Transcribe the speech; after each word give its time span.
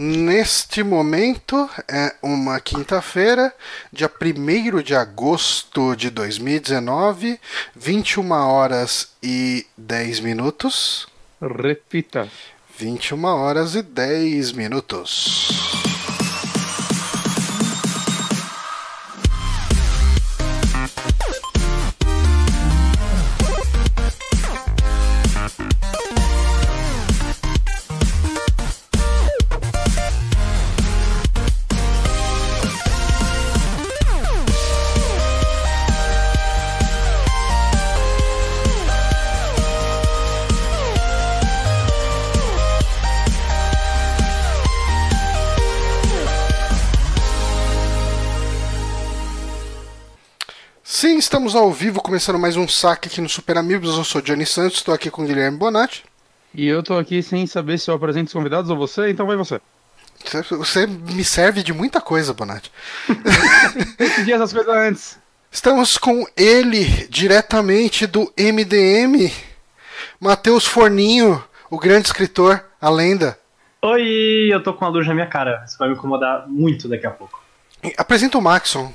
Neste 0.00 0.84
momento 0.84 1.68
é 1.88 2.14
uma 2.22 2.60
quinta-feira, 2.60 3.52
dia 3.92 4.08
1 4.08 4.80
de 4.80 4.94
agosto 4.94 5.96
de 5.96 6.08
2019, 6.08 7.40
21 7.74 8.30
horas 8.30 9.08
e 9.20 9.66
10 9.76 10.20
minutos. 10.20 11.08
Repita. 11.42 12.28
21 12.78 13.24
horas 13.24 13.74
e 13.74 13.82
10 13.82 14.52
minutos. 14.52 15.87
Estamos 51.48 51.54
ao 51.54 51.72
vivo, 51.72 52.02
começando 52.02 52.38
mais 52.38 52.56
um 52.56 52.68
saque 52.68 53.08
aqui 53.08 53.22
no 53.22 53.28
Super 53.28 53.56
Amigos. 53.56 53.96
Eu 53.96 54.04
sou 54.04 54.20
Johnny 54.20 54.44
Santos, 54.44 54.78
estou 54.78 54.92
aqui 54.92 55.10
com 55.10 55.22
o 55.22 55.26
Guilherme 55.26 55.56
Bonatti. 55.56 56.04
E 56.54 56.66
eu 56.66 56.82
tô 56.82 56.98
aqui 56.98 57.22
sem 57.22 57.46
saber 57.46 57.78
se 57.78 57.90
eu 57.90 57.94
apresento 57.94 58.26
os 58.26 58.32
convidados 58.34 58.70
ou 58.70 58.76
você, 58.76 59.08
então 59.08 59.26
vai 59.26 59.34
você. 59.34 59.58
Você 60.50 60.86
me 60.86 61.24
serve 61.24 61.62
de 61.62 61.72
muita 61.72 62.02
coisa, 62.02 62.34
Bonatti. 62.34 62.70
Decidi 63.96 64.30
essas 64.30 64.52
coisas 64.52 64.74
antes. 64.74 65.18
Estamos 65.50 65.96
com 65.96 66.26
ele, 66.36 66.84
diretamente 67.08 68.06
do 68.06 68.30
MDM, 68.36 69.32
Matheus 70.20 70.66
Forninho, 70.66 71.42
o 71.70 71.78
grande 71.78 72.08
escritor, 72.08 72.62
a 72.78 72.90
lenda. 72.90 73.38
Oi, 73.80 74.50
eu 74.52 74.62
tô 74.62 74.74
com 74.74 74.84
a 74.84 74.88
luz 74.88 75.06
na 75.06 75.14
minha 75.14 75.26
cara. 75.26 75.64
Isso 75.66 75.78
vai 75.78 75.88
me 75.88 75.94
incomodar 75.94 76.46
muito 76.46 76.88
daqui 76.88 77.06
a 77.06 77.10
pouco. 77.10 77.42
Apresenta 77.96 78.36
o 78.36 78.42
Maxon. 78.42 78.92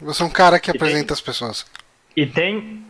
Você 0.00 0.22
é 0.22 0.26
um 0.26 0.30
cara 0.30 0.60
que 0.60 0.70
E 0.70 0.76
apresenta 0.76 1.12
as 1.12 1.20
pessoas. 1.20 1.66
E 2.16 2.26
tem. 2.26 2.84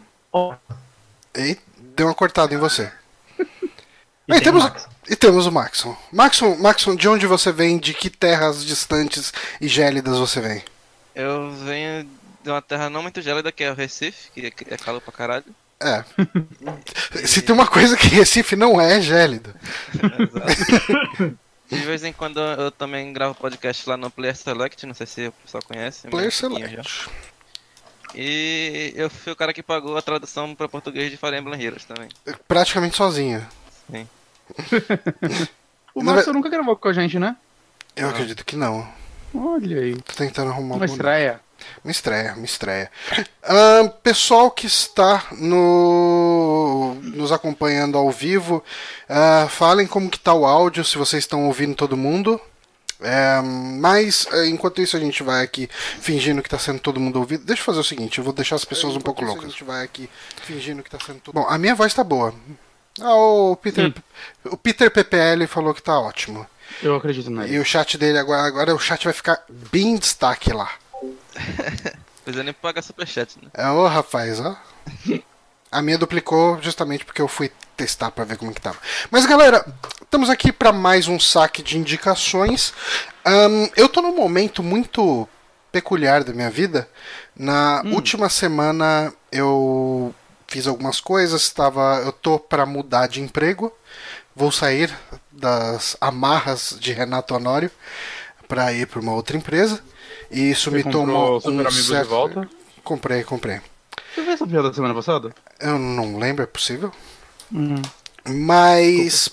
E 1.36 1.58
deu 1.96 2.06
uma 2.06 2.14
cortada 2.14 2.54
em 2.54 2.58
você. 2.58 2.90
e 3.38 3.42
E 4.28 4.32
tem 4.34 4.40
temos, 4.40 4.88
e 5.08 5.16
temos 5.16 5.46
o 5.46 5.52
Maxon. 5.52 5.96
Maxon. 6.12 6.56
Maxon, 6.56 6.94
de 6.94 7.08
onde 7.08 7.26
você 7.26 7.50
vem? 7.52 7.78
De 7.78 7.92
que 7.92 8.08
terras 8.10 8.64
distantes 8.64 9.32
e 9.60 9.66
gélidas 9.68 10.18
você 10.18 10.40
vem? 10.40 10.62
Eu 11.14 11.50
venho 11.52 12.08
de 12.44 12.50
uma 12.50 12.62
terra 12.62 12.88
não 12.88 13.02
muito 13.02 13.20
gélida, 13.20 13.50
que 13.50 13.64
é 13.64 13.70
o 13.70 13.74
Recife, 13.74 14.30
que 14.32 14.46
é- 14.46 14.74
é 14.74 14.76
calor 14.76 15.00
pra 15.00 15.12
caralho. 15.12 15.44
É. 15.80 16.04
Se 17.26 17.42
tem 17.42 17.54
uma 17.54 17.66
coisa 17.66 17.96
que 17.96 18.06
Recife 18.08 18.56
não 18.56 18.80
é, 18.80 18.96
é 18.98 19.00
gélido. 19.00 19.54
Exato. 19.94 21.38
De 21.68 21.78
vez 21.80 22.04
em 22.04 22.12
quando 22.12 22.38
eu 22.40 22.70
também 22.70 23.12
gravo 23.12 23.34
podcast 23.34 23.88
lá 23.88 23.96
no 23.96 24.10
Player 24.10 24.36
Select, 24.36 24.86
não 24.86 24.94
sei 24.94 25.06
se 25.06 25.26
o 25.26 25.32
pessoal 25.32 25.62
conhece. 25.66 26.06
Player 26.08 26.30
já. 26.30 26.36
Select. 26.48 27.10
E 28.16 28.92
eu 28.96 29.10
fui 29.10 29.32
o 29.32 29.36
cara 29.36 29.52
que 29.52 29.62
pagou 29.62 29.96
a 29.96 30.02
tradução 30.02 30.54
para 30.54 30.68
português 30.68 31.10
de 31.10 31.16
Fire 31.16 31.36
Emblem 31.36 31.62
Heroes 31.62 31.84
também. 31.84 32.08
Praticamente 32.48 32.96
sozinho. 32.96 33.46
Sim. 33.90 34.08
O 35.94 36.02
ve- 36.04 36.30
nunca 36.30 36.50
gravou 36.50 36.76
com 36.76 36.88
a 36.88 36.92
gente, 36.92 37.18
né? 37.18 37.34
Eu 37.96 38.10
acredito 38.10 38.44
que 38.44 38.54
não. 38.54 38.86
Olha 39.34 39.80
aí. 39.80 39.94
Tô 40.02 40.12
tentando 40.12 40.50
arrumar 40.50 40.74
Uma 40.76 40.82
um 40.82 40.84
estreia. 40.84 41.40
Me 41.82 41.90
estreia, 41.90 42.36
me 42.36 42.44
estreia. 42.44 42.90
Pessoal 44.02 44.50
que 44.50 44.66
está 44.66 45.24
no 45.38 46.94
nos 47.02 47.32
acompanhando 47.32 47.96
ao 47.96 48.10
vivo, 48.10 48.62
ah, 49.08 49.46
falem 49.48 49.86
como 49.86 50.10
que 50.10 50.18
tá 50.20 50.34
o 50.34 50.44
áudio, 50.44 50.84
se 50.84 50.98
vocês 50.98 51.24
estão 51.24 51.46
ouvindo 51.46 51.74
todo 51.74 51.96
mundo. 51.96 52.38
É, 53.00 53.40
mas 53.42 54.26
eh, 54.32 54.46
enquanto 54.48 54.80
isso 54.80 54.96
a 54.96 55.00
gente 55.00 55.22
vai 55.22 55.44
aqui 55.44 55.68
fingindo 56.00 56.40
que 56.42 56.46
está 56.46 56.58
sendo 56.58 56.80
todo 56.80 56.98
mundo 56.98 57.18
ouvido. 57.18 57.44
Deixa 57.44 57.60
eu 57.60 57.66
fazer 57.66 57.80
o 57.80 57.84
seguinte, 57.84 58.18
eu 58.18 58.24
vou 58.24 58.32
deixar 58.32 58.56
as 58.56 58.64
pessoas 58.64 58.96
um 58.96 59.00
pouco 59.00 59.24
loucas. 59.24 59.44
A 59.44 59.48
gente 59.48 59.64
vai 59.64 59.84
aqui 59.84 60.08
fingindo 60.42 60.82
que 60.82 60.90
tá 60.90 60.98
sendo 61.04 61.20
todo... 61.20 61.34
Bom, 61.34 61.46
a 61.48 61.58
minha 61.58 61.74
voz 61.74 61.92
tá 61.92 62.02
boa. 62.02 62.34
Ah, 63.00 63.14
o 63.14 63.56
Peter, 63.56 63.92
Sim. 63.92 63.94
o 64.46 64.56
Peter 64.56 64.90
PPL 64.90 65.46
falou 65.46 65.74
que 65.74 65.82
tá 65.82 66.00
ótimo. 66.00 66.46
Eu 66.82 66.96
acredito 66.96 67.30
nele. 67.30 67.54
E 67.54 67.58
o 67.58 67.64
chat 67.64 67.98
dele 67.98 68.18
agora, 68.18 68.42
agora 68.42 68.74
o 68.74 68.78
chat 68.78 69.04
vai 69.04 69.12
ficar 69.12 69.42
bem 69.48 69.92
em 69.92 69.96
destaque 69.96 70.52
lá. 70.52 70.70
Pois 72.26 72.36
eu 72.36 72.42
nem 72.42 72.52
pagar 72.52 72.82
superchat, 72.82 73.36
né? 73.40 73.48
É, 73.54 73.70
ô 73.70 73.86
rapaz, 73.86 74.40
ó. 74.40 74.56
A 75.70 75.82
minha 75.82 75.98
duplicou 75.98 76.60
justamente 76.62 77.04
porque 77.04 77.20
eu 77.20 77.28
fui 77.28 77.50
testar 77.76 78.10
pra 78.10 78.24
ver 78.24 78.36
como 78.36 78.52
que 78.54 78.60
tava. 78.60 78.78
Mas 79.10 79.26
galera, 79.26 79.66
estamos 80.00 80.30
aqui 80.30 80.52
pra 80.52 80.72
mais 80.72 81.08
um 81.08 81.20
saque 81.20 81.62
de 81.62 81.76
indicações. 81.76 82.72
Ahn, 83.24 83.68
eu 83.76 83.88
tô 83.88 84.00
num 84.00 84.14
momento 84.14 84.62
muito 84.62 85.28
peculiar 85.70 86.24
da 86.24 86.32
minha 86.32 86.50
vida. 86.50 86.88
Na 87.36 87.82
última 87.86 88.28
semana 88.28 89.12
eu 89.30 90.14
fiz 90.46 90.66
algumas 90.66 91.00
coisas, 91.00 91.50
tava, 91.50 92.00
eu 92.04 92.12
tô 92.12 92.38
pra 92.38 92.64
mudar 92.64 93.08
de 93.08 93.20
emprego. 93.20 93.72
Vou 94.34 94.52
sair 94.52 94.94
das 95.30 95.96
amarras 96.00 96.76
de 96.78 96.92
Renato 96.92 97.34
Honório 97.34 97.70
pra 98.46 98.72
ir 98.72 98.86
pra 98.86 99.00
uma 99.00 99.12
outra 99.12 99.36
empresa. 99.36 99.82
E 100.30 100.50
isso 100.50 100.70
Você 100.70 100.76
me 100.76 100.84
tomou 100.84 101.36
um 101.44 101.70
certo... 101.70 102.08
volta? 102.08 102.48
Comprei, 102.82 103.24
comprei. 103.24 103.60
Você 104.16 104.22
viu 104.22 104.32
essa 104.32 104.46
piada 104.46 104.68
da 104.70 104.74
semana 104.74 104.94
passada? 104.94 105.30
Eu 105.60 105.78
não 105.78 106.16
lembro, 106.18 106.42
é 106.42 106.46
possível. 106.46 106.90
Hum. 107.52 107.82
Mas 108.24 109.28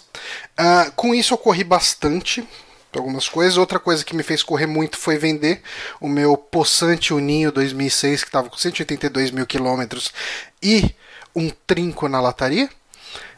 ah, 0.57 0.91
com 0.95 1.15
isso 1.15 1.33
eu 1.33 1.37
corri 1.37 1.63
bastante. 1.63 2.47
Algumas 2.95 3.27
coisas. 3.27 3.57
Outra 3.57 3.79
coisa 3.79 4.05
que 4.05 4.15
me 4.15 4.21
fez 4.21 4.43
correr 4.43 4.67
muito 4.67 4.99
foi 4.99 5.17
vender 5.17 5.63
o 5.99 6.07
meu 6.07 6.37
Possante 6.37 7.11
Uninho 7.11 7.51
2006, 7.51 8.21
que 8.23 8.29
estava 8.29 8.49
com 8.51 8.55
182 8.57 9.31
mil 9.31 9.47
quilômetros 9.47 10.13
e 10.61 10.93
um 11.35 11.49
trinco 11.65 12.07
na 12.07 12.21
lataria. 12.21 12.69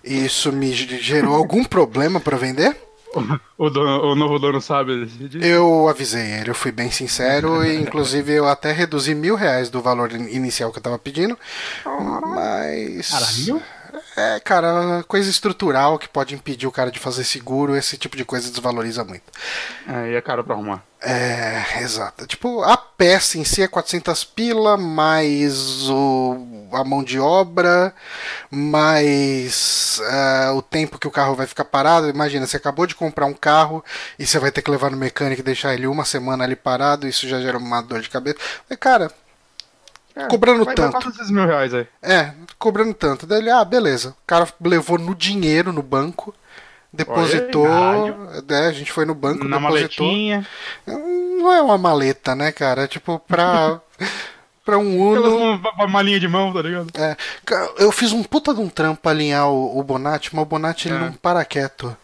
Isso 0.03 0.51
me 0.51 0.73
ge- 0.73 0.99
gerou 1.01 1.33
algum 1.35 1.63
problema 1.63 2.19
para 2.19 2.35
vender. 2.35 2.75
O, 3.57 3.69
dono- 3.69 4.11
o 4.11 4.15
novo 4.15 4.37
dono 4.37 4.59
sabe? 4.61 5.09
Eu 5.41 5.87
avisei 5.87 6.39
ele, 6.39 6.49
eu 6.49 6.55
fui 6.55 6.71
bem 6.71 6.91
sincero 6.91 7.65
e 7.65 7.75
inclusive 7.81 8.33
eu 8.33 8.47
até 8.47 8.71
reduzi 8.73 9.15
mil 9.15 9.35
reais 9.35 9.69
do 9.69 9.81
valor 9.81 10.11
in- 10.11 10.27
inicial 10.35 10.71
que 10.71 10.79
eu 10.79 10.83
tava 10.83 10.99
pedindo. 10.99 11.37
Mas. 11.85 13.09
Caralho. 13.11 13.61
É, 14.17 14.39
cara, 14.41 15.03
coisa 15.07 15.29
estrutural 15.29 15.97
que 15.97 16.07
pode 16.07 16.35
impedir 16.35 16.67
o 16.67 16.71
cara 16.71 16.91
de 16.91 16.99
fazer 16.99 17.23
seguro, 17.23 17.75
esse 17.75 17.97
tipo 17.97 18.17
de 18.17 18.25
coisa 18.25 18.49
desvaloriza 18.49 19.03
muito. 19.05 19.23
É, 19.87 20.11
e 20.11 20.15
é 20.15 20.21
caro 20.21 20.43
pra 20.43 20.53
arrumar. 20.53 20.83
É, 21.01 21.81
exato. 21.81 22.25
Tipo, 22.27 22.61
a 22.63 22.75
peça 22.97 23.37
em 23.37 23.43
si 23.43 23.61
é 23.61 23.67
400 23.67 24.23
pila, 24.23 24.77
mais 24.77 25.89
o, 25.89 26.67
a 26.71 26.83
mão 26.83 27.03
de 27.03 27.19
obra, 27.19 27.93
mais 28.49 29.99
é, 30.09 30.49
o 30.51 30.61
tempo 30.61 30.97
que 30.97 31.07
o 31.07 31.11
carro 31.11 31.35
vai 31.35 31.47
ficar 31.47 31.65
parado. 31.65 32.09
Imagina, 32.09 32.45
você 32.47 32.57
acabou 32.57 32.85
de 32.87 32.95
comprar 32.95 33.25
um 33.25 33.33
carro 33.33 33.83
e 34.17 34.25
você 34.25 34.39
vai 34.39 34.51
ter 34.51 34.61
que 34.61 34.71
levar 34.71 34.91
no 34.91 34.97
mecânico 34.97 35.41
e 35.41 35.43
deixar 35.43 35.73
ele 35.73 35.87
uma 35.87 36.05
semana 36.05 36.43
ali 36.43 36.55
parado, 36.55 37.07
isso 37.07 37.27
já 37.27 37.39
gera 37.41 37.57
uma 37.57 37.81
dor 37.81 38.01
de 38.01 38.09
cabeça. 38.09 38.37
Mas, 38.69 38.79
cara, 38.79 39.11
É, 40.15 40.27
Cobrando 40.27 40.63
vai 40.63 40.73
tanto. 40.75 40.97
mil 41.33 41.45
reais 41.45 41.73
aí. 41.73 41.85
é, 42.01 42.31
cobrando 42.57 42.93
tanto. 42.93 43.27
Daí 43.27 43.39
ele, 43.39 43.49
ah, 43.49 43.65
beleza. 43.65 44.09
O 44.11 44.25
cara 44.25 44.47
levou 44.61 44.97
no 44.97 45.13
dinheiro 45.13 45.73
no 45.73 45.81
banco, 45.83 46.33
depositou. 46.95 47.67
Olha 47.67 48.15
né, 48.47 48.67
a 48.67 48.71
gente 48.71 48.91
foi 48.91 49.05
no 49.05 49.13
banco, 49.15 49.43
Na 49.47 49.57
depositou. 49.57 50.05
maletinha. 50.07 50.47
Não 50.87 51.53
é 51.53 51.61
uma 51.61 51.77
maleta, 51.77 52.35
né, 52.35 52.51
cara? 52.51 52.83
É 52.83 52.87
tipo, 52.87 53.19
pra. 53.19 53.79
pra 54.65 54.77
um 54.79 54.99
Uno. 54.99 55.57
uma, 55.57 55.87
malinha 55.87 56.19
de 56.19 56.27
mão, 56.27 56.51
tá 56.51 56.61
ligado? 56.61 56.87
É, 56.95 57.15
eu 57.77 57.91
fiz 57.91 58.11
um 58.11 58.23
puta 58.23 58.53
de 58.53 58.59
um 58.59 58.67
trampo 58.67 59.07
alinhar 59.07 59.47
o, 59.47 59.77
o 59.77 59.83
Bonatti, 59.83 60.35
mas 60.35 60.41
o 60.41 60.45
Bonatti 60.45 60.87
ele 60.87 60.95
É. 60.95 60.99
não 61.01 61.13
para 61.13 61.45
quieto. 61.45 61.95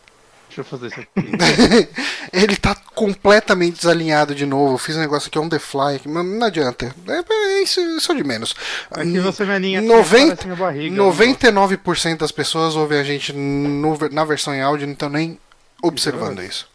Deixa 0.52 0.60
eu 0.60 0.66
fazer 0.66 0.88
isso 0.88 1.00
aqui. 1.00 1.90
ele 2.34 2.58
tá 2.58 2.76
completamente 2.94 3.78
desalinhado 3.78 4.36
de 4.36 4.46
novo. 4.46 4.74
Eu 4.74 4.78
fiz 4.78 4.98
um 4.98 5.00
negócio 5.00 5.30
aqui 5.30 5.40
on 5.40 5.48
the 5.48 5.58
fly, 5.58 5.96
aqui, 5.96 6.10
mas 6.10 6.26
não 6.26 6.46
adianta. 6.46 6.94
É, 7.08 7.34
é 7.34 7.64
isso, 7.64 7.80
isso 7.80 8.12
é 8.12 8.16
de 8.16 8.24
menos. 8.26 8.54
Aqui 8.92 9.18
você 9.20 9.46
me 9.46 9.54
alinha 9.54 9.80
assim, 9.80 9.88
90, 9.88 10.26
parece 10.28 10.46
minha 10.46 10.58
barriga. 10.58 10.96
99% 10.98 12.18
das 12.18 12.34
pessoas 12.34 12.76
ouvem 12.76 13.00
a 13.00 13.04
gente 13.04 13.32
no 13.32 13.98
na 14.12 14.26
versão 14.26 14.54
em 14.54 14.62
áudio, 14.62 14.88
não 14.88 14.94
estão 14.94 15.10
nem 15.10 15.40
observando 15.82 16.44
isso. 16.44 16.70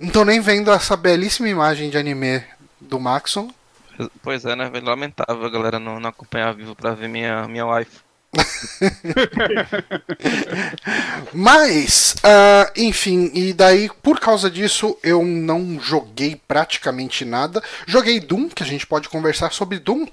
Não 0.00 0.08
estão 0.08 0.24
nem 0.24 0.40
vendo 0.40 0.72
essa 0.72 0.96
belíssima 0.96 1.48
imagem 1.48 1.90
de 1.90 1.96
anime 1.96 2.42
do 2.80 2.98
Maxon. 2.98 3.48
Pois 4.24 4.44
é, 4.44 4.56
né? 4.56 4.68
Lamentável 4.82 5.44
a 5.44 5.50
galera 5.50 5.78
não, 5.78 6.00
não 6.00 6.10
acompanhar 6.10 6.48
ao 6.48 6.54
vivo 6.54 6.74
pra 6.74 6.94
ver 6.94 7.08
minha, 7.08 7.46
minha 7.46 7.64
wife. 7.64 8.03
Mas, 11.32 12.16
ah, 12.22 12.70
enfim, 12.76 13.30
e 13.34 13.52
daí 13.52 13.90
por 14.02 14.20
causa 14.20 14.50
disso 14.50 14.96
eu 15.02 15.24
não 15.24 15.78
joguei 15.80 16.40
praticamente 16.46 17.24
nada. 17.24 17.62
Joguei 17.86 18.20
Doom, 18.20 18.48
que 18.48 18.62
a 18.62 18.66
gente 18.66 18.86
pode 18.86 19.08
conversar 19.08 19.52
sobre 19.52 19.78
Doom. 19.78 20.06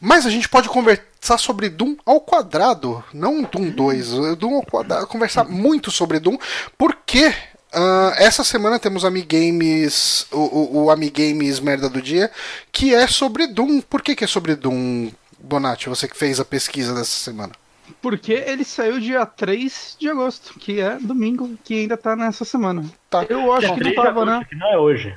Mas 0.00 0.24
a 0.24 0.30
gente 0.30 0.48
pode 0.48 0.68
conversar 0.68 1.38
sobre 1.38 1.68
Doom 1.68 1.96
ao 2.06 2.20
quadrado, 2.20 3.04
não 3.12 3.42
Doom 3.42 3.70
2. 3.70 4.36
Doom 4.36 4.56
ao 4.56 4.62
quadrado, 4.62 5.06
conversar 5.06 5.44
muito 5.44 5.90
sobre 5.90 6.18
Doom, 6.18 6.38
porque 6.76 7.34
ah, 7.72 8.14
essa 8.16 8.42
semana 8.42 8.78
temos 8.78 9.04
Amigames, 9.04 10.26
o, 10.32 10.38
o, 10.38 10.84
o 10.84 10.90
Amigames 10.90 11.60
Merda 11.60 11.88
do 11.88 12.00
Dia, 12.00 12.30
que 12.72 12.94
é 12.94 13.06
sobre 13.06 13.46
Doom. 13.46 13.80
Por 13.80 14.02
que, 14.02 14.16
que 14.16 14.24
é 14.24 14.26
sobre 14.26 14.54
Doom, 14.54 15.10
Bonatti? 15.40 15.88
Você 15.88 16.08
que 16.08 16.16
fez 16.16 16.38
a 16.40 16.44
pesquisa 16.44 16.94
dessa 16.94 17.16
semana. 17.16 17.52
Porque 18.02 18.32
ele 18.32 18.64
saiu 18.64 19.00
dia 19.00 19.24
3 19.24 19.96
de 19.98 20.08
agosto, 20.10 20.58
que 20.58 20.80
é 20.80 20.98
domingo, 21.00 21.56
que 21.64 21.74
ainda 21.80 21.96
tá 21.96 22.14
nessa 22.14 22.44
semana. 22.44 22.84
Tá. 23.08 23.24
Eu 23.28 23.52
acho 23.52 23.72
que 23.74 23.80
3 23.80 23.96
não 23.96 24.04
tava, 24.04 24.24
né? 24.26 24.46
Que 24.48 24.54
não 24.56 24.72
é 24.72 24.78
hoje. 24.78 25.16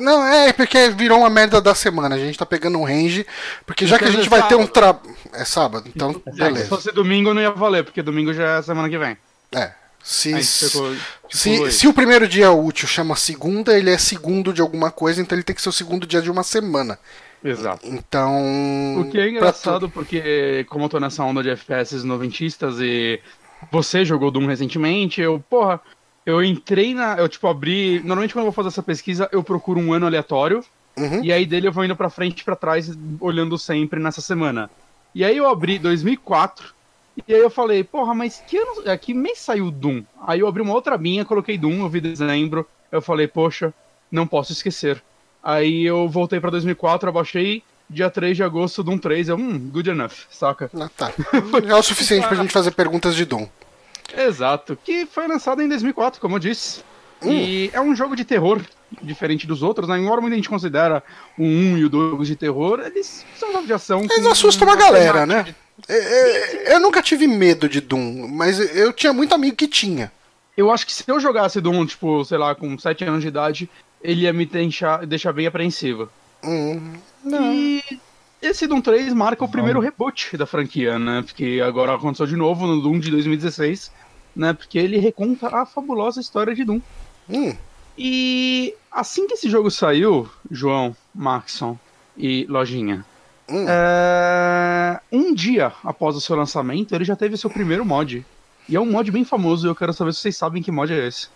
Não, 0.00 0.24
é 0.26 0.52
porque 0.52 0.88
virou 0.90 1.18
uma 1.18 1.28
merda 1.28 1.60
da 1.60 1.74
semana. 1.74 2.14
A 2.14 2.18
gente 2.18 2.38
tá 2.38 2.46
pegando 2.46 2.78
um 2.78 2.84
range. 2.84 3.26
Porque 3.66 3.86
já 3.86 3.98
que 3.98 4.04
a 4.04 4.08
Então 4.08 4.20
é 4.20 4.22
gente 4.22 4.30
vai 4.30 4.48
ter 4.48 4.54
um 4.54 4.66
sábado. 4.66 4.72
tra... 4.72 5.40
É 5.40 5.44
sábado, 5.44 5.90
então 5.94 6.22
É, 6.26 6.30
se 6.30 6.36
beleza. 6.36 6.66
fosse 6.68 6.92
domingo 6.92 7.34
não 7.34 7.42
ia 7.42 7.50
valer, 7.50 7.84
porque 7.84 8.02
domingo 8.02 8.32
já 8.32 8.58
é 8.58 8.62
semana 8.62 8.88
que 8.88 8.96
vem. 8.96 9.16
É. 9.52 9.72
Se, 10.02 10.32
Aí 10.32 10.42
ficou, 10.42 10.94
se, 11.28 11.50
tipo, 11.50 11.70
se 11.70 11.86
o 11.88 11.92
primeiro 11.92 12.26
dia 12.26 12.50
útil 12.50 12.88
chama 12.88 13.14
segunda, 13.16 13.76
ele 13.76 13.90
é 13.90 13.98
segundo 13.98 14.54
de 14.54 14.62
alguma 14.62 14.90
coisa, 14.90 15.20
então 15.20 15.36
ele 15.36 15.42
tem 15.42 15.54
que 15.54 15.60
ser 15.60 15.68
o 15.68 15.72
segundo 15.72 16.06
dia 16.06 16.22
de 16.22 16.30
uma 16.30 16.42
semana. 16.42 16.98
Exato. 17.42 17.86
Então. 17.86 19.00
O 19.00 19.10
que 19.10 19.18
é 19.18 19.28
engraçado, 19.28 19.88
porque 19.88 20.64
como 20.68 20.84
eu 20.84 20.88
tô 20.88 20.98
nessa 20.98 21.22
onda 21.22 21.42
de 21.42 21.50
FPS 21.50 22.04
noventistas 22.04 22.80
e 22.80 23.20
você 23.70 24.04
jogou 24.04 24.30
Doom 24.30 24.46
recentemente, 24.46 25.20
eu, 25.20 25.42
porra, 25.48 25.80
eu 26.26 26.42
entrei 26.42 26.94
na. 26.94 27.16
Eu, 27.16 27.28
tipo, 27.28 27.46
abri. 27.46 28.00
Normalmente 28.00 28.32
quando 28.32 28.46
eu 28.46 28.50
vou 28.50 28.52
fazer 28.52 28.68
essa 28.68 28.82
pesquisa, 28.82 29.28
eu 29.32 29.42
procuro 29.42 29.80
um 29.80 29.92
ano 29.92 30.06
aleatório. 30.06 30.64
Uhum. 30.96 31.24
E 31.24 31.32
aí 31.32 31.46
dele 31.46 31.68
eu 31.68 31.72
vou 31.72 31.84
indo 31.84 31.96
pra 31.96 32.10
frente 32.10 32.40
e 32.40 32.44
pra 32.44 32.56
trás, 32.56 32.90
olhando 33.20 33.56
sempre 33.56 34.00
nessa 34.00 34.20
semana. 34.20 34.68
E 35.14 35.24
aí 35.24 35.36
eu 35.36 35.48
abri 35.48 35.78
2004. 35.78 36.74
E 37.26 37.34
aí 37.34 37.40
eu 37.40 37.50
falei, 37.50 37.82
porra, 37.82 38.14
mas 38.14 38.42
que, 38.46 38.56
ano, 38.56 38.82
é, 38.84 38.96
que 38.96 39.12
mês 39.12 39.38
saiu 39.38 39.70
Doom? 39.70 40.02
Aí 40.24 40.40
eu 40.40 40.46
abri 40.46 40.62
uma 40.62 40.74
outra 40.74 40.96
binha, 40.96 41.24
coloquei 41.24 41.58
Doom, 41.58 41.80
eu 41.80 41.88
vi 41.88 42.00
dezembro. 42.00 42.66
Eu 42.92 43.02
falei, 43.02 43.26
poxa, 43.26 43.72
não 44.10 44.26
posso 44.26 44.52
esquecer. 44.52 45.02
Aí 45.48 45.86
eu 45.86 46.06
voltei 46.06 46.38
pra 46.38 46.50
2004, 46.50 47.08
abaixei, 47.08 47.62
dia 47.88 48.10
3 48.10 48.36
de 48.36 48.42
agosto, 48.42 48.82
Doom 48.82 48.98
3. 48.98 49.30
Eu, 49.30 49.36
hum, 49.36 49.70
good 49.72 49.88
enough, 49.88 50.12
saca? 50.28 50.70
Ah, 50.78 50.90
tá. 50.94 51.10
É 51.66 51.74
o 51.74 51.82
suficiente 51.82 52.28
pra 52.28 52.36
gente 52.36 52.52
fazer 52.52 52.70
perguntas 52.72 53.16
de 53.16 53.24
Doom. 53.24 53.48
Exato, 54.14 54.78
que 54.84 55.06
foi 55.06 55.26
lançado 55.26 55.62
em 55.62 55.68
2004, 55.70 56.20
como 56.20 56.34
eu 56.34 56.38
disse. 56.38 56.84
E 57.24 57.70
é 57.72 57.80
um 57.80 57.96
jogo 57.96 58.14
de 58.14 58.26
terror, 58.26 58.60
diferente 59.00 59.46
dos 59.46 59.62
outros, 59.62 59.88
né? 59.88 59.98
Embora 59.98 60.20
muita 60.20 60.36
gente 60.36 60.50
considera 60.50 61.02
o 61.38 61.42
1 61.42 61.78
e 61.78 61.84
o 61.86 61.88
2 61.88 62.10
jogos 62.10 62.28
de 62.28 62.36
terror, 62.36 62.80
eles 62.84 63.24
são 63.34 63.50
jogos 63.50 63.66
de 63.66 63.72
ação. 63.72 64.02
Eles 64.02 64.26
assustam 64.26 64.68
com 64.68 64.76
galera, 64.76 65.24
né? 65.24 65.54
É, 65.88 65.94
é, 65.96 66.74
Eu 66.74 66.80
nunca 66.80 67.00
tive 67.00 67.26
medo 67.26 67.70
de 67.70 67.80
Doom, 67.80 68.28
mas 68.28 68.60
eu 68.76 68.92
tinha 68.92 69.14
muito 69.14 69.34
amigo 69.34 69.56
que 69.56 69.66
tinha. 69.66 70.12
Eu 70.54 70.70
acho 70.70 70.84
que 70.84 70.92
se 70.92 71.04
eu 71.06 71.18
jogasse 71.18 71.58
Doom, 71.58 71.86
tipo, 71.86 72.22
sei 72.26 72.36
lá, 72.36 72.54
com 72.54 72.78
7 72.78 73.04
anos 73.04 73.22
de 73.22 73.28
idade, 73.28 73.70
ele 74.02 74.22
ia 74.22 74.32
me 74.32 74.46
deixar, 74.46 75.06
deixar 75.06 75.32
bem 75.32 75.46
apreensivo. 75.46 76.08
Hum, 76.44 76.94
E 77.52 77.82
esse 78.40 78.66
Doom 78.66 78.80
3 78.80 79.12
marca 79.12 79.44
o 79.44 79.48
primeiro 79.48 79.80
reboot 79.80 80.36
da 80.36 80.46
franquia, 80.46 80.98
né? 80.98 81.22
Porque 81.22 81.60
agora 81.64 81.94
aconteceu 81.94 82.26
de 82.26 82.36
novo 82.36 82.66
no 82.66 82.80
Doom 82.80 82.98
de 83.00 83.10
2016, 83.10 83.90
né? 84.36 84.52
Porque 84.52 84.78
ele 84.78 84.98
reconta 84.98 85.48
a 85.48 85.66
fabulosa 85.66 86.20
história 86.20 86.54
de 86.54 86.64
Doom. 86.64 86.80
hum. 87.28 87.54
E 88.00 88.74
assim 88.92 89.26
que 89.26 89.34
esse 89.34 89.50
jogo 89.50 89.72
saiu, 89.72 90.30
João, 90.48 90.94
Maxon 91.12 91.76
e 92.16 92.46
Lojinha, 92.48 93.04
Hum. 93.50 93.64
é, 93.66 95.00
um 95.10 95.34
dia 95.34 95.72
após 95.82 96.14
o 96.14 96.20
seu 96.20 96.36
lançamento, 96.36 96.94
ele 96.94 97.04
já 97.04 97.16
teve 97.16 97.36
seu 97.36 97.48
primeiro 97.50 97.84
mod. 97.84 98.24
E 98.68 98.76
é 98.76 98.80
um 98.80 98.86
mod 98.86 99.10
bem 99.10 99.24
famoso 99.24 99.66
e 99.66 99.70
eu 99.70 99.74
quero 99.74 99.92
saber 99.92 100.12
se 100.12 100.20
vocês 100.20 100.36
sabem 100.36 100.62
que 100.62 100.70
mod 100.70 100.92
é 100.92 101.08
esse. 101.08 101.28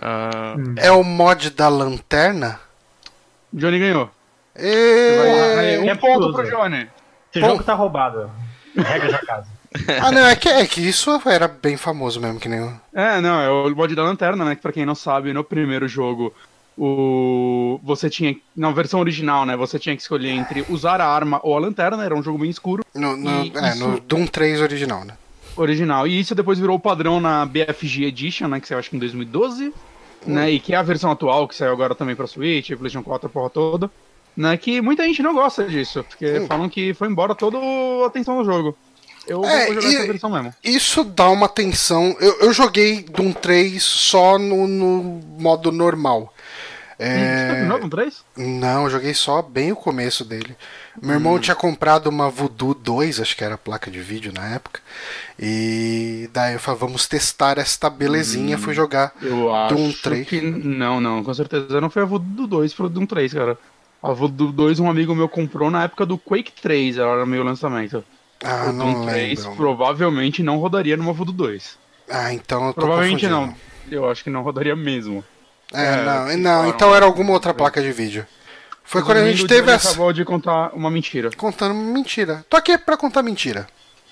Ah, 0.00 0.54
É 0.76 0.90
o 0.92 1.02
mod 1.02 1.50
da 1.50 1.68
lanterna? 1.68 2.60
Johnny 3.52 3.78
ganhou. 3.78 4.10
É... 4.54 5.56
Aí, 5.58 5.78
um 5.78 5.88
é 5.90 5.94
ponto 5.94 6.20
tudo. 6.26 6.34
pro 6.34 6.48
Johnny. 6.50 6.88
Esse 7.32 7.40
Bom. 7.40 7.50
jogo 7.50 7.62
tá 7.64 7.74
roubado. 7.74 8.30
Regra 8.76 9.12
da 9.12 9.18
casa. 9.18 9.46
Ah, 10.02 10.10
não, 10.10 10.24
é 10.26 10.34
que, 10.34 10.48
é 10.48 10.66
que 10.66 10.80
isso 10.80 11.20
era 11.26 11.46
bem 11.46 11.76
famoso 11.76 12.18
mesmo, 12.18 12.40
que 12.40 12.48
nem 12.48 12.58
o. 12.60 12.80
É, 12.94 13.20
não, 13.20 13.38
é 13.38 13.50
o 13.50 13.68
mod 13.76 13.94
da 13.94 14.02
lanterna, 14.02 14.42
né? 14.42 14.56
Que 14.56 14.62
pra 14.62 14.72
quem 14.72 14.86
não 14.86 14.94
sabe, 14.94 15.30
no 15.34 15.44
primeiro 15.44 15.86
jogo, 15.86 16.32
o 16.76 17.78
você 17.82 18.08
tinha. 18.08 18.34
Na 18.56 18.70
versão 18.70 18.98
original, 18.98 19.44
né? 19.44 19.56
Você 19.58 19.78
tinha 19.78 19.94
que 19.94 20.00
escolher 20.00 20.30
entre 20.30 20.64
usar 20.70 21.02
a 21.02 21.06
arma 21.06 21.38
ou 21.42 21.54
a 21.54 21.60
lanterna, 21.60 22.02
era 22.02 22.14
um 22.14 22.22
jogo 22.22 22.38
bem 22.38 22.48
escuro. 22.48 22.82
No, 22.94 23.14
no, 23.14 23.44
E 23.44 23.52
é, 23.54 23.74
no 23.74 23.92
isso- 23.94 24.02
Doom 24.06 24.26
3 24.26 24.60
original, 24.62 25.04
né? 25.04 25.14
original. 25.54 26.06
E 26.06 26.18
isso 26.18 26.34
depois 26.34 26.58
virou 26.58 26.76
o 26.76 26.80
padrão 26.80 27.20
na 27.20 27.44
BFG 27.44 28.04
Edition, 28.06 28.48
né? 28.48 28.60
Que 28.60 28.68
saiu 28.68 28.78
acho 28.78 28.88
que 28.88 28.96
em 28.96 29.00
2012. 29.00 29.74
Né, 30.26 30.50
e 30.52 30.60
que 30.60 30.74
é 30.74 30.76
a 30.76 30.82
versão 30.82 31.10
atual, 31.10 31.46
que 31.48 31.54
saiu 31.54 31.72
agora 31.72 31.94
também 31.94 32.14
pra 32.16 32.26
Switch, 32.26 32.68
PlayStation 32.68 33.02
4, 33.02 33.26
a 33.28 33.30
porra 33.30 33.50
toda. 33.50 33.90
Né, 34.36 34.56
que 34.56 34.80
muita 34.80 35.04
gente 35.04 35.22
não 35.22 35.34
gosta 35.34 35.64
disso, 35.64 36.04
porque 36.04 36.38
Hum. 36.40 36.46
falam 36.46 36.68
que 36.68 36.94
foi 36.94 37.08
embora 37.08 37.34
toda 37.34 37.58
a 37.58 38.06
atenção 38.06 38.38
do 38.38 38.44
jogo. 38.44 38.76
Eu 39.26 39.44
É, 39.44 39.66
vou 39.66 39.74
jogar 39.74 39.88
e- 39.90 39.96
essa 39.96 40.06
versão 40.06 40.30
mesmo. 40.30 40.54
Isso 40.64 41.04
dá 41.04 41.28
uma 41.28 41.48
tensão. 41.48 42.16
Eu, 42.20 42.40
eu 42.40 42.52
joguei 42.52 43.02
Doom 43.02 43.32
3 43.32 43.82
só 43.82 44.38
no, 44.38 44.66
no 44.66 45.20
modo 45.38 45.70
normal. 45.72 46.32
É, 46.98 47.62
Não, 47.64 47.78
não, 47.78 47.88
3? 47.88 48.24
Não, 48.36 48.84
eu 48.84 48.90
joguei 48.90 49.14
só 49.14 49.40
bem 49.40 49.70
o 49.70 49.76
começo 49.76 50.24
dele. 50.24 50.56
Meu 51.00 51.14
irmão 51.14 51.38
tinha 51.38 51.54
comprado 51.54 52.08
uma 52.08 52.28
Voodoo 52.28 52.74
2, 52.74 53.20
acho 53.20 53.36
que 53.36 53.44
era 53.44 53.54
a 53.54 53.58
placa 53.58 53.88
de 53.88 54.00
vídeo 54.00 54.32
na 54.34 54.54
época. 54.54 54.80
E 55.38 56.28
daí 56.32 56.54
eu 56.54 56.58
falei, 56.60 56.80
vamos 56.80 57.06
testar 57.06 57.56
esta 57.58 57.88
belezinha. 57.88 58.58
Fui 58.58 58.74
jogar. 58.74 59.12
Eu 59.22 59.48
Doom 59.68 59.92
3. 59.92 60.28
que. 60.28 60.40
Não, 60.40 61.00
não, 61.00 61.22
com 61.22 61.32
certeza 61.32 61.80
não 61.80 61.88
foi 61.88 62.02
a 62.02 62.06
Voodoo 62.06 62.46
2 62.48 62.74
pro 62.74 62.88
Doom 62.88 63.06
3, 63.06 63.32
cara. 63.32 63.56
A 64.02 64.12
Voodoo 64.12 64.50
2 64.52 64.80
um 64.80 64.90
amigo 64.90 65.14
meu 65.14 65.28
comprou 65.28 65.70
na 65.70 65.84
época 65.84 66.04
do 66.04 66.18
Quake 66.18 66.52
3, 66.60 66.98
era 66.98 67.24
meio 67.24 67.44
lançamento. 67.44 68.02
Ah, 68.42 68.66
o 68.70 68.72
não 68.72 68.92
Doom 68.92 69.06
3 69.06 69.38
lembro. 69.40 69.56
provavelmente 69.56 70.42
não 70.42 70.58
rodaria 70.58 70.96
numa 70.96 71.12
Voodoo 71.12 71.34
2. 71.34 71.78
Ah, 72.10 72.32
então 72.32 72.66
eu 72.68 72.74
tô 72.74 72.80
Provavelmente 72.80 73.28
confundindo. 73.28 73.54
não. 73.88 73.98
Eu 73.98 74.10
acho 74.10 74.22
que 74.24 74.30
não 74.30 74.42
rodaria 74.42 74.74
mesmo. 74.76 75.24
É, 75.72 75.84
É, 75.84 76.02
não, 76.04 76.36
não, 76.38 76.68
então 76.68 76.94
era 76.94 77.04
alguma 77.04 77.32
outra 77.32 77.52
placa 77.52 77.80
de 77.82 77.92
vídeo. 77.92 78.26
Foi 78.84 79.02
quando 79.02 79.18
a 79.18 79.30
gente 79.30 79.46
teve 79.46 79.70
essa. 79.70 79.90
acabou 79.90 80.12
de 80.12 80.24
contar 80.24 80.70
uma 80.74 80.90
mentira. 80.90 81.30
Contando 81.36 81.74
mentira. 81.74 82.44
Tô 82.48 82.56
aqui 82.56 82.78
pra 82.78 82.96
contar 82.96 83.22
mentira. 83.22 83.66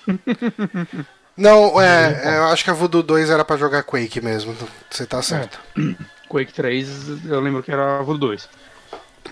Não, 1.35 1.79
é, 1.79 2.21
é, 2.23 2.37
eu 2.39 2.45
acho 2.45 2.63
que 2.63 2.69
a 2.71 2.73
Voodoo 2.73 3.03
2 3.03 3.29
era 3.29 3.45
pra 3.45 3.57
jogar 3.57 3.83
Quake 3.83 4.19
mesmo. 4.21 4.55
Você 4.89 5.05
tá 5.05 5.21
certo. 5.21 5.59
Quake 6.27 6.51
3, 6.51 7.25
eu 7.25 7.39
lembro 7.39 7.61
que 7.61 7.71
era 7.71 7.99
a 7.99 8.01
Voodoo 8.01 8.29
2. 8.29 8.49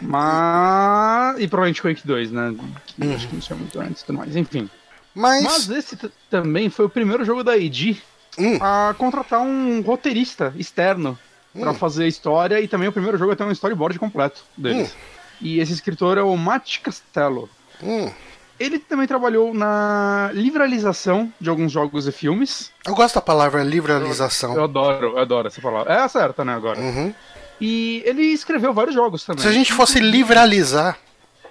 Mas. 0.01 1.39
E 1.39 1.47
provavelmente 1.47 1.81
Quake 1.81 2.05
2, 2.05 2.31
né? 2.31 2.55
Que 2.85 3.13
Acho 3.13 3.27
que 3.27 3.33
não 3.33 3.41
tinha 3.41 3.57
muito 3.57 3.79
antes 3.79 4.01
e 4.01 4.05
tudo 4.05 4.17
mais. 4.17 4.35
Enfim. 4.35 4.69
Mas. 5.13 5.43
Mas 5.43 5.69
esse 5.69 5.97
também 6.29 6.69
foi 6.69 6.85
o 6.85 6.89
primeiro 6.89 7.25
jogo 7.25 7.43
da 7.43 7.57
id 7.57 7.97
Hum. 8.37 8.57
a 8.61 8.93
contratar 8.97 9.39
um 9.39 9.79
roteirista 9.81 10.53
externo 10.57 11.17
pra 11.59 11.71
Hum. 11.71 11.75
fazer 11.75 12.03
a 12.03 12.07
história 12.07 12.59
e 12.59 12.67
também 12.67 12.87
o 12.87 12.91
primeiro 12.91 13.17
jogo 13.17 13.31
a 13.31 13.35
ter 13.35 13.43
um 13.43 13.51
storyboard 13.51 13.97
completo 13.99 14.43
deles. 14.57 14.93
E 15.41 15.59
esse 15.59 15.73
escritor 15.73 16.17
é 16.17 16.21
o 16.21 16.35
Matt 16.37 16.79
Castello. 16.81 17.49
hum, 17.83 18.09
Ele 18.57 18.79
também 18.79 19.05
trabalhou 19.05 19.53
na 19.53 20.29
livralização 20.33 21.31
de 21.41 21.49
alguns 21.49 21.71
jogos 21.73 22.07
e 22.07 22.11
filmes. 22.11 22.71
eu 22.87 22.95
gosto 22.95 23.15
da 23.15 23.21
palavra 23.21 23.61
Eu 23.61 23.67
livralização. 23.67 24.63
adoro, 24.63 25.07
eu 25.07 25.17
adoro 25.17 25.47
essa 25.49 25.59
palavra. 25.61 25.91
É 25.93 25.99
a 25.99 26.07
certa, 26.07 26.45
né, 26.45 26.53
agora. 26.55 26.79
Uhum. 26.79 27.13
E 27.59 28.01
ele 28.05 28.21
escreveu 28.23 28.73
vários 28.73 28.95
jogos 28.95 29.25
também. 29.25 29.41
Se 29.41 29.47
a 29.49 29.51
gente 29.51 29.73
fosse 29.73 29.99
livralizar 29.99 30.97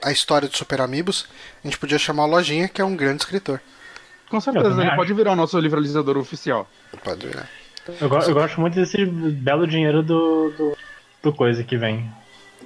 a 0.03 0.11
história 0.13 0.49
de 0.49 0.57
Super 0.57 0.81
Amigos, 0.81 1.27
a 1.63 1.67
gente 1.67 1.79
podia 1.79 1.99
chamar 1.99 2.23
a 2.23 2.27
Lojinha, 2.27 2.69
que 2.69 2.81
é 2.81 2.85
um 2.85 2.97
grande 2.97 3.23
escritor. 3.23 3.61
Com 4.31 4.39
Eu 4.39 4.41
certeza, 4.41 4.69
ele 4.81 4.87
acho. 4.89 4.97
pode 4.97 5.13
virar 5.13 5.33
o 5.33 5.37
nosso 5.37 5.59
livralizador 5.59 6.17
oficial. 6.17 6.67
Pode 7.05 7.27
virar. 7.27 7.49
Eu, 8.01 8.09
go- 8.09 8.19
eu 8.19 8.35
gosto 8.35 8.61
muito 8.61 8.75
desse 8.75 9.05
belo 9.07 9.67
dinheiro 9.67 10.03
do, 10.03 10.51
do, 10.57 10.77
do 11.23 11.33
coisa 11.33 11.63
que 11.63 11.77
vem. 11.77 12.11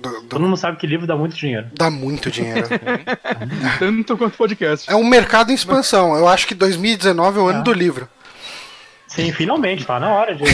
Do- 0.00 0.08
do- 0.10 0.22
Todo 0.28 0.40
mundo 0.42 0.56
sabe 0.56 0.76
que 0.78 0.86
livro 0.86 1.06
dá 1.06 1.16
muito 1.16 1.34
dinheiro. 1.36 1.66
Dá 1.74 1.90
muito 1.90 2.30
dinheiro. 2.30 2.68
Tanto 3.80 4.16
quanto 4.16 4.36
podcast. 4.36 4.88
é 4.90 4.94
um 4.94 5.04
mercado 5.08 5.50
em 5.50 5.54
expansão. 5.54 6.16
Eu 6.16 6.28
acho 6.28 6.46
que 6.46 6.54
2019 6.54 7.38
é 7.38 7.42
o 7.42 7.48
ano 7.48 7.64
do 7.64 7.72
livro. 7.72 8.08
Sim, 9.08 9.32
finalmente, 9.32 9.84
tá 9.86 9.98
na 9.98 10.10
hora 10.12 10.34
de. 10.36 10.44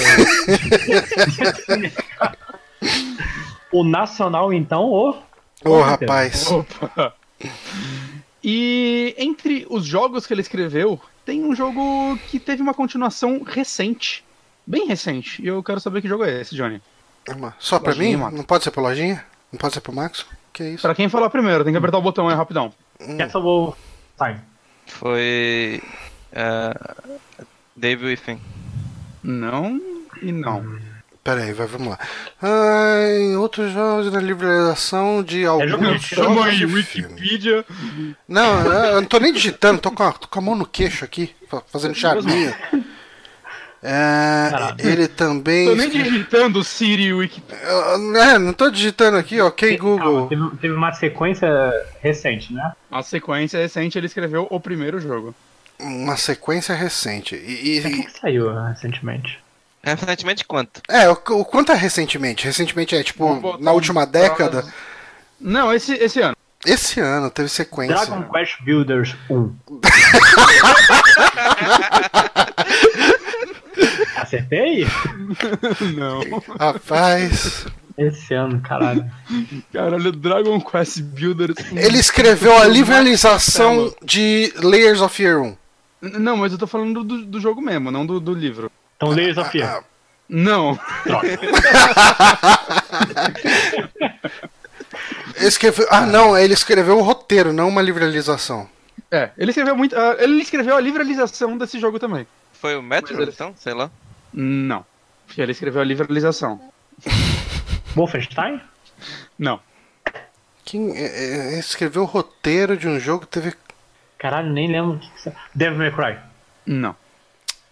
o 3.72 3.84
Nacional, 3.84 4.52
então, 4.52 4.84
o. 4.84 5.16
Ô, 5.64 5.80
rapaz. 5.80 6.46
Opa! 6.50 7.14
E 8.42 9.14
entre 9.18 9.66
os 9.70 9.84
jogos 9.84 10.26
que 10.26 10.34
ele 10.34 10.42
escreveu, 10.42 11.00
tem 11.24 11.42
um 11.44 11.54
jogo 11.54 12.18
que 12.28 12.38
teve 12.38 12.62
uma 12.62 12.74
continuação 12.74 13.42
recente. 13.42 14.22
Bem 14.66 14.86
recente. 14.86 15.42
E 15.42 15.46
eu 15.46 15.62
quero 15.62 15.80
saber 15.80 16.00
que 16.02 16.08
jogo 16.08 16.24
é 16.24 16.40
esse, 16.40 16.54
Johnny. 16.54 16.80
Só 17.58 17.78
pra 17.78 17.92
Lojinha, 17.92 18.16
mim? 18.16 18.22
Max. 18.24 18.36
Não 18.36 18.44
pode 18.44 18.64
ser 18.64 18.70
pro 18.70 18.82
Lojinha? 18.82 19.24
Não 19.52 19.58
pode 19.58 19.74
ser 19.74 19.80
pro 19.80 19.92
Max? 19.94 20.26
Que 20.52 20.64
isso? 20.70 20.82
Pra 20.82 20.94
quem 20.94 21.08
falar 21.08 21.30
primeiro, 21.30 21.64
tem 21.64 21.72
que 21.72 21.78
apertar 21.78 21.98
o 21.98 22.02
botão 22.02 22.28
aí 22.28 22.34
rapidão. 22.36 22.72
Castle 23.18 23.42
Wolfenstein. 23.42 24.40
Foi. 24.86 25.82
é, 26.32 26.74
Dave 27.76 28.06
Within. 28.06 28.40
Não 29.22 29.80
e 30.22 30.30
não. 30.32 30.78
Pera 31.24 31.40
aí, 31.42 31.54
vai, 31.54 31.66
vamos 31.66 31.88
lá. 31.88 31.98
Ah, 32.42 32.96
em 33.18 33.34
outros 33.36 33.72
jogos 33.72 34.12
na 34.12 34.20
livração 34.20 35.22
de 35.22 35.46
alguns 35.46 35.70
jogo 35.70 35.84
de 35.98 36.14
jogos 36.14 36.34
Chama 36.34 36.44
aí. 36.46 36.64
Wikipedia. 36.66 37.64
Não, 38.28 38.60
eu 38.66 39.00
não 39.00 39.08
tô 39.08 39.18
nem 39.18 39.32
digitando, 39.32 39.80
tô 39.80 39.90
com 39.90 40.02
a, 40.02 40.12
tô 40.12 40.28
com 40.28 40.38
a 40.38 40.42
mão 40.42 40.54
no 40.54 40.66
queixo 40.66 41.02
aqui, 41.04 41.34
fa- 41.48 41.62
fazendo 41.72 41.94
charminho. 41.94 42.54
É, 43.86 44.50
ele 44.78 45.06
também. 45.06 45.66
Tô 45.68 45.74
nem 45.74 45.90
digitando 45.90 46.64
Siri 46.64 47.12
Wikipedia. 47.12 47.66
É, 48.16 48.38
não 48.38 48.54
tô 48.54 48.70
digitando 48.70 49.18
aqui, 49.18 49.38
ok, 49.42 49.76
Calma, 49.76 50.02
Google. 50.02 50.26
teve, 50.28 50.56
teve 50.56 50.74
uma 50.74 50.90
sequência 50.92 51.46
recente, 52.00 52.50
né? 52.54 52.72
A 52.90 53.02
sequência 53.02 53.60
recente 53.60 53.98
ele 53.98 54.06
escreveu 54.06 54.46
o 54.50 54.58
primeiro 54.58 54.98
jogo. 54.98 55.34
Uma 55.78 56.16
sequência 56.16 56.74
recente. 56.74 57.34
E, 57.36 57.80
O 57.80 57.82
que, 57.82 57.88
e- 57.88 58.06
que 58.06 58.18
saiu 58.20 58.50
recentemente? 58.68 59.38
Recentemente 59.82 60.46
quanto? 60.46 60.80
é, 60.88 61.06
o, 61.10 61.12
o 61.12 61.44
quanto 61.44 61.70
é 61.70 61.74
recentemente? 61.74 62.46
Recentemente 62.46 62.96
é 62.96 63.02
tipo 63.02 63.58
na 63.60 63.72
última 63.72 64.06
prazo. 64.06 64.28
década. 64.30 64.64
Não, 65.38 65.70
esse, 65.74 65.92
esse 65.92 66.22
ano. 66.22 66.34
Esse 66.64 67.00
ano 67.00 67.28
teve 67.28 67.50
sequência. 67.50 67.94
Dragon 67.94 68.22
Quest 68.32 68.62
Builders 68.62 69.14
1. 69.28 69.54
Acertei? 74.16 74.86
Não. 75.96 76.20
Rapaz. 76.58 77.66
Esse 77.96 78.34
ano, 78.34 78.60
caralho. 78.60 79.04
Caralho, 79.72 80.10
Dragon 80.12 80.60
Quest 80.60 81.00
Builders. 81.00 81.54
Ele 81.72 81.98
escreveu 81.98 82.56
a 82.58 82.64
livralização 82.66 83.94
de 84.02 84.52
Layers 84.56 85.00
of 85.00 85.14
Fear 85.14 85.40
1. 85.40 85.56
N- 86.02 86.18
Não, 86.18 86.36
mas 86.36 86.52
eu 86.52 86.58
tô 86.58 86.66
falando 86.66 87.04
do, 87.04 87.24
do 87.24 87.40
jogo 87.40 87.60
mesmo, 87.62 87.90
não 87.90 88.04
do, 88.04 88.18
do 88.18 88.34
livro. 88.34 88.70
Então, 88.96 89.10
Layers 89.10 89.38
of 89.38 89.50
Fear. 89.50 89.84
Não. 90.28 90.78
Ele 95.36 95.46
escreveu... 95.48 95.86
Ah, 95.90 96.06
não, 96.06 96.36
ele 96.36 96.54
escreveu 96.54 96.98
o 96.98 97.02
roteiro, 97.02 97.52
não 97.52 97.68
uma 97.68 97.82
livralização. 97.82 98.68
É, 99.10 99.30
ele 99.36 99.50
escreveu 99.50 99.76
muito. 99.76 99.96
ah, 99.96 100.16
ele 100.18 100.40
escreveu 100.42 100.76
a 100.76 100.80
livralização 100.80 101.56
desse 101.58 101.78
jogo 101.78 101.98
também. 101.98 102.26
Foi 102.54 102.76
o 102.76 102.82
Metro, 102.82 103.12
Mas 103.14 103.22
ele- 103.22 103.30
então? 103.32 103.54
Sei 103.56 103.74
lá. 103.74 103.90
Não. 104.34 104.84
Ele 105.38 105.52
escreveu 105.52 105.80
a 105.80 105.84
livralização. 105.84 106.60
Wolfenstein? 107.94 108.60
Não. 109.38 109.60
Quem 110.64 110.96
é, 110.96 111.54
é, 111.54 111.58
escreveu 111.58 112.02
o 112.02 112.06
roteiro 112.06 112.76
de 112.76 112.88
um 112.88 112.98
jogo 112.98 113.26
que 113.26 113.28
teve. 113.28 113.54
Caralho, 114.18 114.50
nem 114.52 114.70
lembro 114.70 114.96
o 114.96 114.98
que 114.98 115.10
que 115.10 115.20
saiu. 115.20 115.36
Devil 115.54 115.78
May 115.78 115.92
Cry. 115.92 116.18
Não. 116.66 116.96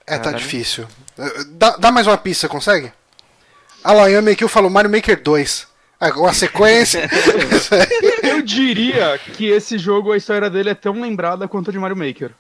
É, 0.07 0.17
tá 0.19 0.25
Caralho. 0.25 0.39
difícil. 0.39 0.87
Eh, 1.19 1.45
Dá, 1.53 1.77
dá 1.77 1.91
mais 1.91 2.07
uma 2.07 2.19
pista, 2.19 2.49
consegue? 2.49 2.93
Ah 3.83 3.93
lá, 3.93 4.05
o 4.05 4.23
Maker 4.23 4.49
falou 4.49 4.71
Mario 4.71 4.91
Maker 4.91 5.21
2. 5.21 5.67
Agora 5.99 6.31
a 6.31 6.35
sequência. 6.35 7.09
Eu 8.23 8.43
diria 8.43 9.19
que 9.19 9.47
esse 9.47 9.79
jogo, 9.79 10.13
a 10.13 10.17
história 10.17 10.51
dele 10.51 10.71
é 10.71 10.75
tão 10.75 11.01
lembrada 11.01 11.49
quanto 11.49 11.71
a 11.71 11.73
de 11.73 11.79
Mario 11.79 11.97
Maker. 11.97 12.33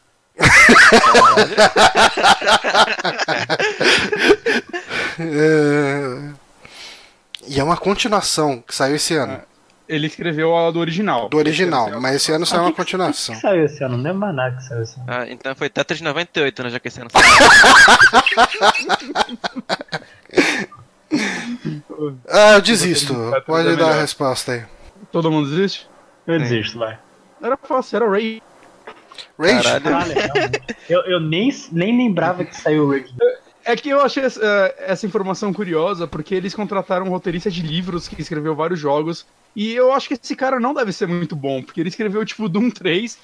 Eh, 5.19 6.33
E 7.49 7.59
é 7.59 7.65
uma 7.65 7.77
continuação 7.77 8.63
que 8.67 8.75
saiu 8.75 8.95
esse 8.97 9.15
ano. 9.17 9.41
Ele 9.89 10.07
escreveu 10.07 10.57
a 10.57 10.71
do 10.71 10.79
original. 10.79 11.29
Do 11.29 11.37
original, 11.39 12.01
mas 12.01 12.15
esse 12.17 12.31
ano 12.33 12.47
saiu 12.47 12.61
Ah, 12.61 12.65
uma 12.67 12.71
que- 12.71 12.77
continuação. 12.77 13.35
que 13.35 13.41
saiu 13.41 13.65
esse 13.65 13.83
ano? 13.85 13.97
Não 13.97 14.05
lembro 14.05 14.21
mais 14.21 14.35
nada 14.35 14.57
que 14.57 14.63
saiu 14.63 14.83
esse 14.83 14.95
ano. 14.97 15.05
Ah, 15.09 15.27
então 15.29 15.55
foi 15.57 15.69
Tetris 15.69 16.01
98, 16.01 16.63
né? 16.63 16.71
Já 16.71 16.79
que 16.81 16.89
esse 16.89 17.01
ano 17.01 17.11
Ah, 22.31 22.53
eu 22.55 22.63
desisto. 22.63 23.15
Pode 23.47 23.69
é 23.69 23.77
dar 23.77 23.91
a 23.91 24.01
resposta 24.01 24.53
aí. 24.53 24.65
Todo 25.11 25.31
mundo 25.31 25.51
desiste? 25.51 25.89
Eu 26.27 26.39
desisto, 26.39 26.79
vai. 26.79 26.99
Era 27.43 27.57
fácil, 27.57 27.97
era 27.97 28.09
Ray. 28.09 28.43
Rage? 29.39 29.81
Caralho. 29.83 30.13
Eu, 30.89 31.01
eu 31.03 31.21
nem, 31.21 31.55
nem 31.71 31.97
lembrava 31.97 32.45
que 32.45 32.57
saiu 32.57 32.85
o 32.85 32.91
Rage. 32.91 33.13
É 33.65 33.77
que 33.77 33.89
eu 33.89 34.01
achei 34.01 34.25
essa, 34.25 34.41
eh, 34.43 34.75
essa 34.89 35.07
informação 35.07 35.53
curiosa, 35.53 36.07
porque 36.07 36.35
eles 36.35 36.55
contrataram 36.55 37.07
um 37.07 37.11
roteirista 37.11 37.51
de 37.51 37.63
livros 37.63 38.09
que 38.09 38.21
escreveu 38.21 38.57
vários 38.57 38.81
jogos. 38.81 39.25
E 39.55 39.73
eu 39.73 39.93
acho 39.93 40.09
que 40.09 40.15
esse 40.15 40.35
cara 40.35 40.59
não 40.59 40.75
deve 40.75 40.93
ser 40.93 41.07
muito 41.07 41.37
bom, 41.37 41.63
porque 41.63 41.81
ele 41.81 41.89
escreveu 41.89 42.25
tipo 42.25 42.49
Doom 42.49 42.71
3, 42.71 43.17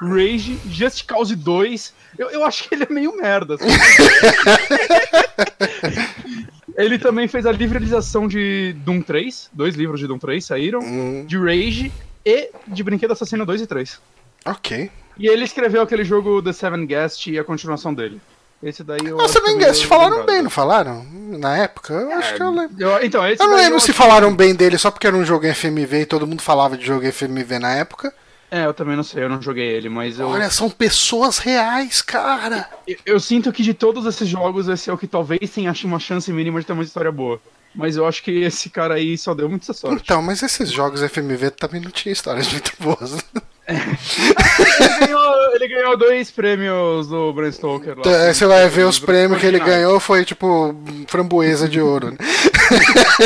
Rage, 0.00 0.58
Just 0.70 1.06
Cause 1.06 1.34
2. 1.34 1.94
Eu, 2.18 2.30
eu 2.30 2.44
acho 2.44 2.68
que 2.68 2.74
ele 2.74 2.84
é 2.84 2.92
meio 2.92 3.16
merda. 3.16 3.56
assim. 3.56 3.66
ele 6.76 6.98
também 6.98 7.26
fez 7.26 7.44
a 7.46 7.52
livralização 7.52 8.28
de 8.28 8.74
Doom 8.84 9.02
3. 9.02 9.50
Dois 9.52 9.74
livros 9.74 9.98
de 9.98 10.06
Doom 10.06 10.18
3 10.18 10.44
saíram. 10.44 10.80
Hum, 10.80 11.24
De 11.26 11.36
Rage 11.36 11.90
e 12.24 12.50
de 12.68 12.82
Brinquedo 12.84 13.12
Assassino 13.12 13.44
2 13.44 13.62
e 13.62 13.66
3. 13.66 14.00
ok. 14.44 14.90
E 15.20 15.28
ele 15.28 15.44
escreveu 15.44 15.82
aquele 15.82 16.02
jogo 16.02 16.42
The 16.42 16.54
Seven 16.54 16.86
Guest 16.86 17.26
e 17.26 17.38
a 17.38 17.44
continuação 17.44 17.92
dele. 17.92 18.18
Esse 18.62 18.82
daí 18.82 19.00
eu. 19.04 19.18
Nossa, 19.18 19.38
que 19.38 19.46
bem, 19.46 19.62
eles 19.62 19.82
falaram 19.82 20.24
bem, 20.24 20.42
não 20.42 20.50
falaram? 20.50 21.04
Na 21.12 21.58
época? 21.58 21.92
Eu 21.92 22.12
acho 22.12 22.34
que 22.34 22.42
eu 22.42 22.50
lembro. 22.50 22.76
Eu, 22.78 23.04
então, 23.04 23.26
esse 23.28 23.42
Eu 23.42 23.48
não 23.48 23.56
lembro 23.56 23.76
eu 23.76 23.80
se 23.80 23.92
falaram 23.92 24.34
bem 24.34 24.54
dele 24.54 24.78
só 24.78 24.90
porque 24.90 25.06
era 25.06 25.16
um 25.16 25.24
jogo 25.24 25.46
FMV 25.46 26.00
e 26.00 26.06
todo 26.06 26.26
mundo 26.26 26.40
falava 26.40 26.76
de 26.76 26.86
jogo 26.86 27.10
FMV 27.10 27.58
na 27.58 27.74
época. 27.74 28.14
É, 28.50 28.64
eu 28.64 28.72
também 28.72 28.96
não 28.96 29.04
sei, 29.04 29.22
eu 29.22 29.28
não 29.28 29.40
joguei 29.40 29.68
ele, 29.68 29.88
mas 29.88 30.18
eu, 30.18 30.26
Olha, 30.26 30.50
são 30.50 30.68
pessoas 30.68 31.38
reais, 31.38 32.02
cara. 32.02 32.68
eu, 32.86 32.96
eu 33.06 33.20
sinto 33.20 33.52
que 33.52 33.62
de 33.62 33.72
todos 33.72 34.06
esses 34.06 34.26
jogos, 34.26 34.68
esse 34.68 34.90
é 34.90 34.92
o 34.92 34.98
que 34.98 35.06
talvez 35.06 35.48
tenha 35.50 35.72
uma 35.84 36.00
chance 36.00 36.32
mínima 36.32 36.58
de 36.58 36.66
ter 36.66 36.72
uma 36.72 36.82
história 36.82 37.12
boa. 37.12 37.40
Mas 37.74 37.96
eu 37.96 38.06
acho 38.06 38.22
que 38.22 38.32
esse 38.42 38.68
cara 38.68 38.94
aí 38.94 39.16
só 39.16 39.34
deu 39.34 39.48
muita 39.48 39.72
sorte. 39.72 40.02
Então, 40.02 40.20
mas 40.20 40.42
esses 40.42 40.72
jogos 40.72 41.00
FMV 41.02 41.52
também 41.52 41.80
não 41.80 41.90
tinham 41.90 42.12
histórias 42.12 42.50
muito 42.50 42.72
boas. 42.80 43.16
ele, 43.70 45.06
ganhou, 45.06 45.54
ele 45.54 45.68
ganhou 45.68 45.96
dois 45.96 46.30
prêmios 46.30 47.08
do 47.08 47.32
Bram 47.32 47.50
Stoker 47.52 47.94
lá. 47.94 48.00
Então, 48.00 48.34
você 48.34 48.46
vai 48.46 48.68
ver 48.68 48.84
os 48.84 48.98
prêmios 48.98 49.40
que 49.40 49.46
ele 49.46 49.58
ganhou, 49.58 49.98
foi 50.00 50.24
tipo 50.24 50.74
framboesa 51.06 51.68
de 51.68 51.80
ouro. 51.80 52.10
né? 52.10 52.16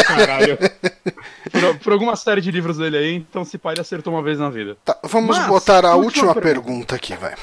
Caralho. 0.07 0.59
Por, 1.51 1.79
por 1.79 1.93
alguma 1.93 2.17
série 2.17 2.41
de 2.41 2.51
livros 2.51 2.79
dele 2.79 2.97
aí, 2.97 3.15
então 3.15 3.45
se 3.45 3.59
pai 3.59 3.75
ele 3.75 3.81
acertou 3.81 4.13
uma 4.13 4.23
vez 4.23 4.39
na 4.39 4.51
vida. 4.51 4.77
Tá, 4.85 4.97
vamos 5.05 5.37
Mas, 5.37 5.47
botar 5.47 5.85
a 5.85 5.95
última 5.95 6.29
última 6.29 6.35
pergunta. 6.35 6.95
pergunta 6.95 6.95
aqui, 6.97 7.15
vai. 7.17 7.35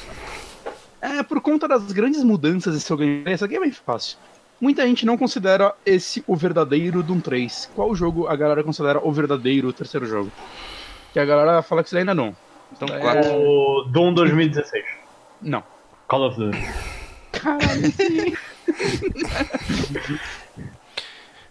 É, 1.00 1.22
por 1.22 1.40
conta 1.40 1.66
das 1.66 1.90
grandes 1.92 2.22
mudanças 2.22 2.76
em 2.76 2.80
seu 2.80 2.96
gameplay, 2.96 3.34
essa 3.34 3.46
aqui 3.46 3.56
é 3.56 3.60
bem 3.60 3.72
fácil. 3.72 4.16
Muita 4.60 4.86
gente 4.86 5.04
não 5.04 5.18
considera 5.18 5.74
esse 5.84 6.22
o 6.26 6.36
verdadeiro 6.36 7.02
Doom 7.02 7.18
3. 7.18 7.70
Qual 7.74 7.92
jogo 7.96 8.28
a 8.28 8.36
galera 8.36 8.62
considera 8.62 9.00
o 9.02 9.10
verdadeiro 9.12 9.72
terceiro 9.72 10.06
jogo? 10.06 10.30
Que 11.12 11.18
a 11.18 11.24
galera 11.24 11.60
fala 11.62 11.82
que 11.82 11.88
isso 11.88 11.98
ainda 11.98 12.14
não. 12.14 12.34
Então, 12.72 12.88
É. 12.88 12.98
quatro. 13.00 13.32
O 13.34 13.84
Doom 13.88 14.14
2016. 14.14 14.84
Não. 15.40 15.62
Call 16.08 16.28
of 16.28 16.36
Duty. 16.38 16.58
Caralho, 17.32 17.92
sim. 17.92 18.34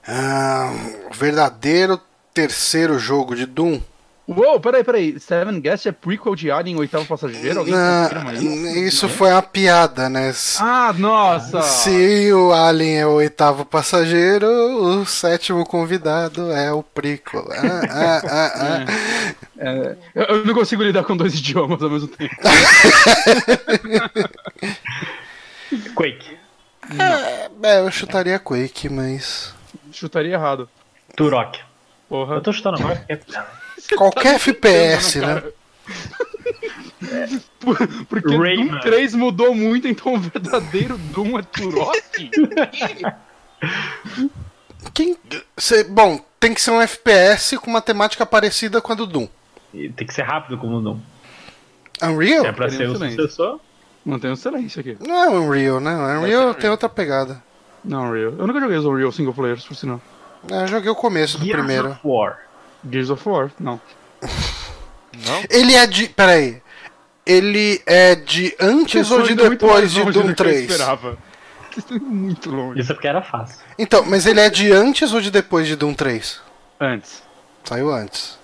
Ah, 0.08 0.72
o 1.10 1.14
verdadeiro 1.14 2.00
terceiro 2.34 2.98
jogo 2.98 3.36
de 3.36 3.46
Doom. 3.46 3.80
Uou, 4.28 4.60
peraí, 4.62 4.84
peraí. 4.84 5.20
Seven 5.20 5.60
Guest 5.60 5.88
é 5.88 5.92
prequel 5.92 6.36
de 6.36 6.50
Alien, 6.52 6.78
oitavo 6.78 7.06
passageiro? 7.06 7.60
Alguém 7.60 7.74
Ah, 7.76 8.08
confirma 8.10 8.34
isso? 8.34 8.78
isso 8.78 9.10
foi 9.10 9.30
uma 9.32 9.42
piada, 9.42 10.08
né? 10.10 10.32
Ah, 10.60 10.94
nossa! 10.98 11.62
Se 11.64 12.32
o 12.32 12.54
Alien 12.54 13.00
é 13.00 13.06
o 13.06 13.12
oitavo 13.14 13.66
passageiro, 13.66 14.48
o 14.48 15.06
sétimo 15.06 15.66
convidado 15.66 16.52
é 16.52 16.72
o 16.72 16.82
prequel. 16.84 17.46
Ah, 17.52 17.82
ah, 17.90 18.22
ah, 18.26 18.52
ah. 18.56 19.42
É, 19.64 19.96
eu, 20.16 20.24
eu 20.24 20.46
não 20.46 20.56
consigo 20.56 20.82
lidar 20.82 21.04
com 21.04 21.16
dois 21.16 21.36
idiomas 21.36 21.80
ao 21.84 21.90
mesmo 21.92 22.08
tempo. 22.08 22.34
Quake. 25.94 26.38
É, 27.62 27.80
eu 27.80 27.92
chutaria 27.92 28.40
Quake, 28.40 28.90
mas. 28.90 29.54
Chutaria 29.92 30.34
errado. 30.34 30.68
Turok. 31.16 31.60
Porra. 32.10 32.36
Eu 32.36 32.42
tô 32.42 32.52
chutando 32.52 32.78
agora 32.80 32.96
porque 32.96 33.20
é. 33.92 33.96
Qualquer 33.96 34.36
FPS, 34.36 35.20
né? 35.20 35.44
Porque 38.10 38.28
Doom 38.28 38.40
Rayman. 38.40 38.80
3 38.82 39.14
mudou 39.16 39.54
muito, 39.56 39.88
então 39.88 40.14
o 40.14 40.20
verdadeiro 40.20 40.98
Doom 40.98 41.38
é 41.40 41.42
Turok? 41.44 42.32
Quem, 44.94 45.16
cê- 45.58 45.84
bom, 45.84 46.20
tem 46.40 46.54
que 46.54 46.62
ser 46.62 46.72
um 46.72 46.82
FPS 46.82 47.58
com 47.58 47.70
uma 47.70 47.82
temática 47.82 48.26
parecida 48.26 48.82
com 48.82 48.92
a 48.92 48.96
do 48.96 49.06
Doom. 49.06 49.28
E 49.74 49.90
tem 49.90 50.06
que 50.08 50.14
ser 50.14 50.24
rápido 50.24 50.58
como 50.58 50.78
o 50.78 50.82
Doom. 50.82 51.00
Unreal? 52.04 52.46
É 52.46 52.52
pra 52.52 52.68
Teria 52.68 52.86
ser 52.86 52.90
um 52.90 52.94
o 52.94 52.96
silêncio. 52.98 53.22
sucessor? 53.22 53.60
Mantém 54.04 54.32
o 54.32 54.36
silêncio 54.36 54.80
aqui. 54.80 54.98
Não 55.00 55.16
é 55.16 55.30
Unreal, 55.30 55.80
né? 55.80 55.92
Unreal 55.94 56.20
Unreal. 56.24 56.54
tem 56.56 56.70
outra 56.70 56.90
pegada. 56.90 57.42
Não, 57.86 58.10
Unreal. 58.10 58.34
Eu 58.38 58.48
nunca 58.48 58.60
joguei 58.60 58.78
os 58.78 58.86
Unreal 58.86 59.12
single 59.12 59.34
players, 59.34 59.64
por 59.66 59.76
sinal. 59.76 60.02
É, 60.52 60.64
eu 60.64 60.68
joguei 60.68 60.90
o 60.90 60.96
começo 60.96 61.38
do 61.38 61.46
Gears 61.46 61.60
primeiro. 61.60 61.92
of 61.92 62.00
War. 62.04 62.40
Gears 62.90 63.10
of 63.10 63.28
War, 63.28 63.52
não. 63.60 63.80
Não? 64.22 65.44
Ele 65.50 65.76
é 65.76 65.86
de. 65.88 66.10
Peraí. 66.10 66.62
Ele 67.26 67.82
é 67.86 68.16
de 68.16 68.56
antes 68.60 69.12
ou 69.12 69.22
de 69.22 69.36
depois 69.36 69.92
de 69.92 70.04
Doom 70.04 70.12
do 70.12 70.24
que 70.24 70.30
eu 70.30 70.36
3? 70.36 70.62
esperava. 70.62 71.18
Vocês 71.70 71.78
estão 71.78 71.98
indo 71.98 72.06
muito 72.10 72.50
longe. 72.50 72.82
Isso 72.82 72.92
é 72.92 72.96
porque 72.96 73.08
era 73.08 73.22
fácil. 73.22 73.60
Então, 73.78 74.04
mas 74.06 74.26
ele 74.26 74.40
é 74.40 74.50
de 74.50 74.72
antes 74.72 75.14
ou 75.14 75.22
de 75.22 75.30
depois 75.32 75.68
de 75.68 75.76
Doom 75.76 75.94
3? 75.94 76.42
Antes. 76.80 77.24
Saiu 77.64 77.94
antes. 77.94 78.38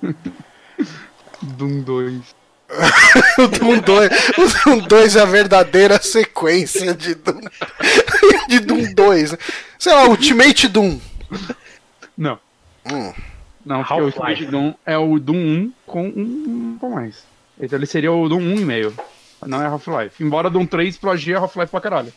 Doom 1.42 1.82
2. 1.82 2.40
O 3.38 3.48
Doom 3.48 3.78
2, 3.80 4.10
o 4.38 4.64
Doom 4.64 4.78
2 4.86 5.16
é 5.16 5.20
a 5.20 5.24
verdadeira 5.24 6.00
sequência 6.00 6.94
de 6.94 7.16
Doom, 7.16 7.40
de 8.48 8.60
Doom 8.60 8.94
2. 8.94 9.34
Sei 9.76 9.92
lá, 9.92 10.04
Ultimate 10.04 10.68
Doom. 10.68 11.00
Não. 12.16 12.38
Hum. 12.86 13.12
Não, 13.64 13.84
porque 13.84 14.00
o. 14.00 14.04
Ultimate 14.04 14.46
Doom 14.46 14.74
é 14.86 14.96
o 14.96 15.18
Doom 15.18 15.36
1 15.36 15.72
com 15.86 16.06
um 16.06 16.76
com 16.80 16.90
mais. 16.90 17.24
Então 17.60 17.78
ele 17.78 17.86
seria 17.86 18.12
o 18.12 18.28
Doom 18.28 18.56
1,5. 18.56 18.92
Não 19.46 19.62
é 19.62 19.66
Half-Life. 19.66 20.22
Embora 20.22 20.50
Doom 20.50 20.66
3 20.66 20.96
plagia 20.96 21.38
Half-Life 21.38 21.70
pra 21.70 21.80
caralho. 21.80 22.12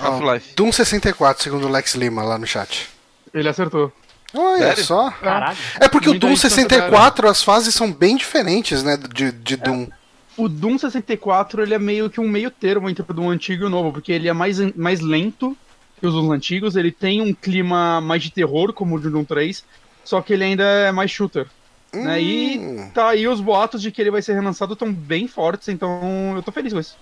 Half-Life. 0.00 0.54
Doom 0.54 0.72
64, 0.72 1.42
segundo 1.42 1.66
o 1.66 1.70
Lex 1.70 1.94
Lima 1.94 2.22
lá 2.22 2.38
no 2.38 2.46
chat. 2.46 2.88
Ele 3.34 3.48
acertou. 3.48 3.92
Olha 4.34 4.58
Sério? 4.58 4.84
só. 4.84 5.10
Caralho. 5.10 5.56
É 5.80 5.88
porque 5.88 6.08
o 6.08 6.12
Muita 6.12 6.26
Doom 6.26 6.36
gente 6.36 6.50
64, 6.50 7.28
as 7.28 7.42
fases 7.42 7.74
são 7.74 7.92
bem 7.92 8.16
diferentes, 8.16 8.82
né? 8.82 8.96
De, 8.96 9.32
de 9.32 9.56
Doom. 9.56 9.88
O 10.36 10.48
Doom 10.48 10.78
64 10.78 11.62
ele 11.62 11.74
é 11.74 11.78
meio 11.78 12.08
que 12.10 12.20
um 12.20 12.28
meio 12.28 12.50
termo 12.50 12.88
entre 12.88 13.02
o 13.02 13.14
Doom 13.14 13.30
antigo 13.30 13.64
e 13.64 13.66
o 13.66 13.70
novo, 13.70 13.92
porque 13.92 14.12
ele 14.12 14.28
é 14.28 14.32
mais, 14.32 14.58
mais 14.76 15.00
lento 15.00 15.56
que 15.98 16.06
os 16.06 16.14
antigos, 16.30 16.76
ele 16.76 16.90
tem 16.92 17.20
um 17.20 17.32
clima 17.34 18.00
mais 18.00 18.22
de 18.22 18.30
terror, 18.30 18.72
como 18.72 18.96
o 18.96 19.00
de 19.00 19.10
Doom 19.10 19.24
3, 19.24 19.64
só 20.04 20.20
que 20.22 20.32
ele 20.32 20.44
ainda 20.44 20.62
é 20.64 20.92
mais 20.92 21.10
shooter. 21.10 21.46
Né? 21.92 22.20
E 22.22 22.58
Hum. 22.58 22.90
tá 22.92 23.08
aí 23.08 23.26
os 23.26 23.40
boatos 23.40 23.80
de 23.80 23.90
que 23.90 24.00
ele 24.00 24.10
vai 24.10 24.20
ser 24.22 24.34
relançado 24.34 24.74
estão 24.74 24.92
bem 24.92 25.26
fortes, 25.26 25.68
então 25.68 26.34
eu 26.36 26.42
tô 26.42 26.52
feliz 26.52 26.72
com 26.72 26.78
isso. 26.80 26.96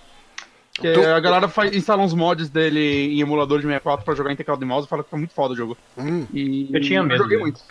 Porque 0.73 0.91
Tô- 0.93 1.01
a 1.09 1.19
galera 1.19 1.47
faz, 1.47 1.75
instala 1.75 2.03
uns 2.03 2.13
mods 2.13 2.49
dele 2.49 2.79
em 3.13 3.19
emulador 3.19 3.57
de 3.59 3.65
64 3.65 4.05
pra 4.05 4.13
jogar 4.15 4.31
em 4.31 4.35
teclado 4.35 4.61
e 4.63 4.65
mouse 4.65 4.85
e 4.85 4.89
fala 4.89 5.03
que 5.03 5.09
tá 5.09 5.17
muito 5.17 5.33
foda 5.33 5.53
o 5.53 5.57
jogo. 5.57 5.75
Hum. 5.97 6.25
E 6.33 6.69
Eu 6.71 6.79
tinha 6.81 7.01
medo 7.03 7.17
joguei 7.17 7.37
dele. 7.37 7.41
muito. 7.51 7.61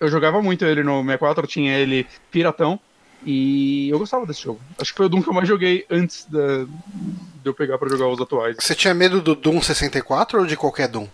Eu 0.00 0.08
jogava 0.08 0.40
muito 0.40 0.64
ele 0.64 0.82
no 0.82 1.02
64, 1.02 1.44
eu 1.44 1.48
tinha 1.48 1.76
ele 1.76 2.06
piratão. 2.30 2.78
E 3.24 3.88
eu 3.90 3.98
gostava 3.98 4.26
desse 4.26 4.42
jogo. 4.42 4.60
Acho 4.78 4.92
que 4.92 4.96
foi 4.96 5.06
o 5.06 5.08
Doom 5.08 5.22
que 5.22 5.28
eu 5.28 5.34
mais 5.34 5.48
joguei 5.48 5.84
antes 5.90 6.26
da- 6.28 6.64
de 6.64 7.46
eu 7.46 7.54
pegar 7.54 7.78
pra 7.78 7.88
jogar 7.88 8.08
os 8.08 8.20
atuais. 8.20 8.56
Você 8.58 8.74
tinha 8.74 8.92
medo 8.94 9.20
do 9.22 9.34
Doom 9.34 9.60
64 9.62 10.40
ou 10.40 10.46
de 10.46 10.56
qualquer 10.56 10.88
Doom? 10.88 11.06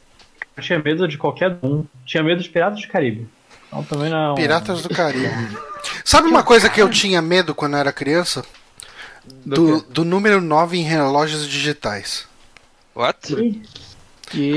Eu 0.56 0.62
tinha 0.62 0.78
medo 0.78 1.06
de 1.08 1.16
qualquer 1.16 1.56
um. 1.62 1.84
Tinha 2.04 2.22
medo 2.22 2.42
de 2.42 2.48
Piratas 2.48 2.80
do 2.80 2.88
Caribe. 2.88 3.28
Então 3.68 3.84
também 3.84 4.10
não. 4.10 4.34
Piratas 4.34 4.82
do 4.82 4.88
Caribe. 4.88 5.30
Sabe 6.04 6.28
uma 6.28 6.42
coisa 6.42 6.68
que 6.68 6.80
eu 6.82 6.88
tinha 6.90 7.22
medo 7.22 7.54
quando 7.54 7.74
eu 7.74 7.78
era 7.80 7.92
criança? 7.92 8.44
Do 9.46 9.80
Do, 9.82 10.04
número 10.04 10.40
9 10.40 10.76
em 10.78 10.82
relógios 10.82 11.46
digitais. 11.48 12.26
What? 12.96 13.32
Ih, 13.34 13.62
Que... 14.30 14.54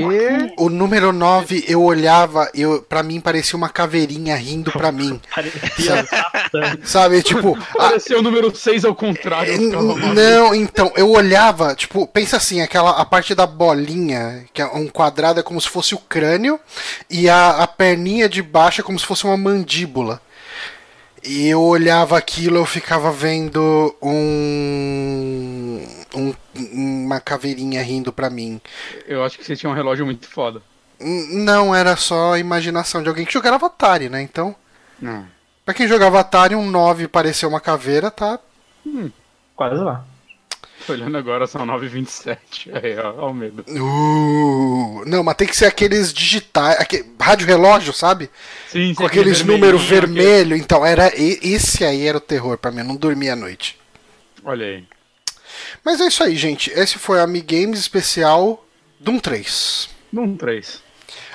O 0.56 0.68
número 0.70 1.12
9 1.12 1.64
eu 1.66 1.82
olhava, 1.82 2.48
eu, 2.54 2.80
pra 2.82 3.02
mim 3.02 3.20
parecia 3.20 3.56
uma 3.56 3.68
caveirinha 3.68 4.36
rindo 4.36 4.70
pra 4.70 4.92
mim. 4.92 5.20
Parecia. 5.34 6.06
Sabe? 6.84 7.22
Tipo, 7.22 7.58
a- 7.72 7.88
Pareceu 7.88 8.20
o 8.20 8.22
número 8.22 8.54
6 8.54 8.84
ao 8.84 8.94
contrário. 8.94 9.72
maluco. 9.72 9.98
Não, 10.14 10.54
então, 10.54 10.92
eu 10.96 11.10
olhava, 11.10 11.74
tipo, 11.74 12.06
pensa 12.06 12.36
assim, 12.36 12.60
aquela 12.60 12.90
a 12.92 13.04
parte 13.04 13.34
da 13.34 13.46
bolinha, 13.46 14.44
que 14.54 14.62
é 14.62 14.66
um 14.66 14.86
quadrado 14.86 15.40
é 15.40 15.42
como 15.42 15.60
se 15.60 15.68
fosse 15.68 15.92
o 15.92 15.98
crânio, 15.98 16.58
e 17.10 17.28
a, 17.28 17.50
a 17.64 17.66
perninha 17.66 18.28
de 18.28 18.42
baixo 18.42 18.80
é 18.80 18.84
como 18.84 18.98
se 18.98 19.04
fosse 19.04 19.24
uma 19.24 19.36
mandíbula. 19.36 20.20
E 21.26 21.48
eu 21.48 21.60
olhava 21.62 22.16
aquilo, 22.16 22.58
eu 22.58 22.66
ficava 22.66 23.10
vendo 23.10 23.92
um, 24.02 25.84
um- 26.14 26.34
uma 26.72 27.20
caveirinha 27.20 27.82
rindo 27.82 28.12
pra 28.12 28.30
mim. 28.30 28.60
Eu 29.06 29.24
acho 29.24 29.38
que 29.38 29.44
você 29.44 29.56
tinha 29.56 29.70
um 29.70 29.74
relógio 29.74 30.04
muito 30.04 30.26
foda. 30.28 30.62
Não, 31.00 31.74
era 31.74 31.96
só 31.96 32.34
a 32.34 32.38
imaginação 32.38 33.02
de 33.02 33.08
alguém 33.08 33.24
que 33.26 33.32
jogava 33.32 33.66
Atari, 33.66 34.08
né? 34.08 34.22
Então, 34.22 34.54
Não. 35.00 35.26
pra 35.64 35.74
quem 35.74 35.88
jogava 35.88 36.20
Atari, 36.20 36.54
um 36.54 36.70
9 36.70 37.08
parecer 37.08 37.46
uma 37.46 37.60
caveira, 37.60 38.10
tá 38.10 38.38
Quase 39.56 39.82
lá. 39.82 40.04
Olhando 40.88 41.16
agora 41.16 41.46
são 41.46 41.64
9h27. 41.64 42.38
Aí, 42.76 42.98
ó, 42.98 43.14
ó 43.26 43.30
o 43.30 43.34
medo. 43.34 43.64
Uh, 43.68 45.02
não, 45.06 45.22
mas 45.24 45.34
tem 45.36 45.48
que 45.48 45.56
ser 45.56 45.64
aqueles 45.66 46.12
digitais, 46.12 46.78
aquele, 46.78 47.10
rádio 47.18 47.46
relógio, 47.46 47.92
sabe? 47.92 48.28
Sim, 48.68 48.88
sim, 48.88 48.94
Com 48.94 49.06
aqueles 49.06 49.40
aquele 49.40 49.52
números 49.58 49.82
vermelhinho, 49.84 50.24
vermelhos. 50.26 50.60
Então, 50.60 50.84
era 50.84 51.10
esse 51.16 51.84
aí 51.84 52.06
era 52.06 52.18
o 52.18 52.20
terror 52.20 52.58
pra 52.58 52.70
mim, 52.70 52.78
eu 52.80 52.84
não 52.84 52.96
dormia 52.96 53.32
à 53.32 53.36
noite. 53.36 53.78
Olha 54.44 54.66
aí. 54.66 54.84
Mas 55.84 56.00
é 56.00 56.06
isso 56.06 56.22
aí, 56.24 56.36
gente. 56.36 56.70
Esse 56.70 56.98
foi 56.98 57.20
a 57.20 57.26
Mi 57.26 57.40
Games 57.40 57.78
especial 57.78 58.64
Doom 58.98 59.18
3. 59.18 59.88
Doom 60.12 60.36
3. 60.36 60.82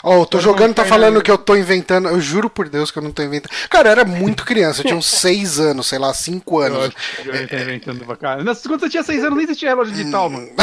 Ó, 0.02 0.22
eu 0.22 0.26
tô 0.26 0.40
jogando, 0.40 0.74
tá 0.74 0.86
falando 0.86 1.16
na- 1.16 1.22
que 1.22 1.30
eu 1.30 1.38
tô 1.38 1.58
inventando. 1.58 2.08
Eu 2.08 2.22
juro 2.22 2.50
por 2.50 2.70
Deus 2.70 2.90
que 2.90 2.98
eu 2.98 3.04
não 3.04 3.12
tô 3.12 3.22
inventando. 3.22 3.52
Cara, 3.70 3.90
eu 3.90 3.92
era 3.92 4.06
muito 4.06 4.46
criança, 4.46 4.80
eu 4.80 4.86
tinha 4.86 4.96
uns 4.96 5.06
6 5.08 5.60
anos, 5.60 5.88
sei 5.88 6.00
lá, 6.00 6.14
5 6.14 6.64
Eu 6.64 6.82
anos. 6.82 6.96
que 7.22 7.28
eu 7.30 7.48
tô 7.48 7.56
inventando 7.58 8.06
pra. 8.06 8.38
Mas 8.44 8.62
Quando 8.64 8.80
você 8.80 8.90
tinha 8.90 9.04
6 9.04 9.24
anos, 9.26 9.36
nem 9.36 9.44
existia 9.44 9.70
relógio 9.70 9.94
digital, 9.94 10.30
mano. 10.30 10.50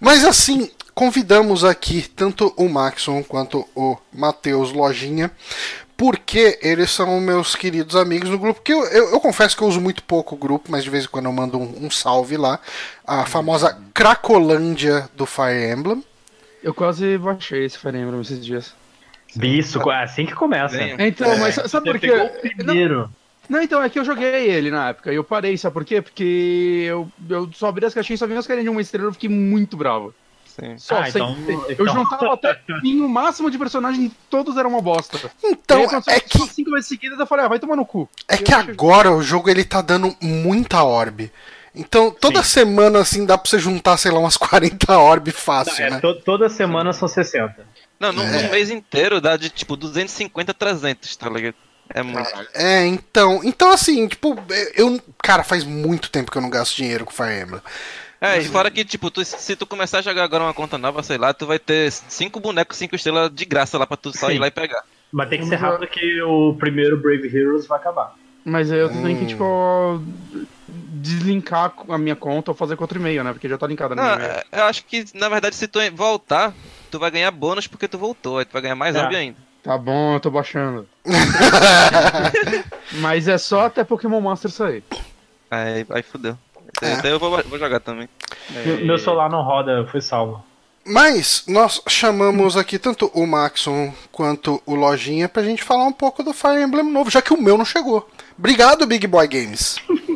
Mas 0.00 0.24
assim, 0.24 0.70
convidamos 0.94 1.64
aqui 1.64 2.02
tanto 2.14 2.52
o 2.56 2.68
Maxon 2.68 3.22
quanto 3.22 3.66
o 3.74 3.96
Matheus 4.12 4.72
Lojinha, 4.72 5.30
porque 5.98 6.60
eles 6.62 6.92
são 6.92 7.20
meus 7.20 7.56
queridos 7.56 7.96
amigos 7.96 8.30
no 8.30 8.38
grupo, 8.38 8.62
que 8.62 8.72
eu, 8.72 8.84
eu, 8.84 9.10
eu 9.10 9.20
confesso 9.20 9.56
que 9.56 9.64
eu 9.64 9.66
uso 9.66 9.80
muito 9.80 10.00
pouco 10.04 10.36
o 10.36 10.38
grupo, 10.38 10.70
mas 10.70 10.84
de 10.84 10.90
vez 10.90 11.04
em 11.04 11.08
quando 11.08 11.24
eu 11.24 11.32
mando 11.32 11.58
um, 11.58 11.86
um 11.86 11.90
salve 11.90 12.36
lá. 12.36 12.60
A 13.04 13.26
famosa 13.26 13.76
Cracolândia 13.92 15.10
do 15.16 15.26
Fire 15.26 15.72
Emblem. 15.72 16.04
Eu 16.62 16.72
quase 16.72 17.18
baixei 17.18 17.64
esse 17.64 17.76
Fire 17.76 17.98
Emblem 17.98 18.20
esses 18.20 18.46
dias. 18.46 18.72
Isso, 19.42 19.90
é 19.90 20.04
assim 20.04 20.24
que 20.24 20.36
começa. 20.36 20.78
Bem, 20.78 20.94
Então, 21.00 21.36
mas 21.36 21.56
sabe 21.56 21.90
Você 21.90 21.98
por 21.98 21.98
quê? 21.98 22.48
primeiro. 22.54 23.10
Não, 23.48 23.60
então, 23.60 23.82
é 23.82 23.88
que 23.88 23.98
eu 23.98 24.04
joguei 24.04 24.50
ele 24.50 24.70
na 24.70 24.90
época 24.90 25.10
e 25.12 25.16
eu 25.16 25.24
parei, 25.24 25.58
sabe 25.58 25.74
por 25.74 25.84
quê? 25.84 26.00
Porque 26.00 26.84
eu, 26.86 27.10
eu 27.28 27.50
só 27.52 27.66
abri 27.66 27.84
as 27.84 27.94
caixinhas 27.94 28.18
e 28.18 28.20
só 28.20 28.26
vi 28.26 28.36
as 28.36 28.46
carinhas 28.46 28.66
de 28.66 28.70
uma 28.70 28.80
estrela 28.80 29.08
eu 29.08 29.12
fiquei 29.12 29.28
muito 29.28 29.76
bravo. 29.76 30.14
Sim. 30.58 30.78
Só, 30.78 30.96
Ah, 30.98 31.08
então-. 31.08 31.36
Eu 31.48 31.66
então- 31.70 31.86
juntava 31.86 32.34
até 32.34 32.58
vinho 32.82 33.06
o 33.06 33.08
máximo 33.08 33.50
de 33.50 33.56
personagens 33.58 34.06
e 34.06 34.12
todos 34.28 34.56
eram 34.56 34.70
uma 34.70 34.80
bosta. 34.82 35.18
Então, 35.44 35.82
aí, 36.06 36.16
é 36.16 36.20
que, 36.20 36.38
cinco 36.48 36.70
vezes 36.72 36.88
seguidas 36.88 37.18
eu 37.18 37.26
falei, 37.26 37.44
ah, 37.44 37.48
vai 37.48 37.58
tomar 37.58 37.76
no 37.76 37.86
cu. 37.86 38.08
é 38.28 38.34
E 38.34 38.38
que 38.38 38.52
agora 38.52 39.12
o 39.12 39.22
jogo 39.22 39.48
ele 39.48 39.64
tá 39.64 39.80
dando 39.80 40.14
muita 40.20 40.82
orb. 40.82 41.30
Então, 41.74 42.10
toda 42.10 42.42
Sim. 42.42 42.48
semana 42.48 42.98
assim 43.00 43.24
dá 43.24 43.38
pra 43.38 43.48
você 43.48 43.58
juntar, 43.58 43.96
sei 43.98 44.10
lá, 44.10 44.18
umas 44.18 44.36
40 44.38 44.98
orb 44.98 45.30
fácil, 45.30 45.84
É, 45.84 45.90
né? 45.90 46.00
to- 46.00 46.20
toda 46.22 46.48
semana 46.48 46.92
são 46.92 47.06
60. 47.06 47.64
Não, 48.00 48.12
num, 48.12 48.24
num 48.26 48.50
mês 48.50 48.70
inteiro 48.70 49.20
dá 49.20 49.36
de 49.36 49.48
tipo 49.50 49.76
250 49.76 50.50
a 50.50 50.54
300, 50.54 51.14
tá 51.16 51.28
ligado? 51.28 51.54
É 51.94 52.02
muito. 52.02 52.28
É, 52.54 52.84
então, 52.86 53.40
então 53.44 53.72
assim, 53.72 54.06
tipo, 54.08 54.36
eu, 54.74 55.00
cara, 55.22 55.42
faz 55.42 55.64
muito 55.64 56.10
tempo 56.10 56.30
que 56.30 56.36
eu 56.36 56.42
não 56.42 56.50
gasto 56.50 56.76
dinheiro 56.76 57.04
com 57.04 57.10
Fire 57.12 57.40
Emblem. 57.42 57.62
É, 58.20 58.38
e 58.38 58.44
fora 58.46 58.70
que, 58.70 58.84
tipo, 58.84 59.10
tu- 59.10 59.24
se 59.24 59.54
tu 59.54 59.64
começar 59.66 59.98
a 59.98 60.02
jogar 60.02 60.24
agora 60.24 60.42
uma 60.44 60.54
conta 60.54 60.76
nova, 60.76 61.02
sei 61.02 61.16
lá, 61.18 61.32
tu 61.32 61.46
vai 61.46 61.58
ter 61.58 61.90
cinco 61.92 62.40
bonecos, 62.40 62.76
cinco 62.76 62.96
estrelas 62.96 63.30
de 63.32 63.44
graça 63.44 63.78
lá 63.78 63.86
pra 63.86 63.96
tu 63.96 64.16
só 64.16 64.26
Sim. 64.28 64.34
ir 64.34 64.38
lá 64.38 64.48
e 64.48 64.50
pegar. 64.50 64.82
Mas 65.12 65.28
tem 65.28 65.38
que 65.38 65.46
ser 65.46 65.54
rápido 65.56 65.86
que 65.86 66.20
o 66.22 66.54
primeiro 66.58 67.00
Brave 67.00 67.26
Heroes 67.34 67.66
vai 67.66 67.78
acabar. 67.78 68.14
Mas 68.44 68.72
aí 68.72 68.78
eu 68.80 68.88
tenho 68.88 69.16
que, 69.18 69.24
Hum. 69.24 69.26
tipo, 69.26 70.02
deslinkar 70.68 71.72
a 71.88 71.98
minha 71.98 72.16
conta 72.16 72.50
ou 72.50 72.56
fazer 72.56 72.76
com 72.76 72.84
outro 72.84 72.98
e-mail, 72.98 73.22
né? 73.22 73.32
Porque 73.32 73.48
já 73.48 73.56
tá 73.56 73.66
linkada 73.66 73.94
no 73.94 74.02
Não, 74.02 74.08
meu 74.08 74.16
e-mail. 74.18 74.30
é, 74.32 74.44
eu 74.52 74.64
acho 74.64 74.84
que, 74.84 75.04
na 75.14 75.28
verdade, 75.28 75.54
se 75.54 75.68
tu 75.68 75.78
voltar, 75.94 76.52
tu 76.90 76.98
vai 76.98 77.10
ganhar 77.10 77.30
bônus 77.30 77.66
porque 77.66 77.86
tu 77.88 77.98
voltou, 77.98 78.38
aí 78.38 78.44
tu 78.44 78.52
vai 78.52 78.62
ganhar 78.62 78.74
mais 78.74 78.96
É. 78.96 79.00
orb 79.02 79.14
ainda. 79.14 79.36
Tá 79.62 79.76
bom, 79.78 80.14
eu 80.14 80.20
tô 80.20 80.30
baixando. 80.30 80.88
Mas 83.00 83.28
é 83.28 83.38
só 83.38 83.66
até 83.66 83.84
Pokémon 83.84 84.20
Master 84.20 84.50
sair. 84.50 84.82
Aí, 85.50 85.86
aí 85.90 86.02
fudeu. 86.02 86.36
É. 86.82 86.92
Então 86.94 87.10
eu 87.10 87.18
vou, 87.18 87.30
vou 87.44 87.58
jogar 87.58 87.80
também. 87.80 88.08
Meu- 88.50 88.84
Meu 88.86 88.98
celular 88.98 89.28
não 89.30 89.42
roda, 89.42 89.86
foi 89.90 90.00
salvo. 90.00 90.44
Mas 90.86 91.42
nós 91.46 91.82
chamamos 91.86 92.56
aqui 92.56 92.78
tanto 92.78 93.10
o 93.12 93.26
Maxon 93.26 93.92
quanto 94.10 94.62
o 94.64 94.74
Lojinha 94.74 95.28
pra 95.28 95.42
gente 95.42 95.62
falar 95.62 95.84
um 95.84 95.92
pouco 95.92 96.22
do 96.22 96.32
Fire 96.32 96.62
Emblem 96.62 96.84
novo, 96.90 97.10
já 97.10 97.20
que 97.20 97.34
o 97.34 97.40
meu 97.40 97.58
não 97.58 97.64
chegou. 97.64 98.08
Obrigado, 98.38 98.86
Big 98.86 99.06
Boy 99.06 99.26
Games. 99.28 99.76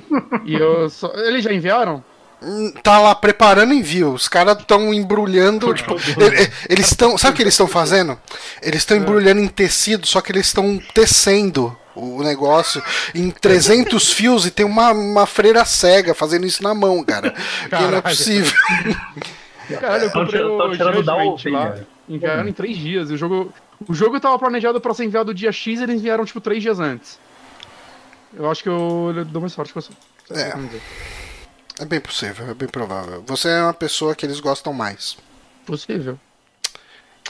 E 0.45 0.55
eu 0.55 0.89
só... 0.91 1.11
Eles 1.15 1.43
já 1.45 1.53
enviaram? 1.53 2.03
Hum, 2.43 2.73
Tá 2.83 2.99
lá 3.01 3.15
preparando 3.15 3.73
envio. 3.75 4.13
Os 4.13 4.29
caras 4.29 4.59
estão 4.59 4.93
embrulhando. 4.93 5.73
Tipo, 5.75 5.95
e- 5.97 6.43
e- 6.45 6.51
eles 6.69 6.87
estão. 6.91 7.17
Sabe 7.19 7.33
o 7.33 7.37
que 7.37 7.43
eles 7.43 7.55
estão 7.55 7.67
fazendo? 7.67 8.19
Eles 8.63 8.81
estão 8.81 8.97
embrulhando 8.97 9.41
em 9.41 9.49
tecido, 9.49 10.07
só 10.07 10.21
que 10.21 10.31
eles 10.33 10.47
estão 10.47 10.79
tecendo 10.95 11.77
o 11.95 12.23
negócio 12.23 12.83
em 13.15 13.31
300 13.31 14.13
fios 14.13 14.47
e 14.47 14.51
tem 14.51 14.65
uma, 14.65 14.93
uma 14.93 15.27
freira 15.27 15.65
cega 15.65 16.15
fazendo 16.15 16.47
isso 16.47 16.63
na 16.63 16.75
mão, 16.75 17.03
cara. 17.05 17.31
Que 17.33 17.71
não 17.71 17.97
é 17.99 18.01
possível. 18.03 18.53
Caralho, 19.81 20.05
eu 20.05 20.11
Tão 20.11 20.25
comprei 20.25 20.41
tão 20.41 20.69
o 20.69 20.75
Judgment 20.75 21.51
lá. 21.53 21.77
Enviaram 22.09 22.49
em 22.49 22.53
três 22.53 22.77
dias. 22.77 23.11
O 23.11 23.17
jogo, 23.17 23.53
o 23.89 23.95
jogo 23.95 24.19
tava 24.21 24.39
planejado 24.39 24.81
pra 24.81 24.93
ser 24.93 25.05
enviado 25.05 25.33
dia 25.33 25.53
X 25.53 25.81
e 25.81 25.83
eles 25.85 25.97
enviaram, 25.97 26.25
tipo, 26.25 26.41
três 26.41 26.63
dias 26.63 26.79
antes. 26.81 27.19
Eu 28.35 28.51
acho 28.51 28.63
que 28.63 28.69
eu 28.69 29.25
dou 29.27 29.41
mais 29.41 29.53
sorte 29.53 29.73
que 29.73 29.81
você. 29.81 29.91
É. 30.31 30.53
É 31.79 31.85
bem 31.85 32.01
possível, 32.01 32.51
é 32.51 32.55
bem 32.55 32.69
provável. 32.69 33.23
Você 33.27 33.49
é 33.49 33.63
uma 33.63 33.73
pessoa 33.73 34.15
que 34.15 34.27
eles 34.27 34.41
gostam 34.41 34.73
mais. 34.73 35.17
Possível. 35.65 36.19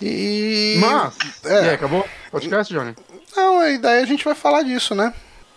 E. 0.00 0.78
Mas, 0.80 1.14
É. 1.44 1.52
e 1.64 1.68
aí, 1.68 1.74
acabou? 1.74 2.08
Podcast, 2.30 2.72
Johnny? 2.72 2.96
Não, 3.36 3.58
a 3.60 3.70
ideia 3.70 4.02
a 4.02 4.06
gente 4.06 4.24
vai 4.24 4.34
falar 4.34 4.62
disso, 4.62 4.94
né? 4.94 5.12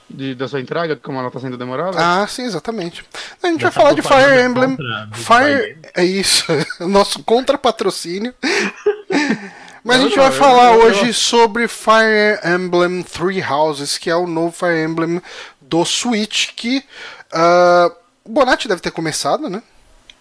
De, 0.10 0.36
da 0.36 0.48
sua 0.48 0.60
entrega, 0.62 0.96
como 0.96 1.18
ela 1.20 1.32
tá 1.32 1.40
sendo 1.40 1.58
demorada? 1.58 1.98
Ah, 2.00 2.28
sim, 2.28 2.44
exatamente. 2.44 3.04
A 3.42 3.48
gente 3.48 3.62
Já 3.62 3.70
vai 3.70 3.74
tá 3.74 3.82
falar 3.82 3.94
de 3.94 4.02
Fire 4.04 4.42
Emblem. 4.44 4.76
Big 4.76 5.18
Fire. 5.18 5.78
É 5.96 6.04
isso, 6.06 6.46
nosso 6.82 7.24
contra-patrocínio. 7.24 8.34
Mas 9.84 9.98
a 9.98 10.00
Não, 10.00 10.08
gente 10.08 10.18
não, 10.18 10.24
vai 10.24 10.32
eu- 10.32 10.38
falar 10.40 10.74
eu- 10.74 10.80
hoje 10.84 11.14
sobre 11.14 11.68
Fire 11.68 12.40
Emblem 12.44 13.04
Three 13.04 13.42
Houses, 13.44 13.98
que 13.98 14.10
é 14.10 14.16
o 14.16 14.26
novo 14.28 14.52
Fire 14.52 14.84
Emblem 14.84 15.22
do 15.62 15.84
Switch, 15.86 16.54
que 16.56 16.84
ah, 17.32 17.92
o 18.24 18.30
Bonatti 18.30 18.68
deve 18.68 18.82
ter 18.82 18.92
começado, 18.92 19.50
né? 19.50 19.62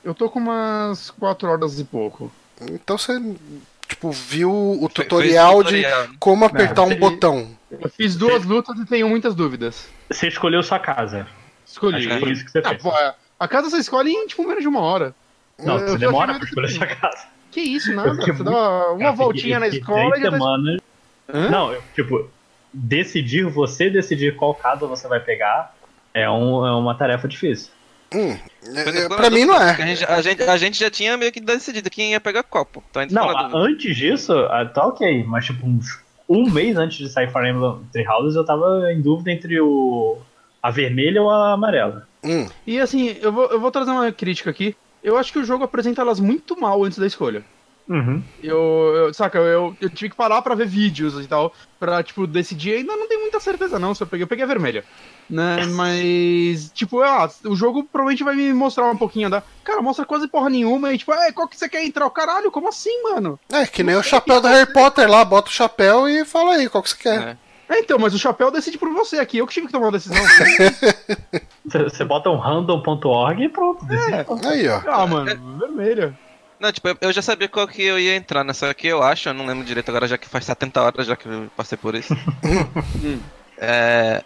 Eu 0.03 0.14
tô 0.14 0.29
com 0.29 0.38
umas 0.38 1.11
4 1.19 1.49
horas 1.49 1.79
e 1.79 1.85
pouco. 1.85 2.31
Então 2.71 2.99
você 2.99 3.19
tipo, 3.87 4.11
viu 4.11 4.51
o 4.51 4.88
tutorial 4.88 5.59
tutorial, 5.59 6.07
de 6.09 6.16
como 6.18 6.44
apertar 6.44 6.83
um 6.83 6.94
botão. 6.97 7.49
Eu 7.70 7.88
fiz 7.88 8.16
duas 8.16 8.44
lutas 8.44 8.79
e 8.79 8.87
tenho 8.87 9.09
muitas 9.09 9.35
dúvidas. 9.35 9.88
Você 10.11 10.29
escolheu 10.29 10.62
sua 10.62 10.79
casa. 10.79 11.27
Escolhi. 11.66 11.97
Acho 11.97 12.09
que 12.09 12.20
foi 12.20 12.33
isso 12.33 12.44
que 12.44 12.51
você 12.51 12.59
Ah, 12.64 12.68
fez. 12.70 12.83
pô, 12.83 12.92
a 13.40 13.49
casa 13.49 13.70
você 13.70 13.79
escolhe 13.79 14.11
em 14.12 14.27
tipo 14.27 14.42
menos 14.47 14.62
de 14.62 14.68
uma 14.68 14.81
hora. 14.81 15.14
Não, 15.59 15.79
você 15.79 15.94
eu 15.94 15.99
demora 15.99 16.33
achei 16.33 16.38
pra 16.40 16.49
escolher 16.49 16.66
meio 16.66 16.79
sua 16.79 16.87
casa. 16.97 17.27
Que 17.51 17.61
isso, 17.61 17.92
nada. 17.94 18.14
Você 18.14 18.33
dá 18.33 18.33
muito- 18.33 18.51
uma 18.51 18.99
Cara, 18.99 19.12
voltinha 19.12 19.57
eu 19.57 19.61
na 19.61 19.68
escola 19.68 20.11
três 20.11 20.18
e 20.20 20.23
já 20.25 20.31
tá... 20.31 20.37
semanas. 20.37 20.81
Hã? 21.33 21.49
Não, 21.49 21.73
eu, 21.73 21.83
tipo, 21.94 22.29
decidir, 22.73 23.44
você 23.44 23.88
decidir 23.88 24.37
qual 24.37 24.55
casa 24.55 24.87
você 24.87 25.07
vai 25.09 25.20
pegar 25.20 25.75
é, 26.12 26.29
um, 26.29 26.66
é 26.66 26.73
uma 26.73 26.94
tarefa 26.94 27.27
difícil. 27.29 27.70
Hum, 28.14 28.37
é, 28.77 29.05
é, 29.05 29.09
pra 29.09 29.29
mim 29.31 29.44
não 29.44 29.55
porque 29.57 29.83
A 29.83 29.87
é. 29.87 29.88
gente, 29.94 30.05
a, 30.05 30.22
gente, 30.22 30.42
a 30.42 30.57
gente 30.57 30.79
já 30.79 30.90
tinha 30.90 31.16
meio 31.16 31.33
que 31.33 31.40
decidido 31.40 31.90
quem 31.90 32.12
ia 32.12 32.20
pegar 32.20 32.42
copo. 32.42 32.83
Então 32.90 33.05
Não, 33.11 33.29
a- 33.29 33.50
antes 33.55 33.96
disso, 33.96 34.33
ah, 34.50 34.64
tá 34.64 34.87
ok, 34.87 35.24
mas 35.24 35.44
tipo, 35.46 35.66
uns 35.66 36.03
um 36.29 36.48
mês 36.50 36.77
antes 36.77 36.96
de 36.98 37.09
sair 37.09 37.31
Fire 37.31 37.48
Emblem 37.50 37.81
Three 37.92 38.07
Houses, 38.09 38.37
eu 38.37 38.44
tava 38.44 38.90
em 38.92 39.03
dúvida 39.03 39.31
entre 39.31 39.61
o 39.61 40.18
a 40.62 40.70
vermelha 40.70 41.20
ou 41.20 41.31
a 41.31 41.53
amarela. 41.53 42.09
Hum, 42.24 42.46
E 42.66 42.81
assim, 42.81 43.16
eu 43.20 43.31
vou, 43.31 43.46
eu 43.50 43.61
vou 43.61 43.70
trazer 43.70 43.90
uma 43.90 44.11
crítica 44.11 44.48
aqui. 44.48 44.74
Eu 45.03 45.18
acho 45.18 45.31
que 45.31 45.38
o 45.38 45.44
jogo 45.44 45.64
apresenta 45.64 46.00
elas 46.00 46.18
muito 46.18 46.59
mal 46.59 46.83
antes 46.83 46.96
da 46.98 47.07
escolha. 47.07 47.44
Uhum. 47.88 48.23
Eu, 48.42 48.59
eu- 48.97 49.14
saca, 49.14 49.38
eu, 49.38 49.77
eu 49.81 49.90
tive 49.90 50.11
que 50.11 50.16
parar 50.16 50.40
pra 50.40 50.55
ver 50.55 50.66
vídeos 50.66 51.23
e 51.23 51.29
tal, 51.29 51.53
pra, 51.79 52.03
tipo, 52.03 52.27
decidir. 52.27 52.77
Ainda 52.77 52.97
não 52.97 53.07
tenho 53.07 53.20
muita 53.20 53.38
certeza, 53.40 53.79
não. 53.79 53.94
Se 53.94 54.03
eu 54.03 54.07
peguei, 54.07 54.25
eu 54.25 54.29
peguei 54.29 54.44
a 54.44 54.49
vermelha. 54.49 54.85
Né? 55.29 55.66
Mas, 55.66 56.70
tipo, 56.73 57.03
ah, 57.03 57.31
o 57.44 57.55
jogo 57.55 57.85
provavelmente 57.85 58.25
vai 58.25 58.35
me 58.37 58.53
mostrar 58.53 58.90
um 58.90 58.97
pouquinho 58.97 59.29
da. 59.29 59.42
Cara, 59.62 59.83
mostra 59.83 60.05
quase 60.07 60.29
porra 60.29 60.49
nenhuma 60.51 60.92
e, 60.92 60.99
tipo, 60.99 61.12
é, 61.12 61.31
qual 61.33 61.47
que 61.49 61.57
você 61.59 61.68
quer 61.68 61.85
entrar? 61.85 62.07
O 62.07 62.11
caralho, 62.11 62.51
como 62.51 62.68
assim, 62.68 63.03
mano? 63.03 63.38
é 63.53 63.66
que 63.66 63.83
nem 63.83 63.97
o 63.97 64.03
chapéu 64.03 64.40
do 64.40 64.49
Harry 64.49 64.73
Potter 64.73 65.09
lá, 65.11 65.25
bota 65.25 65.49
o 65.49 65.53
chapéu 65.53 66.09
e 66.09 66.25
fala 66.25 66.55
aí 66.55 66.68
qual 66.68 66.83
que 66.83 66.90
você 66.90 66.97
quer. 66.97 67.20
É. 67.20 67.37
É, 67.66 67.79
então, 67.81 67.99
mas 67.99 68.12
o 68.14 68.18
chapéu 68.18 68.51
decide 68.51 68.77
por 68.77 68.90
você 68.92 69.18
aqui. 69.18 69.38
Eu 69.38 69.47
que 69.47 69.55
tive 69.55 69.66
que 69.66 69.73
tomar 69.73 69.88
a 69.88 69.92
decisão. 69.92 70.16
Você 71.64 72.05
bota 72.05 72.29
um 72.29 72.37
random.org 72.37 73.42
e 73.42 73.49
pronto. 73.49 73.85
decide. 73.87 74.27
Aí, 74.47 74.68
ó. 74.68 74.83
ah, 74.87 75.07
mano, 75.07 75.59
vermelha. 75.59 76.14
Não, 76.64 76.72
tipo, 76.72 76.88
eu- 76.88 76.96
eu 77.03 77.12
já 77.12 77.20
sabia 77.20 77.46
qual 77.46 77.68
que 77.68 77.83
eu 77.83 77.98
ia 77.98 78.16
entrar, 78.16 78.42
né? 78.42 78.55
Só 78.55 78.72
que 78.72 78.87
eu 78.87 79.03
acho, 79.03 79.29
eu 79.29 79.35
não 79.35 79.44
lembro 79.44 79.66
direito 79.66 79.90
agora, 79.90 80.09
já 80.09 80.16
que 80.16 80.27
faz 80.27 80.46
70 80.46 80.81
horas 80.81 81.07
já 81.07 81.14
que 81.14 81.29
eu 81.29 81.46
passei 81.55 81.77
por 81.77 81.94
isso. 81.94 82.14
é. 83.61 84.22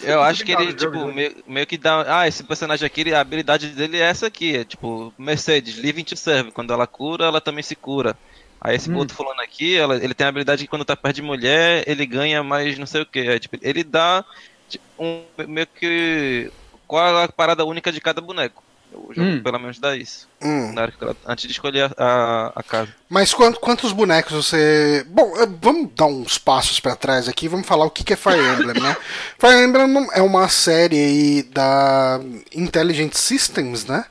Eu 0.00 0.22
acho 0.22 0.44
que 0.44 0.52
ele, 0.52 0.72
tipo, 0.72 1.04
meio, 1.12 1.34
meio 1.48 1.66
que 1.66 1.76
dá. 1.76 2.20
Ah, 2.20 2.28
esse 2.28 2.44
personagem 2.44 2.86
aqui, 2.86 3.12
a 3.12 3.20
habilidade 3.20 3.70
dele 3.70 3.96
é 3.98 4.02
essa 4.02 4.28
aqui. 4.28 4.56
É 4.58 4.64
tipo, 4.64 5.12
Mercedes, 5.18 5.78
Living 5.78 6.04
to 6.04 6.16
Serve. 6.16 6.52
Quando 6.52 6.72
ela 6.72 6.86
cura, 6.86 7.24
ela 7.24 7.40
também 7.40 7.62
se 7.64 7.74
cura. 7.74 8.16
Aí 8.60 8.76
esse 8.76 8.88
Hum. 8.88 8.96
outro 8.96 9.16
falando 9.16 9.40
aqui, 9.40 9.76
ela- 9.76 9.96
ele 9.96 10.14
tem 10.14 10.24
a 10.26 10.28
habilidade 10.28 10.62
que 10.62 10.68
quando 10.70 10.84
tá 10.84 10.94
perto 10.96 11.16
de 11.16 11.22
mulher, 11.22 11.82
ele 11.88 12.06
ganha 12.06 12.40
mais 12.44 12.78
não 12.78 12.86
sei 12.86 13.02
o 13.02 13.06
que. 13.06 13.40
tipo, 13.40 13.56
ele 13.60 13.82
dá 13.82 14.24
tipo, 14.68 14.84
um 14.96 15.24
meio 15.48 15.66
que. 15.66 16.52
Qual 16.86 17.20
é 17.20 17.24
a 17.24 17.28
parada 17.28 17.64
única 17.64 17.90
de 17.90 18.00
cada 18.00 18.20
boneco? 18.20 18.62
O 18.92 19.14
jogo 19.14 19.28
Hum. 19.28 19.42
pelo 19.42 19.58
menos 19.58 19.78
dá 19.78 19.96
isso. 19.96 20.28
Hum. 20.42 20.72
Na 20.72 20.82
hora 20.82 20.92
que 20.92 21.02
ela- 21.02 21.16
antes 21.26 21.46
de 21.46 21.52
escolher 21.52 21.90
a, 21.96 22.04
a, 22.04 22.52
a 22.56 22.62
casa. 22.62 22.88
Mas 23.08 23.32
quant- 23.34 23.56
quantos 23.58 23.92
bonecos 23.92 24.32
você. 24.32 25.04
Bom, 25.08 25.32
eh, 25.36 25.46
vamos 25.60 25.90
dar 25.94 26.06
uns 26.06 26.38
passos 26.38 26.80
pra 26.80 26.96
trás 26.96 27.28
aqui, 27.28 27.48
vamos 27.48 27.66
falar 27.66 27.84
o 27.84 27.90
que 27.90 28.02
que 28.04 28.12
é 28.12 28.16
Fire 28.16 28.38
Emblem, 28.38 28.82
né? 28.82 28.96
Fire 29.38 29.62
Emblem 29.64 30.08
é 30.12 30.22
uma 30.22 30.48
série 30.48 30.96
aí 30.96 31.42
da 31.44 32.20
Intelligent 32.54 33.12
Systems, 33.14 33.84
né? 33.86 34.04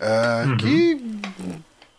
Ah, 0.00 0.44
Que 0.58 1.00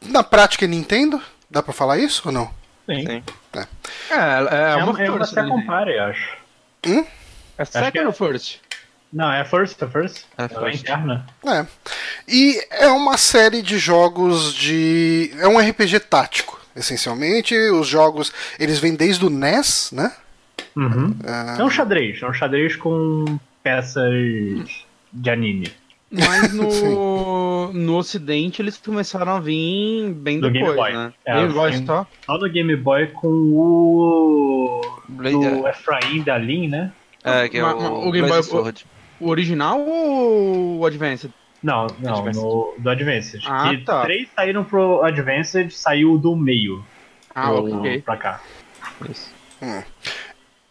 na 0.02 0.24
prática 0.24 0.66
é 0.66 0.68
Nintendo. 0.68 1.22
Dá 1.50 1.64
pra 1.64 1.74
falar 1.74 1.98
isso 1.98 2.24
ou 2.26 2.32
não? 2.32 2.46
Sim. 2.86 3.06
Sim. 3.06 3.24
É, 3.54 3.66
é, 4.12 4.72
É, 4.72 4.76
uma 4.76 4.92
uma, 4.92 5.02
é 5.04 5.10
uma 5.10 5.18
first, 5.20 5.34
né? 5.36 5.44
second 5.44 5.66
party, 5.66 5.92
acho. 5.98 6.38
É 7.58 7.66
second 7.66 7.92
que 7.92 8.00
é- 8.00 8.06
ou 8.08 8.12
first? 8.14 8.58
Não, 9.16 9.32
é 9.32 9.46
first, 9.46 9.82
é 9.82 9.88
first. 9.88 10.26
É 10.38 10.44
é 10.44 10.48
first. 10.50 10.82
interna. 10.82 11.26
É. 11.48 11.66
E 12.28 12.60
é 12.70 12.88
uma 12.90 13.16
série 13.18 13.62
de 13.62 13.78
jogos 13.80 14.54
de. 14.54 15.32
É 15.40 15.48
um 15.48 15.58
RPG 15.58 16.02
tático, 16.02 16.60
essencialmente. 16.76 17.56
Os 17.72 17.88
jogos, 17.88 18.34
eles 18.60 18.78
vêm 18.78 18.94
desde 18.94 19.26
o 19.26 19.30
NES, 19.30 19.92
né? 19.94 20.12
Uhum. 20.76 21.16
Ah, 21.26 21.56
É 21.58 21.64
um 21.64 21.70
xadrez, 21.70 22.22
é 22.22 22.28
um 22.28 22.34
xadrez 22.34 22.76
com 22.76 23.40
peças 23.64 24.04
de 25.14 25.30
anime. 25.30 25.72
Mas 26.12 26.52
no, 26.54 27.72
no 27.74 27.98
ocidente 27.98 28.62
eles 28.62 28.78
começaram 28.78 29.34
a 29.36 29.40
vir 29.40 30.12
bem 30.14 30.42
Do 30.42 30.52
Game 30.52 30.68
depois, 30.68 30.78
Boy. 30.78 30.94
né? 30.94 31.14
É, 31.26 31.36
Game 31.36 31.54
Boy 31.54 31.86
só. 31.86 32.06
Só 32.26 32.38
no 32.38 32.50
Game 32.50 32.76
Boy 32.76 33.08
com 33.08 33.28
o. 33.30 34.82
Blade- 35.08 35.38
do 35.38 35.68
Efraim 35.68 36.22
da 36.22 36.38
Lin, 36.38 36.68
né? 36.68 36.92
É, 37.24 37.48
que 37.50 37.58
é 37.58 37.64
o, 37.64 37.68
o 37.78 38.08
o 38.10 38.12
Game 38.12 38.28
Boy- 38.28 38.44
Sword. 38.44 38.86
O 39.20 39.30
original 39.30 39.80
ou 39.80 40.80
o 40.80 40.86
Advanced? 40.86 41.32
Não, 41.64 41.88
não, 42.00 42.16
Advanced. 42.18 42.42
no, 42.44 42.76
do 42.78 42.90
Advanced. 42.90 43.44
Ah, 43.48 43.70
que 43.70 43.78
tá. 43.84 44.04
três 44.04 44.28
saíram 44.36 44.64
pro 44.64 45.04
Advanced, 45.04 45.72
saiu 45.72 46.18
do 46.18 46.36
meio 46.36 46.84
Ah, 47.34 47.48
pro- 47.52 47.80
ok. 47.80 48.02
pra 48.02 48.18
cá. 48.18 48.42
Isso. 49.10 49.32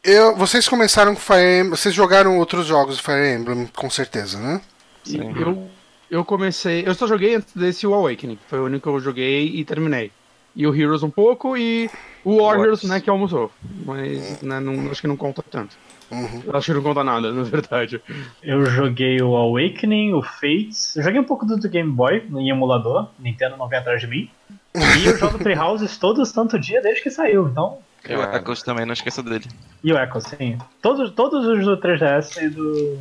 eu, 0.02 0.36
vocês 0.36 0.68
começaram 0.68 1.14
com 1.14 1.20
Fire 1.20 1.40
Emblem. 1.60 1.70
Vocês 1.70 1.94
jogaram 1.94 2.38
outros 2.38 2.66
jogos 2.66 2.96
de 2.98 3.02
Fire 3.02 3.34
Emblem, 3.34 3.66
com 3.74 3.88
certeza, 3.90 4.38
né? 4.38 4.60
Sim. 5.02 5.32
Eu, 5.38 5.68
eu 6.10 6.24
comecei. 6.24 6.86
Eu 6.86 6.94
só 6.94 7.06
joguei 7.06 7.34
antes 7.36 7.52
desse 7.54 7.86
o 7.86 7.94
Awakening. 7.94 8.38
Foi 8.48 8.60
o 8.60 8.64
único 8.66 8.82
que 8.88 8.94
eu 8.96 9.00
joguei 9.00 9.46
e 9.48 9.64
terminei. 9.64 10.12
E 10.56 10.66
o 10.66 10.74
Heroes 10.74 11.02
um 11.02 11.10
pouco 11.10 11.56
e 11.56 11.90
o 12.24 12.36
Warriors, 12.36 12.56
Warriors. 12.56 12.82
né, 12.84 13.00
que 13.00 13.10
almoçou. 13.10 13.50
Mas 13.84 14.40
né, 14.42 14.60
não, 14.60 14.90
acho 14.90 15.00
que 15.00 15.08
não 15.08 15.16
conta 15.16 15.42
tanto. 15.50 15.76
Uhum. 16.10 16.42
Eu 16.46 16.56
acho 16.56 16.66
que 16.66 16.72
não 16.74 16.82
conta 16.82 17.02
nada, 17.02 17.32
na 17.32 17.42
verdade. 17.42 18.00
Eu 18.42 18.64
joguei 18.66 19.20
o 19.20 19.34
Awakening, 19.34 20.12
o 20.12 20.22
Fates. 20.22 20.94
Eu 20.96 21.02
joguei 21.02 21.20
um 21.20 21.24
pouco 21.24 21.44
do, 21.46 21.56
do 21.56 21.68
Game 21.68 21.90
Boy 21.90 22.22
em 22.32 22.50
emulador. 22.50 23.08
Nintendo 23.18 23.56
não 23.56 23.68
vem 23.68 23.78
atrás 23.78 24.00
de 24.00 24.06
mim. 24.06 24.30
E 24.74 25.06
eu 25.06 25.16
jogo 25.18 25.38
Three 25.42 25.56
Houses 25.58 25.96
todo 25.98 26.24
santo 26.26 26.58
dia 26.58 26.80
desde 26.82 27.02
que 27.02 27.10
saiu. 27.10 27.48
Então. 27.48 27.78
E 28.08 28.14
o 28.14 28.22
Echoes 28.22 28.62
também, 28.62 28.84
não 28.84 28.92
esqueça 28.92 29.22
dele. 29.22 29.46
E 29.82 29.92
o 29.92 29.98
Echo, 29.98 30.20
sim. 30.20 30.58
Todos, 30.82 31.10
todos 31.12 31.46
os 31.46 31.64
do 31.64 31.76
3DS 31.78 32.42
e 32.42 32.48
do, 32.50 32.98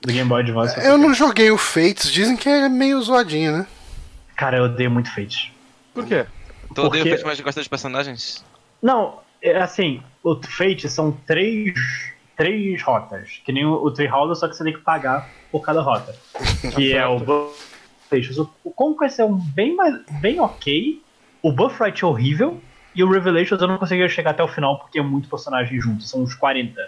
do 0.00 0.12
Game 0.12 0.28
Boy 0.28 0.40
Advance. 0.42 0.80
Eu 0.82 0.96
não 0.96 1.12
joguei 1.12 1.50
o 1.50 1.58
Fates, 1.58 2.10
dizem 2.10 2.36
que 2.36 2.48
é 2.48 2.68
meio 2.68 3.00
zoadinho, 3.02 3.58
né? 3.58 3.66
Cara, 4.36 4.56
eu 4.56 4.64
odeio 4.64 4.90
muito 4.90 5.12
Fates. 5.14 5.50
Por 5.92 6.06
quê? 6.06 6.24
Tu 6.74 6.80
odeia 6.82 7.02
o 7.02 7.06
Porque- 7.06 7.10
Fate, 7.10 7.24
mas 7.26 7.40
gosta 7.40 7.60
dos 7.60 7.68
personagens? 7.68 8.42
Não, 8.82 9.18
é 9.42 9.58
assim, 9.58 10.02
o 10.24 10.34
Fate 10.42 10.88
são 10.88 11.12
três, 11.26 11.74
três 12.40 12.82
rotas. 12.82 13.40
Que 13.44 13.52
nem 13.52 13.66
o, 13.66 13.72
o 13.74 13.90
Three 13.90 14.08
Houses, 14.08 14.38
só 14.38 14.48
que 14.48 14.56
você 14.56 14.64
tem 14.64 14.72
que 14.72 14.80
pagar 14.80 15.28
por 15.52 15.60
cada 15.60 15.82
rota. 15.82 16.16
Que 16.74 16.94
é 16.94 17.06
o 17.06 17.18
Buff 17.18 17.68
O, 18.38 18.48
o 18.64 18.70
Conquest 18.70 19.18
é 19.18 19.24
um 19.26 19.34
bem, 19.36 19.76
mais, 19.76 19.94
bem 20.22 20.40
ok. 20.40 21.02
O 21.42 21.52
Buffright 21.52 22.02
é 22.02 22.06
horrível. 22.06 22.58
E 22.94 23.04
o 23.04 23.10
Revelations 23.10 23.60
eu 23.60 23.68
não 23.68 23.76
conseguia 23.76 24.08
chegar 24.08 24.30
até 24.30 24.42
o 24.42 24.48
final 24.48 24.78
porque 24.78 24.98
é 24.98 25.02
muito 25.02 25.28
personagem 25.28 25.78
junto. 25.78 26.02
São 26.02 26.22
uns 26.22 26.34
40. 26.34 26.80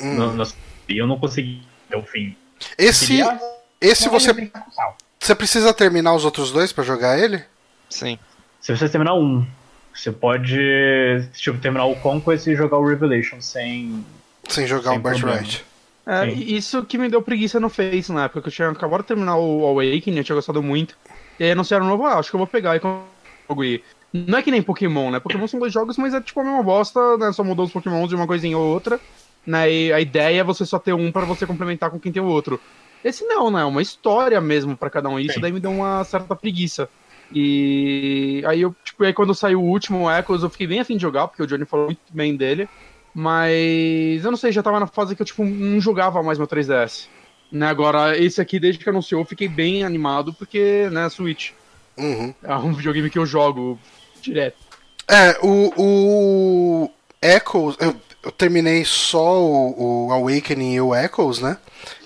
Hum. 0.00 0.14
No- 0.14 0.32
no- 0.32 0.44
e 0.88 0.96
eu 0.98 1.06
não 1.06 1.18
consegui 1.18 1.62
até 1.86 1.96
o 1.98 2.02
fim. 2.02 2.34
Esse, 2.78 3.08
Queria- 3.08 3.38
esse 3.80 4.08
você. 4.08 4.50
Você 5.20 5.34
precisa 5.34 5.74
terminar 5.74 6.14
os 6.14 6.24
outros 6.24 6.50
dois 6.50 6.72
pra 6.72 6.82
jogar 6.82 7.18
ele? 7.18 7.44
Sim. 7.90 8.18
Se 8.60 8.74
você 8.74 8.88
terminar 8.88 9.14
um, 9.14 9.46
você 9.94 10.10
pode 10.10 10.56
tipo, 11.34 11.58
terminar 11.58 11.84
o 11.84 11.96
Conquest 11.96 12.46
e 12.46 12.56
jogar 12.56 12.78
o 12.78 12.86
Revelation 12.88 13.40
sem. 13.40 14.04
Sem 14.48 14.66
jogar 14.66 14.90
Sem 14.90 14.98
o 14.98 15.02
Birthright. 15.02 15.64
É, 16.06 16.28
isso 16.30 16.84
que 16.84 16.96
me 16.96 17.08
deu 17.08 17.20
preguiça 17.20 17.58
no 17.58 17.68
Face 17.68 18.12
na 18.12 18.24
época, 18.24 18.42
que 18.42 18.48
eu 18.48 18.52
tinha 18.52 18.68
acabado 18.68 19.00
de 19.00 19.08
terminar 19.08 19.36
o 19.36 19.66
Awakening, 19.66 20.18
eu 20.18 20.24
tinha 20.24 20.36
gostado 20.36 20.62
muito. 20.62 20.96
E 21.38 21.44
aí 21.44 21.50
anunciaram 21.50 21.84
um 21.84 21.88
novo, 21.88 22.06
ah, 22.06 22.18
acho 22.18 22.30
que 22.30 22.36
eu 22.36 22.38
vou 22.38 22.46
pegar 22.46 22.76
e 22.76 22.80
jogo 22.80 23.64
e 23.64 23.82
Não 24.12 24.38
é 24.38 24.42
que 24.42 24.52
nem 24.52 24.62
Pokémon, 24.62 25.10
né? 25.10 25.18
Pokémon 25.18 25.48
são 25.48 25.58
dois 25.58 25.72
jogos, 25.72 25.96
mas 25.98 26.14
é 26.14 26.20
tipo 26.20 26.40
a 26.40 26.44
mesma 26.44 26.62
bosta, 26.62 27.16
né? 27.18 27.32
Só 27.32 27.42
mudou 27.42 27.64
os 27.64 27.72
Pokémons 27.72 28.08
de 28.08 28.14
uma 28.14 28.26
coisinha 28.26 28.56
ou 28.56 28.64
outra. 28.64 29.00
Né? 29.44 29.72
E 29.72 29.92
a 29.92 30.00
ideia 30.00 30.40
é 30.40 30.44
você 30.44 30.64
só 30.64 30.78
ter 30.78 30.92
um 30.92 31.10
para 31.10 31.24
você 31.24 31.44
complementar 31.44 31.90
com 31.90 31.98
quem 31.98 32.12
tem 32.12 32.22
o 32.22 32.26
outro. 32.26 32.60
Esse 33.04 33.24
não, 33.24 33.50
né? 33.50 33.62
É 33.62 33.64
uma 33.64 33.82
história 33.82 34.40
mesmo 34.40 34.76
para 34.76 34.90
cada 34.90 35.08
um. 35.08 35.18
Isso 35.18 35.34
Sim. 35.34 35.40
daí 35.40 35.52
me 35.52 35.60
deu 35.60 35.70
uma 35.72 36.04
certa 36.04 36.34
preguiça. 36.36 36.88
E 37.32 38.42
aí 38.46 38.62
eu, 38.62 38.74
tipo, 38.84 39.04
aí 39.04 39.12
quando 39.12 39.34
saiu 39.34 39.60
o 39.60 39.68
último 39.68 40.10
Echoes, 40.10 40.42
eu 40.42 40.50
fiquei 40.50 40.66
bem 40.66 40.80
afim 40.80 40.96
de 40.96 41.02
jogar, 41.02 41.26
porque 41.26 41.42
o 41.42 41.46
Johnny 41.46 41.64
falou 41.64 41.86
muito 41.86 42.00
bem 42.10 42.36
dele. 42.36 42.68
Mas 43.18 44.24
eu 44.24 44.30
não 44.30 44.36
sei, 44.36 44.52
já 44.52 44.62
tava 44.62 44.78
na 44.78 44.86
fase 44.86 45.16
que 45.16 45.22
eu, 45.22 45.26
tipo, 45.26 45.42
não 45.42 45.80
jogava 45.80 46.22
mais 46.22 46.36
meu 46.38 46.46
3DS. 46.46 47.06
Né, 47.50 47.66
agora, 47.66 48.18
esse 48.18 48.40
aqui, 48.40 48.58
desde 48.60 48.82
que 48.82 48.90
anunciou, 48.90 49.22
eu 49.22 49.24
fiquei 49.24 49.48
bem 49.48 49.84
animado, 49.84 50.34
porque, 50.34 50.88
né, 50.92 51.08
Switch. 51.08 51.52
Uhum. 51.96 52.34
É 52.42 52.54
um 52.56 52.72
videogame 52.74 53.08
que 53.08 53.18
eu 53.18 53.24
jogo 53.24 53.78
direto. 54.20 54.58
É, 55.08 55.38
o, 55.42 55.72
o 55.76 56.90
Echoes, 57.22 57.76
eu, 57.80 57.96
eu 58.22 58.32
terminei 58.32 58.84
só 58.84 59.40
o, 59.40 60.08
o 60.08 60.12
Awakening 60.12 60.74
e 60.74 60.80
o 60.80 60.94
Echoes, 60.94 61.40
né? 61.40 61.56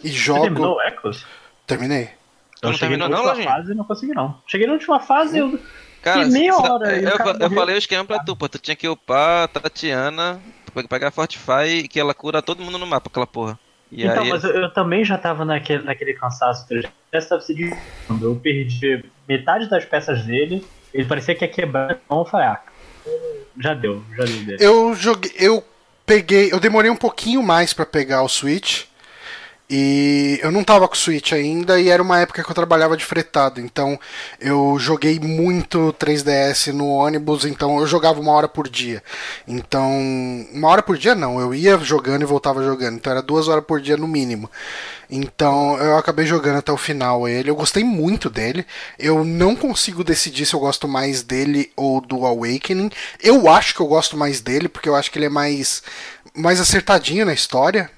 E 0.04 0.08
Você 0.10 0.14
jogo. 0.14 0.42
terminou 0.42 0.76
o 0.76 0.82
Echoes? 0.82 1.24
Terminei. 1.66 2.10
Eu 2.62 2.70
não 2.70 2.78
terminou 2.78 3.08
não, 3.08 3.16
última 3.16 3.32
Lojinha? 3.32 3.50
fase 3.50 3.72
e 3.72 3.74
não 3.74 3.84
consegui 3.84 4.12
não. 4.12 4.38
Cheguei 4.46 4.66
na 4.66 4.74
última 4.74 5.00
fase 5.00 5.36
e 5.36 5.40
eu... 5.40 5.58
Cara, 6.02 6.24
Que 6.24 6.30
meia 6.30 6.52
sa- 6.54 6.72
hora, 6.72 6.86
o 6.88 6.90
eu, 6.92 7.12
cara 7.18 7.30
eu 7.30 7.38
morreu. 7.40 7.58
falei 7.58 7.74
o 7.74 7.78
esquema 7.78 8.04
pra 8.06 8.18
tu, 8.20 8.34
pô. 8.34 8.48
Tu 8.48 8.58
tinha 8.58 8.74
que 8.76 8.88
upar 8.88 9.44
a 9.44 9.48
Tatiana, 9.48 10.40
pra 10.70 10.82
pegar 10.84 11.08
a 11.08 11.10
Fortify, 11.10 11.86
que 11.88 11.98
ela 11.98 12.14
cura 12.14 12.42
todo 12.42 12.62
mundo 12.62 12.78
no 12.78 12.86
mapa, 12.86 13.08
aquela 13.08 13.26
porra. 13.26 13.58
E 13.90 14.04
então, 14.04 14.22
aí, 14.22 14.30
mas 14.30 14.44
eu, 14.44 14.50
eu 14.50 14.72
também 14.72 15.04
já 15.04 15.18
tava 15.18 15.44
naquele, 15.44 15.82
naquele 15.82 16.14
cansaço. 16.14 16.68
do 16.68 16.74
3DS 16.74 17.28
tava 17.28 17.40
se 17.40 17.54
desgastando. 17.54 18.24
Eu 18.24 18.36
perdi 18.36 19.04
metade 19.28 19.68
das 19.68 19.84
peças 19.84 20.24
dele. 20.24 20.64
Ele 20.94 21.04
parecia 21.06 21.34
que 21.34 21.44
ia 21.44 21.50
quebrar. 21.50 21.98
Então 22.04 22.18
eu 22.18 22.24
falei, 22.24 22.46
ah, 22.46 22.60
já 23.58 23.74
deu, 23.74 24.02
já 24.16 24.24
deu 24.24 24.44
dele. 24.44 24.56
Eu 24.60 24.94
joguei. 24.94 25.32
Eu 25.36 25.64
peguei. 26.06 26.52
Eu 26.52 26.60
demorei 26.60 26.90
um 26.90 26.96
pouquinho 26.96 27.42
mais 27.42 27.72
pra 27.72 27.84
pegar 27.84 28.22
o 28.22 28.28
Switch. 28.28 28.84
E 29.72 30.40
eu 30.42 30.50
não 30.50 30.64
tava 30.64 30.88
com 30.88 30.96
Switch 30.96 31.32
ainda 31.32 31.80
e 31.80 31.88
era 31.88 32.02
uma 32.02 32.18
época 32.18 32.42
que 32.42 32.50
eu 32.50 32.54
trabalhava 32.54 32.96
de 32.96 33.04
fretado. 33.04 33.60
Então 33.60 33.98
eu 34.40 34.76
joguei 34.80 35.20
muito 35.20 35.94
3DS 35.96 36.72
no 36.72 36.88
ônibus, 36.88 37.44
então 37.44 37.78
eu 37.78 37.86
jogava 37.86 38.20
uma 38.20 38.32
hora 38.32 38.48
por 38.48 38.68
dia. 38.68 39.00
Então, 39.46 39.88
uma 40.52 40.66
hora 40.68 40.82
por 40.82 40.98
dia 40.98 41.14
não, 41.14 41.40
eu 41.40 41.54
ia 41.54 41.78
jogando 41.78 42.22
e 42.22 42.24
voltava 42.24 42.64
jogando. 42.64 42.96
Então 42.96 43.12
era 43.12 43.22
duas 43.22 43.46
horas 43.46 43.64
por 43.64 43.80
dia 43.80 43.96
no 43.96 44.08
mínimo. 44.08 44.50
Então 45.08 45.76
eu 45.78 45.96
acabei 45.96 46.26
jogando 46.26 46.58
até 46.58 46.72
o 46.72 46.76
final 46.76 47.28
ele. 47.28 47.48
Eu 47.48 47.54
gostei 47.56 47.84
muito 47.84 48.28
dele. 48.28 48.66
Eu 48.98 49.24
não 49.24 49.54
consigo 49.54 50.02
decidir 50.02 50.46
se 50.46 50.54
eu 50.54 50.60
gosto 50.60 50.88
mais 50.88 51.22
dele 51.22 51.70
ou 51.76 52.00
do 52.00 52.26
Awakening. 52.26 52.90
Eu 53.22 53.48
acho 53.48 53.72
que 53.74 53.80
eu 53.80 53.86
gosto 53.86 54.16
mais 54.16 54.40
dele, 54.40 54.68
porque 54.68 54.88
eu 54.88 54.96
acho 54.96 55.12
que 55.12 55.18
ele 55.18 55.26
é 55.26 55.30
mais, 55.30 55.80
mais 56.34 56.60
acertadinho 56.60 57.24
na 57.24 57.32
história. 57.32 57.88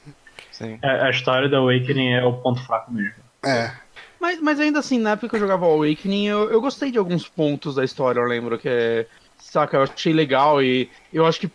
Sim. 0.62 0.78
A, 0.82 1.06
a 1.06 1.10
história 1.10 1.48
da 1.48 1.58
Awakening 1.58 2.12
é 2.12 2.24
o 2.24 2.34
ponto 2.34 2.60
fraco 2.64 2.92
mesmo. 2.92 3.14
É. 3.44 3.72
Mas, 4.20 4.40
mas 4.40 4.60
ainda 4.60 4.78
assim, 4.78 4.98
na 4.98 5.10
época 5.10 5.30
que 5.30 5.34
eu 5.34 5.40
jogava 5.40 5.66
o 5.66 5.72
Awakening, 5.72 6.26
eu, 6.26 6.50
eu 6.50 6.60
gostei 6.60 6.90
de 6.90 6.98
alguns 6.98 7.26
pontos 7.28 7.74
da 7.74 7.84
história, 7.84 8.20
eu 8.20 8.26
lembro 8.26 8.58
que 8.58 8.68
é. 8.68 9.06
Saca, 9.36 9.76
eu 9.76 9.82
achei 9.82 10.12
legal 10.12 10.62
e 10.62 10.88
eu 11.12 11.26
acho 11.26 11.40
que 11.40 11.50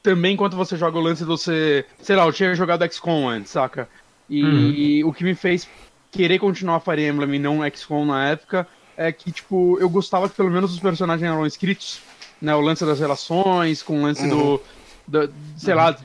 também 0.00 0.34
enquanto 0.34 0.56
você 0.56 0.76
joga 0.76 0.96
o 0.96 1.00
lance 1.02 1.22
de 1.22 1.26
você. 1.26 1.84
Sei 2.00 2.14
lá, 2.14 2.24
eu 2.24 2.32
tinha 2.32 2.54
jogado 2.54 2.88
XCOM 2.90 3.28
antes, 3.28 3.50
saca? 3.50 3.88
E 4.30 5.02
o 5.04 5.12
que 5.12 5.24
me 5.24 5.34
fez 5.34 5.68
querer 6.12 6.38
continuar 6.38 6.80
Fire 6.80 7.04
Emblem 7.04 7.34
e 7.34 7.38
não 7.38 7.68
XCOM 7.68 8.04
na 8.06 8.28
época 8.28 8.66
é 8.96 9.10
que, 9.10 9.30
tipo, 9.32 9.76
eu 9.80 9.90
gostava 9.90 10.28
que 10.28 10.36
pelo 10.36 10.50
menos 10.50 10.72
os 10.72 10.80
personagens 10.80 11.28
eram 11.28 11.44
escritos, 11.44 12.00
né? 12.40 12.54
O 12.54 12.60
lance 12.60 12.86
das 12.86 13.00
relações, 13.00 13.82
com 13.82 13.98
o 13.98 14.02
lance 14.02 14.26
do. 14.28 14.60
da- 15.06 15.28
sei 15.56 15.74
lá, 15.74 15.96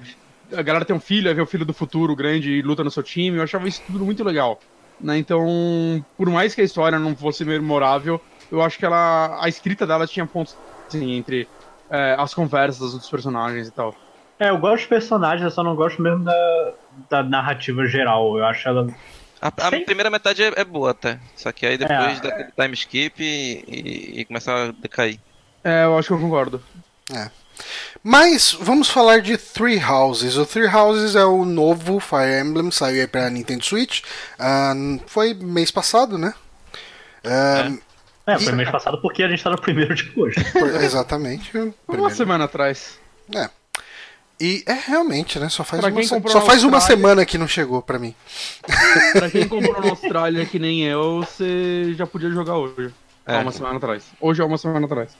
a 0.56 0.62
galera 0.62 0.86
tem 0.86 0.96
um 0.96 1.00
filho, 1.00 1.28
aí 1.30 1.34
vê 1.34 1.42
o 1.42 1.46
filho 1.46 1.66
do 1.66 1.74
futuro 1.74 2.16
grande 2.16 2.52
e 2.52 2.62
luta 2.62 2.84
no 2.84 2.92
seu 2.92 3.04
time. 3.04 3.38
Eu 3.38 3.44
achava 3.44 3.68
isso 3.68 3.82
tudo 3.86 4.06
muito 4.06 4.24
legal. 4.24 4.60
Né? 5.00 5.18
Então, 5.18 5.46
por 6.18 6.30
mais 6.30 6.54
que 6.54 6.62
a 6.62 6.64
história 6.64 7.00
não 7.00 7.16
fosse 7.16 7.44
memorável, 7.44 8.22
eu 8.52 8.62
acho 8.62 8.78
que 8.78 8.86
ela. 8.86 9.38
A 9.44 9.48
escrita 9.50 9.86
dela 9.88 10.06
tinha 10.06 10.26
pontos 10.26 10.56
assim, 10.88 11.14
entre 11.14 11.48
é, 11.90 12.16
as 12.18 12.34
conversas 12.34 12.94
dos 12.94 13.10
personagens 13.10 13.68
e 13.68 13.72
tal. 13.72 13.96
É, 14.40 14.50
eu 14.50 14.58
gosto 14.58 14.78
dos 14.84 14.88
personagens, 14.88 15.44
eu 15.44 15.52
só 15.52 15.64
não 15.64 15.76
gosto 15.76 16.02
mesmo 16.02 16.24
da, 16.24 16.74
da 17.10 17.24
narrativa 17.24 17.86
geral. 17.86 18.38
Eu 18.38 18.46
acho 18.46 18.68
ela. 18.68 18.88
A, 19.42 19.48
a 19.48 19.70
Sim. 19.72 19.84
primeira 19.86 20.10
metade 20.10 20.44
é, 20.44 20.52
é 20.56 20.64
boa 20.64 20.92
até. 20.92 21.20
Só 21.36 21.52
que 21.52 21.66
aí 21.66 21.78
depois 21.78 22.20
É. 22.20 22.22
daquele 22.22 22.52
time 22.52 22.74
skip 22.74 23.24
e, 23.24 23.64
e, 23.68 24.20
e 24.22 24.26
começa 24.26 24.52
a 24.54 24.72
decair. 24.72 25.20
É, 25.64 25.86
eu 25.86 25.98
acho 25.98 26.08
que 26.10 26.14
eu 26.14 26.20
concordo. 26.20 26.62
Mas 28.04 28.52
vamos 28.60 28.90
falar 28.90 29.22
de 29.22 29.38
Three 29.38 29.80
Houses. 29.84 30.38
O 30.38 30.46
Three 30.46 30.68
Houses 30.68 31.16
é 31.16 31.24
o 31.26 31.46
novo 31.46 32.00
Fire 32.00 32.40
Emblem, 32.42 32.72
saiu 32.72 33.02
aí 33.02 33.08
pra 33.08 33.30
Nintendo 33.30 33.64
Switch. 33.64 34.02
Ah, 34.40 34.74
foi 35.08 35.34
mês 35.34 35.70
passado, 35.72 36.18
né? 36.18 36.34
Ah, 37.24 37.72
É, 38.28 38.40
foi 38.40 38.54
mês 38.54 38.70
passado 38.70 39.00
porque 39.02 39.24
a 39.24 39.30
gente 39.30 39.44
tá 39.44 39.50
no 39.52 39.62
primeiro 39.62 39.94
de 39.94 40.12
hoje. 40.16 40.36
exatamente. 40.84 41.56
Uma 41.58 41.74
primeiro. 41.88 42.16
semana 42.16 42.46
atrás. 42.46 42.98
É. 43.36 43.50
E 44.40 44.64
é 44.66 44.74
realmente, 44.74 45.38
né? 45.38 45.50
Só 45.50 45.64
faz, 45.64 45.80
Pra 45.82 45.92
uma, 45.92 46.02
se- 46.02 46.22
só 46.30 46.42
faz 46.42 46.64
uma 46.64 46.82
semana 46.82 47.24
que 47.26 47.38
não 47.38 47.48
chegou 47.48 47.80
pra 47.82 48.00
mim. 48.00 48.16
Pra 49.14 49.30
quem 49.30 49.48
comprou 49.48 49.80
na 49.80 49.90
Austrália 49.92 50.44
que 50.48 50.58
nem 50.58 50.84
eu, 50.84 51.20
você 51.24 51.94
já 51.96 52.08
podia 52.08 52.32
jogar 52.32 52.58
hoje. 52.58 52.92
É. 53.28 53.36
Há 53.36 53.40
uma 53.42 53.52
semana 53.52 53.78
atrás. 53.78 54.04
Hoje 54.20 54.42
é 54.42 54.46
uma 54.46 54.58
semana 54.58 54.88
atrás. 54.88 55.12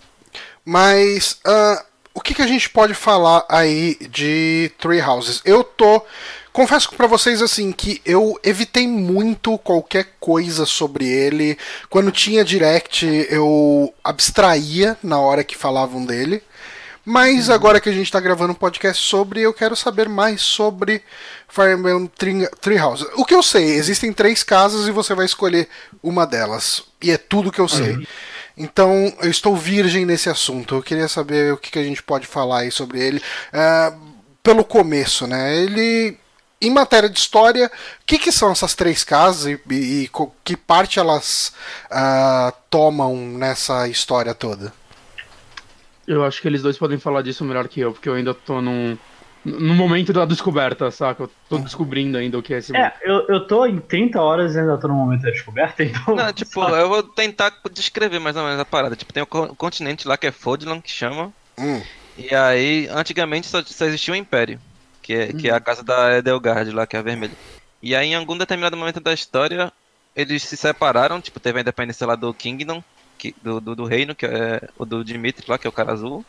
Mas 0.66 1.40
ah, 1.46 1.86
o 2.14 2.22
que, 2.22 2.34
que 2.34 2.42
a 2.42 2.48
gente 2.48 2.70
pode 2.70 2.94
falar 2.94 3.46
aí 3.50 3.98
de 4.10 4.72
Three 4.80 5.02
Houses? 5.02 5.42
Eu 5.46 5.64
tô. 5.64 6.04
Confesso 6.52 6.90
pra 6.92 7.08
vocês 7.08 7.42
assim 7.42 7.72
que 7.72 8.02
eu 8.06 8.38
evitei 8.44 8.86
muito 8.86 9.58
qualquer 9.58 10.16
coisa 10.20 10.66
sobre 10.66 11.08
ele. 11.08 11.58
Quando 11.90 12.12
tinha 12.12 12.44
direct, 12.44 13.06
eu 13.30 13.94
abstraía 14.04 14.98
na 15.02 15.18
hora 15.18 15.46
que 15.46 15.56
falavam 15.56 16.06
dele. 16.06 16.44
Mas 17.06 17.50
agora 17.50 17.80
que 17.80 17.90
a 17.90 17.92
gente 17.92 18.12
tá 18.12 18.20
gravando 18.20 18.52
um 18.52 18.56
podcast 18.56 19.04
sobre, 19.04 19.42
eu 19.42 19.54
quero 19.54 19.76
saber 19.76 20.08
mais 20.08 20.42
sobre 20.42 21.02
Fire 21.48 21.74
Emblem 21.74 22.08
Three 22.60 22.80
Houses. 22.80 23.08
O 23.16 23.26
que 23.26 23.34
eu 23.34 23.42
sei, 23.42 23.72
existem 23.72 24.14
três 24.14 24.44
casas 24.44 24.88
e 24.88 24.92
você 24.92 25.16
vai 25.16 25.26
escolher 25.26 25.68
uma 26.04 26.28
delas. 26.28 26.84
E 27.02 27.10
é 27.10 27.18
tudo 27.18 27.52
que 27.52 27.60
eu 27.60 27.68
sei. 27.68 28.06
Então, 28.62 29.12
eu 29.22 29.30
estou 29.30 29.56
virgem 29.56 30.06
nesse 30.06 30.30
assunto. 30.30 30.76
Eu 30.76 30.84
queria 30.84 31.08
saber 31.08 31.52
o 31.52 31.58
que, 31.58 31.72
que 31.72 31.80
a 31.80 31.84
gente 31.84 32.04
pode 32.04 32.28
falar 32.28 32.60
aí 32.60 32.72
sobre 32.72 33.00
ele. 33.02 33.22
Ah, 33.52 33.92
pelo 34.44 34.64
começo, 34.64 35.26
né? 35.26 35.56
Ele. 35.58 36.18
Em 36.64 36.70
matéria 36.70 37.10
de 37.10 37.18
história, 37.18 37.66
o 37.66 38.06
que, 38.06 38.20
que 38.20 38.32
são 38.32 38.52
essas 38.52 38.76
três 38.76 39.04
casas 39.04 39.48
e, 39.48 39.74
e- 39.74 40.04
e 40.04 40.10
que 40.44 40.56
parte 40.56 41.00
elas 41.00 41.54
ah, 41.90 42.54
tomam 42.70 43.16
nessa 43.16 43.88
história 43.88 44.36
toda? 44.36 44.72
Eu 46.08 46.24
acho 46.24 46.40
que 46.40 46.48
eles 46.48 46.62
dois 46.62 46.78
podem 46.78 47.00
falar 47.00 47.24
disso 47.24 47.44
melhor 47.44 47.68
que 47.68 47.80
eu, 47.80 47.92
porque 47.94 48.08
eu 48.08 48.14
ainda 48.14 48.34
tô 48.36 48.62
num. 48.62 48.96
No 49.44 49.74
momento 49.76 50.14
da 50.14 50.26
descoberta, 50.26 50.92
saca? 50.92 51.24
Eu 51.24 51.36
tô 51.48 51.60
descobrindo 51.60 52.18
ainda 52.18 52.38
o 52.38 52.44
que 52.44 52.54
é 52.54 52.58
esse 52.58 52.74
É, 52.74 52.94
eu, 53.04 53.28
eu 53.28 53.48
tô 53.48 53.66
em 53.66 53.82
30 53.82 54.22
horas 54.22 54.56
e 54.56 54.60
ainda 54.60 54.80
tô 54.80 54.88
no 54.88 54.94
momento 54.96 55.24
da 55.24 55.32
descoberta, 55.32 55.84
então. 55.84 56.16
Não, 56.16 56.32
tipo, 56.34 56.62
eu 56.76 56.90
vou 56.90 57.04
tentar 57.14 57.52
descrever 57.72 58.20
mais 58.20 58.36
ou 58.36 58.44
menos 58.44 58.60
a 58.60 58.66
parada. 58.66 58.96
Tipo, 58.96 59.14
tem 59.14 59.24
o 59.24 59.28
co- 59.28 59.56
continente 59.56 60.08
lá 60.08 60.18
que 60.18 60.28
é 60.28 60.32
Fodlan, 60.32 60.82
que 60.82 60.90
chama. 60.90 61.34
Hum, 61.58 61.90
E 62.18 62.34
aí, 62.36 62.88
antigamente 62.90 63.48
só, 63.48 63.64
só 63.66 63.86
existia 63.86 64.14
o 64.14 64.18
Império, 64.18 64.62
que 65.02 65.14
é, 65.14 65.34
que 65.34 65.50
é 65.50 65.54
a 65.54 65.62
casa 65.62 65.84
da 65.84 66.18
Edelgard 66.18 66.72
lá, 66.72 66.88
que 66.88 66.96
é 66.96 67.00
a 67.00 67.04
vermelha. 67.04 67.38
E 67.82 67.96
aí, 67.96 68.10
em 68.10 68.16
algum 68.16 68.38
determinado 68.38 68.78
momento 68.78 69.00
da 69.02 69.14
história, 69.14 69.72
eles 70.16 70.44
se 70.44 70.58
separaram, 70.58 71.22
tipo, 71.22 71.40
teve 71.40 71.60
a 71.60 71.62
independência 71.62 72.08
lá 72.08 72.16
do 72.16 72.34
Kingdom, 72.36 72.84
que, 73.18 73.36
do, 73.42 73.62
do, 73.62 73.76
do 73.76 73.86
reino, 73.86 74.16
que 74.16 74.26
é 74.26 74.62
o 74.76 74.86
do 74.86 75.04
Dimitri 75.06 75.46
lá, 75.50 75.60
que 75.60 75.68
é 75.68 75.70
o 75.70 75.74
cara 75.74 75.94
azul. 75.94 76.28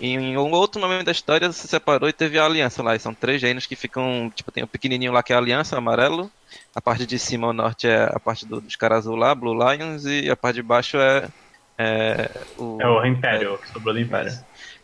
E 0.00 0.14
em 0.14 0.36
um 0.38 0.50
outro 0.52 0.80
momento 0.80 1.04
da 1.04 1.12
história 1.12 1.52
se 1.52 1.68
separou 1.68 2.08
e 2.08 2.12
teve 2.12 2.38
a 2.38 2.46
aliança 2.46 2.82
lá. 2.82 2.96
E 2.96 2.98
são 2.98 3.12
três 3.12 3.42
reinos 3.42 3.66
que 3.66 3.76
ficam, 3.76 4.32
tipo, 4.34 4.50
tem 4.50 4.64
o 4.64 4.68
pequenininho 4.68 5.12
lá 5.12 5.22
que 5.22 5.32
é 5.32 5.36
a 5.36 5.38
aliança, 5.38 5.76
amarelo. 5.76 6.30
A 6.74 6.80
parte 6.80 7.04
de 7.06 7.18
cima, 7.18 7.48
o 7.48 7.52
norte, 7.52 7.86
é 7.86 8.04
a 8.04 8.18
parte 8.18 8.46
do- 8.46 8.60
dos 8.60 8.76
caras 8.76 9.00
azul 9.00 9.14
lá, 9.14 9.34
Blue 9.34 9.54
Lions. 9.54 10.06
E 10.06 10.30
a 10.30 10.36
parte 10.36 10.56
de 10.56 10.62
baixo 10.62 10.96
é, 10.96 11.28
é 11.76 12.30
o... 12.56 12.78
É 12.80 12.88
o 12.88 13.04
Império, 13.04 13.58
que 13.58 13.68
sobrou 13.68 13.92
do 13.92 14.00
Império. 14.00 14.32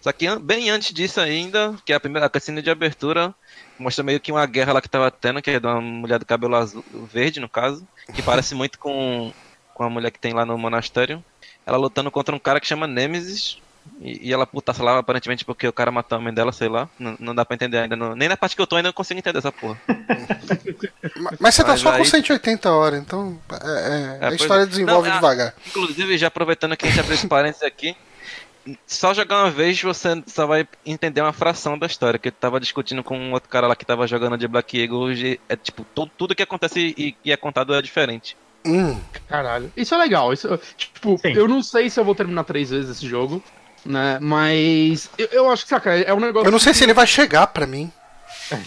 Só 0.00 0.12
que 0.12 0.26
bem 0.38 0.70
antes 0.70 0.92
disso 0.92 1.20
ainda, 1.20 1.74
que 1.84 1.92
é 1.92 1.96
a 1.96 2.00
primeira 2.00 2.30
a 2.32 2.62
de 2.62 2.70
abertura, 2.70 3.34
mostra 3.78 4.04
meio 4.04 4.20
que 4.20 4.30
uma 4.30 4.46
guerra 4.46 4.74
lá 4.74 4.80
que 4.80 4.88
tava 4.88 5.10
tendo, 5.10 5.42
que 5.42 5.50
é 5.50 5.58
de 5.58 5.66
uma 5.66 5.80
mulher 5.80 6.18
do 6.18 6.26
cabelo 6.26 6.54
azul, 6.54 6.84
verde 7.12 7.40
no 7.40 7.48
caso, 7.48 7.84
que 8.14 8.22
parece 8.22 8.54
muito 8.54 8.78
com 8.78 9.32
com 9.74 9.82
a 9.84 9.90
mulher 9.90 10.10
que 10.10 10.18
tem 10.18 10.32
lá 10.32 10.46
no 10.46 10.56
monastério. 10.56 11.22
Ela 11.66 11.76
lutando 11.76 12.10
contra 12.10 12.34
um 12.34 12.38
cara 12.38 12.58
que 12.60 12.66
chama 12.66 12.86
Nemesis. 12.86 13.58
E, 14.00 14.28
e 14.28 14.32
ela 14.32 14.46
putaça 14.46 14.82
lá, 14.82 14.98
aparentemente, 14.98 15.44
porque 15.44 15.66
o 15.66 15.72
cara 15.72 15.90
matou 15.90 16.18
a 16.18 16.20
mãe 16.20 16.32
dela, 16.32 16.52
sei 16.52 16.68
lá. 16.68 16.88
Não, 16.98 17.16
não 17.18 17.34
dá 17.34 17.44
pra 17.44 17.54
entender 17.54 17.78
ainda. 17.78 17.96
não- 17.96 18.14
nem 18.14 18.28
na 18.28 18.36
parte 18.36 18.54
que 18.54 18.62
eu 18.62 18.66
tô 18.66 18.76
ainda 18.76 18.88
eu 18.88 18.92
consigo 18.92 19.18
entender 19.18 19.38
essa 19.38 19.50
porra. 19.52 19.78
Ma- 21.16 21.32
Mas 21.40 21.54
você 21.54 21.62
tá 21.62 21.70
Mas 21.72 21.80
só 21.80 21.90
com 21.92 21.96
aí- 21.98 22.04
180 22.04 22.70
horas, 22.70 23.00
então 23.00 23.38
é, 23.50 23.66
é, 23.66 24.18
É, 24.20 24.28
a 24.28 24.34
história 24.34 24.62
é. 24.62 24.66
desenvolve 24.66 25.08
Não, 25.08 25.14
é- 25.16 25.18
devagar. 25.18 25.54
Inclusive, 25.66 26.18
já 26.18 26.28
aproveitando 26.28 26.76
que 26.76 26.86
a 26.86 26.88
gente 26.90 27.00
abriu 27.00 27.14
esse 27.14 27.26
parênteses 27.26 27.62
aqui, 27.62 27.96
só 28.86 29.14
jogar 29.14 29.44
uma 29.44 29.50
vez 29.50 29.80
você 29.80 30.22
só 30.26 30.46
vai 30.46 30.66
entender 30.84 31.20
uma 31.20 31.32
fração 31.32 31.78
da 31.78 31.86
história. 31.86 32.18
Que 32.18 32.28
eu 32.28 32.32
tava 32.32 32.58
discutindo 32.60 33.02
com 33.02 33.16
um 33.18 33.32
outro 33.32 33.48
cara 33.48 33.66
lá 33.66 33.76
que 33.76 33.84
tava 33.86 34.06
jogando 34.06 34.36
de 34.36 34.48
Black 34.48 34.78
Eagle. 34.80 35.12
e 35.12 35.40
É 35.48 35.56
tipo, 35.56 35.84
tu- 35.94 36.10
tudo 36.18 36.34
que 36.34 36.42
acontece 36.42 36.94
e 36.96 37.12
que 37.12 37.30
é 37.32 37.36
contado 37.36 37.74
é 37.74 37.80
diferente. 37.80 38.36
Hum, 38.64 38.98
Caralho. 39.28 39.72
Isso 39.76 39.94
é 39.94 39.98
legal. 39.98 40.32
Isso, 40.32 40.58
tipo, 40.76 41.16
Sim. 41.18 41.28
eu 41.34 41.46
não 41.46 41.62
sei 41.62 41.88
se 41.88 42.00
eu 42.00 42.04
vou 42.04 42.16
terminar 42.16 42.42
três 42.42 42.70
vezes 42.70 42.90
esse 42.96 43.06
jogo, 43.08 43.40
né? 43.86 44.18
Mas 44.20 45.08
eu, 45.16 45.28
eu 45.32 45.50
acho 45.50 45.62
que, 45.64 45.68
saca, 45.70 45.94
é 45.94 46.12
um 46.12 46.20
negócio. 46.20 46.46
eu 46.48 46.52
não 46.52 46.58
sei 46.58 46.74
se 46.74 46.84
ele 46.84 46.92
vai 46.94 47.06
chegar 47.06 47.46
pra 47.48 47.66
mim. 47.66 47.90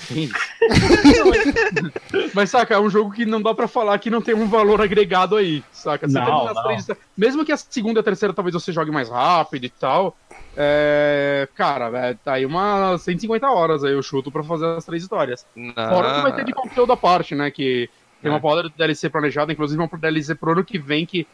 Sim. 0.07 0.29
Mas, 2.33 2.49
saca, 2.49 2.73
é 2.73 2.79
um 2.79 2.89
jogo 2.89 3.11
que 3.11 3.25
não 3.25 3.41
dá 3.41 3.53
pra 3.53 3.67
falar 3.67 3.97
que 3.99 4.09
não 4.09 4.21
tem 4.21 4.35
um 4.35 4.47
valor 4.47 4.81
agregado 4.81 5.35
aí, 5.35 5.63
saca? 5.71 6.07
Você 6.07 6.19
Não, 6.19 6.53
não. 6.53 6.63
três- 6.63 6.87
mesmo 7.17 7.45
que 7.45 7.51
a 7.51 7.57
segunda 7.57 7.99
e 7.99 8.01
a 8.01 8.03
terceira 8.03 8.33
talvez 8.33 8.53
você 8.53 8.71
jogue 8.71 8.91
mais 8.91 9.09
rápido 9.09 9.65
e 9.65 9.69
tal, 9.69 10.17
é, 10.55 11.47
cara, 11.55 11.89
é, 11.97 12.13
tá 12.13 12.33
aí 12.33 12.45
umas 12.45 13.01
150 13.03 13.47
horas 13.49 13.83
aí 13.83 13.93
eu 13.93 14.01
chuto 14.03 14.31
pra 14.31 14.43
fazer 14.43 14.65
as 14.65 14.85
três 14.85 15.03
histórias. 15.03 15.45
Fora 15.75 16.15
que 16.15 16.21
vai 16.21 16.35
ter 16.35 16.45
de 16.45 16.53
conteúdo 16.53 16.91
à 16.93 16.97
parte, 16.97 17.33
né, 17.35 17.49
que 17.51 17.89
tem 18.21 18.29
uma 18.29 18.37
É. 18.37 18.41
porrada 18.41 18.63
de 18.69 18.75
DLC 18.75 19.09
planejada, 19.09 19.53
inclusive 19.53 19.81
uma 19.81 19.89
DLC 19.97 20.35
pro 20.35 20.51
ano 20.51 20.63
que 20.63 20.77
vem 20.77 21.05
que 21.05 21.25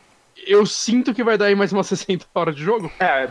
eu 0.48 0.66
sinto 0.66 1.14
que 1.14 1.24
vai 1.24 1.38
dar 1.38 1.46
aí 1.46 1.56
mais 1.56 1.72
umas 1.74 1.88
60 1.88 2.26
horas 2.36 2.56
de 2.56 2.64
jogo. 2.64 2.92
É, 3.00 3.28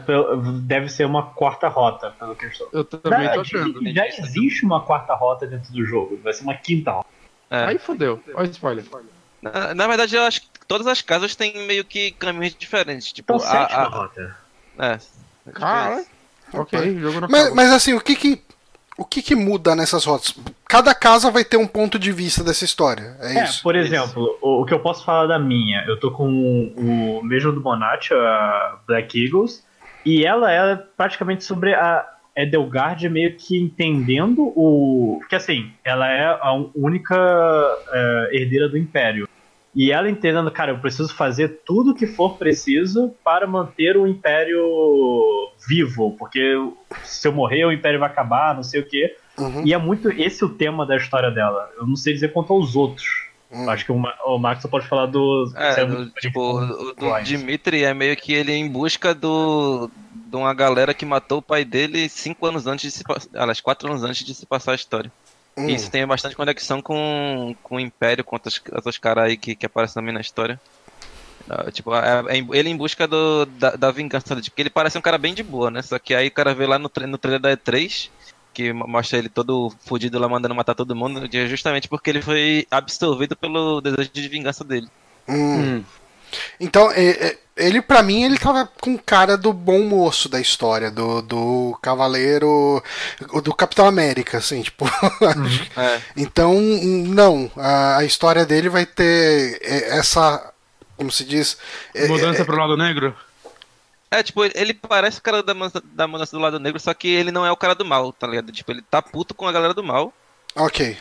deve 0.62 0.88
ser 0.88 1.04
uma 1.06 1.30
quarta 1.32 1.68
rota, 1.68 2.10
pelo 2.18 2.34
que 2.34 2.46
eu 2.46 2.50
estou. 2.50 2.68
Eu 2.72 2.84
também 2.84 3.24
Na- 3.26 3.34
tô 3.34 3.42
dizem 3.42 3.60
achando. 3.60 3.92
já 3.94 4.06
existe 4.08 4.64
uma 4.64 4.80
quarta 4.80 5.14
rota 5.14 5.46
dentro 5.46 5.72
do 5.72 5.84
jogo, 5.84 6.18
vai 6.22 6.32
ser 6.32 6.42
uma 6.44 6.54
quinta 6.54 6.90
rota. 6.92 7.08
É. 7.50 7.64
Aí 7.66 7.78
fodeu. 7.78 8.22
Olha 8.34 8.48
o 8.48 8.50
spoiler. 8.50 8.84
Na, 9.40 9.74
na 9.74 9.86
verdade, 9.86 10.16
eu 10.16 10.22
acho 10.22 10.40
que 10.40 10.48
todas 10.66 10.86
as 10.86 11.02
casas 11.02 11.36
têm 11.36 11.66
meio 11.66 11.84
que 11.84 12.10
caminhos 12.12 12.54
diferentes. 12.54 13.12
Tipo, 13.12 13.34
Então, 13.34 13.46
a, 13.46 13.50
sétima 13.50 13.82
a- 13.82 13.88
rota. 13.88 14.36
é. 14.78 14.98
Cara, 15.52 16.04
ok, 16.54 16.90
o 16.96 17.00
jogo 17.00 17.20
não 17.20 17.28
Mas, 17.28 17.52
mas 17.54 17.70
assim, 17.72 17.92
o 17.92 18.00
que 18.00 18.16
que, 18.16 18.42
o 18.96 19.04
que 19.04 19.22
que 19.22 19.34
muda 19.34 19.74
nessas 19.74 20.04
rotas? 20.04 20.34
Cada 20.68 20.94
casa 20.94 21.30
vai 21.30 21.44
ter 21.44 21.56
um 21.56 21.66
ponto 21.66 21.98
de 21.98 22.12
vista 22.12 22.44
dessa 22.44 22.64
história. 22.64 23.16
É, 23.20 23.38
É, 23.38 23.44
isso. 23.44 23.62
por 23.62 23.74
isso. 23.74 23.86
exemplo, 23.86 24.38
o, 24.40 24.62
o 24.62 24.64
que 24.64 24.72
eu 24.72 24.80
posso 24.80 25.04
falar 25.04 25.26
da 25.26 25.38
minha, 25.38 25.84
eu 25.86 25.98
tô 25.98 26.10
com 26.10 26.72
o 26.76 27.22
mesmo 27.24 27.52
do 27.52 27.60
Bonatti, 27.60 28.12
a 28.14 28.78
Black 28.86 29.22
Eagles, 29.22 29.64
e 30.04 30.24
ela 30.24 30.52
é 30.52 30.76
praticamente 30.76 31.44
sobre 31.44 31.74
a 31.74 32.06
Edelgard 32.36 33.08
meio 33.08 33.36
que 33.36 33.58
entendendo 33.58 34.52
o. 34.56 35.18
Porque 35.20 35.36
assim, 35.36 35.70
ela 35.84 36.10
é 36.10 36.26
a 36.26 36.52
única 36.74 37.16
é, 37.92 38.28
herdeira 38.32 38.68
do 38.68 38.76
Império. 38.76 39.28
E 39.74 39.90
ela 39.90 40.08
entendendo, 40.08 40.50
cara, 40.50 40.72
eu 40.72 40.78
preciso 40.78 41.12
fazer 41.14 41.60
tudo 41.66 41.90
o 41.90 41.94
que 41.94 42.06
for 42.06 42.36
preciso 42.36 43.12
para 43.24 43.46
manter 43.46 43.96
o 43.96 44.06
Império 44.06 44.62
vivo, 45.66 46.14
porque 46.18 46.54
se 47.02 47.26
eu 47.26 47.32
morrer 47.32 47.64
o 47.64 47.72
Império 47.72 47.98
vai 47.98 48.08
acabar, 48.08 48.54
não 48.54 48.62
sei 48.62 48.80
o 48.80 48.86
quê. 48.86 49.16
Uhum. 49.36 49.62
E 49.66 49.72
é 49.74 49.78
muito 49.78 50.10
esse 50.10 50.44
o 50.44 50.48
tema 50.48 50.86
da 50.86 50.96
história 50.96 51.30
dela. 51.30 51.68
Eu 51.76 51.86
não 51.86 51.96
sei 51.96 52.12
dizer 52.14 52.32
quanto 52.32 52.52
aos 52.52 52.76
outros. 52.76 53.24
Hum. 53.50 53.68
Acho 53.68 53.84
que 53.84 53.92
o, 53.92 53.98
Ma- 53.98 54.14
o 54.26 54.38
Max 54.38 54.62
só 54.62 54.68
pode 54.68 54.86
falar 54.86 55.06
do. 55.06 55.52
É, 55.56 55.72
se 55.72 55.84
do- 55.84 56.10
tipo, 56.10 56.40
o 56.40 56.94
do. 56.94 57.20
Dimitri 57.22 57.84
é 57.84 57.92
meio 57.94 58.16
que 58.16 58.32
ele 58.32 58.52
em 58.52 58.68
busca 58.68 59.14
do 59.14 59.90
de 60.14 60.36
uma 60.36 60.52
galera 60.54 60.92
que 60.94 61.04
matou 61.06 61.38
o 61.38 61.42
pai 61.42 61.64
dele 61.64 62.08
cinco 62.08 62.46
anos 62.46 62.66
antes 62.66 62.90
de 62.92 62.98
se 62.98 63.04
passar. 63.04 63.28
Aliás, 63.34 63.60
quatro 63.60 63.88
anos 63.88 64.02
antes 64.02 64.24
de 64.24 64.34
se 64.34 64.44
passar 64.46 64.72
a 64.72 64.76
história. 64.76 65.10
Hum. 65.56 65.66
Isso 65.68 65.90
tem 65.90 66.06
bastante 66.06 66.36
conexão 66.36 66.82
com, 66.82 67.54
com 67.62 67.76
o 67.76 67.80
Império, 67.80 68.24
com 68.24 68.36
outros, 68.36 68.60
outros 68.72 68.98
caras 68.98 69.24
aí 69.24 69.36
que, 69.36 69.56
que 69.56 69.66
aparecem 69.66 69.94
também 69.94 70.12
na 70.14 70.20
história. 70.20 70.60
Ah, 71.50 71.70
tipo, 71.70 71.94
é- 71.94 72.38
é 72.38 72.38
ele 72.58 72.68
em 72.70 72.76
busca 72.76 73.06
do, 73.08 73.44
da, 73.46 73.72
da 73.76 73.90
vingança 73.92 74.34
dele. 74.34 74.46
Porque 74.50 74.62
ele 74.62 74.70
parece 74.70 74.98
um 74.98 75.02
cara 75.02 75.18
bem 75.18 75.34
de 75.34 75.42
boa, 75.42 75.70
né? 75.70 75.82
Só 75.82 75.98
que 75.98 76.14
aí 76.14 76.28
o 76.28 76.34
cara 76.34 76.54
vê 76.54 76.66
lá 76.66 76.78
no, 76.78 76.90
no 77.08 77.18
trailer 77.18 77.40
da 77.40 77.52
E3, 77.52 78.10
que 78.52 78.72
mo- 78.72 78.86
mostra 78.88 79.18
ele 79.18 79.28
todo 79.28 79.70
fudido 79.86 80.18
lá 80.18 80.28
mandando 80.28 80.54
matar 80.54 80.74
todo 80.74 80.96
mundo, 80.96 81.26
é 81.32 81.46
justamente 81.46 81.88
porque 81.88 82.10
ele 82.10 82.22
foi 82.22 82.66
absorvido 82.70 83.36
pelo 83.36 83.80
desejo 83.80 84.10
de 84.12 84.28
vingança 84.28 84.64
dele. 84.64 84.88
Hum. 85.28 85.78
Hum. 85.78 85.86
Então, 86.58 86.90
é- 86.92 87.28
é- 87.28 87.38
ele 87.56 87.80
pra 87.80 88.02
mim, 88.02 88.24
ele 88.24 88.36
tava 88.38 88.68
com 88.80 88.98
cara 88.98 89.36
do 89.36 89.52
bom 89.52 89.82
moço 89.84 90.28
da 90.28 90.40
história, 90.40 90.90
do, 90.90 91.22
do 91.22 91.78
cavaleiro, 91.80 92.82
do 93.42 93.54
Capitão 93.54 93.86
América, 93.86 94.38
assim, 94.38 94.60
tipo. 94.62 94.84
É. 95.76 96.00
então, 96.16 96.54
não, 96.60 97.50
a, 97.56 97.98
a 97.98 98.04
história 98.04 98.44
dele 98.44 98.68
vai 98.68 98.84
ter 98.84 99.58
é, 99.62 99.98
essa, 99.98 100.52
como 100.96 101.10
se 101.12 101.24
diz, 101.24 101.56
é- 101.94 102.08
Mudança 102.08 102.44
pro 102.44 102.56
lado 102.56 102.76
negro? 102.76 103.14
É, 104.10 104.22
tipo, 104.22 104.44
ele- 104.44 104.74
parece 104.74 105.18
o 105.18 105.22
cara 105.22 105.42
da, 105.42 105.54
mudança- 105.54 105.82
da 105.92 106.06
mudança 106.06 106.36
do 106.36 106.42
lado 106.42 106.58
negro, 106.60 106.78
só 106.80 106.94
que 106.94 107.08
ele 107.08 107.30
não 107.32 107.44
é 107.44 107.50
o 107.50 107.56
cara 107.56 107.74
do 107.74 107.84
mal, 107.84 108.12
tá 108.12 108.26
ligado? 108.28 108.52
Tipo, 108.52 108.70
ele 108.72 108.82
tá 108.82 109.00
puto 109.02 109.34
com 109.34 109.46
a 109.46 109.52
galera 109.52 109.74
do 109.74 109.82
mal. 109.82 110.12
ok. 110.56 110.96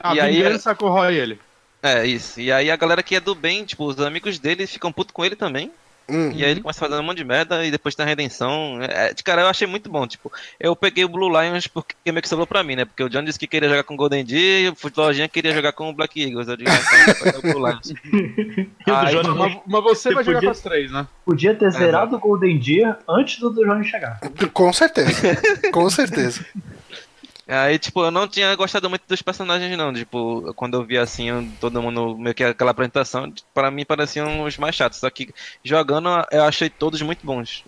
A 0.00 0.14
E 0.16 0.20
aí- 0.20 0.42
vingança 0.42 0.74
corrói 0.74 1.14
ele. 1.16 1.40
É, 1.86 2.06
isso. 2.06 2.40
E 2.40 2.50
aí 2.50 2.70
a 2.70 2.76
galera 2.76 3.02
que 3.02 3.14
é 3.16 3.20
do 3.20 3.34
bem, 3.34 3.64
tipo, 3.64 3.84
os 3.84 4.00
amigos 4.00 4.38
dele 4.38 4.66
ficam 4.66 4.92
putos 4.92 5.12
com 5.12 5.24
ele 5.24 5.36
também. 5.36 5.70
Hum. 6.08 6.30
E 6.32 6.44
aí 6.44 6.52
ele 6.52 6.60
começa 6.60 6.78
fazendo 6.78 7.00
um 7.00 7.02
monte 7.02 7.16
de 7.16 7.24
merda 7.24 7.64
e 7.66 7.70
depois 7.70 7.94
tem 7.96 8.04
a 8.04 8.08
redenção. 8.08 8.78
É, 8.80 9.08
é, 9.08 9.14
cara, 9.24 9.42
eu 9.42 9.48
achei 9.48 9.66
muito 9.66 9.90
bom. 9.90 10.06
Tipo, 10.06 10.30
eu 10.60 10.76
peguei 10.76 11.04
o 11.04 11.08
Blue 11.08 11.28
Lions 11.28 11.66
porque 11.66 11.96
meio 12.12 12.22
que 12.22 12.28
sobrou 12.28 12.46
pra 12.46 12.62
mim, 12.62 12.76
né? 12.76 12.84
Porque 12.84 13.02
o 13.02 13.08
John 13.08 13.24
disse 13.24 13.38
que 13.38 13.48
queria 13.48 13.68
jogar 13.68 13.82
com 13.82 13.94
o 13.94 13.96
Golden 13.96 14.24
Deer 14.24 14.66
e 14.66 14.68
o 14.68 14.76
Futlojinha 14.76 15.28
queria 15.28 15.52
jogar 15.52 15.72
com 15.72 15.90
o 15.90 15.92
Black 15.92 16.22
Eagles. 16.22 16.46
Eu 16.46 16.56
digo, 16.56 16.70
ah, 16.70 17.10
então, 17.10 17.38
o 17.40 17.42
Blue 17.54 17.66
Lions. 17.68 17.92
Aí- 18.86 19.14
Johnny 19.16 19.28
Mas, 19.36 19.58
mas 19.66 19.82
você 19.82 20.08
Você 20.10 20.14
vai 20.14 20.24
jogar 20.24 20.40
com 20.42 20.50
as 20.50 20.60
três, 20.60 20.92
né? 20.92 21.08
podia 21.24 21.54
ter 21.56 21.70
zerado 21.72 22.14
o 22.14 22.18
Golden 22.20 22.56
Deer 22.58 22.96
antes 23.08 23.40
do 23.40 23.50
do 23.50 23.64
Johnny 23.64 23.84
chegar. 23.84 24.20
Com 24.52 24.72
certeza. 24.72 25.12
Com 25.72 25.90
certeza. 25.90 26.46
Aí, 27.48 27.78
tipo, 27.78 28.02
eu 28.02 28.10
não 28.10 28.26
tinha 28.26 28.54
gostado 28.56 28.90
muito 28.90 29.04
dos 29.06 29.22
personagens, 29.22 29.76
não. 29.78 29.92
Tipo, 29.92 30.52
quando 30.54 30.74
eu 30.74 30.84
vi 30.84 30.98
assim, 30.98 31.52
todo 31.60 31.80
mundo, 31.80 32.18
meio 32.18 32.34
que 32.34 32.42
aquela 32.42 32.72
apresentação, 32.72 33.32
pra 33.54 33.70
mim 33.70 33.84
pareciam 33.84 34.42
os 34.42 34.58
mais 34.58 34.74
chatos. 34.74 34.98
Só 34.98 35.08
que 35.08 35.32
jogando, 35.62 36.08
eu 36.32 36.42
achei 36.42 36.68
todos 36.68 37.00
muito 37.02 37.24
bons. 37.24 37.62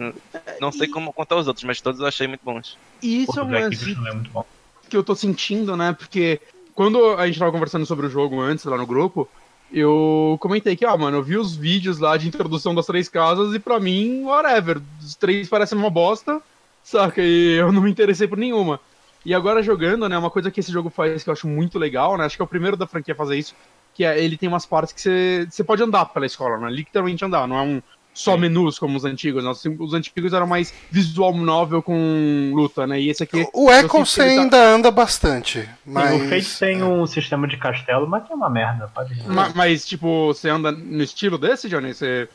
Não 0.60 0.72
sei 0.72 0.88
como 0.88 1.12
contar 1.12 1.36
os 1.36 1.46
outros, 1.46 1.64
mas 1.64 1.80
todos 1.80 2.00
eu 2.00 2.06
achei 2.06 2.26
muito 2.26 2.44
bons. 2.44 2.76
E 3.00 3.22
isso 3.22 3.38
é 3.38 3.42
o 3.42 3.46
um 3.46 3.50
lance 3.52 3.92
é 3.92 4.14
muito 4.14 4.30
bom. 4.30 4.44
que 4.90 4.96
eu 4.96 5.04
tô 5.04 5.14
sentindo, 5.14 5.76
né? 5.76 5.92
Porque 5.92 6.40
quando 6.74 7.14
a 7.16 7.26
gente 7.28 7.38
tava 7.38 7.52
conversando 7.52 7.86
sobre 7.86 8.06
o 8.06 8.10
jogo 8.10 8.40
antes, 8.40 8.64
lá 8.64 8.76
no 8.76 8.86
grupo, 8.86 9.28
eu 9.72 10.36
comentei 10.40 10.74
que, 10.74 10.84
ah, 10.84 10.96
mano, 10.96 11.18
eu 11.18 11.22
vi 11.22 11.36
os 11.36 11.54
vídeos 11.54 12.00
lá 12.00 12.16
de 12.16 12.26
introdução 12.26 12.74
das 12.74 12.86
três 12.86 13.08
casas 13.08 13.54
e 13.54 13.60
pra 13.60 13.78
mim, 13.78 14.24
whatever. 14.24 14.80
Os 15.00 15.14
três 15.14 15.48
parecem 15.48 15.78
uma 15.78 15.90
bosta, 15.90 16.42
saca? 16.82 17.22
E 17.22 17.58
eu 17.58 17.70
não 17.70 17.82
me 17.82 17.90
interessei 17.90 18.26
por 18.26 18.38
nenhuma. 18.38 18.80
E 19.24 19.35
agora 19.35 19.62
jogando, 19.62 20.09
né, 20.09 20.16
uma 20.16 20.31
coisa 20.31 20.50
que 20.50 20.61
esse 20.61 20.72
jogo 20.72 20.90
faz 20.90 21.22
que 21.22 21.28
eu 21.28 21.33
acho 21.33 21.46
muito 21.48 21.78
legal, 21.78 22.16
né? 22.16 22.24
Acho 22.24 22.37
que 22.37 22.42
é 22.42 22.44
o 22.44 22.48
primeiro 22.48 22.76
da 22.76 22.87
franquia 22.87 23.14
a 23.14 23.16
fazer 23.16 23.37
isso, 23.37 23.54
que 23.94 24.04
é 24.04 24.22
ele 24.22 24.37
tem 24.37 24.48
umas 24.48 24.64
partes 24.64 24.92
que 24.92 25.00
você, 25.00 25.46
você 25.50 25.62
pode 25.64 25.83
andar 25.83 26.07
pela 26.07 26.24
escola, 26.26 26.57
né? 26.59 26.70
Literalmente 26.70 27.24
andar, 27.24 27.46
não 27.46 27.59
é 27.59 27.62
um 27.62 27.83
só 28.14 28.35
Sim. 28.35 28.40
menus 28.40 28.78
como 28.81 28.96
os 28.96 29.04
antigos. 29.04 29.44
né? 29.44 29.50
Os, 29.50 29.64
os 29.64 29.94
antigos 29.94 30.33
eram 30.33 30.46
mais 30.46 30.74
visual 30.90 31.33
novel 31.37 31.81
com 31.83 32.50
luta, 32.52 32.85
né? 32.87 33.00
E 33.00 33.11
esse 33.11 33.22
aqui. 33.22 33.46
O 33.52 33.70
Echo 33.70 33.87
você 33.88 34.24
tá- 34.24 34.40
ainda 34.42 34.57
anda 34.74 34.90
bastante. 34.90 35.68
Mas... 35.87 36.20
O 36.20 36.28
Fate 36.28 36.59
tem 36.59 36.83
um 36.83 37.07
sistema 37.07 37.46
de 37.46 37.57
castelo, 37.57 38.09
mas 38.09 38.24
que 38.26 38.33
é 38.33 38.35
uma 38.37 38.50
merda, 38.50 38.90
pode 38.92 39.14
ir. 39.14 39.28
Ma- 39.28 39.52
Mas, 39.54 39.87
tipo, 39.87 40.28
você 40.28 40.48
anda 40.48 40.72
no 40.72 41.02
estilo 41.02 41.38
desse, 41.38 41.68
Johnny? 41.68 41.94
Você 41.94 42.28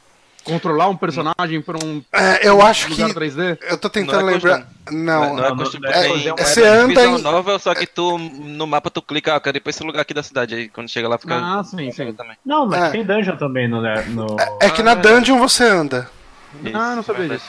controlar 0.44 0.88
um 0.90 0.96
personagem 0.98 1.62
por 1.62 1.76
um 1.84 2.02
É, 2.12 2.48
eu 2.48 2.62
acho 2.62 2.88
que. 2.88 3.02
lugar 3.02 3.16
3D? 3.16 3.58
Eu 3.70 3.78
tô 3.78 3.90
tentando 3.90 4.22
Não 4.22 4.30
é 4.30 4.34
lembrar. 4.34 4.68
Não, 4.92 5.36
não, 5.36 5.46
é 5.46 5.50
não, 5.50 5.56
não, 5.56 5.72
tem- 5.72 5.82
é- 5.86 6.34
você 6.44 6.62
é 6.64 6.68
anda 6.68 7.06
em- 7.06 7.22
novel, 7.22 7.58
só 7.60 7.74
que 7.74 7.88
tu, 7.88 8.18
no 8.18 8.68
mapa, 8.68 8.90
tu 8.90 9.02
clica, 9.02 9.36
ah, 9.36 9.40
quero 9.40 9.58
ir 9.58 9.62
pra 9.62 9.70
esse 9.70 9.84
lugar 9.84 10.02
aqui 10.02 10.14
da 10.14 10.22
cidade. 10.24 10.56
Aí 10.56 10.70
quando 10.70 10.90
chega 10.90 11.08
lá, 11.08 11.18
fica. 11.18 11.36
Ah, 11.36 11.64
sim, 11.64 11.90
sim. 11.92 12.12
Também. 12.14 12.36
Não, 12.46 12.66
mas 12.68 12.84
É. 12.84 12.90
tem 12.92 13.06
dungeon 13.06 13.38
também 13.38 13.68
no. 13.68 13.82
né, 13.82 14.04
no... 14.10 14.36
é 14.62 14.70
que 14.70 14.82
Ah, 14.82 14.86
na 14.86 14.92
é. 14.92 14.96
dungeon 14.96 15.38
você 15.40 15.64
anda. 15.64 16.10
Ah, 16.74 16.96
não 16.96 17.04
sabia 17.04 17.26
Isso, 17.26 17.34
disso. 17.36 17.46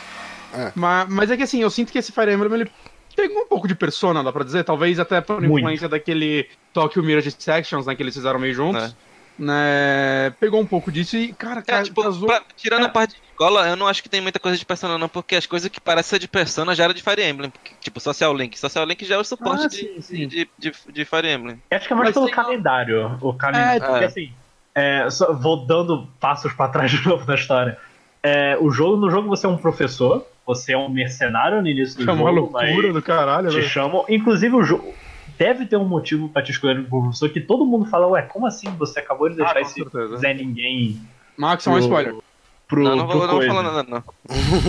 É. 0.55 0.73
Mas, 0.75 1.09
mas 1.11 1.31
é 1.31 1.37
que 1.37 1.43
assim, 1.43 1.61
eu 1.61 1.71
sinto 1.71 1.91
que 1.93 1.99
esse 1.99 2.13
Fire 2.13 2.33
Emblem 2.33 2.53
ele 2.61 2.71
pegou 3.17 3.43
um 3.43 3.47
pouco 3.47 3.67
de 3.69 3.75
persona, 3.75 4.23
dá 4.23 4.33
pra 4.33 4.45
dizer. 4.45 4.63
Talvez 4.65 4.99
até 5.01 5.21
por 5.21 5.41
Muito. 5.41 5.59
influência 5.59 5.89
daquele 5.89 6.49
Tokyo 6.73 7.03
Mirage 7.03 7.31
Sections, 7.37 7.87
né? 7.87 7.95
Que 7.95 8.03
eles 8.03 8.15
fizeram 8.15 8.39
meio 8.39 8.55
juntos. 8.55 8.83
É. 8.85 8.93
Né, 9.37 10.31
pegou 10.39 10.61
um 10.61 10.67
pouco 10.67 10.93
disso 10.93 11.17
e, 11.17 11.35
cara, 11.35 11.63
É, 11.67 11.83
tipo, 11.83 12.03
casou. 12.03 12.27
pra- 12.29 12.43
tirando 12.57 12.83
é. 12.83 12.87
a 12.87 12.89
parte 12.89 13.15
de 13.17 13.27
escola, 13.27 13.69
eu 13.69 13.75
não 13.77 13.87
acho 13.89 14.01
que 14.03 14.09
tem 14.09 14.21
muita 14.21 14.39
coisa 14.39 14.57
de 14.57 14.65
Persona 14.65 14.97
não, 14.97 15.09
porque 15.09 15.35
as 15.35 15.45
coisas 15.47 15.69
que 15.69 15.81
parecem 15.81 16.11
ser 16.11 16.19
de 16.21 16.29
Persona 16.29 16.75
já 16.75 16.85
era 16.85 16.95
de 16.95 17.03
Fire 17.03 17.21
Emblem, 17.23 17.51
porque, 17.51 17.75
tipo 17.81 17.99
Social 17.99 18.33
Link. 18.33 18.57
Social 18.59 18.85
Link 18.85 19.05
já 19.05 19.17
é 19.17 19.19
o 19.19 19.25
suporte 19.25 19.65
Ah, 19.65 19.69
de, 19.69 19.77
sim, 19.77 20.01
sim. 20.01 20.29
de, 20.29 20.49
de, 20.57 20.73
de 20.93 21.05
Fire 21.05 21.27
Emblem. 21.29 21.61
Acho 21.73 21.87
que 21.89 21.93
é 21.93 21.97
mais 21.97 22.09
Mas 22.11 22.15
pelo 22.15 22.31
calendário. 22.31 23.19
O 23.21 23.35
calendário. 23.35 23.83
É, 23.83 23.87
porque 23.87 24.05
é. 24.05 24.07
assim, 24.07 24.33
É, 24.77 25.11
só, 25.11 25.33
vou 25.33 25.67
dando 25.67 26.07
passos 26.21 26.53
pra 26.53 26.69
trás 26.69 26.91
de 26.91 27.03
novo 27.07 27.27
na 27.27 27.35
história. 27.35 27.77
É, 28.23 28.57
o 28.61 28.71
jogo, 28.71 28.97
no 28.97 29.11
jogo 29.11 29.29
você 29.29 29.47
é 29.47 29.49
um 29.49 29.57
professor, 29.59 30.27
você 30.47 30.73
é 30.75 30.79
um 30.79 30.89
mercenário 30.89 31.61
no 31.61 31.67
início 31.69 31.97
do 32.05 32.09
É 32.09 32.13
uma 32.13 32.31
jogo. 32.31 32.41
loucura 32.53 32.63
mas 32.87 32.95
do 32.95 33.03
caralho, 33.03 33.49
te 33.51 33.57
velho. 33.57 33.69
chamam. 33.69 34.05
Inclusive, 34.09 34.55
o 34.55 34.63
jogo 34.63 34.95
deve 35.39 35.67
ter 35.67 35.77
um 35.77 35.85
motivo 35.87 36.29
pra 36.29 36.43
te 36.43 36.51
escolher 36.53 36.87
como 36.89 37.05
professor 37.05 37.29
que 37.31 37.41
todo 37.41 37.65
mundo 37.65 37.87
fala, 37.87 38.07
ué, 38.09 38.23
como 38.23 38.47
assim 38.47 38.69
você 38.77 39.01
acabou 39.01 39.29
de 39.29 39.37
deixar 39.37 39.57
Ah, 39.57 39.61
esse 39.61 39.75
certeza. 39.75 40.17
Zé 40.19 40.35
Ninguém 40.35 41.01
Max 41.37 41.67
é 41.67 41.71
um 41.71 41.73
pro- 41.75 41.83
spoiler. 41.83 42.15
pro, 42.69 42.83
Não, 42.85 42.97
não 42.97 43.07
pro 43.09 43.19
vou, 43.19 43.27
não 43.27 43.35
vou 43.35 43.47
falar 43.47 43.63
nada, 43.63 43.83
não. 43.89 44.03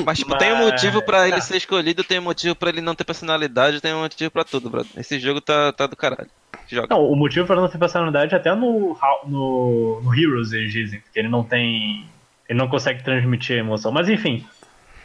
Mas, 0.06 0.18
tipo, 0.20 0.36
tem 0.38 0.52
um 0.54 0.58
Mas- 0.66 0.72
motivo 0.72 1.02
pra 1.04 1.28
ele 1.28 1.36
tá. 1.38 1.42
ser 1.42 1.58
escolhido, 1.58 2.04
tem 2.04 2.20
um 2.20 2.24
motivo 2.24 2.56
pra 2.56 2.70
ele 2.70 2.82
não 2.82 2.96
ter 2.96 3.04
personalidade, 3.04 3.82
tem 3.82 3.94
um 3.94 4.02
motivo 4.02 4.32
pra 4.32 4.44
tudo, 4.44 4.70
brother. 4.70 4.92
Esse 4.98 5.20
jogo 5.20 5.40
tá, 5.42 5.72
tá 5.72 5.86
do 5.88 5.96
caralho. 5.96 6.30
Joga. 6.68 6.88
Não, 6.90 7.06
o 7.06 7.16
motivo 7.16 7.46
para 7.46 7.58
não 7.58 7.68
ter 7.68 7.78
personalidade 7.78 8.34
é 8.34 8.38
até 8.38 8.54
no, 8.56 8.98
no, 9.28 10.02
no 10.04 10.16
Heroes 10.16 10.52
eles 10.52 10.72
dizem, 10.72 11.00
porque 11.00 11.20
ele 11.20 11.28
não 11.30 11.44
tem. 11.44 12.06
Ele 12.50 12.58
não 12.58 12.68
consegue 12.68 13.04
transmitir 13.04 13.58
emoção. 13.58 13.92
Mas 13.92 14.10
enfim, 14.10 14.44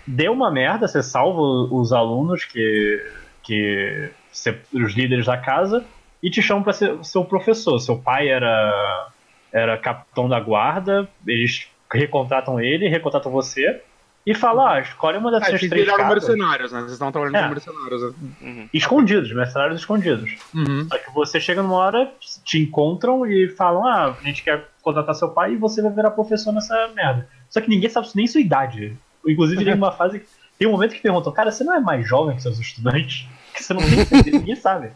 deu 0.07 0.33
uma 0.33 0.51
merda, 0.51 0.89
você 0.89 1.03
salva 1.03 1.41
os 1.41 1.93
alunos 1.93 2.45
que. 2.47 3.05
que 3.43 4.11
você- 4.33 4.59
os 4.73 4.95
líderes 4.95 5.27
da 5.27 5.37
casa 5.37 5.85
e 6.23 6.31
te 6.31 6.41
chamam 6.43 6.63
para 6.63 6.73
ser 6.73 7.03
seu 7.05 7.25
professor. 7.25 7.79
Seu 7.79 7.97
pai 7.99 8.29
era. 8.29 9.09
era 9.53 9.77
capitão 9.77 10.29
da 10.29 10.39
guarda, 10.39 11.09
eles 11.27 11.67
recontratam 11.93 12.61
ele, 12.61 12.89
recontratam 12.89 13.33
você. 13.33 13.83
E 14.25 14.33
falam, 14.35 14.65
ah, 14.67 14.81
escolhe 14.81 15.17
uma 15.19 15.31
É, 15.31 15.33
dessas 15.41 15.59
vocês 15.59 15.69
três 15.71 15.85
viraram 15.87 16.05
casas. 16.05 16.29
mercenários, 16.29 16.71
né? 16.73 16.79
Vocês 16.81 16.93
estavam 16.93 17.11
trabalhando 17.11 17.35
É. 17.37 17.41
como 17.41 17.51
mercenários. 17.55 18.03
né? 18.03 18.13
Uhum. 18.43 18.69
Escondidos, 18.73 19.33
mercenários 19.35 19.81
escondidos. 19.81 20.37
Uhum. 20.55 20.87
Só 20.89 20.99
que 20.99 21.11
você 21.13 21.41
chega 21.41 21.63
numa 21.63 21.75
hora, 21.75 22.13
te 22.45 22.61
encontram 22.61 23.27
e 23.27 23.49
falam: 23.49 23.85
Ah, 23.85 24.15
a 24.21 24.25
gente 24.25 24.45
quer 24.45 24.69
contratar 24.83 25.15
seu 25.17 25.31
pai 25.31 25.55
e 25.55 25.57
você 25.57 25.83
vai 25.83 25.91
virar 25.91 26.11
professor 26.13 26.53
nessa 26.53 26.89
merda. 26.95 27.27
Só 27.49 27.61
que 27.61 27.69
ninguém 27.69 27.89
sabe 27.91 28.07
nem 28.15 28.27
sua 28.29 28.41
idade. 28.43 28.97
Inclusive, 29.27 29.65
tem 29.65 29.75
uma 29.75 29.91
fase. 29.97 30.23
Tem 30.59 30.69
um 30.69 30.73
momento 30.73 30.95
que 30.95 31.01
perguntam: 31.03 31.33
Cara, 31.33 31.51
você 31.51 31.65
não 31.65 31.75
é 31.75 31.81
mais 31.81 32.07
jovem 32.07 32.37
que 32.37 32.43
seus 32.43 32.59
estudantes? 32.61 33.27
Você 33.63 33.75
não 33.75 33.81
tem 33.83 34.33
ninguém 34.33 34.57
sabe 34.57 34.91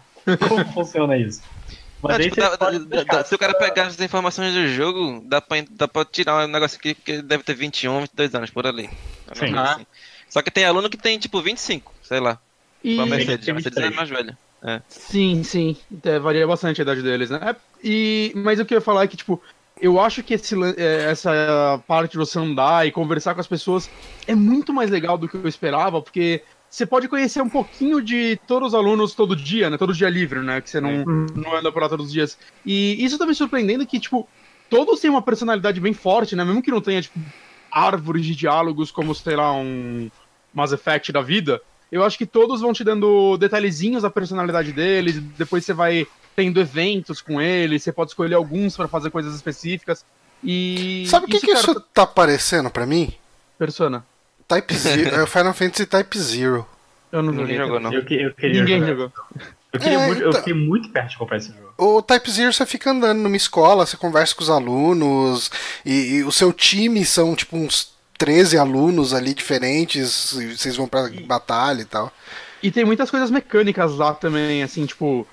como 0.49 0.65
funciona 0.73 1.17
isso. 1.17 1.43
Mas 2.03 2.19
Não, 2.19 2.25
tipo, 2.25 2.37
dá- 2.37 2.57
dá- 2.57 3.05
dá- 3.05 3.25
se 3.25 3.35
o 3.35 3.39
cara 3.39 3.55
pegar 3.55 3.87
as 3.87 3.99
informações 4.01 4.53
do 4.53 4.69
jogo, 4.69 5.23
dá 5.27 5.41
pra, 5.41 5.57
dá 5.71 5.89
pra 5.89 6.05
tirar 6.05 6.45
um 6.45 6.49
negócio 6.49 6.79
aqui, 6.79 6.95
porque 6.95 7.23
deve 7.23 7.43
ter 7.43 7.55
21, 7.55 8.01
22 8.01 8.35
anos 8.35 8.51
por 8.51 8.67
ali. 8.67 8.91
É 9.31 9.35
Sim. 9.35 9.41
coisa 9.53 9.63
assim. 9.63 9.87
Só 10.29 10.43
que 10.43 10.51
tem 10.51 10.65
aluno 10.65 10.91
que 10.91 10.97
tem, 10.99 11.19
tipo, 11.19 11.41
25, 11.41 11.95
sei 12.03 12.21
lá. 12.21 12.39
E... 12.83 12.97
Pra 12.97 13.07
Mercedes, 13.07 13.49
a 13.49 13.53
Mercedes 13.55 13.79
é 13.79 13.81
23. 13.83 13.97
mais 13.97 14.11
velha. 14.11 14.39
Sim, 14.89 15.43
sim. 15.45 15.77
É, 16.05 16.19
varia 16.19 16.47
bastante 16.47 16.81
a 16.81 16.83
idade 16.83 17.03
deles, 17.03 17.31
né? 17.31 17.39
É, 17.43 17.57
e, 17.83 18.33
mas 18.35 18.59
o 18.59 18.65
que 18.65 18.75
eu 18.75 18.79
ia 18.79 18.83
falar 18.83 19.05
é 19.05 19.07
que, 19.07 19.17
tipo, 19.17 19.41
eu 19.81 20.01
acho 20.01 20.23
que 20.23 20.35
esse 20.35 20.55
é, 20.77 21.11
essa 21.11 21.83
parte 21.87 22.13
de 22.13 22.19
você 22.19 22.39
andar 22.39 22.87
e 22.87 22.91
conversar 22.93 23.35
com 23.35 23.41
as 23.41 23.47
pessoas 23.47 23.91
é 24.27 24.35
muito 24.35 24.73
mais 24.73 24.91
legal 24.91 25.17
do 25.19 25.29
que 25.29 25.37
eu 25.37 25.47
esperava, 25.49 26.01
porque 26.01 26.43
você 26.75 26.85
pode 26.85 27.07
conhecer 27.07 27.41
um 27.41 27.49
pouquinho 27.49 28.03
de 28.03 28.37
todos 28.49 28.69
os 28.69 28.75
alunos 28.75 29.15
todo 29.15 29.37
dia, 29.37 29.71
né? 29.71 29.79
Todo 29.79 29.95
dia 29.95 30.11
livre, 30.11 30.41
né? 30.41 30.61
Que 30.61 30.69
você 30.69 30.81
não, 30.81 31.05
não 31.05 31.57
anda 31.57 31.71
por 31.71 31.81
lá 31.81 31.89
todos 31.89 32.07
os 32.07 32.13
dias. 32.13 32.37
E 32.67 33.03
isso 33.05 33.17
tá 33.17 33.25
me 33.25 33.35
surpreendendo 33.35 33.87
que, 33.87 34.01
tipo, 34.01 34.29
todos 34.69 34.99
têm 34.99 35.09
uma 35.09 35.23
personalidade 35.23 35.79
bem 35.79 35.93
forte, 35.93 36.35
né? 36.35 36.45
Mesmo 36.45 36.61
que 36.61 36.73
não 36.73 36.81
tenha, 36.81 37.01
tipo, 37.01 37.17
árvores 37.71 38.27
de 38.27 38.35
diálogos 38.35 38.91
como, 38.91 39.15
sei 39.15 39.37
lá, 39.37 39.53
um 39.53 40.11
Mass 40.53 40.73
Effect 40.73 41.13
da 41.13 41.23
vida. 41.23 41.63
Eu 41.93 42.03
acho 42.03 42.19
que 42.19 42.27
todos 42.27 42.61
vão 42.61 42.73
te 42.73 42.83
dando 42.83 43.37
detalhezinhos 43.37 44.03
da 44.03 44.11
personalidade 44.11 44.73
deles, 44.73 45.21
depois 45.39 45.65
você 45.65 45.73
vai 45.73 46.05
tendo 46.35 46.59
eventos 46.59 47.21
com 47.23 47.41
eles, 47.41 47.85
você 47.85 47.93
pode 47.93 48.11
escolher 48.11 48.35
alguns 48.35 48.77
pra 48.77 48.89
fazer 48.89 49.11
coisas 49.11 49.33
específicas. 49.33 50.05
E. 50.43 51.07
Sabe 51.07 51.27
o 51.27 51.29
que, 51.29 51.39
que 51.39 51.47
cara, 51.47 51.61
isso 51.61 51.81
tá 51.95 52.05
parecendo 52.05 52.69
pra 52.69 52.85
mim? 52.85 53.15
Persona. 53.57 54.05
Type 54.49 54.75
Zero. 54.77 55.15
é 55.15 55.23
o 55.23 55.27
Final 55.27 55.55
Fantasy 55.55 55.87
Type 55.87 56.19
Zero. 56.19 56.67
Eu 57.13 57.23
não 57.23 57.33
Ninguém 57.33 57.57
joguei. 57.57 57.57
jogou, 57.59 57.81
não. 57.81 57.93
Eu, 57.93 58.05
que- 58.05 58.15
eu 58.23 58.35
queria 58.35 58.61
Ninguém 58.61 58.81
jogar. 58.81 58.93
jogou. 58.93 59.13
Eu, 59.73 59.81
queria 59.81 59.99
É, 59.99 60.07
muito, 60.07 60.23
eu 60.23 60.29
então. 60.29 60.41
fiquei 60.41 60.55
muito 60.55 60.89
perto 60.91 61.11
de 61.11 61.17
comprar 61.19 61.37
esse 61.37 61.49
jogo. 61.49 61.73
O 61.79 62.03
Type 62.03 62.31
Zero 62.31 62.53
você 62.53 62.65
fica 62.67 62.91
andando 62.91 63.19
numa 63.21 63.37
escola, 63.37 63.85
você 63.87 63.97
conversa 63.97 64.35
com 64.35 64.43
os 64.43 64.51
alunos, 64.51 65.51
e, 65.85 66.17
e 66.17 66.25
o 66.25 66.31
seu 66.33 66.53
time 66.53 67.05
são 67.05 67.35
tipo 67.35 67.57
uns 67.57 67.93
13 68.17 68.57
alunos 68.57 69.13
ali 69.13 69.35
diferentes, 69.35 70.33
e 70.33 70.57
vocês 70.57 70.77
vão 70.77 70.87
pra 70.87 71.09
batalha 71.27 71.83
e 71.83 71.85
tal. 71.85 72.13
E 72.63 72.71
tem 72.71 72.85
muitas 72.85 73.11
coisas 73.11 73.31
mecânicas 73.31 73.95
lá 73.97 74.15
também, 74.15 74.63
assim, 74.63 74.87
tipo. 74.87 75.27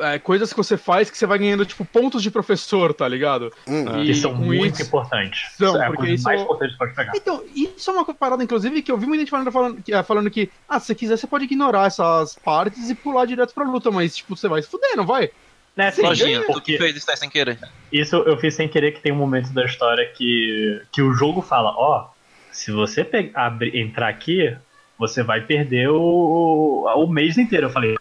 É, 0.00 0.18
coisas 0.18 0.50
que 0.52 0.56
você 0.56 0.76
faz 0.76 1.10
que 1.10 1.16
você 1.18 1.26
vai 1.26 1.38
ganhando, 1.38 1.64
tipo, 1.66 1.84
pontos 1.84 2.22
de 2.22 2.30
professor, 2.30 2.92
tá 2.94 3.06
ligado? 3.08 3.52
Hum. 3.66 4.02
E 4.02 4.06
Que 4.06 4.14
são 4.14 4.34
muito 4.34 4.74
isso- 4.74 4.82
importantes. 4.82 5.50
São, 5.56 5.80
é 5.80 5.86
a 5.86 5.92
coisa 5.92 6.12
isso- 6.12 6.24
mais 6.24 6.40
importante 6.40 6.70
que 6.70 6.76
você 6.76 6.78
pode 6.78 6.94
pegar. 6.94 7.12
Então, 7.16 7.42
isso 7.54 7.90
é 7.90 7.92
uma 7.94 8.04
parada, 8.14 8.42
inclusive, 8.42 8.82
que 8.82 8.90
eu 8.92 8.96
vi 8.98 9.06
muita 9.06 9.20
gente 9.22 9.30
falando, 9.30 9.52
falando, 9.52 9.82
que, 9.82 9.92
ah, 9.92 10.02
falando 10.02 10.30
que, 10.30 10.50
ah, 10.68 10.78
se 10.80 10.86
você 10.86 10.94
quiser, 10.94 11.16
você 11.16 11.26
pode 11.26 11.44
ignorar 11.44 11.86
essas 11.86 12.34
partes 12.44 12.90
e 12.90 12.94
pular 12.94 13.26
direto 13.26 13.52
pra 13.54 13.64
luta, 13.64 13.90
mas, 13.90 14.16
tipo, 14.16 14.36
você 14.36 14.48
vai 14.48 14.62
se 14.62 14.68
fuder, 14.68 14.96
não 14.96 15.06
vai? 15.06 15.30
Né, 15.76 15.90
sim, 15.92 16.02
Lojinha, 16.02 16.40
tu 16.40 16.46
que 16.46 16.52
porque 16.52 16.76
fez 16.78 16.96
isso 16.96 17.08
aí 17.08 17.16
sem 17.16 17.30
querer. 17.30 17.56
isso 17.92 18.16
eu 18.16 18.36
fiz 18.36 18.52
sem 18.54 18.66
querer 18.68 18.90
que 18.92 19.00
tem 19.00 19.12
um 19.12 19.16
momento 19.16 19.50
da 19.52 19.64
história 19.64 20.04
que, 20.12 20.82
que 20.90 21.00
o 21.00 21.12
jogo 21.12 21.40
fala, 21.40 21.70
ó, 21.76 22.08
se 22.50 22.72
você 22.72 23.04
pe- 23.04 23.30
abrir- 23.32 23.76
entrar 23.76 24.08
aqui, 24.08 24.56
você 24.98 25.22
vai 25.22 25.40
perder 25.42 25.88
o, 25.88 26.84
o 26.96 27.06
mês 27.06 27.38
inteiro. 27.38 27.66
Eu 27.66 27.70
falei, 27.70 27.94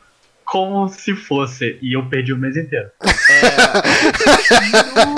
como 0.48 0.88
se 0.88 1.14
fosse, 1.14 1.78
e 1.82 1.92
eu 1.92 2.06
perdi 2.08 2.32
o 2.32 2.38
mês 2.38 2.56
inteiro. 2.56 2.90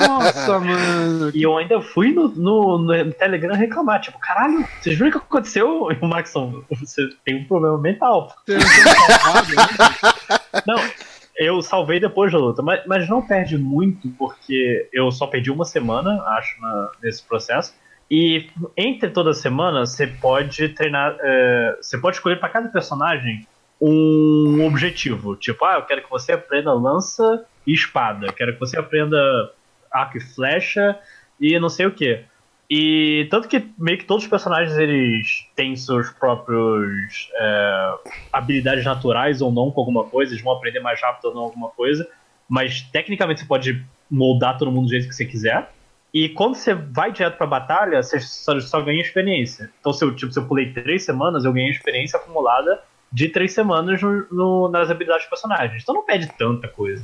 Nossa, 0.08 0.58
mano. 0.58 1.30
E 1.32 1.40
eu 1.44 1.56
ainda 1.56 1.80
fui 1.80 2.12
no, 2.12 2.28
no, 2.28 2.78
no 2.78 3.12
Telegram 3.12 3.54
reclamar, 3.54 4.00
tipo, 4.00 4.18
caralho, 4.18 4.66
vocês 4.80 4.96
viram 4.96 5.08
o 5.08 5.12
que 5.12 5.18
aconteceu? 5.18 5.92
E 5.92 6.04
o 6.04 6.08
Maxon, 6.08 6.64
você 6.68 7.08
tem 7.24 7.36
um 7.36 7.44
problema 7.44 7.78
mental. 7.78 8.34
Né? 8.48 8.58
Não, 10.66 10.82
eu 11.36 11.62
salvei 11.62 12.00
depois 12.00 12.32
da 12.32 12.38
luta, 12.38 12.60
mas, 12.60 12.84
mas 12.84 13.08
não 13.08 13.22
perde 13.24 13.56
muito, 13.56 14.08
porque 14.18 14.88
eu 14.92 15.12
só 15.12 15.28
perdi 15.28 15.52
uma 15.52 15.64
semana, 15.64 16.20
acho, 16.38 16.60
na- 16.60 16.90
nesse 17.00 17.22
processo. 17.22 17.72
E 18.10 18.48
entre 18.76 19.10
toda 19.10 19.32
semana, 19.32 19.86
você 19.86 20.08
pode 20.08 20.70
treinar. 20.70 21.16
é, 21.20 21.76
você 21.80 21.96
pode 21.96 22.16
escolher 22.16 22.40
para 22.40 22.48
cada 22.48 22.68
personagem 22.68 23.46
um 23.80 24.66
objetivo. 24.66 25.36
Tipo, 25.36 25.64
ah, 25.64 25.76
eu 25.76 25.82
quero 25.82 26.02
que 26.02 26.10
você 26.10 26.32
aprenda 26.32 26.72
lança 26.72 27.44
e 27.66 27.72
espada. 27.72 28.26
Eu 28.26 28.32
quero 28.32 28.52
que 28.52 28.60
você 28.60 28.78
aprenda 28.78 29.16
arco 29.90 30.18
e 30.18 30.20
flecha 30.20 30.98
e 31.40 31.58
não 31.58 31.68
sei 31.68 31.86
o 31.86 31.92
que. 31.92 32.24
E 32.70 33.26
tanto 33.30 33.48
que 33.48 33.68
meio 33.76 33.98
que 33.98 34.04
todos 34.04 34.22
os 34.22 34.30
personagens 34.30 34.78
eles 34.78 35.44
têm 35.56 35.74
seus 35.74 36.10
próprios 36.10 37.28
é, 37.34 37.94
habilidades 38.32 38.84
naturais 38.84 39.42
ou 39.42 39.50
não 39.50 39.72
com 39.72 39.80
alguma 39.80 40.04
coisa, 40.04 40.32
eles 40.32 40.44
vão 40.44 40.52
aprender 40.52 40.78
mais 40.78 41.00
rápido 41.02 41.24
ou 41.26 41.34
não 41.34 41.42
alguma 41.42 41.70
coisa, 41.70 42.08
mas 42.48 42.82
tecnicamente 42.82 43.40
você 43.40 43.46
pode 43.46 43.84
moldar 44.08 44.56
todo 44.56 44.70
mundo 44.70 44.84
do 44.84 44.90
jeito 44.90 45.08
que 45.08 45.14
você 45.14 45.24
quiser. 45.24 45.68
E 46.14 46.28
quando 46.28 46.54
você 46.54 46.74
vai 46.74 47.10
direto 47.10 47.36
pra 47.36 47.46
batalha, 47.46 48.02
você 48.02 48.20
só, 48.20 48.58
só 48.60 48.80
ganha 48.80 49.00
experiência. 49.00 49.70
Então, 49.80 49.92
se 49.92 50.04
eu, 50.04 50.14
tipo, 50.14 50.32
se 50.32 50.38
eu 50.38 50.46
pulei 50.46 50.72
três 50.72 51.04
semanas, 51.04 51.44
eu 51.44 51.52
ganhei 51.52 51.70
experiência 51.70 52.18
acumulada 52.18 52.80
de 53.12 53.28
três 53.28 53.52
semanas 53.52 54.00
no- 54.00 54.26
no- 54.30 54.68
nas 54.68 54.90
habilidades 54.90 55.24
dos 55.24 55.30
personagens. 55.30 55.82
Então 55.82 55.94
não 55.94 56.04
pede 56.04 56.30
tanta 56.38 56.68
coisa. 56.68 57.02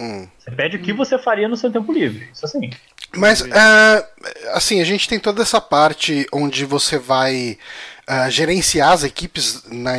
Hum. 0.00 0.26
Você 0.38 0.50
pede 0.50 0.76
o 0.76 0.82
que 0.82 0.92
você 0.92 1.18
faria 1.18 1.48
no 1.48 1.56
seu 1.56 1.70
tempo 1.70 1.92
livre. 1.92 2.28
Isso 2.32 2.44
assim. 2.44 2.70
Mas, 3.14 3.42
é, 3.42 4.08
assim, 4.54 4.80
a 4.80 4.84
gente 4.84 5.06
tem 5.06 5.18
toda 5.20 5.42
essa 5.42 5.60
parte 5.60 6.26
onde 6.32 6.64
você 6.64 6.98
vai 6.98 7.58
é, 8.06 8.30
gerenciar 8.30 8.92
as 8.92 9.04
equipes 9.04 9.62
na, 9.70 9.92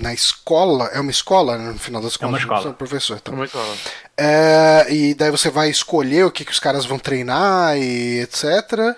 na 0.00 0.12
escola. 0.12 0.86
É 0.92 0.98
uma 1.00 1.10
escola, 1.12 1.56
né, 1.56 1.70
no 1.70 1.78
final 1.78 2.02
das 2.02 2.16
contas? 2.16 2.30
uma 2.30 2.38
escola. 2.38 2.66
É 2.66 2.68
um 2.70 2.72
professor. 2.74 3.18
Então. 3.22 3.42
É 3.42 3.46
que 3.46 3.52
fala? 3.52 3.76
É, 4.18 4.86
e 4.92 5.14
daí 5.14 5.30
você 5.30 5.48
vai 5.48 5.70
escolher 5.70 6.24
o 6.26 6.30
que, 6.30 6.44
que 6.44 6.52
os 6.52 6.58
caras 6.60 6.84
vão 6.84 6.98
treinar 6.98 7.78
e 7.78 8.20
etc. 8.20 8.96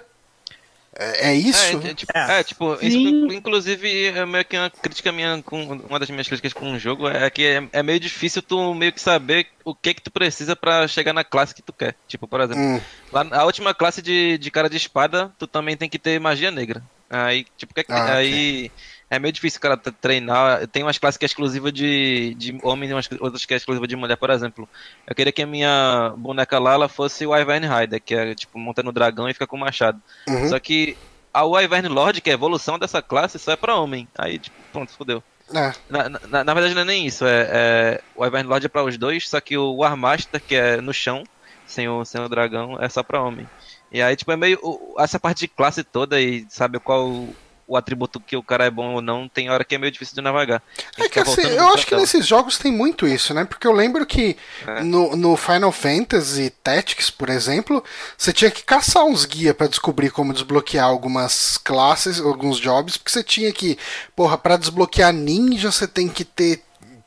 É, 0.97 1.30
é 1.30 1.34
isso? 1.34 1.59
É, 1.84 1.90
é, 1.90 1.95
tipo, 1.95 2.12
É. 2.16 2.40
é, 2.40 2.45
tipo, 2.45 2.74
isso, 2.80 2.99
inclusive, 3.32 4.07
é 4.07 4.24
meio 4.24 4.45
que 4.45 4.57
uma 4.57 4.70
crítica 4.70 5.11
minha 5.11 5.42
com 5.42 5.62
uma 5.88 5.99
das 5.99 6.09
minhas 6.11 6.28
críticas 6.28 6.53
com 6.53 6.72
o 6.72 6.78
jogo 6.78 7.09
é 7.09 7.28
que 7.30 7.42
é, 7.45 7.68
é 7.72 7.82
meio 7.82 7.99
difícil 7.99 8.40
tu 8.42 8.72
meio 8.74 8.92
que 8.92 9.01
saber 9.01 9.47
o 9.64 9.74
que 9.74 9.95
que 9.95 10.03
tu 10.03 10.11
precisa 10.11 10.55
pra 10.55 10.86
chegar 10.86 11.12
na 11.12 11.24
classe 11.24 11.55
que 11.55 11.62
tu 11.62 11.72
quer. 11.72 11.97
Tipo, 12.07 12.28
por 12.28 12.40
exemplo, 12.40 12.62
Hum, 12.62 12.80
lá 13.12 13.26
a 13.32 13.45
última 13.45 13.74
classe 13.74 14.01
de, 14.01 14.38
de 14.38 14.51
cara 14.51 14.70
de 14.70 14.76
espada, 14.76 15.32
tu 15.38 15.47
também 15.47 15.76
tem 15.76 15.88
que 15.88 15.99
ter 15.99 16.20
magia 16.20 16.51
negra. 16.51 16.82
Aí, 17.11 17.45
tipo, 17.57 17.72
o 17.72 17.74
que 17.74 17.80
é 17.80 17.84
que- 17.84 17.92
Ah, 17.92 18.14
aí 18.14 18.70
é 19.14 19.18
meio 19.18 19.32
difícil 19.32 19.58
o 19.58 19.60
cara 19.62 19.76
treinar. 19.76 20.66
Tem 20.68 20.82
umas 20.82 20.98
classes 20.98 21.16
que 21.18 21.24
é 21.24 21.26
exclusiva 21.26 21.70
de, 21.70 22.34
de 22.34 22.58
homem 22.62 22.88
e 22.88 22.92
umas 22.92 23.08
outras 23.20 23.44
que 23.44 23.54
é 23.54 23.56
exclusiva 23.56 23.86
de 23.86 23.96
mulher, 23.96 24.16
por 24.16 24.30
exemplo. 24.30 24.68
Eu 25.06 25.14
queria 25.14 25.32
que 25.32 25.42
a 25.42 25.46
minha 25.46 26.12
boneca 26.16 26.58
lá 26.58 26.74
ela 26.74 26.88
fosse 26.88 27.26
o 27.26 27.30
Wyvern 27.30 27.66
Rider, 27.66 28.02
que 28.02 28.14
é 28.14 28.34
tipo 28.34 28.58
monta 28.58 28.82
no 28.82 28.92
dragão 28.92 29.28
e 29.28 29.32
fica 29.32 29.46
com 29.46 29.56
o 29.56 29.60
machado. 29.60 30.00
uhum. 30.28 30.48
Só 30.48 30.58
que 30.58 30.96
a 31.32 31.44
Wyvern 31.44 31.88
Lord, 31.88 32.20
que 32.20 32.30
é 32.30 32.32
a 32.32 32.34
evolução 32.34 32.78
dessa 32.78 33.02
classe, 33.02 33.38
só 33.38 33.52
é 33.52 33.56
pra 33.56 33.76
homem. 33.76 34.06
Aí, 34.16 34.38
tipo, 34.38 34.56
pronto, 34.72 34.92
fodeu. 34.92 35.22
É, 35.52 35.72
Na, 35.90 36.08
na, 36.08 36.44
na 36.44 36.54
verdade 36.54 36.74
não 36.74 36.82
é 36.82 36.84
nem 36.86 37.06
isso, 37.06 37.24
é, 37.26 37.48
é 37.50 38.00
o 38.16 38.22
Wyvern 38.22 38.48
Lord 38.48 38.64
é 38.64 38.68
pra 38.68 38.82
os 38.82 38.96
dois, 38.96 39.28
só 39.28 39.40
que 39.40 39.58
o 39.58 39.74
War 39.74 39.94
Master, 39.96 40.40
que 40.40 40.54
é 40.54 40.80
no 40.80 40.92
chão, 40.94 41.22
sem 41.66 41.86
o, 41.88 42.02
sem 42.04 42.20
o 42.20 42.28
dragão, 42.28 42.78
é 42.80 42.88
só 42.88 43.02
pra 43.02 43.20
homem. 43.22 43.46
E 43.92 44.02
aí, 44.02 44.16
tipo, 44.16 44.32
é 44.32 44.36
meio. 44.36 44.58
Essa 44.98 45.20
parte 45.20 45.40
de 45.40 45.48
classe 45.48 45.84
toda 45.84 46.20
e 46.20 46.46
saber 46.48 46.80
qual 46.80 47.28
o, 47.66 47.76
atributo 47.76 48.20
que 48.20 48.36
o 48.36 48.42
cara 48.42 48.64
é 48.64 48.70
bom 48.70 48.94
ou 48.94 49.02
não, 49.02 49.28
tem 49.28 49.50
hora 49.50 49.64
que 49.64 49.74
é 49.74 49.78
meio 49.78 49.92
difícil 49.92 50.14
de 50.14 50.20
navegar. 50.20 50.62
É 50.96 51.02
que 51.02 51.08
ficar 51.08 51.22
assim, 51.22 51.42
eu 51.42 51.68
acho 51.74 51.86
que 51.86 51.96
nesses 51.96 52.26
jogos 52.26 52.58
tem 52.58 52.72
muito 52.72 53.06
isso, 53.06 53.32
né? 53.34 53.44
Porque 53.44 53.66
eu 53.66 53.72
lembro 53.72 54.04
que 54.06 54.36
É. 54.66 54.82
no, 54.82 55.16
no 55.16 55.36
Final 55.36 55.72
Fantasy 55.72 56.50
Tactics, 56.62 57.10
por 57.10 57.28
exemplo, 57.28 57.82
você 58.16 58.32
tinha 58.32 58.50
que 58.50 58.62
caçar 58.62 59.04
uns 59.04 59.24
guias 59.24 59.54
pra 59.56 59.66
descobrir 59.66 60.10
como 60.10 60.32
desbloquear 60.32 60.86
algumas 60.86 61.56
classes, 61.58 62.20
alguns 62.20 62.58
jobs, 62.58 62.96
porque 62.96 63.12
você 63.12 63.22
tinha 63.22 63.52
que, 63.52 63.78
porra, 64.14 64.36
pra 64.36 64.56
desbloquear 64.56 65.12
ninja 65.12 65.70
você 65.70 65.86
tem 65.86 66.08
que 66.08 66.24
ter 66.24 66.62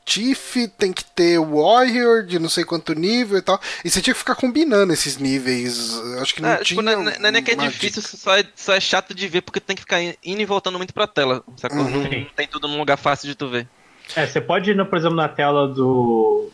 Tiff, 0.07 0.69
tem 0.77 0.93
que 0.93 1.03
ter 1.03 1.37
Warrior 1.37 2.23
de 2.25 2.39
não 2.39 2.47
sei 2.47 2.63
quanto 2.63 2.93
nível 2.93 3.37
e 3.37 3.41
tal. 3.41 3.59
E 3.83 3.89
você 3.89 4.01
tinha 4.01 4.13
que 4.13 4.19
ficar 4.19 4.35
combinando 4.35 4.93
esses 4.93 5.17
níveis. 5.17 5.99
Acho 6.21 6.33
que 6.33 6.41
não 6.41 6.47
É, 6.47 6.53
tinha. 6.55 6.63
tipo, 6.63 6.81
não, 6.81 6.93
é- 7.09 7.19
não 7.19 7.27
é 7.27 7.31
nem 7.33 7.43
que 7.43 7.51
é 7.51 7.55
difícil, 7.55 8.01
só 8.01 8.37
é, 8.37 8.45
só 8.55 8.73
é 8.73 8.79
chato 8.79 9.13
de 9.13 9.27
ver 9.27 9.41
porque 9.41 9.59
tem 9.59 9.75
que 9.75 9.81
ficar 9.81 10.01
indo 10.01 10.15
e 10.41 10.45
voltando 10.45 10.77
muito 10.77 10.93
pra 10.93 11.05
tela. 11.07 11.43
Sacou? 11.57 11.79
Uhum. 11.79 12.03
Não, 12.03 12.09
tem 12.35 12.47
tudo 12.49 12.69
num 12.69 12.77
lugar 12.77 12.95
fácil 12.95 13.27
de 13.27 13.35
tu 13.35 13.49
ver. 13.49 13.67
É, 14.15 14.25
você 14.25 14.39
pode 14.39 14.71
ir, 14.71 14.85
por 14.85 14.97
exemplo, 14.97 15.17
na 15.17 15.27
tela 15.27 15.67
do, 15.67 16.49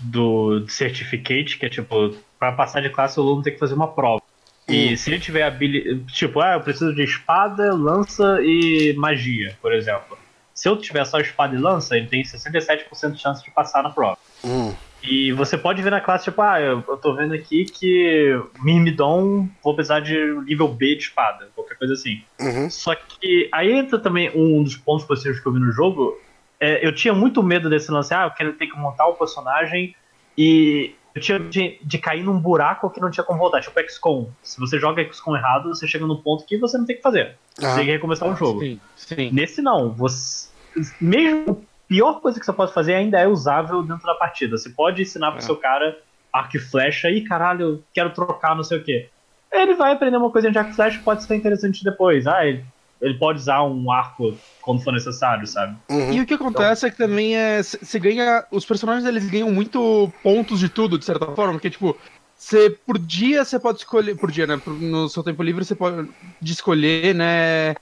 do 0.00 0.64
Certificate, 0.66 1.58
que 1.58 1.66
é 1.66 1.68
tipo, 1.68 2.16
pra 2.38 2.52
passar 2.52 2.80
de 2.80 2.88
classe 2.88 3.20
o 3.20 3.22
aluno 3.22 3.42
tem 3.42 3.52
que 3.52 3.58
fazer 3.58 3.74
uma 3.74 3.88
prova. 3.88 4.22
E 4.66 4.96
se 4.96 5.10
ele 5.10 5.20
tiver 5.20 5.42
habilidade. 5.42 6.00
Tipo, 6.14 6.40
ah, 6.40 6.54
eu 6.54 6.60
preciso 6.62 6.94
de 6.94 7.02
espada, 7.04 7.74
lança 7.74 8.38
e 8.40 8.94
magia, 8.96 9.54
por 9.60 9.74
exemplo. 9.74 10.16
Se 10.54 10.68
eu 10.68 10.76
tiver 10.76 11.04
só 11.04 11.18
espada 11.18 11.54
e 11.54 11.58
lança, 11.58 11.96
ele 11.96 12.06
tem 12.06 12.22
67% 12.22 13.10
de 13.12 13.20
chance 13.20 13.42
de 13.44 13.50
passar 13.50 13.82
na 13.82 13.90
prova. 13.90 14.16
Hum, 14.44 14.72
E 15.02 15.32
você 15.32 15.58
pode 15.58 15.82
ver 15.82 15.90
na 15.90 16.00
classe, 16.00 16.24
tipo, 16.24 16.40
ah, 16.40 16.60
eu, 16.60 16.82
eu 16.88 16.96
tô 16.96 17.14
vendo 17.14 17.34
aqui 17.34 17.64
que 17.64 18.40
Myrmidon 18.62 19.48
vou 19.62 19.74
precisar 19.74 20.00
de 20.00 20.14
nível 20.46 20.68
B 20.68 20.94
de 20.94 21.02
espada, 21.02 21.48
qualquer 21.54 21.76
coisa 21.76 21.94
assim. 21.94 22.22
uhum. 22.40 22.70
Só 22.70 22.94
que 22.94 23.48
aí 23.52 23.72
entra 23.72 23.98
também 23.98 24.30
um 24.34 24.62
dos 24.62 24.76
pontos 24.76 25.04
positivos 25.04 25.40
que 25.40 25.46
eu 25.46 25.52
vi 25.52 25.58
no 25.60 25.72
jogo. 25.72 26.16
É, 26.60 26.86
eu 26.86 26.94
tinha 26.94 27.12
muito 27.12 27.42
medo 27.42 27.68
desse 27.68 27.90
lance, 27.90 28.14
ah, 28.14 28.24
eu 28.24 28.30
quero 28.30 28.52
ter 28.54 28.66
que 28.68 28.78
montar 28.78 29.06
o 29.06 29.14
personagem 29.14 29.94
e 30.38 30.94
eu 31.14 31.20
tinha 31.20 31.38
de, 31.38 31.78
de 31.82 31.98
cair 31.98 32.24
num 32.24 32.38
buraco 32.38 32.90
que 32.90 33.00
não 33.00 33.10
tinha 33.10 33.22
como 33.24 33.38
voltar, 33.38 33.60
tipo 33.60 33.78
XCOM. 33.88 34.28
Se 34.42 34.58
você 34.58 34.78
joga 34.78 35.02
XCOM 35.12 35.36
errado, 35.36 35.68
você 35.68 35.86
chega 35.86 36.06
num 36.06 36.16
ponto 36.16 36.44
que 36.44 36.56
você 36.58 36.76
não 36.76 36.84
tem 36.84 36.94
o 36.94 36.96
que 36.96 37.02
fazer. 37.02 37.36
Você 37.56 37.66
Ah. 37.66 37.74
tem 37.76 37.84
que 37.84 37.90
recomeçar 37.92 38.28
o 38.28 38.34
jogo. 38.36 38.60
Sim, 38.60 38.80
sim. 38.96 39.30
Nesse 39.32 39.62
não, 39.62 39.90
você. 39.92 40.48
Mesmo 41.00 41.52
a 41.52 41.88
pior 41.88 42.20
coisa 42.20 42.40
que 42.40 42.44
você 42.44 42.52
pode 42.52 42.72
fazer 42.72 42.94
ainda 42.94 43.18
é 43.20 43.28
usável 43.28 43.82
dentro 43.82 44.04
da 44.04 44.14
partida. 44.14 44.56
Você 44.58 44.70
pode 44.70 45.02
ensinar 45.02 45.30
pro 45.30 45.38
É. 45.38 45.42
seu 45.42 45.56
cara 45.56 45.96
arco 46.32 46.56
e 46.56 46.60
flecha 46.60 47.08
e 47.10 47.20
caralho, 47.22 47.60
eu 47.62 47.82
quero 47.94 48.10
trocar, 48.10 48.56
não 48.56 48.64
sei 48.64 48.78
o 48.78 48.82
que. 48.82 49.08
Ele 49.52 49.74
vai 49.74 49.92
aprender 49.92 50.16
uma 50.16 50.30
coisa 50.32 50.50
de 50.50 50.58
arco 50.58 50.72
e 50.72 50.74
flecha 50.74 51.00
pode 51.04 51.22
ser 51.22 51.36
interessante 51.36 51.84
depois. 51.84 52.26
Ah, 52.26 52.44
ele, 52.44 52.64
ele 53.00 53.14
pode 53.14 53.38
usar 53.38 53.62
um 53.62 53.90
arco 53.90 54.36
quando 54.62 54.82
for 54.82 54.92
necessário, 54.92 55.46
sabe? 55.46 55.76
Uhum. 55.90 56.12
E 56.12 56.20
o 56.20 56.26
que 56.26 56.34
acontece 56.34 56.86
é 56.86 56.90
que 56.90 56.96
também 56.96 57.36
é. 57.36 57.62
Você 57.62 57.98
ganha. 57.98 58.44
Os 58.50 58.64
personagens 58.64 59.06
eles 59.06 59.28
ganham 59.28 59.50
muito 59.50 60.12
pontos 60.22 60.58
de 60.58 60.68
tudo, 60.68 60.98
de 60.98 61.04
certa 61.04 61.26
forma, 61.26 61.52
porque, 61.52 61.70
tipo, 61.70 61.96
você 62.36 62.70
por 62.70 62.98
dia 62.98 63.44
você 63.44 63.58
pode 63.58 63.78
escolher. 63.78 64.16
Por 64.16 64.30
dia, 64.30 64.46
né? 64.46 64.60
No 64.66 65.08
seu 65.08 65.22
tempo 65.22 65.42
livre 65.42 65.64
você 65.64 65.74
pode 65.74 66.08
de 66.40 66.52
escolher, 66.52 67.14
né? 67.14 67.74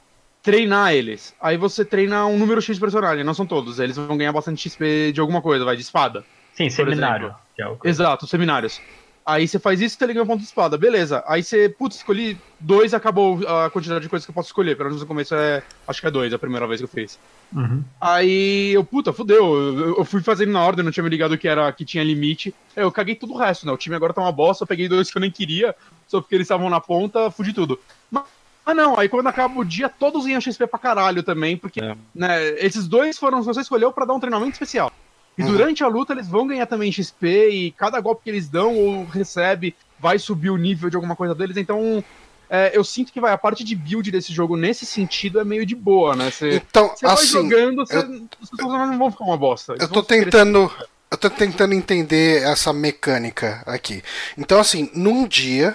Treinar 0.43 0.93
eles. 0.93 1.35
Aí 1.41 1.57
você 1.57 1.85
treina 1.85 2.27
um 2.27 2.37
número 2.37 2.61
X 2.61 2.75
de 2.77 2.81
personagem, 2.81 3.23
não 3.23 3.35
são 3.35 3.47
todos. 3.47 3.79
Eles 3.79 3.97
vão 3.97 4.17
ganhar 4.17 4.33
bastante 4.33 4.69
XP 4.69 5.13
de 5.13 5.21
alguma 5.21 5.41
coisa, 5.41 5.65
vai, 5.65 5.77
de 5.77 5.83
espada. 5.83 6.25
Sim, 6.55 6.69
seminário. 6.69 7.35
é 7.59 7.67
o... 7.67 7.79
Exato, 7.85 8.27
seminários. 8.27 8.81
Aí 9.25 9.47
você 9.47 9.59
faz 9.59 9.81
isso 9.81 9.95
e 9.95 9.99
você 9.99 10.07
ganha 10.09 10.25
um 10.25 10.27
ponto 10.27 10.41
de 10.41 10.47
espada, 10.47 10.77
beleza. 10.77 11.23
Aí 11.29 11.43
você, 11.45 11.69
putz, 11.69 11.97
escolhi 11.97 12.37
dois, 12.59 12.93
acabou 12.93 13.39
a 13.47 13.71
quantidade 13.71 14.03
de 14.03 14.09
coisas 14.09 14.27
que 14.27 14.31
eu 14.31 14.35
posso 14.35 14.49
escolher. 14.49 14.77
Pelo 14.77 14.89
menos 14.89 15.01
no 15.01 15.07
começo 15.07 15.35
é. 15.35 15.63
Acho 15.87 16.01
que 16.01 16.07
é 16.09 16.11
dois, 16.11 16.33
a 16.35 16.39
primeira 16.39 16.67
vez 16.67 16.81
que 16.81 16.85
eu 16.85 16.89
fiz. 16.89 17.19
Uhum. 17.55 17.85
Aí 18.01 18.73
eu, 18.73 18.83
puta, 18.85 19.13
fudeu. 19.13 19.55
Eu, 19.55 19.99
eu 19.99 20.05
fui 20.05 20.23
fazendo 20.23 20.51
na 20.51 20.65
ordem, 20.65 20.85
não 20.85 20.91
tinha 20.91 21.05
me 21.05 21.11
ligado 21.11 21.39
que 21.39 21.47
era 21.47 21.71
que 21.73 21.85
tinha 21.85 22.03
limite. 22.03 22.53
Eu 22.75 22.91
caguei 22.91 23.15
tudo 23.15 23.35
o 23.35 23.39
resto, 23.39 23.65
né? 23.65 23.73
O 23.73 23.77
time 23.77 23.95
agora 23.95 24.13
tá 24.13 24.21
uma 24.21 24.33
bosta, 24.33 24.65
eu 24.65 24.69
peguei 24.69 24.89
dois 24.89 25.11
que 25.11 25.17
eu 25.17 25.21
nem 25.21 25.31
queria, 25.31 25.75
só 26.09 26.21
porque 26.21 26.35
eles 26.35 26.47
estavam 26.47 26.69
na 26.69 26.81
ponta, 26.81 27.31
fudi 27.31 27.53
tudo. 27.53 27.79
Mas, 28.11 28.25
ah 28.67 28.75
não, 28.75 28.99
aí 28.99 29.09
quando 29.09 29.27
acaba 29.29 29.59
o 29.61 29.65
dia, 29.65 29.89
todos 29.89 30.25
ganham 30.25 30.41
XP 30.41 30.67
pra 30.67 30.79
caralho 30.79 31.23
também, 31.23 31.57
porque 31.57 31.81
É. 31.81 31.97
né, 32.15 32.49
esses 32.65 32.89
dois 32.89 33.19
foram 33.19 33.39
os 33.39 33.47
que 33.47 33.55
você 33.55 33.61
escolheu 33.61 33.93
pra 33.93 34.05
dar 34.05 34.15
um 34.15 34.21
treinamento 34.21 34.53
especial. 34.53 34.91
E 35.39 35.43
Uhum. 35.43 35.49
durante 35.49 35.83
a 35.83 35.89
luta 35.89 36.13
eles 36.13 36.29
vão 36.29 36.47
ganhar 36.47 36.67
também 36.67 36.93
XP 36.93 37.49
e 37.51 37.71
cada 37.73 38.01
golpe 38.01 38.23
que 38.25 38.31
eles 38.31 38.49
dão 38.49 38.75
ou 38.77 39.05
recebe 39.05 39.75
vai 39.99 40.19
subir 40.19 40.51
o 40.51 40.57
nível 40.57 40.91
de 40.91 40.97
alguma 40.97 41.17
coisa 41.17 41.35
deles, 41.35 41.57
então. 41.57 42.05
é, 42.51 42.71
eu 42.75 42.85
sinto 42.85 43.11
que 43.11 43.19
vai, 43.21 43.33
a 43.33 43.39
parte 43.39 43.65
de 43.65 43.75
build 43.75 44.11
desse 44.11 44.31
jogo, 44.31 44.59
nesse 44.59 44.85
sentido, 44.85 45.41
é 45.41 45.45
meio 45.45 45.65
de 45.65 45.75
boa, 45.75 46.15
né? 46.15 46.31
Você 46.31 46.57
Então, 46.57 46.95
vai 47.01 47.13
assim, 47.15 47.29
jogando, 47.29 47.77
você, 47.77 47.97
eu- 47.97 48.29
os 48.43 48.51
personagens 48.51 48.91
não 48.91 48.99
vão 48.99 49.11
ficar 49.11 49.25
uma 49.25 49.39
bosta. 49.39 49.75
Eu 49.81 49.89
tô 49.89 50.03
tentando. 50.03 50.71
Eu 51.11 51.17
tô 51.17 51.31
tentando 51.31 51.73
entender 51.73 52.43
essa 52.43 52.71
mecânica 52.73 53.63
aqui. 53.67 54.03
Então, 54.37 54.61
assim, 54.61 54.91
num 54.95 55.27
dia. 55.27 55.75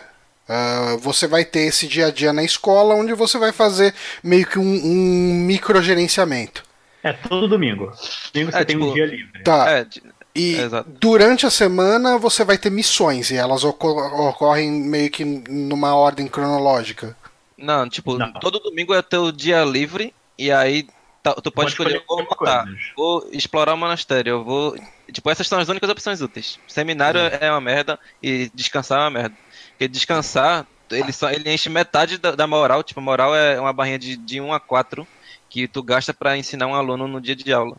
ah, 0.49 0.95
você 1.01 1.27
vai 1.27 1.43
ter 1.43 1.61
esse 1.61 1.87
dia 1.87 2.05
a 2.07 2.11
dia 2.11 2.31
na 2.31 2.41
escola 2.43 2.93
onde 2.95 3.13
você 3.13 3.37
vai 3.37 3.51
fazer 3.51 3.93
meio 4.23 4.45
que 4.45 4.57
um, 4.59 4.63
um 4.63 5.33
microgerenciamento. 5.45 6.63
É 7.03 7.13
todo 7.13 7.47
domingo. 7.47 7.91
Domingo 8.33 8.51
você 8.51 8.57
É, 8.57 8.65
tem 8.65 8.75
um 8.77 8.81
tipo, 8.81 8.93
dia 8.93 9.05
livre. 9.05 9.43
Tá. 9.43 9.69
É, 9.71 9.87
E 10.35 10.55
exato. 10.55 10.89
durante 10.99 11.45
a 11.45 11.49
semana 11.49 12.17
você 12.17 12.43
vai 12.43 12.57
ter 12.57 12.69
missões 12.69 13.31
e 13.31 13.35
elas 13.35 13.63
oco- 13.63 13.89
ocorrem 14.29 14.69
meio 14.71 15.09
que 15.09 15.23
numa 15.25 15.95
ordem 15.95 16.27
cronológica. 16.27 17.15
Não, 17.57 17.87
tipo, 17.89 18.17
Não. 18.17 18.31
todo 18.33 18.59
domingo 18.59 18.93
é 18.93 19.01
teu 19.01 19.31
dia 19.31 19.63
livre 19.63 20.13
e 20.37 20.51
aí 20.51 20.87
tá- 21.23 21.33
tu 21.33 21.51
pode, 21.51 21.69
escolher, 21.71 21.95
eu 21.95 22.03
vou 22.07 22.19
cinco 22.19 22.35
matar, 22.39 22.63
coisas. 22.65 22.81
vou 22.95 23.27
explorar 23.31 23.73
o 23.73 23.77
monastério, 23.77 24.29
eu 24.31 24.43
vou. 24.43 24.77
Tipo, 25.11 25.29
essas 25.31 25.47
são 25.47 25.57
as 25.59 25.69
únicas 25.69 25.89
opções 25.89 26.21
úteis. 26.21 26.59
Seminário 26.67 27.19
é 27.19 27.49
uma 27.49 27.61
merda 27.61 27.97
e 28.21 28.51
descansar 28.53 28.99
é 28.99 29.03
uma 29.05 29.09
merda. 29.09 29.35
Porque 29.71 29.87
descansar, 29.87 30.67
ele, 30.91 31.11
só, 31.13 31.31
ele 31.31 31.51
enche 31.51 31.69
metade 31.69 32.17
da, 32.19 32.31
da 32.35 32.45
moral. 32.45 32.83
Tipo, 32.83 32.99
a 32.99 33.03
moral 33.03 33.35
é 33.35 33.59
uma 33.59 33.73
barrinha 33.73 33.97
de, 33.97 34.15
de 34.17 34.39
1 34.41 34.53
a 34.53 34.59
4 34.59 35.07
que 35.49 35.67
tu 35.67 35.81
gasta 35.83 36.13
pra 36.13 36.37
ensinar 36.37 36.67
um 36.67 36.75
aluno 36.75 37.07
no 37.07 37.21
dia 37.21 37.35
de 37.35 37.51
aula. 37.53 37.75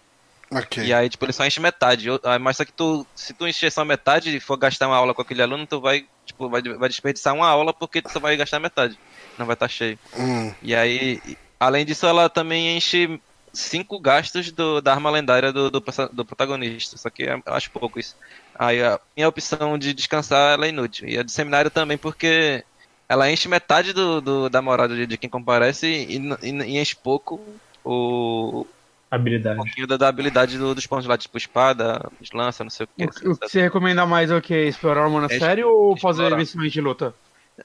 Ok. 0.50 0.82
E 0.82 0.92
aí, 0.94 1.08
tipo, 1.08 1.24
ele 1.24 1.32
só 1.32 1.44
enche 1.44 1.60
metade. 1.60 2.08
Mas 2.40 2.56
só 2.56 2.64
que 2.64 2.72
tu, 2.72 3.06
se 3.14 3.34
tu 3.34 3.46
encher 3.46 3.70
só 3.70 3.84
metade 3.84 4.34
e 4.34 4.40
for 4.40 4.56
gastar 4.56 4.86
uma 4.88 4.96
aula 4.96 5.14
com 5.14 5.20
aquele 5.22 5.42
aluno, 5.42 5.66
tu 5.66 5.80
vai, 5.80 6.06
tipo, 6.24 6.48
vai, 6.48 6.62
vai 6.62 6.88
desperdiçar 6.88 7.34
uma 7.34 7.48
aula 7.48 7.74
porque 7.74 8.00
tu 8.00 8.10
só 8.10 8.18
vai 8.20 8.36
gastar 8.36 8.58
metade. 8.58 8.98
Não 9.36 9.46
vai 9.46 9.54
estar 9.54 9.68
cheio. 9.68 9.98
Hum, 10.16 10.54
E 10.62 10.74
aí, 10.74 11.20
além 11.60 11.84
disso, 11.84 12.06
ela 12.06 12.28
também 12.30 12.76
enche 12.76 13.20
cinco 13.52 14.00
gastos 14.00 14.50
do, 14.52 14.80
da 14.80 14.92
arma 14.92 15.10
lendária 15.10 15.52
do, 15.52 15.70
do, 15.70 15.82
do 16.12 16.24
protagonista. 16.24 16.96
Só 16.96 17.10
que 17.10 17.24
eu 17.24 17.42
acho 17.46 17.70
pouco 17.70 17.98
isso. 17.98 18.16
Aí 18.54 18.82
a 18.82 18.98
minha 19.16 19.28
opção 19.28 19.78
de 19.78 19.92
descansar 19.94 20.54
ela 20.54 20.66
é 20.66 20.70
inútil. 20.70 21.08
E 21.08 21.18
a 21.18 21.22
de 21.22 21.32
seminário 21.32 21.70
também, 21.70 21.98
porque 21.98 22.64
ela 23.08 23.30
enche 23.30 23.48
metade 23.48 23.92
do, 23.92 24.20
do- 24.20 24.50
da 24.50 24.62
moral 24.62 24.88
de, 24.88 25.06
de 25.06 25.18
quem 25.18 25.30
comparece 25.30 25.86
e, 25.86 26.18
e- 26.18 26.48
e 26.76 26.78
enche 26.78 26.96
pouco 27.02 27.60
o, 27.84 28.66
um 28.66 28.70
Habilidade. 29.10 29.54
pouquinho 29.54 29.86
da, 29.86 29.96
da 29.96 30.08
habilidade 30.08 30.58
do- 30.58 30.74
dos 30.74 30.86
pontos 30.86 31.06
lá, 31.06 31.18
tipo 31.18 31.36
espada, 31.38 32.00
lança, 32.34 32.64
não 32.64 32.70
sei 32.70 32.86
o 32.86 32.88
que. 32.98 33.04
O, 33.04 33.06
o 33.06 33.38
que 33.38 33.48
você 33.48 33.60
recomenda 33.62 34.04
mais 34.06 34.30
é 34.30 34.36
o 34.36 34.42
que? 34.42 34.54
Explorar 34.54 35.06
o 35.06 35.10
monastério 35.10 35.68
ou 35.68 35.96
fazer 35.96 36.24
explorar. 36.24 36.32
investimento 36.32 36.70
de 36.72 36.80
luta? 36.80 37.16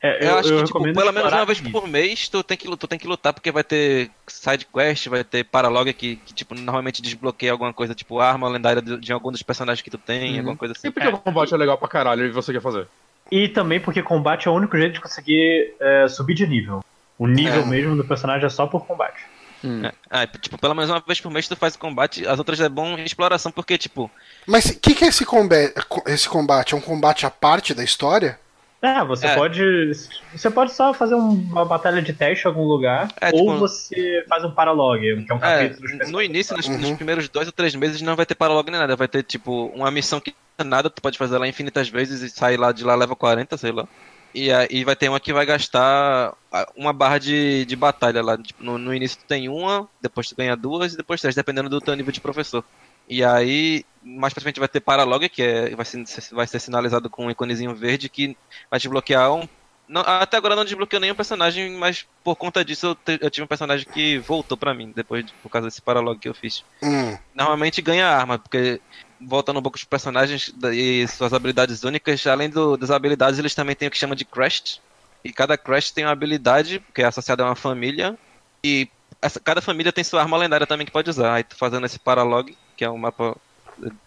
É, 0.01 0.27
Eu, 0.27 0.37
acho 0.37 0.53
que, 0.53 0.63
tipo, 0.63 0.87
recomendo 0.87 0.87
pelo 0.87 1.11
menos 1.11 1.33
uma 1.33 1.45
vez 1.45 1.59
por 1.59 1.87
mês 1.87 2.29
tu 2.29 2.43
tem, 2.43 2.55
que, 2.57 2.65
tu 2.77 2.87
tem 2.87 2.99
que 2.99 3.07
lutar, 3.07 3.33
porque 3.33 3.51
vai 3.51 3.63
ter 3.63 4.15
side 4.29 4.65
quest, 4.73 5.07
vai 5.07 5.23
ter 5.23 5.43
paralog 5.49 5.93
que, 5.93 6.17
que, 6.17 6.33
tipo, 6.33 6.55
normalmente 6.55 7.01
desbloqueia 7.01 7.51
alguma 7.51 7.73
coisa, 7.73 7.93
tipo, 7.95 8.19
arma 8.19 8.47
lendária 8.47 8.81
de, 8.81 8.99
de 8.99 9.11
algum 9.11 9.31
dos 9.31 9.43
personagens 9.43 9.81
que 9.83 9.89
tu 9.91 9.97
tem, 9.97 10.37
Uhum. 10.37 10.37
alguma 10.39 10.55
coisa 10.55 10.73
assim. 10.73 10.87
E 10.87 10.91
porque 10.91 11.07
o 11.07 11.19
combate 11.19 11.53
é 11.53 11.57
legal 11.57 11.77
pra 11.77 11.87
caralho 11.87 12.25
e 12.25 12.31
você 12.31 12.51
quer 12.53 12.61
fazer? 12.61 12.89
E 13.31 13.47
também 13.47 13.79
porque 13.79 14.03
combate 14.03 14.47
é 14.47 14.51
o 14.51 14.53
único 14.53 14.77
jeito 14.77 14.93
de 14.93 15.01
conseguir 15.01 15.73
é, 15.79 16.07
subir 16.07 16.33
de 16.33 16.45
nível. 16.45 16.83
O 17.17 17.27
nível 17.27 17.61
É. 17.61 17.65
mesmo 17.65 17.95
do 17.95 18.03
personagem 18.03 18.45
é 18.45 18.49
só 18.49 18.67
por 18.67 18.85
combate. 18.85 19.23
É. 19.65 19.93
Ah, 20.09 20.27
tipo, 20.27 20.57
pelo 20.57 20.75
menos 20.75 20.89
uma 20.89 20.99
vez 20.99 21.21
por 21.21 21.31
mês 21.31 21.47
tu 21.47 21.55
faz 21.55 21.75
o 21.75 21.79
combate, 21.79 22.27
as 22.27 22.37
outras 22.37 22.59
é 22.59 22.67
bom 22.67 22.97
exploração, 22.97 23.49
porque, 23.49 23.77
tipo, 23.77 24.11
Mas 24.45 24.65
o 24.65 24.77
que, 24.79 24.93
que 24.93 25.05
é 25.05 25.07
esse 25.07 25.25
combate, 25.25 25.73
esse 26.07 26.27
combate? 26.27 26.73
É 26.73 26.77
um 26.77 26.81
combate 26.81 27.25
à 27.25 27.31
parte 27.31 27.73
da 27.73 27.81
história? 27.83 28.37
É, 28.83 29.01
você 29.05 29.27
É. 29.27 29.35
pode. 29.35 29.91
Você 30.35 30.51
pode 30.51 30.73
só 30.73 30.93
fazer 30.93 31.15
um- 31.15 31.35
uma 31.51 31.63
batalha 31.63 32.01
de 32.01 32.11
teste 32.11 32.43
em 32.45 32.49
algum 32.49 32.63
lugar, 32.65 33.07
É, 33.21 33.27
ou 33.33 33.45
tipo- 33.45 33.57
você 33.57 34.25
faz 34.27 34.43
um 34.43 34.51
paralog, 34.51 34.99
que 34.99 35.31
é 35.31 35.33
um 35.33 35.37
é, 35.37 35.69
capítulo 35.69 35.97
dos 35.99 36.11
no 36.11 36.21
início, 36.21 36.55
nos, 36.57 36.67
Uhum. 36.67 36.77
nos 36.77 36.91
primeiros 36.91 37.29
dois 37.29 37.47
ou 37.47 37.53
três 37.53 37.73
meses, 37.75 38.01
não 38.01 38.17
vai 38.17 38.25
ter 38.25 38.35
paralog 38.35 38.69
nem 38.69 38.77
nada, 38.79 38.97
vai 38.97 39.07
ter, 39.07 39.23
tipo, 39.23 39.67
uma 39.67 39.89
missão 39.89 40.19
que 40.19 40.35
não 40.59 40.65
é 40.65 40.69
nada, 40.69 40.89
tu 40.89 41.01
pode 41.01 41.17
fazer 41.17 41.35
ela 41.35 41.47
infinitas 41.47 41.87
vezes 41.87 42.21
e 42.21 42.29
sair 42.29 42.57
lá 42.57 42.73
de 42.73 42.83
lá 42.83 42.93
leva 42.93 43.15
40, 43.15 43.55
sei 43.57 43.71
lá. 43.71 43.87
E 44.35 44.51
aí 44.51 44.83
vai 44.83 44.95
ter 44.97 45.07
uma 45.07 45.19
que 45.19 45.31
vai 45.31 45.45
gastar 45.45 46.33
uma 46.75 46.91
barra 46.91 47.19
de, 47.19 47.63
de 47.65 47.75
batalha 47.77 48.21
lá. 48.21 48.37
Tipo, 48.37 48.63
no, 48.65 48.77
no 48.77 48.93
início 48.93 49.17
tu 49.19 49.25
tem 49.25 49.47
uma, 49.47 49.87
depois 50.01 50.27
tu 50.27 50.35
ganha 50.35 50.57
duas 50.57 50.93
e 50.93 50.97
depois 50.97 51.21
três, 51.21 51.35
dependendo 51.35 51.69
do 51.69 51.79
teu 51.79 51.95
nível 51.95 52.11
de 52.11 52.19
professor. 52.19 52.65
E 53.07 53.23
aí, 53.23 53.85
mais 54.03 54.33
pra 54.33 54.41
frente 54.41 54.59
vai 54.59 54.67
ter 54.67 54.79
Paralog, 54.79 55.27
que 55.29 55.41
é, 55.41 55.75
vai, 55.75 55.85
ser, 55.85 56.03
vai 56.31 56.47
ser 56.47 56.59
sinalizado 56.59 57.09
com 57.09 57.25
um 57.25 57.31
iconezinho 57.31 57.73
verde 57.75 58.09
que 58.09 58.37
vai 58.69 58.79
desbloquear 58.79 59.33
um. 59.33 59.47
Não, 59.87 60.01
até 60.01 60.37
agora 60.37 60.55
não 60.55 60.63
desbloqueou 60.63 60.99
nenhum 60.99 61.15
personagem, 61.15 61.71
mas 61.71 62.05
por 62.23 62.35
conta 62.35 62.63
disso 62.63 62.87
eu, 62.87 62.95
te, 62.95 63.19
eu 63.21 63.29
tive 63.29 63.43
um 63.43 63.47
personagem 63.47 63.85
que 63.85 64.17
voltou 64.17 64.57
pra 64.57 64.73
mim, 64.73 64.93
depois 64.95 65.25
de, 65.25 65.33
por 65.33 65.49
causa 65.49 65.67
desse 65.67 65.81
Paralog 65.81 66.17
que 66.19 66.29
eu 66.29 66.33
fiz. 66.33 66.63
Hum. 66.81 67.17
Normalmente 67.35 67.81
ganha 67.81 68.07
arma, 68.07 68.39
porque 68.39 68.79
voltando 69.19 69.59
um 69.59 69.61
pouco 69.61 69.77
os 69.77 69.83
personagens 69.83 70.53
e 70.73 71.07
suas 71.07 71.33
habilidades 71.33 71.83
únicas, 71.83 72.25
além 72.27 72.49
do, 72.49 72.77
das 72.77 72.91
habilidades, 72.91 73.39
eles 73.39 73.55
também 73.55 73.75
têm 73.75 73.87
o 73.87 73.91
que 73.91 73.97
chama 73.97 74.15
de 74.15 74.25
Crest. 74.25 74.81
E 75.23 75.31
cada 75.31 75.57
Crest 75.57 75.93
tem 75.93 76.05
uma 76.05 76.11
habilidade, 76.11 76.83
que 76.93 77.01
é 77.01 77.05
associada 77.05 77.43
a 77.43 77.47
uma 77.47 77.55
família, 77.55 78.17
e 78.63 78.89
essa, 79.21 79.39
cada 79.39 79.61
família 79.61 79.91
tem 79.91 80.03
sua 80.03 80.21
arma 80.21 80.37
lendária 80.37 80.67
também 80.67 80.85
que 80.85 80.91
pode 80.91 81.09
usar. 81.09 81.35
Aí 81.35 81.43
tu 81.43 81.55
fazendo 81.55 81.85
esse 81.85 81.99
Paralog, 81.99 82.57
que 82.75 82.83
é 82.83 82.89
um 82.89 82.97
mapa 82.97 83.35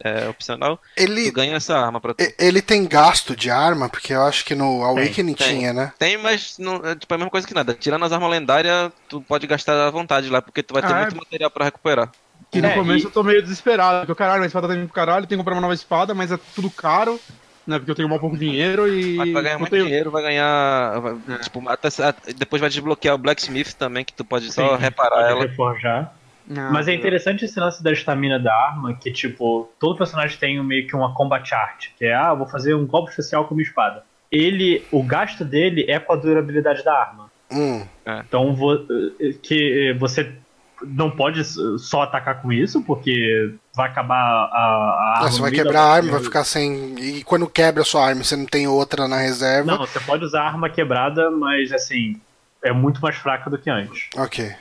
é, 0.03 0.29
opcional, 0.29 0.81
Ele, 0.97 1.27
tu 1.31 1.35
ganha 1.35 1.57
essa 1.57 1.77
arma 1.79 2.01
pra 2.01 2.14
tu. 2.14 2.23
e- 2.23 2.35
ele 2.39 2.61
tem 2.62 2.87
gasto 2.87 3.35
de 3.37 3.51
arma, 3.51 3.89
porque 3.89 4.12
eu 4.12 4.23
acho 4.23 4.45
que 4.45 4.55
no 4.55 4.83
Awakening 4.85 5.35
tem. 5.35 5.49
tinha, 5.59 5.73
né? 5.73 5.93
Tem, 5.99 6.17
mas 6.19 6.57
não, 6.59 6.77
é, 6.85 6.95
tipo, 6.95 7.12
é 7.12 7.17
a 7.17 7.19
mesma 7.19 7.31
coisa 7.31 7.47
que 7.47 7.55
nada. 7.55 7.75
Tirando 7.75 8.05
as 8.05 8.12
armas 8.12 8.31
lendárias, 8.31 8.91
tu 9.09 9.21
pode 9.21 9.47
gastar 9.47 9.87
à 9.87 9.91
vontade 9.91 10.29
lá, 10.29 10.41
porque 10.43 10.62
tu 10.62 10.75
vai 10.75 10.83
ter 10.83 10.93
Ah, 10.93 10.99
é? 10.99 11.03
muito 11.03 11.17
material 11.17 11.51
pra 11.51 11.64
recuperar. 11.64 12.11
Que 12.51 12.61
no 12.61 12.69
É, 12.69 12.75
começo 12.75 13.07
e- 13.07 13.09
eu 13.09 13.11
tô 13.11 13.23
meio 13.23 13.43
desesperado, 13.43 14.01
porque 14.01 14.12
o 14.12 14.17
caralho, 14.17 14.43
a 14.43 14.47
espada 14.47 14.69
tá 14.69 14.75
vindo 14.75 14.85
pro 14.87 14.95
caralho, 14.95 15.27
tem 15.27 15.37
que 15.37 15.43
comprar 15.43 15.55
uma 15.55 15.61
nova 15.61 15.75
espada, 15.75 16.14
mas 16.14 16.31
é 16.31 16.39
tudo 16.55 16.71
caro, 16.71 17.19
né? 17.67 17.79
Porque 17.79 17.91
eu 17.91 17.95
tenho 17.95 18.09
mal 18.09 18.21
pouco 18.21 18.37
dinheiro 18.39 18.87
e. 18.89 19.17
Mas 19.17 19.33
vai 19.33 19.43
ganhar 19.43 19.59
muito 19.59 19.71
tenho- 19.73 19.85
dinheiro, 19.85 20.11
vai 20.11 20.23
ganhar. 20.23 21.01
vai- 21.01 21.17
É. 21.29 21.39
Tipo, 21.39 21.69
até, 21.69 21.89
depois 22.37 22.61
vai 22.61 22.71
desbloquear 22.71 23.14
o 23.17 23.19
Blacksmith 23.19 23.73
também, 23.75 24.05
que 24.05 24.12
tu 24.12 24.25
pode 24.25 24.53
só 24.53 24.77
Sim, 24.77 24.83
reparar 24.83 25.17
pode 25.17 25.31
ela. 25.33 25.43
reforjar. 25.43 26.14
Não, 26.49 26.72
Mas 26.72 26.86
é 26.88 26.92
eu- 26.92 26.94
interessante 26.97 27.44
esse 27.44 27.59
lance 27.59 27.82
da 27.82 27.90
estamina 27.92 28.38
da 28.38 28.55
arma, 28.55 28.94
que 28.94 29.11
tipo, 29.11 29.68
todo 29.80 29.97
personagem 29.97 30.38
tem 30.38 30.62
meio 30.62 30.86
que 30.86 30.94
uma 30.94 31.12
combat 31.14 31.53
art, 31.55 31.86
que 31.99 32.05
é, 32.05 32.14
ah, 32.14 32.32
vou 32.34 32.47
fazer 32.47 32.74
um 32.74 32.86
golpe 32.86 33.11
especial 33.11 33.44
com 33.47 33.55
minha 33.55 33.66
espada. 33.66 34.05
Ele, 34.30 34.84
o 34.92 35.03
gasto 35.03 35.44
dele 35.44 35.84
é 35.88 35.99
com 35.99 36.12
a 36.12 36.16
durabilidade 36.16 36.84
da 36.84 36.92
arma. 36.97 37.30
Hum. 37.51 37.84
Então, 38.26 38.55
vo- 38.55 38.84
que 39.42 39.94
você 39.99 40.32
não 40.82 41.11
pode 41.11 41.42
só 41.78 42.03
atacar 42.03 42.42
com 42.42 42.53
isso, 42.53 42.82
porque 42.82 43.55
vai 43.74 43.88
acabar 43.88 44.14
a, 44.16 44.18
a 44.18 45.14
Ah, 45.14 45.14
arma. 45.18 45.30
você 45.30 45.40
vai 45.40 45.51
quebrar 45.51 45.80
a 45.80 45.92
arma, 45.94 46.11
vai 46.11 46.20
ficar 46.22 46.44
sem. 46.44 46.94
E 46.99 47.24
quando 47.24 47.49
quebra 47.49 47.82
a 47.82 47.84
sua 47.84 48.05
arma, 48.07 48.22
você 48.22 48.36
não 48.36 48.47
tem 48.47 48.66
outra 48.66 49.09
na 49.09 49.16
reserva. 49.18 49.70
Não, 49.72 49.78
você 49.78 49.99
pode 50.01 50.24
usar 50.24 50.42
a 50.42 50.47
arma 50.49 50.68
quebrada, 50.68 51.30
mas 51.30 51.72
assim, 51.72 52.20
é 52.62 52.72
muito 52.72 53.01
mais 53.01 53.16
fraca 53.16 53.49
do 53.49 53.57
que 53.59 53.70
antes. 53.70 54.09
Ok. 54.16 54.53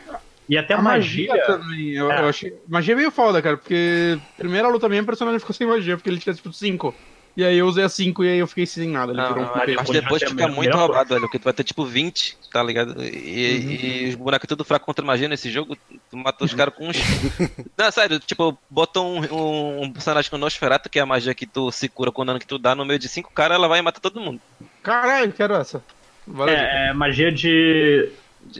E 0.47 0.57
até 0.57 0.73
A 0.73 0.77
a 0.77 0.81
magia. 0.81 1.27
magia 1.29 1.45
também, 1.45 1.89
eu, 1.91 2.11
É. 2.11 2.21
eu 2.21 2.29
achei. 2.29 2.53
Magia 2.67 2.93
é 2.93 2.97
meio 2.97 3.11
foda, 3.11 3.41
cara, 3.41 3.57
porque 3.57 4.17
primeira 4.37 4.67
luta 4.67 4.87
minha, 4.87 5.01
o 5.01 5.05
personagem 5.05 5.39
ficou 5.39 5.55
sem 5.55 5.65
magia, 5.67 5.97
porque 5.97 6.09
ele 6.09 6.19
tinha 6.19 6.35
tipo 6.35 6.51
5. 6.53 6.93
E 7.37 7.43
aí 7.43 7.57
eu 7.57 7.65
usei 7.67 7.83
a 7.83 7.89
5 7.89 8.23
e 8.23 8.29
aí 8.29 8.37
eu 8.37 8.47
fiquei 8.47 8.65
sem 8.65 8.87
nada. 8.87 9.11
Ele 9.11 9.19
Não, 9.21 9.27
virou 9.33 9.43
um 9.43 9.75
mas 9.75 9.89
depois 9.89 10.23
fica 10.23 10.47
muito 10.47 10.77
roubado, 10.77 11.09
velho. 11.09 11.21
Porque 11.21 11.37
tu 11.37 11.43
vai 11.43 11.51
ter 11.51 11.65
tipo 11.65 11.83
20, 11.83 12.37
tá 12.49 12.63
ligado? 12.63 13.03
E, 13.03 14.05
e 14.05 14.07
os 14.09 14.15
bonecos 14.15 14.47
tudo 14.47 14.63
fraco 14.63 14.85
contra 14.85 15.03
magia 15.03 15.27
nesse 15.27 15.51
jogo. 15.51 15.75
Tu 16.09 16.15
mata 16.15 16.45
os 16.45 16.53
caras 16.53 16.73
com 16.73 16.87
uns. 16.87 16.95
Não, 17.77 17.91
sério, 17.91 18.19
tipo, 18.21 18.57
bota 18.69 19.01
um, 19.01 19.19
um, 19.33 19.81
um 19.83 19.91
personagem 19.91 20.31
com 20.31 20.37
Nosferatu, 20.37 20.89
que 20.89 20.97
é 20.97 21.01
a 21.01 21.05
magia 21.05 21.33
que 21.35 21.45
tu 21.45 21.69
se 21.73 21.89
cura 21.89 22.09
com 22.09 22.21
o 22.21 22.25
dano 22.25 22.39
que 22.39 22.47
tu 22.47 22.57
dá 22.57 22.73
no 22.73 22.85
meio 22.85 22.99
de 22.99 23.09
5 23.09 23.29
caras, 23.33 23.55
ela 23.57 23.67
vai 23.67 23.79
e 23.79 23.81
mata 23.81 23.99
todo 23.99 24.21
mundo. 24.21 24.39
Caralho, 24.81 25.33
quero 25.33 25.55
essa. 25.55 25.83
Valeu. 26.25 26.55
É, 26.55 26.87
é 26.89 26.93
magia 26.93 27.33
de, 27.33 28.11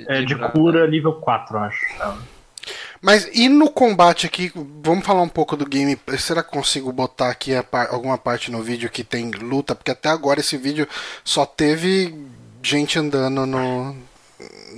é, 0.08 0.22
de 0.24 0.36
pra- 0.36 0.50
cura 0.50 0.88
nível 0.88 1.14
4, 1.14 1.56
eu 1.58 1.62
acho. 1.64 1.80
Tá. 1.98 2.18
Mas 3.02 3.30
e 3.34 3.48
no 3.48 3.70
combate 3.70 4.26
aqui, 4.26 4.52
vamos 4.82 5.06
falar 5.06 5.22
um 5.22 5.30
pouco 5.30 5.56
do 5.56 5.66
game. 5.66 5.98
Será 6.18 6.42
que 6.42 6.50
consigo 6.50 6.92
botar 6.92 7.30
aqui 7.30 7.54
a 7.54 7.62
par- 7.62 7.90
alguma 7.92 8.18
parte 8.18 8.52
no 8.52 8.64
vídeo 8.64 8.90
que 8.90 9.04
tem 9.04 9.30
luta? 9.30 9.76
Porque 9.76 9.92
até 9.92 10.10
agora 10.10 10.40
esse 10.40 10.58
vídeo 10.58 10.88
só 11.24 11.46
teve 11.46 12.16
gente 12.64 12.98
andando 12.98 13.46
no, 13.46 13.94
no 13.94 13.96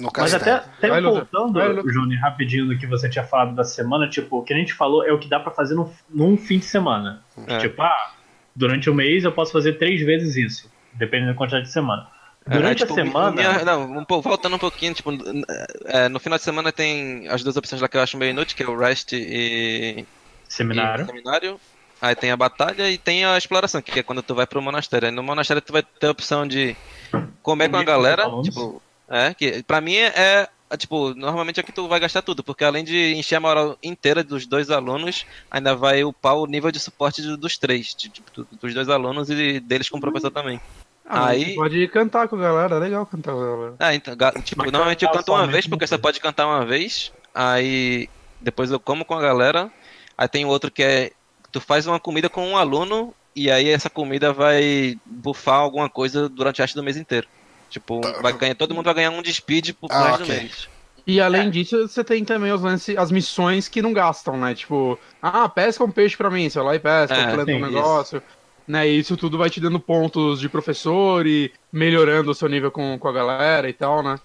Mas 0.02 0.12
castelo. 0.34 0.42
até, 0.42 0.52
até 0.78 0.88
Vai, 0.90 1.00
Luta. 1.00 1.28
voltando. 1.32 1.90
Júnior, 1.90 2.20
rapidinho 2.22 2.68
do 2.68 2.78
que 2.78 2.86
você 2.86 3.08
tinha 3.10 3.24
falado 3.24 3.56
da 3.56 3.64
semana, 3.64 4.10
tipo, 4.10 4.40
o 4.40 4.44
que 4.44 4.54
a 4.54 4.58
gente 4.58 4.74
falou 4.74 5.06
é 5.08 5.14
o 5.14 5.20
que 5.20 5.30
dá 5.30 5.40
pra 5.40 5.52
fazer 5.52 5.74
num, 5.76 5.90
num 6.10 6.36
fim 6.36 6.60
de 6.60 6.66
semana. 6.66 7.22
É. 7.48 7.60
Tipo, 7.60 7.82
ah, 7.82 8.12
durante 8.54 8.90
o 8.90 8.94
mês 8.94 9.24
eu 9.24 9.32
posso 9.32 9.54
fazer 9.54 9.74
três 9.78 10.02
vezes 10.06 10.36
isso, 10.36 10.70
dependendo 10.94 11.32
da 11.32 11.38
quantidade 11.38 11.66
de 11.68 11.72
semana. 11.72 12.08
É, 12.50 12.54
Durante 12.54 12.80
tipo, 12.80 12.94
a 12.94 12.96
semana. 12.96 13.32
minha- 13.32 13.66
não, 13.66 13.98
um 14.00 14.06
pouco, 14.06 14.30
voltando 14.30 14.56
um 14.56 14.60
pouquinho, 14.60 14.94
tipo, 14.94 15.12
é, 15.86 16.08
no 16.08 16.20
final 16.20 16.38
de 16.38 16.44
semana 16.44 16.72
tem 16.72 17.28
as 17.28 17.44
duas 17.44 17.58
opções 17.58 17.82
lá 17.82 17.88
que 17.90 17.98
eu 17.98 18.02
acho 18.02 18.18
meio 18.18 18.32
inútil, 18.32 18.56
que 18.56 18.64
é 18.64 18.68
o 18.68 18.78
Rest 18.78 19.12
e, 19.14 20.06
Seminário. 20.48 21.04
e 21.04 21.08
seminário. 21.08 21.60
Aí 22.00 22.16
tem 22.16 22.32
a 22.32 22.38
batalha 22.38 22.90
e 22.90 22.98
tem 22.98 23.26
a 23.26 23.38
exploração, 23.38 23.82
que 23.82 24.00
é 24.00 24.04
quando 24.04 24.22
tu 24.22 24.36
vai 24.36 24.46
pro 24.46 24.62
monastério. 24.62 25.08
Aí 25.10 25.14
no 25.14 25.24
monastério 25.24 25.62
tu 25.62 25.74
vai 25.74 25.82
ter 25.84 26.08
a 26.08 26.12
opção 26.12 26.48
de 26.48 26.76
comer 27.42 27.70
com 27.70 27.78
a 27.78 27.84
galera, 27.84 28.24
tipo, 28.44 28.82
é, 29.10 29.34
que 29.34 29.64
pra 29.64 29.82
mim 29.82 29.96
é, 29.96 30.48
é, 30.70 30.78
tipo, 30.78 31.14
normalmente 31.16 31.60
é 31.60 31.64
que 31.64 31.72
tu 31.72 31.88
vai 31.88 32.00
gastar 32.00 32.22
tudo, 32.22 32.44
porque 32.44 32.64
além 32.64 32.84
de 32.84 33.16
encher 33.16 33.36
a 33.36 33.40
moral 33.40 33.78
inteira 33.82 34.24
dos 34.24 34.46
dois 34.46 34.70
alunos, 34.70 35.26
ainda 35.50 35.76
vai 35.76 36.04
upar 36.04 36.36
o 36.36 36.46
nível 36.46 36.72
de 36.72 36.80
suporte 36.80 37.22
do- 37.22 37.36
dos 37.38 37.58
três, 37.58 37.88
de- 37.98 38.10
tipo, 38.10 38.32
do- 38.32 38.48
dos 38.58 38.74
dois 38.74 38.90
alunos 38.90 39.30
e 39.30 39.60
deles 39.60 39.90
com 39.90 39.98
o 39.98 40.02
professor 40.02 40.30
também. 40.30 40.60
Ah, 41.10 41.28
aí- 41.28 41.46
Você 41.46 41.56
pode 41.56 41.88
cantar 41.88 42.28
com 42.28 42.36
a 42.36 42.40
galera, 42.40 42.76
é 42.76 42.80
legal 42.80 43.06
cantar 43.06 43.34
com 43.34 43.42
a 43.42 43.46
galera. 43.46 43.76
Ah, 43.80 43.96
então, 43.96 44.16
ga- 44.16 44.32
tipo, 44.32 44.62
Mas 44.62 44.72
normalmente 44.72 45.06
eu 45.06 45.12
canto 45.12 45.32
uma 45.32 45.48
vez, 45.48 45.66
porque 45.66 45.88
você 45.88 45.98
pode 45.98 46.20
cantar 46.20 46.46
uma 46.48 46.66
vez, 46.66 47.12
aí 47.34 48.10
depois 48.42 48.70
eu 48.72 48.80
como 48.80 49.06
com 49.06 49.14
a 49.14 49.22
galera, 49.22 49.72
aí 50.18 50.28
tem 50.28 50.46
outro 50.46 50.70
que 50.70 50.84
é, 50.84 51.12
tu 51.52 51.62
faz 51.62 51.88
uma 51.88 52.00
comida 52.00 52.30
com 52.30 52.46
um 52.46 52.58
aluno, 52.58 53.14
e 53.36 53.50
aí 53.50 53.70
essa 53.70 53.90
comida 53.90 54.34
vai 54.34 54.96
bufar 55.06 55.56
alguma 55.60 55.90
coisa 55.90 56.28
durante 56.28 56.60
o 56.60 56.64
resto 56.64 56.76
do 56.76 56.84
mês 56.84 56.98
inteiro. 56.98 57.28
Tipo, 57.70 58.02
vai 58.22 58.34
ganhar, 58.34 58.56
todo 58.56 58.74
mundo 58.76 58.86
vai 58.86 58.94
ganhar 58.94 59.12
um 59.12 59.22
de 59.22 59.34
speed 59.34 59.72
pro 59.80 59.90
Ah, 59.92 60.08
resto 60.08 60.24
ok. 60.24 60.36
do 60.36 60.42
mês. 60.42 60.68
E 61.06 61.20
É. 61.20 61.24
além 61.24 61.50
disso, 61.50 61.88
você 61.88 62.04
tem 62.04 62.26
também 62.26 62.52
os 62.52 62.62
lances, 62.62 62.98
as 62.98 63.12
missões 63.12 63.70
que 63.70 63.82
não 63.82 63.94
gastam, 63.94 64.38
né? 64.38 64.54
Tipo, 64.54 65.00
ah, 65.22 65.48
pesca 65.48 65.84
um 65.84 65.92
peixe 65.92 66.18
pra 66.18 66.30
mim, 66.30 66.50
vai 66.50 66.64
lá 66.64 66.76
e 66.76 66.80
pesca, 66.80 67.16
É, 67.16 67.34
um 67.34 68.02
isso. 68.02 68.22
Né, 68.68 68.88
e 68.88 69.00
isso 69.00 69.16
tudo 69.16 69.38
vai 69.38 69.50
te 69.50 69.62
dando 69.62 69.80
pontos 69.80 70.40
de 70.42 70.50
professor 70.50 71.26
e 71.26 71.52
melhorando 71.72 72.32
o 72.32 72.36
seu 72.36 72.50
nível 72.50 72.70
com, 72.70 72.98
com 73.00 73.08
a 73.08 73.14
galera 73.14 73.70
e 73.70 73.74
tal, 73.74 74.04
né? 74.04 74.20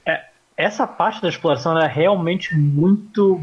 Essa 0.57 0.86
parte 0.86 1.22
da 1.22 1.28
exploração 1.28 1.78
é 1.78 1.86
realmente 1.86 2.55
muito. 2.57 3.40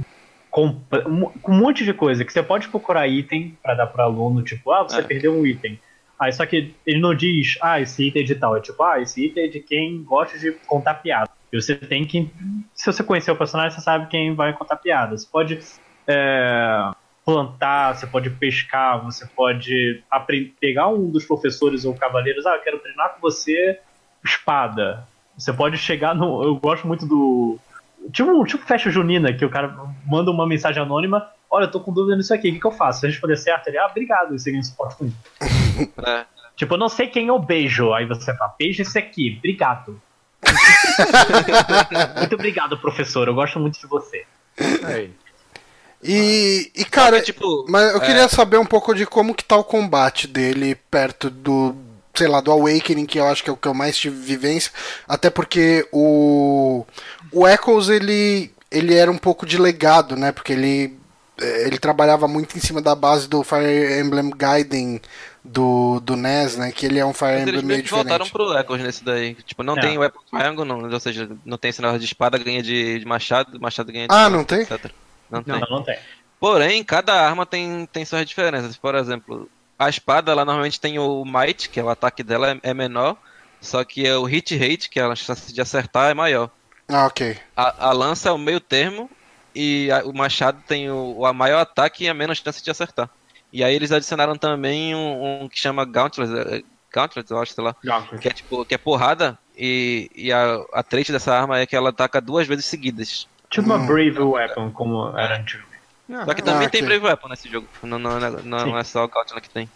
mu- 1.08 1.32
Com 1.42 1.52
um 1.54 1.58
monte 1.60 1.86
de 1.86 1.94
coisa. 1.94 2.26
Que 2.26 2.34
você 2.34 2.44
pode 2.44 2.68
procurar 2.68 3.08
item 3.08 3.58
pra 3.64 3.76
dar 3.76 3.88
pro 3.88 4.02
aluno, 4.04 4.44
tipo, 4.44 4.72
ah, 4.72 4.84
você 4.84 5.00
É. 5.00 5.04
perdeu 5.04 5.34
um 5.40 5.46
item. 5.46 5.80
Aí 6.20 6.34
só 6.34 6.46
que 6.46 6.76
ele 6.86 7.00
não 7.00 7.16
diz, 7.16 7.58
ah, 7.62 7.80
esse 7.80 8.08
item 8.08 8.22
é 8.24 8.26
de 8.26 8.36
tal. 8.36 8.58
É 8.58 8.60
tipo, 8.60 8.84
ah, 8.84 9.00
esse 9.00 9.26
item 9.26 9.46
é 9.46 9.48
de 9.48 9.60
quem 9.62 10.04
gosta 10.04 10.38
de 10.38 10.52
contar 10.68 10.96
piada. 10.96 11.30
E 11.52 11.60
você 11.62 11.76
tem 11.76 12.06
que. 12.06 12.30
Se 12.74 12.86
você 12.92 13.02
conhecer 13.04 13.32
o 13.32 13.36
personagem, 13.38 13.72
você 13.72 13.82
sabe 13.82 14.08
quem 14.08 14.36
vai 14.36 14.52
contar 14.54 14.76
piada. 14.76 15.18
Você 15.18 15.28
pode 15.32 15.60
é, 16.08 16.92
plantar, 17.34 17.96
você 17.96 18.08
pode 18.08 18.30
pescar, 18.30 19.04
você 19.04 19.26
pode 19.28 20.04
pegar 20.60 20.88
um 20.88 21.10
dos 21.10 21.26
professores 21.26 21.86
ou 21.86 21.94
cavaleiros, 21.94 22.46
ah, 22.46 22.56
eu 22.56 22.62
quero 22.62 22.80
treinar 22.80 23.14
com 23.14 23.22
você 23.22 23.80
espada. 24.24 25.08
Você 25.38 25.54
pode 25.54 25.78
chegar 25.78 26.14
no. 26.14 26.44
Eu 26.44 26.56
gosto 26.56 26.86
muito 26.88 27.06
do. 27.06 27.58
Tipo, 28.12 28.32
um- 28.32 28.44
tipo 28.44 28.66
festa 28.66 28.90
junina, 28.90 29.34
que 29.34 29.46
o 29.46 29.50
cara 29.50 29.76
manda 30.06 30.32
uma 30.32 30.48
mensagem 30.48 30.82
anônima. 30.82 31.30
Olha, 31.50 31.66
eu 31.66 31.72
tô 31.72 31.80
com 31.80 31.94
dúvida 31.94 32.16
nisso 32.16 32.34
aqui, 32.34 32.50
o 32.50 32.54
que, 32.54 32.60
que 32.60 32.68
eu 32.68 32.72
faço? 32.72 33.00
Se 33.02 33.06
a 33.06 33.10
responder 33.10 33.38
certo, 33.38 33.68
ele, 33.68 33.78
ah, 33.78 33.88
obrigado, 33.88 34.36
e 34.36 34.40
você 34.40 34.52
ganha 34.52 34.64
suporte 34.64 35.06
isso. 35.06 35.18
É. 36.06 36.26
Tipo, 36.58 36.74
eu 36.74 36.78
não 36.78 36.90
sei 36.90 37.08
quem 37.08 37.28
eu 37.28 37.40
beijo. 37.40 37.94
Aí 37.94 38.06
você 38.06 38.36
fala, 38.36 38.54
beijo 38.60 38.82
esse 38.82 39.00
aqui, 39.00 39.36
obrigado. 39.38 40.02
muito 42.18 42.36
obrigado, 42.36 42.78
professor, 42.78 43.28
eu 43.30 43.34
gosto 43.34 43.60
muito 43.60 43.80
de 43.80 43.88
você. 43.88 44.26
Aí. 44.84 45.14
E, 46.04 46.72
e 46.76 46.86
cara, 46.86 47.18
Porque, 47.18 47.32
tipo, 47.34 47.66
mas 47.68 47.92
eu 47.92 47.98
é, 47.98 48.06
queria 48.06 48.30
saber 48.30 48.58
um 48.58 48.66
pouco 48.66 48.94
de 48.96 49.06
como 49.06 49.36
que 49.36 49.44
tá 49.44 49.58
o 49.58 49.64
combate 49.64 50.28
dele 50.28 50.76
perto 50.90 51.30
do, 51.30 51.76
sei 52.14 52.28
lá, 52.28 52.40
do 52.40 52.52
Awakening, 52.52 53.06
que 53.06 53.20
eu 53.20 53.28
acho 53.28 53.44
que 53.44 53.50
é 53.50 53.54
o 53.54 53.58
que 53.58 53.68
eu 53.68 53.74
mais 53.74 53.98
tive 53.98 54.16
vivência, 54.16 54.72
até 55.08 55.30
porque 55.30 55.88
o 55.92 56.86
o 57.32 57.48
Echoes 57.48 57.90
ele 57.90 58.52
ele 58.72 58.94
era 58.96 59.12
um 59.12 59.18
pouco 59.18 59.46
de 59.46 59.58
legado, 59.58 60.16
né? 60.16 60.32
Porque 60.32 60.54
ele 60.54 60.98
eh, 61.42 61.68
ele 61.68 61.78
trabalhava 61.80 62.28
muito 62.28 62.58
em 62.58 62.62
cima 62.62 62.82
da 62.82 62.96
base 62.96 63.28
do 63.28 63.44
Fire 63.44 64.00
Emblem 64.00 64.30
Gaiden 64.30 65.02
do, 65.44 66.00
do 66.00 66.16
NES, 66.16 66.56
né? 66.56 66.72
Que 66.72 66.86
ele 66.86 67.00
é 67.00 67.06
um 67.06 67.14
Fire 67.14 67.32
Mas 67.32 67.42
Emblem 67.42 67.56
eles 67.56 67.64
meio 67.64 67.84
que 67.84 67.90
voltaram 67.90 68.24
diferente. 68.26 68.32
pro 68.32 68.58
Echoes 68.58 68.84
nesse 68.84 69.04
daí. 69.04 69.36
Tipo, 69.36 69.64
não 69.64 69.78
É. 69.78 69.82
tem 69.82 69.98
Weapon 69.98 70.20
Triangle, 70.32 70.64
não, 70.66 70.90
ou 70.90 71.00
seja, 71.00 71.30
não 71.46 71.58
tem 71.58 71.70
esse 71.70 71.82
negócio 71.82 72.00
de 72.00 72.06
espada 72.06 72.38
ganha 72.38 72.62
de, 72.64 73.00
de 73.00 73.06
machado, 73.06 73.60
machado 73.60 73.92
ganha 73.92 74.08
de 74.08 74.14
Ah, 74.14 74.28
espada, 74.28 74.36
não 74.38 74.44
tem? 74.46 74.62
etc. 74.62 74.92
Não 75.30 75.44
tem. 75.44 75.60
Não, 75.60 75.68
não 75.70 75.84
tem. 75.84 75.98
Porém, 76.40 76.84
cada 76.84 77.14
arma 77.14 77.46
tem, 77.46 77.86
tem 77.92 78.06
suas 78.06 78.26
diferenças. 78.26 78.78
Por 78.78 78.96
exemplo, 78.96 79.50
a 79.78 79.90
espada, 79.90 80.32
ela 80.32 80.46
normalmente 80.46 80.80
tem 80.80 80.98
o 80.98 81.24
Might, 81.26 81.70
que 81.70 81.80
é 81.80 81.84
o 81.84 81.90
ataque 81.90 82.24
dela 82.24 82.52
é, 82.52 82.60
é 82.70 82.74
menor, 82.74 83.18
só 83.62 83.84
que 83.84 84.06
é 84.08 84.16
o 84.16 84.24
Hit 84.24 84.56
Rate, 84.58 84.90
que 84.90 85.00
é 85.00 85.04
a 85.04 85.16
chance 85.16 85.54
de 85.54 85.62
acertar, 85.62 86.10
é 86.10 86.14
maior. 86.14 86.50
Ah, 86.88 87.06
ok. 87.06 87.38
A, 87.56 87.90
a 87.90 87.92
lança 87.92 88.30
é 88.30 88.32
o 88.32 88.38
meio 88.38 88.60
termo, 88.60 89.10
e 89.54 89.90
a- 89.92 90.04
o 90.06 90.14
machado 90.14 90.64
tem 90.68 90.90
o, 90.90 91.26
a 91.26 91.34
maior 91.34 91.60
ataque 91.60 92.06
e 92.06 92.10
a 92.10 92.14
menos 92.14 92.38
chance 92.38 92.64
de 92.64 92.72
acertar. 92.72 93.10
E 93.52 93.64
aí 93.64 93.76
eles 93.76 93.92
adicionaram 93.92 94.38
também 94.38 94.96
um, 94.96 95.44
um 95.44 95.50
que 95.50 95.60
chama 95.60 95.84
Gauntlet, 95.84 96.30
é, 96.32 96.64
Gauntlet, 96.94 97.30
eu 97.30 97.40
acho, 97.40 97.54
sei 97.54 97.64
lá. 97.64 97.76
Gauntlet. 97.84 98.22
Que 98.22 98.28
é 98.30 98.32
tipo, 98.32 98.64
que 98.64 98.76
é 98.76 98.78
porrada, 98.78 99.38
e, 99.58 100.10
e 100.16 100.32
a, 100.32 100.64
a 100.72 100.84
trait 100.84 101.12
dessa 101.12 101.34
arma 101.36 101.60
é 101.60 101.66
que 101.66 101.76
ela 101.76 101.90
ataca 101.90 102.22
duas 102.22 102.48
vezes 102.48 102.66
seguidas. 102.66 103.28
Tipo 103.50 103.68
uma 103.68 103.80
Brave 103.80 104.20
Weapon, 104.20 104.72
como 104.72 105.18
era 105.18 105.38
antigo. 105.38 105.64
Só 106.26 106.34
que 106.34 106.42
também 106.44 106.68
Ah, 106.68 106.70
tem. 106.70 106.84
Brave 106.84 107.06
Weapon 107.06 107.28
nesse 107.30 107.50
jogo. 107.50 107.68
Não, 107.84 108.00
não, 108.00 108.20
não, 108.20 108.32
não, 108.44 108.78
é 108.78 108.84
só 108.84 109.04
o 109.04 109.08
Gauntlet 109.08 109.42
que 109.42 109.50
tem. 109.50 109.70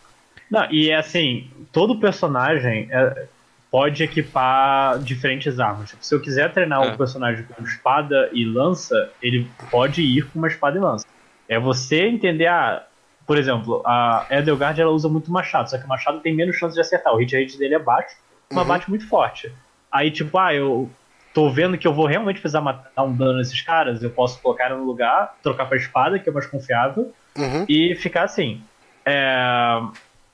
Não, 0.49 0.69
e 0.71 0.89
é 0.89 0.95
assim, 0.97 1.49
todo 1.71 1.99
personagem 1.99 2.87
é, 2.91 3.27
pode 3.71 4.03
equipar 4.03 4.99
diferentes 4.99 5.59
armas. 5.59 5.89
Tipo, 5.91 6.05
se 6.05 6.13
eu 6.13 6.21
quiser 6.21 6.51
treinar 6.51 6.83
É. 6.83 6.91
um 6.91 6.97
personagem 6.97 7.43
com 7.45 7.63
espada 7.63 8.29
e 8.33 8.45
lança, 8.45 9.11
ele 9.21 9.47
pode 9.71 10.01
ir 10.01 10.25
com 10.29 10.39
uma 10.39 10.47
espada 10.47 10.77
e 10.77 10.81
lança. 10.81 11.05
É 11.47 11.59
você 11.59 12.07
entender, 12.07 12.47
ah, 12.47 12.83
por 13.25 13.37
exemplo, 13.37 13.81
a 13.85 14.25
Edelgard 14.29 14.79
ela 14.79 14.91
usa 14.91 15.07
muito 15.09 15.31
machado, 15.31 15.69
só 15.69 15.77
que 15.77 15.85
o 15.85 15.87
machado 15.87 16.19
tem 16.19 16.35
menos 16.35 16.55
chance 16.55 16.73
de 16.75 16.81
acertar. 16.81 17.13
O 17.13 17.17
hit 17.17 17.35
rate 17.35 17.57
dele 17.57 17.75
é 17.75 17.79
baixo, 17.79 18.15
mas 18.51 18.61
Uhum. 18.63 18.67
bate 18.67 18.89
muito 18.89 19.07
forte. 19.07 19.51
Aí, 19.91 20.09
tipo, 20.11 20.37
ah, 20.37 20.53
eu 20.53 20.89
tô 21.33 21.49
vendo 21.49 21.77
que 21.77 21.87
eu 21.87 21.93
vou 21.93 22.05
realmente 22.05 22.39
precisar 22.39 22.61
matar 22.61 23.03
um 23.03 23.15
dano 23.15 23.37
nesses 23.39 23.61
caras, 23.61 24.03
eu 24.03 24.11
posso 24.11 24.41
colocar 24.41 24.69
no 24.69 24.83
lugar, 24.83 25.33
trocar 25.41 25.65
pra 25.65 25.77
espada, 25.77 26.19
que 26.19 26.29
é 26.29 26.31
mais 26.31 26.47
confiável, 26.47 27.13
Uhum. 27.37 27.65
e 27.67 27.95
ficar 27.95 28.23
assim. 28.23 28.61
É, 29.07 29.79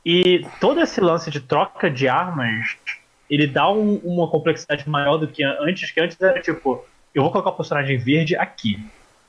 E 0.05 0.45
todo 0.59 0.79
esse 0.81 1.01
lance 1.01 1.29
de 1.29 1.41
troca 1.41 1.89
de 1.89 2.07
armas, 2.07 2.67
ele 3.29 3.45
dá 3.47 3.71
um- 3.71 3.97
uma 4.03 4.29
complexidade 4.29 4.87
maior 4.89 5.17
do 5.17 5.27
que 5.27 5.43
antes, 5.43 5.91
que 5.91 5.99
antes 5.99 6.19
era 6.19 6.41
tipo, 6.41 6.85
eu 7.13 7.21
vou 7.21 7.31
colocar 7.31 7.51
o 7.51 7.57
personagem 7.57 7.97
verde 7.97 8.35
aqui. 8.35 8.77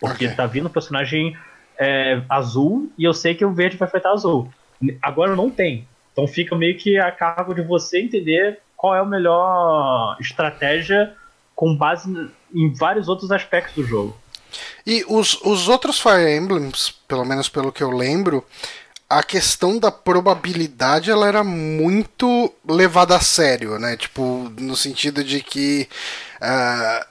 Porque 0.00 0.26
Ok. 0.26 0.36
tá 0.36 0.46
vindo 0.46 0.66
o 0.66 0.70
personagem 0.70 1.34
é, 1.78 2.22
azul 2.28 2.92
e 2.98 3.04
eu 3.04 3.12
sei 3.14 3.34
que 3.34 3.44
o 3.44 3.54
verde 3.54 3.76
vai 3.76 3.88
afetar 3.88 4.12
azul. 4.12 4.54
Agora 5.02 5.34
não 5.34 5.50
tem. 5.50 5.88
Então 6.12 6.26
fica 6.26 6.56
meio 6.56 6.76
que 6.78 6.98
a 6.98 7.10
cargo 7.10 7.54
de 7.54 7.62
você 7.62 8.00
entender 8.02 8.58
qual 8.76 8.94
é 8.94 9.00
a 9.00 9.04
melhor 9.04 10.16
estratégia 10.20 11.14
com 11.60 11.76
base 11.76 12.10
em 12.54 12.72
vários 12.72 13.06
outros 13.06 13.30
aspectos 13.30 13.74
do 13.74 13.84
jogo. 13.84 14.16
E 14.86 15.04
os, 15.06 15.38
os 15.42 15.68
outros 15.68 16.00
Fire 16.00 16.34
Emblems, 16.34 16.90
pelo 17.06 17.22
menos 17.22 17.50
pelo 17.50 17.70
que 17.70 17.82
eu 17.82 17.90
lembro, 17.90 18.42
a 19.06 19.22
questão 19.22 19.78
da 19.78 19.92
probabilidade 19.92 21.10
ela 21.10 21.28
era 21.28 21.44
muito 21.44 22.50
levada 22.66 23.14
a 23.14 23.20
sério, 23.20 23.78
né? 23.78 23.94
Tipo, 23.94 24.50
no 24.58 24.74
sentido 24.74 25.22
de 25.22 25.42
que 25.42 25.86
ah, 26.40 27.06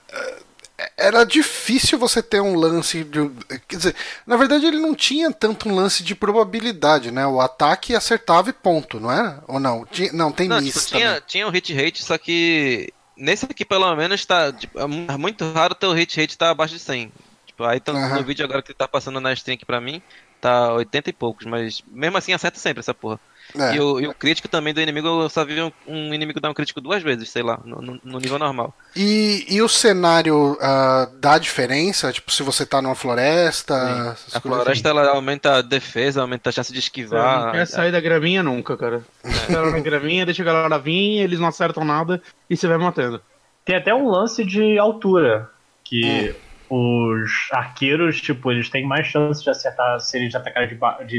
era 0.96 1.22
difícil 1.22 1.96
você 1.96 2.20
ter 2.20 2.40
um 2.40 2.56
lance 2.56 3.04
de. 3.04 3.30
Quer 3.68 3.76
dizer, 3.76 3.96
na 4.26 4.36
verdade 4.36 4.66
ele 4.66 4.80
não 4.80 4.96
tinha 4.96 5.30
tanto 5.30 5.68
um 5.68 5.76
lance 5.76 6.02
de 6.02 6.16
probabilidade, 6.16 7.12
né? 7.12 7.24
O 7.24 7.40
ataque 7.40 7.94
acertava 7.94 8.50
e 8.50 8.52
ponto, 8.52 8.98
não 8.98 9.12
era? 9.12 9.44
Ou 9.46 9.60
não? 9.60 9.86
Tinha, 9.86 10.12
não, 10.12 10.32
tem 10.32 10.48
Não, 10.48 10.60
miss 10.60 10.74
tipo, 10.74 10.88
também. 10.88 11.06
tinha, 11.06 11.20
tinha 11.20 11.46
um 11.46 11.50
hit 11.50 11.72
rate, 11.72 12.02
só 12.02 12.18
que 12.18 12.92
nesse 13.20 13.44
aqui 13.44 13.64
pelo 13.64 13.94
menos 13.94 14.24
tá. 14.24 14.52
Tipo, 14.52 14.78
é 14.78 14.82
é 14.82 15.16
muito 15.16 15.50
raro 15.52 15.74
teu 15.74 15.92
hit 15.92 16.20
rate 16.20 16.36
tá 16.38 16.50
abaixo 16.50 16.74
de 16.74 16.80
100. 16.80 17.12
Tipo, 17.46 17.64
aí 17.64 17.78
tá, 17.80 17.92
Aham. 17.92 18.20
no 18.20 18.24
vídeo 18.24 18.44
agora 18.44 18.62
que 18.62 18.74
tá 18.74 18.88
passando 18.88 19.20
na 19.20 19.32
stream 19.32 19.54
aqui 19.54 19.66
pra 19.66 19.80
mim, 19.80 20.02
tá 20.40 20.72
80 20.74 21.10
e 21.10 21.12
poucos, 21.12 21.46
mas 21.46 21.82
mesmo 21.86 22.16
assim 22.16 22.32
acerta 22.32 22.58
sempre 22.58 22.80
essa 22.80 22.94
porra. 22.94 23.20
É. 23.58 23.74
E, 23.76 23.80
o, 23.80 24.00
e 24.00 24.06
o 24.06 24.14
crítico 24.14 24.48
também 24.48 24.72
do 24.74 24.80
inimigo, 24.80 25.06
eu 25.08 25.28
só 25.28 25.44
vi 25.44 25.60
um, 25.60 25.72
um 25.86 26.14
inimigo 26.14 26.40
dar 26.40 26.50
um 26.50 26.54
crítico 26.54 26.80
duas 26.80 27.02
vezes, 27.02 27.30
sei 27.30 27.42
lá, 27.42 27.58
no, 27.64 27.80
no- 28.02 28.18
nível 28.18 28.38
normal. 28.38 28.74
E, 28.94 29.44
e 29.48 29.60
o 29.62 29.68
cenário 29.68 30.56
ah, 30.60 31.08
dá 31.20 31.38
diferença? 31.38 32.12
Tipo, 32.12 32.30
se 32.32 32.42
você 32.42 32.64
tá 32.66 32.80
numa 32.82 32.94
floresta. 32.94 34.16
A 34.32 34.40
floresta 34.40 34.88
ela 34.88 35.08
aumenta 35.10 35.56
a 35.56 35.62
defesa, 35.62 36.20
aumenta 36.22 36.50
a 36.50 36.52
chance 36.52 36.72
de 36.72 36.78
Você 36.80 36.86
esquivar. 36.86 37.46
não 37.46 37.52
quer 37.52 37.66
sair 37.66 37.92
da 37.92 38.00
graminha 38.00 38.42
nunca, 38.42 38.76
cara. 38.76 39.02
Espera 39.24 39.70
na 39.70 39.78
graminha, 39.80 40.24
deixa 40.26 40.42
a 40.42 40.46
galera 40.46 40.78
vir, 40.78 41.18
eles 41.20 41.38
não 41.40 41.48
acertam 41.48 41.84
nada 41.84 42.20
e 42.48 42.56
você 42.56 42.66
vai 42.66 42.78
matando. 42.78 43.20
Tem 43.64 43.76
até 43.76 43.94
um 43.94 44.08
lance 44.08 44.44
de 44.44 44.78
altura, 44.78 45.50
que 45.84 46.34
os 46.70 47.30
arqueiros, 47.50 48.20
tipo, 48.20 48.50
eles 48.52 48.70
têm 48.70 48.86
mais 48.86 49.06
chance 49.06 49.42
de 49.42 49.50
acertar 49.50 49.98
se 50.00 50.16
eles 50.16 50.32
atacarem 50.34 50.68
de, 50.68 50.76
ba 50.76 51.02
de 51.04 51.18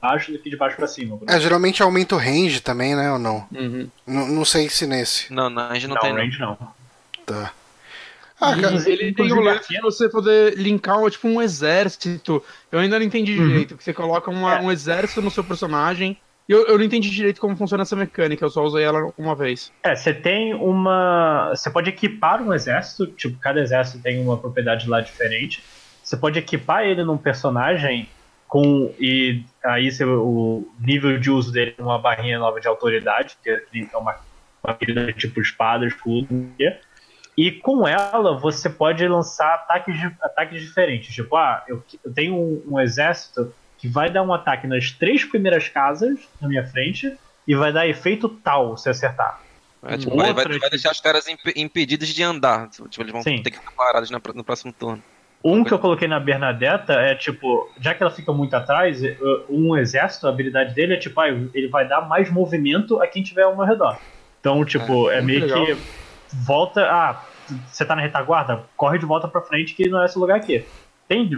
baixo 0.00 0.30
do 0.30 0.38
que 0.38 0.48
de 0.48 0.56
baixo 0.56 0.76
pra 0.76 0.86
cima. 0.86 1.18
É, 1.28 1.40
geralmente 1.40 1.82
aumenta 1.82 2.14
o 2.14 2.18
range 2.18 2.60
também, 2.60 2.94
né? 2.94 3.10
Ou 3.12 3.18
não? 3.18 3.46
Uhum. 3.52 3.88
Não 4.06 4.44
sei 4.44 4.68
se 4.68 4.86
nesse. 4.86 5.32
Não, 5.32 5.50
não, 5.50 5.62
a 5.68 5.74
gente 5.74 5.88
não, 5.88 5.96
não, 5.96 6.02
tem. 6.02 6.12
range 6.14 6.38
não. 6.38 6.56
Tá. 7.26 7.52
Ah, 8.40 8.56
cara, 8.60 8.74
Ele 8.88 9.12
tem 9.12 9.32
o 9.32 9.40
lance 9.40 9.68
de 9.68 9.80
você 9.80 10.08
poder 10.08 10.56
linkar 10.56 10.98
tipo 11.10 11.28
um 11.28 11.40
exército. 11.40 12.42
Eu 12.72 12.78
ainda 12.80 12.98
não 12.98 13.06
entendi 13.06 13.38
Uhum. 13.38 13.46
direito. 13.48 13.76
Que 13.76 13.84
você 13.84 13.92
coloca 13.92 14.30
uma- 14.30 14.56
É. 14.56 14.60
um 14.60 14.70
exército 14.70 15.22
no 15.22 15.30
seu 15.30 15.44
personagem. 15.44 16.16
Eu, 16.48 16.66
eu 16.66 16.76
não 16.76 16.84
entendi 16.84 17.10
direito 17.10 17.40
como 17.40 17.56
funciona 17.56 17.82
essa 17.82 17.96
mecânica, 17.96 18.44
eu 18.44 18.50
só 18.50 18.62
usei 18.62 18.84
ela 18.84 19.12
uma 19.16 19.34
vez. 19.34 19.72
É, 19.82 19.94
você 19.94 20.12
tem 20.12 20.54
uma. 20.54 21.50
Você 21.54 21.70
pode 21.70 21.88
equipar 21.88 22.42
um 22.42 22.52
exército, 22.52 23.06
tipo, 23.06 23.38
cada 23.38 23.60
exército 23.60 24.02
tem 24.02 24.20
uma 24.20 24.36
propriedade 24.36 24.88
lá 24.88 25.00
diferente. 25.00 25.62
Você 26.02 26.16
pode 26.16 26.38
equipar 26.38 26.82
ele 26.84 27.04
num 27.04 27.16
personagem 27.16 28.08
com. 28.48 28.92
E 28.98 29.44
aí 29.64 29.88
o 30.04 30.68
nível 30.80 31.18
de 31.18 31.30
uso 31.30 31.52
dele 31.52 31.74
é 31.78 31.82
uma 31.82 31.98
barrinha 31.98 32.38
nova 32.38 32.60
de 32.60 32.66
autoridade, 32.68 33.36
que 33.42 33.50
é 33.50 33.96
uma, 33.96 34.16
uma 34.62 35.12
tipo 35.12 35.40
espada, 35.40 35.86
escudo. 35.86 36.50
E 37.36 37.50
com 37.52 37.88
ela 37.88 38.36
você 38.38 38.68
pode 38.68 39.06
lançar 39.06 39.54
ataques, 39.54 39.94
ataques 40.20 40.60
diferentes. 40.60 41.14
Tipo, 41.14 41.36
ah, 41.36 41.64
eu, 41.66 41.82
eu 42.04 42.12
tenho 42.12 42.34
um, 42.34 42.62
um 42.72 42.80
exército 42.80 43.54
que 43.82 43.88
vai 43.88 44.08
dar 44.08 44.22
um 44.22 44.32
ataque 44.32 44.68
nas 44.68 44.92
três 44.92 45.24
primeiras 45.24 45.68
casas 45.68 46.20
na 46.40 46.46
minha 46.46 46.64
frente 46.64 47.18
e 47.48 47.56
vai 47.56 47.72
dar 47.72 47.84
efeito 47.88 48.28
tal 48.28 48.76
se 48.76 48.88
acertar. 48.88 49.40
É, 49.82 49.98
tipo, 49.98 50.16
vai, 50.16 50.32
vai, 50.32 50.46
deixar 50.70 50.92
os 50.92 51.00
caras 51.00 51.26
imp- 51.26 51.56
impedidos 51.56 52.06
de 52.10 52.22
andar. 52.22 52.68
Tipo, 52.68 53.02
eles 53.02 53.10
vão 53.10 53.22
Sim. 53.24 53.42
ter 53.42 53.50
que 53.50 53.58
ficar 53.58 53.72
parados 53.72 54.08
no 54.08 54.44
próximo 54.44 54.72
turno. 54.72 55.02
Um 55.44 55.64
que 55.64 55.74
eu 55.74 55.80
coloquei 55.80 56.06
na 56.06 56.20
Bernadetta 56.20 56.92
é 56.92 57.16
tipo, 57.16 57.68
já 57.80 57.92
que 57.92 58.00
ela 58.00 58.12
fica 58.12 58.32
muito 58.32 58.54
atrás, 58.54 59.02
eh, 59.02 59.16
um 59.50 59.76
exército, 59.76 60.28
a 60.28 60.30
habilidade 60.30 60.72
dele 60.72 60.94
é 60.94 60.98
tipo, 60.98 61.20
ah, 61.20 61.26
ele 61.28 61.66
vai 61.66 61.88
dar 61.88 62.02
mais 62.02 62.30
movimento 62.30 63.02
a 63.02 63.08
quem 63.08 63.24
tiver 63.24 63.42
ao 63.42 63.56
meu 63.56 63.66
redor. 63.66 63.98
Então, 64.38 64.64
tipo, 64.64 65.10
é, 65.10 65.20
muito 65.20 65.26
meio 65.26 65.40
legal. 65.40 65.66
que 65.66 65.76
volta, 66.32 66.86
ah, 66.88 67.20
você 67.66 67.84
tá 67.84 67.96
na 67.96 68.02
retaguarda, 68.02 68.62
corre 68.76 68.98
de 69.00 69.04
volta 69.04 69.26
pra 69.26 69.40
frente 69.40 69.74
que 69.74 69.88
não 69.88 70.00
é 70.00 70.06
esse 70.06 70.16
lugar 70.16 70.36
aqui. 70.36 70.64
Tem 71.12 71.28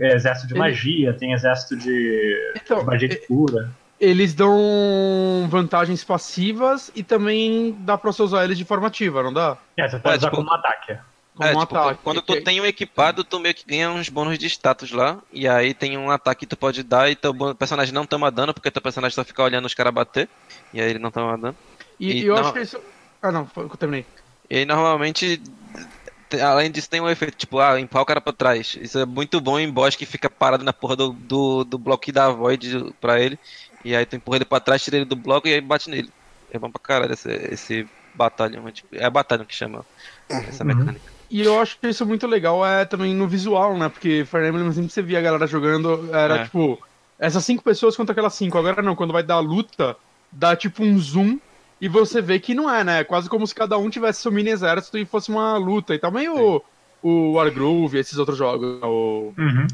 eh, 0.00 0.14
exército 0.14 0.46
de 0.46 0.52
Ele- 0.54 0.60
magia, 0.60 1.12
tem 1.14 1.32
exército 1.32 1.76
de, 1.76 2.52
Então, 2.56 2.78
de 2.78 2.84
magia 2.86 3.08
de 3.08 3.16
cura. 3.26 3.70
eles 4.00 4.32
dão 4.32 5.48
vantagens 5.50 6.04
passivas 6.04 6.90
e 6.94 7.02
também 7.02 7.74
dá 7.80 7.98
pra 7.98 8.12
você 8.12 8.22
usar 8.22 8.44
eles 8.44 8.56
de 8.56 8.64
forma 8.64 8.86
ativa, 8.86 9.22
não 9.24 9.32
dá? 9.32 9.58
É, 9.76 9.88
você 9.88 9.98
pode 9.98 10.14
É, 10.14 10.18
usar 10.18 10.30
tipo, 10.30 10.36
como 10.36 10.52
ataque. 10.54 10.96
Como 11.34 11.48
é, 11.48 11.56
um 11.56 11.58
tipo, 11.60 11.76
ataque. 11.76 12.00
quando 12.04 12.22
tu 12.22 12.40
tem 12.42 12.60
um 12.60 12.64
equipado, 12.66 13.24
tu 13.24 13.40
meio 13.40 13.54
que 13.56 13.66
ganha 13.66 13.90
uns 13.90 14.08
bônus 14.08 14.38
de 14.38 14.46
status 14.46 14.92
lá. 14.92 15.18
E 15.32 15.48
aí 15.48 15.74
tem 15.74 15.98
um 15.98 16.08
ataque 16.12 16.40
que 16.40 16.46
tu 16.46 16.56
pode 16.56 16.84
dar 16.84 17.10
e 17.10 17.16
teu 17.16 17.34
personagem 17.56 17.92
não 17.92 18.06
toma 18.06 18.30
dano, 18.30 18.54
porque 18.54 18.70
teu 18.70 18.80
personagem 18.80 19.16
só 19.16 19.24
fica 19.24 19.42
olhando 19.42 19.64
os 19.64 19.74
caras 19.74 19.92
bater. 19.92 20.28
E 20.72 20.80
aí 20.80 20.90
ele 20.90 21.00
não 21.00 21.10
toma 21.10 21.36
dano. 21.36 21.56
E, 21.98 22.20
e 22.20 22.24
eu 22.26 22.34
não- 22.36 22.40
acho 22.42 22.52
que 22.52 22.60
isso. 22.60 22.78
Ah, 23.20 23.32
não, 23.32 23.46
foi- 23.46 23.64
eu 23.64 23.70
terminei. 23.70 24.06
E 24.48 24.58
aí 24.58 24.64
normalmente, 24.64 25.38
te- 25.38 25.42
além 26.40 26.70
disso, 26.70 26.88
tem 26.90 27.00
um 27.00 27.08
efeito, 27.08 27.36
tipo, 27.36 27.58
ah, 27.58 27.78
empurrar 27.80 28.02
o 28.02 28.06
cara 28.06 28.20
pra 28.20 28.32
trás. 28.32 28.76
Isso 28.80 28.98
é 28.98 29.04
muito 29.06 29.40
bom 29.40 29.58
em 29.58 29.70
boss 29.70 29.96
que 29.96 30.06
fica 30.06 30.28
parado 30.30 30.64
na 30.64 30.72
porra 30.72 30.96
do, 30.96 31.12
do, 31.12 31.64
do 31.64 31.78
bloco 31.78 32.02
que 32.04 32.12
dá 32.12 32.26
a 32.26 32.30
void 32.30 32.92
pra 33.00 33.20
ele. 33.20 33.38
E 33.84 33.94
aí 33.94 34.04
tu 34.06 34.16
empurra 34.16 34.36
ele 34.38 34.44
pra 34.44 34.60
trás, 34.60 34.82
tira 34.82 34.96
ele 34.96 35.04
do 35.04 35.16
bloco 35.16 35.46
e 35.48 35.52
aí 35.54 35.60
bate 35.60 35.90
nele. 35.90 36.10
É 36.50 36.58
bom 36.58 36.70
pra 36.70 36.80
caralho 36.80 37.12
esse, 37.12 37.28
esse 37.50 37.86
batalhão. 38.14 38.66
é 38.68 38.72
tipo- 38.72 38.94
É 38.94 39.04
a 39.04 39.10
batalhão 39.10 39.44
que 39.44 39.54
chama 39.54 39.84
essa 40.28 40.62
Uhum. 40.64 40.68
mecânica. 40.74 41.12
E 41.30 41.42
eu 41.42 41.60
acho 41.60 41.78
que 41.78 41.88
isso 41.88 42.06
muito 42.06 42.26
legal 42.26 42.64
é 42.64 42.84
também 42.84 43.12
no 43.14 43.26
visual, 43.26 43.76
né? 43.76 43.88
Porque 43.88 44.24
Fire 44.24 44.46
Emblem 44.46 44.70
sempre 44.72 44.90
você 44.92 45.02
via 45.02 45.18
a 45.18 45.22
galera 45.22 45.46
jogando, 45.46 46.08
era 46.14 46.36
É. 46.36 46.44
tipo, 46.44 46.78
essas 47.18 47.44
cinco 47.44 47.62
pessoas 47.64 47.96
contra 47.96 48.12
aquelas 48.12 48.34
cinco. 48.34 48.56
Agora 48.56 48.82
não, 48.82 48.94
quando 48.94 49.12
vai 49.12 49.22
dar 49.22 49.34
a 49.36 49.40
luta, 49.40 49.96
dá 50.30 50.54
tipo 50.54 50.82
um 50.84 50.96
zoom 50.98 51.38
e 51.80 51.88
você 51.88 52.22
vê 52.22 52.38
que 52.40 52.54
não 52.54 52.72
é, 52.72 52.82
né? 52.84 53.00
É 53.00 53.04
Quase 53.04 53.28
como 53.28 53.46
se 53.46 53.54
cada 53.54 53.76
um 53.78 53.90
tivesse 53.90 54.22
seu 54.22 54.32
mini 54.32 54.50
exército 54.50 54.96
e 54.98 55.04
fosse 55.04 55.30
uma 55.30 55.56
luta. 55.56 55.94
E 55.94 55.98
também 55.98 56.28
o, 56.28 56.62
o 57.02 57.32
Wargroove, 57.32 57.98
esses 57.98 58.18
outros 58.18 58.38
jogos, 58.38 58.80
o 58.82 59.34
Uhum. 59.36 59.66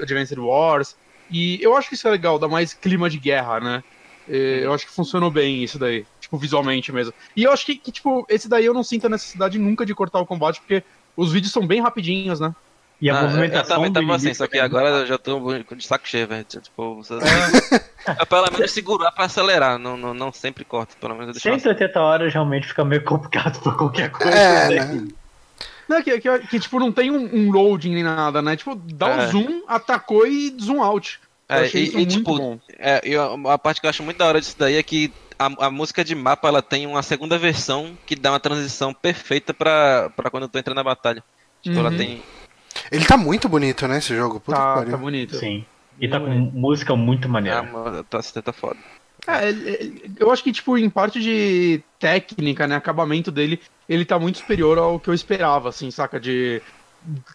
Advanced 0.00 0.38
Wars. 0.38 0.94
E 1.30 1.58
eu 1.62 1.76
acho 1.76 1.88
que 1.88 1.94
isso 1.94 2.06
é 2.06 2.10
legal, 2.10 2.38
dá 2.38 2.48
mais 2.48 2.72
clima 2.72 3.10
de 3.10 3.18
guerra, 3.18 3.60
né? 3.60 3.82
Eu 4.28 4.72
acho 4.72 4.86
que 4.86 4.92
funcionou 4.92 5.30
bem 5.30 5.62
isso 5.62 5.78
daí, 5.78 6.04
tipo, 6.20 6.36
visualmente 6.36 6.92
mesmo. 6.92 7.12
E 7.36 7.44
eu 7.44 7.52
acho 7.52 7.64
que, 7.64 7.76
que, 7.76 7.92
tipo, 7.92 8.26
esse 8.28 8.48
daí 8.48 8.64
eu 8.64 8.74
não 8.74 8.82
sinto 8.82 9.06
a 9.06 9.10
necessidade 9.10 9.58
nunca 9.58 9.86
de 9.86 9.94
cortar 9.94 10.20
o 10.20 10.26
combate, 10.26 10.60
porque 10.60 10.84
os 11.16 11.32
vídeos 11.32 11.52
são 11.52 11.66
bem 11.66 11.80
rapidinhos, 11.80 12.40
né? 12.40 12.52
E 13.00 13.10
a 13.10 13.14
Ah, 13.14 13.22
eu 13.22 13.28
movimentação 13.28 13.76
também 13.76 13.92
do 13.92 14.00
tava 14.00 14.14
assim, 14.16 14.32
só 14.34 14.46
que 14.46 14.52
também. 14.58 14.64
agora 14.64 14.88
eu 14.88 15.06
já 15.06 15.18
tô 15.18 15.38
de 15.74 15.86
saco 15.86 16.08
cheio, 16.08 16.26
velho. 16.26 16.44
Tipo, 16.44 16.96
você... 16.96 17.14
é 18.06 18.24
pelo 18.24 18.50
menos 18.52 18.70
segurar 18.70 19.12
pra 19.12 19.26
acelerar, 19.26 19.78
não, 19.78 19.96
não, 19.96 20.14
não 20.14 20.32
sempre 20.32 20.64
corta, 20.64 20.94
pelo 21.00 21.14
menos 21.14 21.28
eu 21.28 21.32
deixo 21.34 21.48
180 21.60 22.00
horas 22.00 22.32
realmente 22.32 22.66
fica 22.68 22.84
meio 22.84 23.04
complicado 23.04 23.60
pra 23.62 23.72
qualquer 23.72 24.10
coisa. 24.10 24.30
É, 24.36 24.68
né? 24.68 24.84
né? 24.94 25.08
Não, 25.88 26.02
que, 26.02 26.18
que, 26.20 26.38
que, 26.48 26.58
tipo, 26.58 26.80
não 26.80 26.90
tem 26.90 27.10
um, 27.10 27.32
um 27.32 27.50
loading 27.52 27.94
nem 27.94 28.02
nada, 28.02 28.42
né? 28.42 28.56
Tipo, 28.56 28.74
dá 28.74 29.08
É. 29.08 29.16
o 29.28 29.30
zoom, 29.30 29.62
atacou 29.68 30.26
e 30.26 30.56
zoom 30.60 30.82
out. 30.82 31.20
Eu 31.48 31.56
É, 31.56 31.60
achei 31.60 31.82
e, 31.82 31.84
isso 31.84 31.92
e, 31.92 31.96
muito 31.98 32.10
tipo, 32.18 32.34
bom. 32.36 32.58
é, 32.78 33.00
eu, 33.04 33.48
a 33.48 33.56
parte 33.58 33.80
que 33.80 33.86
eu 33.86 33.90
acho 33.90 34.02
muito 34.02 34.16
da 34.16 34.26
hora 34.26 34.40
disso 34.40 34.56
daí 34.58 34.74
é 34.76 34.82
que 34.82 35.12
a, 35.38 35.66
a 35.66 35.70
música 35.70 36.02
de 36.04 36.14
mapa 36.14 36.48
ela 36.48 36.60
tem 36.62 36.86
uma 36.86 37.02
segunda 37.02 37.38
versão 37.38 37.96
que 38.04 38.16
dá 38.16 38.32
uma 38.32 38.40
transição 38.40 38.92
perfeita 38.92 39.54
pra, 39.54 40.10
pra 40.16 40.28
quando 40.30 40.48
tu 40.48 40.58
entra 40.58 40.74
na 40.74 40.82
batalha. 40.82 41.22
Tipo, 41.62 41.78
ela 41.78 41.90
Uhum. 41.90 41.96
tem. 41.96 42.22
Ele 42.90 43.04
tá 43.04 43.16
muito 43.16 43.48
bonito, 43.48 43.86
né, 43.88 43.98
esse 43.98 44.14
jogo? 44.14 44.40
Puta 44.40 44.56
que 44.56 44.62
Tá, 44.62 44.74
pariu. 44.74 44.90
tá 44.90 44.96
bonito. 44.96 45.36
Sim. 45.36 45.64
E 46.00 46.08
tá 46.08 46.20
com 46.20 46.28
música 46.30 46.94
muito 46.94 47.26
Ah, 47.26 47.30
maneira. 47.30 47.62
mano, 47.62 48.04
tá, 48.04 48.20
tá 48.42 48.52
foda. 48.52 48.76
É, 49.26 49.50
eu 50.20 50.30
acho 50.30 50.44
que, 50.44 50.52
tipo, 50.52 50.76
em 50.78 50.88
parte 50.90 51.20
de 51.20 51.82
técnica, 51.98 52.66
né, 52.66 52.76
acabamento 52.76 53.30
dele, 53.32 53.60
ele 53.88 54.04
tá 54.04 54.18
muito 54.18 54.38
superior 54.38 54.78
ao 54.78 55.00
que 55.00 55.08
eu 55.08 55.14
esperava, 55.14 55.68
assim, 55.70 55.90
saca? 55.90 56.20
De. 56.20 56.62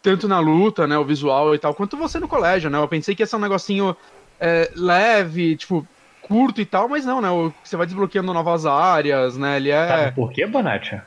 Tanto 0.01 0.27
na 0.27 0.39
luta, 0.39 0.85
né, 0.85 0.97
o 0.97 1.03
visual 1.05 1.55
e 1.55 1.59
tal, 1.59 1.73
quanto 1.73 1.97
você 1.97 2.19
no 2.19 2.27
colégio, 2.27 2.69
né? 2.69 2.77
Eu 2.77 2.87
pensei 2.87 3.15
que 3.15 3.23
ia 3.23 3.27
ser 3.27 3.35
um 3.37 3.39
negocinho 3.39 3.95
é, 4.39 4.69
leve, 4.75 5.55
tipo, 5.55 5.87
curto 6.21 6.61
e 6.61 6.65
tal, 6.65 6.87
mas 6.89 7.05
não, 7.05 7.19
né? 7.21 7.29
Você 7.63 7.75
vai 7.75 7.85
desbloqueando 7.85 8.33
novas 8.33 8.65
áreas, 8.65 9.37
né? 9.37 9.57
Ele 9.57 9.71
Sabe 9.71 10.03
é. 10.03 10.11
por 10.11 10.31
quê, 10.31 10.45
Bonatti? 10.45 11.01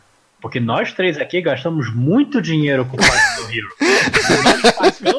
Porque 0.45 0.61
nós 0.61 0.93
três 0.93 1.17
aqui 1.17 1.41
gastamos 1.41 1.91
muito 1.95 2.43
dinheiro 2.43 2.85
com 2.85 2.99
o 2.99 3.03
Fight 3.03 3.37
do 3.37 3.51
Hero. 3.51 3.69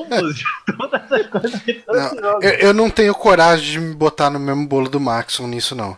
nós 0.08 0.44
todas 0.78 1.12
as 1.12 1.26
coisas 1.26 1.64
que 1.64 1.84
Não, 1.88 2.40
eu, 2.44 2.52
eu 2.60 2.74
não 2.76 2.92
tenho 2.92 3.12
coragem 3.16 3.72
de 3.72 3.80
me 3.80 3.96
botar 3.96 4.30
no 4.30 4.40
mesmo 4.40 4.68
bolo 4.68 4.88
do 4.88 5.00
Maxon 5.00 5.48
nisso, 5.48 5.74
não. 5.74 5.98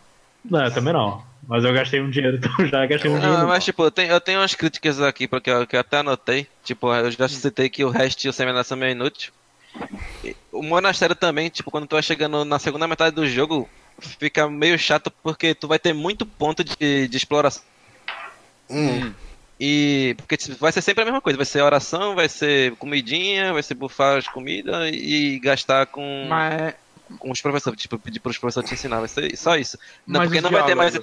Não, 0.49 0.63
eu 0.63 0.73
também 0.73 0.93
não. 0.93 1.21
Mas 1.45 1.65
eu 1.65 1.73
gastei 1.73 1.99
um 1.99 2.09
dinheiro, 2.09 2.38
então 2.41 2.65
já 2.67 2.86
gastei 2.86 3.11
um 3.11 3.19
dinheiro. 3.19 3.39
Não, 3.39 3.47
mas 3.49 3.65
tipo, 3.65 3.84
eu 3.84 3.91
tenho, 3.91 4.13
eu 4.13 4.21
tenho 4.21 4.39
umas 4.39 4.55
críticas 4.55 5.01
aqui 5.01 5.28
porque 5.28 5.49
eu, 5.49 5.67
que 5.67 5.75
eu 5.75 5.82
até 5.82 5.97
anotei. 5.97 6.47
Tipo, 6.63 6.93
eu 6.93 7.11
já 7.11 7.28
citei 7.28 7.69
que 7.69 7.84
o 7.84 7.89
resto 7.89 8.23
e 8.23 8.30
o 8.30 8.34
seminação 8.34 8.82
é 8.82 8.91
inútil. 8.91 9.34
E 10.23 10.38
O 10.53 10.63
monastério 10.63 11.17
também, 11.17 11.49
tipo, 11.49 11.69
quando 11.69 11.86
tu 11.86 11.97
vai 11.97 12.01
chegando 12.01 12.45
na 12.45 12.59
segunda 12.59 12.88
metade 12.88 13.13
do 13.13 13.28
jogo, 13.28 13.67
fica 13.99 14.49
meio 14.49 14.80
chato 14.80 15.11
porque 15.21 15.53
tu 15.53 15.67
vai 15.67 15.80
ter 15.80 15.91
muito 15.91 16.25
ponto 16.25 16.63
de, 16.63 17.09
de 17.09 17.17
exploração. 17.17 17.61
Hum. 18.70 19.13
E. 19.59 20.15
Porque 20.18 20.38
tipo, 20.38 20.57
vai 20.57 20.72
ser 20.72 20.82
sempre 20.82 21.01
a 21.01 21.05
mesma 21.05 21.22
coisa, 21.22 21.38
vai 21.38 21.45
ser 21.45 21.61
oração, 21.61 22.15
vai 22.15 22.30
ser 22.30 22.76
comidinha, 22.76 23.53
vai 23.53 23.63
ser 23.63 23.74
bufar 23.74 24.18
as 24.18 24.28
comidas 24.28 24.91
e 24.93 25.39
gastar 25.39 25.88
com, 25.88 26.28
Mas, 26.30 26.76
com 27.18 27.32
os 27.32 27.41
professores, 27.41 27.80
tipo, 27.80 27.97
pedir 27.97 28.20
pros 28.20 28.38
professores 28.38 28.70
te 28.70 28.76
ensinar, 28.76 28.99
vai 28.99 29.07
ser 29.07 29.36
só 29.36 29.55
isso. 29.55 29.78
Não, 30.05 30.20
mas 30.20 30.28
porque 30.28 30.38
os 30.38 30.43
não 30.43 30.51
vai 30.51 30.65
ter 30.65 30.76
mais. 30.76 30.99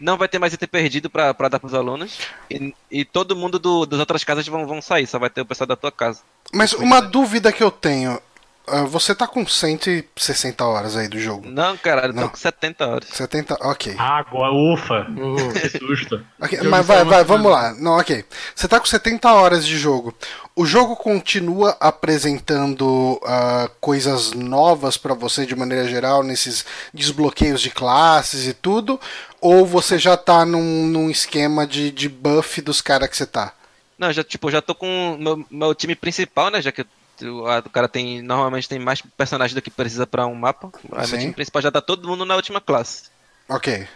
Não 0.00 0.18
vai 0.18 0.28
ter 0.28 0.40
mais 0.40 0.52
item 0.52 0.68
perdido 0.68 1.08
pra, 1.08 1.32
pra 1.32 1.48
dar 1.48 1.60
pros 1.60 1.72
alunos. 1.72 2.18
E, 2.50 2.74
e 2.90 3.04
todo 3.04 3.36
mundo 3.36 3.60
do, 3.60 3.86
das 3.86 4.00
outras 4.00 4.24
casas 4.24 4.46
vão, 4.46 4.66
vão 4.66 4.82
sair, 4.82 5.06
só 5.06 5.20
vai 5.20 5.30
ter 5.30 5.40
o 5.40 5.46
pessoal 5.46 5.68
da 5.68 5.76
tua 5.76 5.92
casa. 5.92 6.20
Mas 6.52 6.72
uma 6.72 7.00
dúvida 7.00 7.52
que 7.52 7.62
eu 7.62 7.70
tenho. 7.70 8.20
Ah, 8.66 8.82
você 8.84 9.14
tá 9.14 9.26
com 9.26 9.46
160 9.46 10.64
horas 10.64 10.96
aí 10.96 11.06
do 11.08 11.18
jogo. 11.18 11.48
Não, 11.48 11.76
caralho, 11.76 12.10
eu 12.10 12.14
Não. 12.14 12.22
tô 12.24 12.30
com 12.30 12.36
70 12.36 12.86
horas. 12.86 13.08
70. 13.10 13.56
Ok. 13.60 13.94
Água, 13.98 14.50
ufa. 14.50 15.06
Uh, 15.10 15.52
Que 15.60 15.78
susto. 15.78 16.24
Ok, 16.40 16.58
Jogo 16.58 16.70
mas 16.70 16.86
vai, 16.86 17.04
vai, 17.04 17.24
vamos 17.24 17.50
lá. 17.50 17.74
Não, 17.74 17.98
ok. 17.98 18.24
Você 18.54 18.66
tá 18.68 18.80
com 18.80 18.86
70 18.86 19.32
horas 19.32 19.66
de 19.66 19.76
jogo. 19.78 20.14
O 20.56 20.64
jogo 20.64 20.96
continua 20.96 21.76
apresentando 21.80 23.20
ah, 23.24 23.68
coisas 23.80 24.32
novas 24.32 24.96
pra 24.96 25.14
você 25.14 25.44
de 25.44 25.54
maneira 25.56 25.86
geral, 25.88 26.22
nesses 26.22 26.64
desbloqueios 26.92 27.60
de 27.60 27.70
classes 27.70 28.46
e 28.46 28.54
tudo? 28.54 29.00
Ou 29.40 29.66
você 29.66 29.98
já 29.98 30.16
tá 30.16 30.44
num, 30.44 30.86
num 30.86 31.10
esquema 31.10 31.66
de, 31.66 31.90
de 31.90 32.08
buff 32.08 32.60
dos 32.62 32.80
caras 32.80 33.08
que 33.08 33.16
você 33.16 33.26
tá? 33.26 33.52
Não, 33.98 34.12
já, 34.12 34.24
tipo, 34.24 34.50
já 34.50 34.60
tô 34.62 34.74
com 34.74 35.16
meu, 35.20 35.44
meu 35.50 35.74
time 35.74 35.94
principal, 35.94 36.50
né? 36.50 36.60
Já 36.62 36.72
que 36.72 36.80
a- 36.80 36.86
o 37.22 37.70
cara 37.70 37.88
tem. 37.88 38.22
Normalmente 38.22 38.68
tem 38.68 38.78
mais 38.78 39.00
personagens 39.00 39.54
do 39.54 39.62
que 39.62 39.70
precisa 39.70 40.06
pra 40.06 40.26
um 40.26 40.34
mapa. 40.34 40.70
Aí 40.92 41.06
Sim. 41.06 41.12
meu 41.12 41.20
time 41.20 41.32
principal 41.34 41.62
já 41.62 41.70
tá 41.70 41.80
todo 41.80 42.08
mundo 42.08 42.24
na 42.24 42.34
última 42.36 42.60
classe. 42.60 43.04
Ok. 43.48 43.86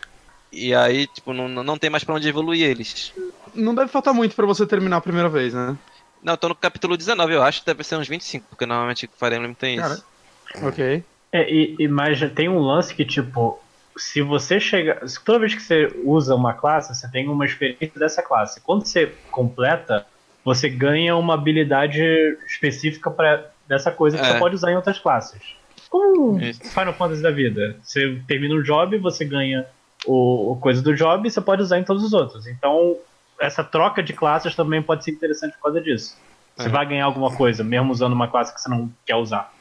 E 0.52 0.74
aí, 0.74 1.06
tipo, 1.06 1.32
não, 1.32 1.48
não 1.48 1.78
tem 1.78 1.90
mais 1.90 2.04
pra 2.04 2.14
onde 2.14 2.28
evoluir 2.28 2.62
eles. 2.64 3.12
não 3.54 3.74
deve 3.74 3.90
faltar 3.90 4.14
muito 4.14 4.34
pra 4.34 4.46
você 4.46 4.66
terminar 4.66 4.96
a 4.96 5.00
primeira 5.00 5.28
vez, 5.28 5.52
né? 5.52 5.76
Não, 6.22 6.32
eu 6.32 6.38
tô 6.38 6.48
no 6.48 6.54
capítulo 6.54 6.96
19, 6.96 7.34
eu 7.34 7.42
acho, 7.42 7.64
deve 7.64 7.84
ser 7.84 7.96
uns 7.96 8.08
25, 8.08 8.46
porque 8.50 8.66
normalmente 8.66 9.06
o 9.06 9.10
Fire 9.18 9.36
Emblem 9.36 9.54
tem 9.54 9.78
Cara, 9.78 9.94
isso. 9.94 10.04
Ok. 10.66 11.04
É, 11.30 11.50
e, 11.52 11.76
e- 11.78 11.88
mas 11.88 12.18
já 12.18 12.28
tem 12.28 12.48
um 12.48 12.58
lance 12.58 12.94
que, 12.94 13.04
tipo, 13.04 13.60
se 13.96 14.22
você 14.22 14.58
chega. 14.58 15.06
se 15.06 15.22
Toda 15.22 15.38
vez 15.40 15.54
que 15.54 15.60
você 15.62 15.92
usa 16.04 16.34
uma 16.34 16.54
classe, 16.54 16.94
você 16.94 17.08
tem 17.10 17.28
uma 17.28 17.44
experiência 17.44 17.92
dessa 17.98 18.22
classe. 18.22 18.60
Quando 18.62 18.86
você 18.86 19.12
completa, 19.30 20.06
você 20.49 20.68
ganha 20.68 21.14
uma 21.14 21.34
habilidade 21.34 22.01
específica 22.46 23.11
para 23.11 23.51
dessa 23.68 23.90
coisa 23.92 24.16
que 24.16 24.24
É. 24.24 24.32
você 24.32 24.38
pode 24.38 24.55
usar 24.55 24.72
em 24.72 24.76
outras 24.76 24.99
classes. 24.99 25.42
Como. 25.90 26.38
Final 26.40 26.94
Fantasy 26.94 27.22
da 27.22 27.30
vida. 27.30 27.76
Você 27.82 28.18
termina 28.26 28.55
um 28.55 28.62
job, 28.62 28.96
você 28.99 29.24
ganha 29.26 29.66
o, 30.07 30.53
o 30.53 30.57
coisa 30.57 30.80
do 30.82 30.94
job 30.94 31.26
e 31.26 31.30
você 31.30 31.40
pode 31.40 31.61
usar 31.62 31.78
em 31.78 31.84
todos 31.84 32.03
os 32.03 32.12
outros. 32.14 32.46
Então, 32.46 32.96
essa 33.40 33.62
troca 33.62 34.03
de 34.03 34.12
classes 34.14 34.55
também 34.55 34.82
pode 34.82 35.05
ser 35.05 35.11
interessante 35.12 35.53
por 35.57 35.64
causa 35.64 35.80
disso. 35.82 36.16
Você 36.57 36.68
É. 36.68 36.70
vai 36.70 36.86
ganhar 36.86 37.05
alguma 37.05 37.30
coisa, 37.34 37.62
mesmo 37.62 37.92
usando 37.92 38.12
uma 38.14 38.26
classe 38.28 38.55
que 38.55 38.61
você 38.61 38.68
não 38.70 38.90
quer 39.07 39.16
usar. 39.16 39.53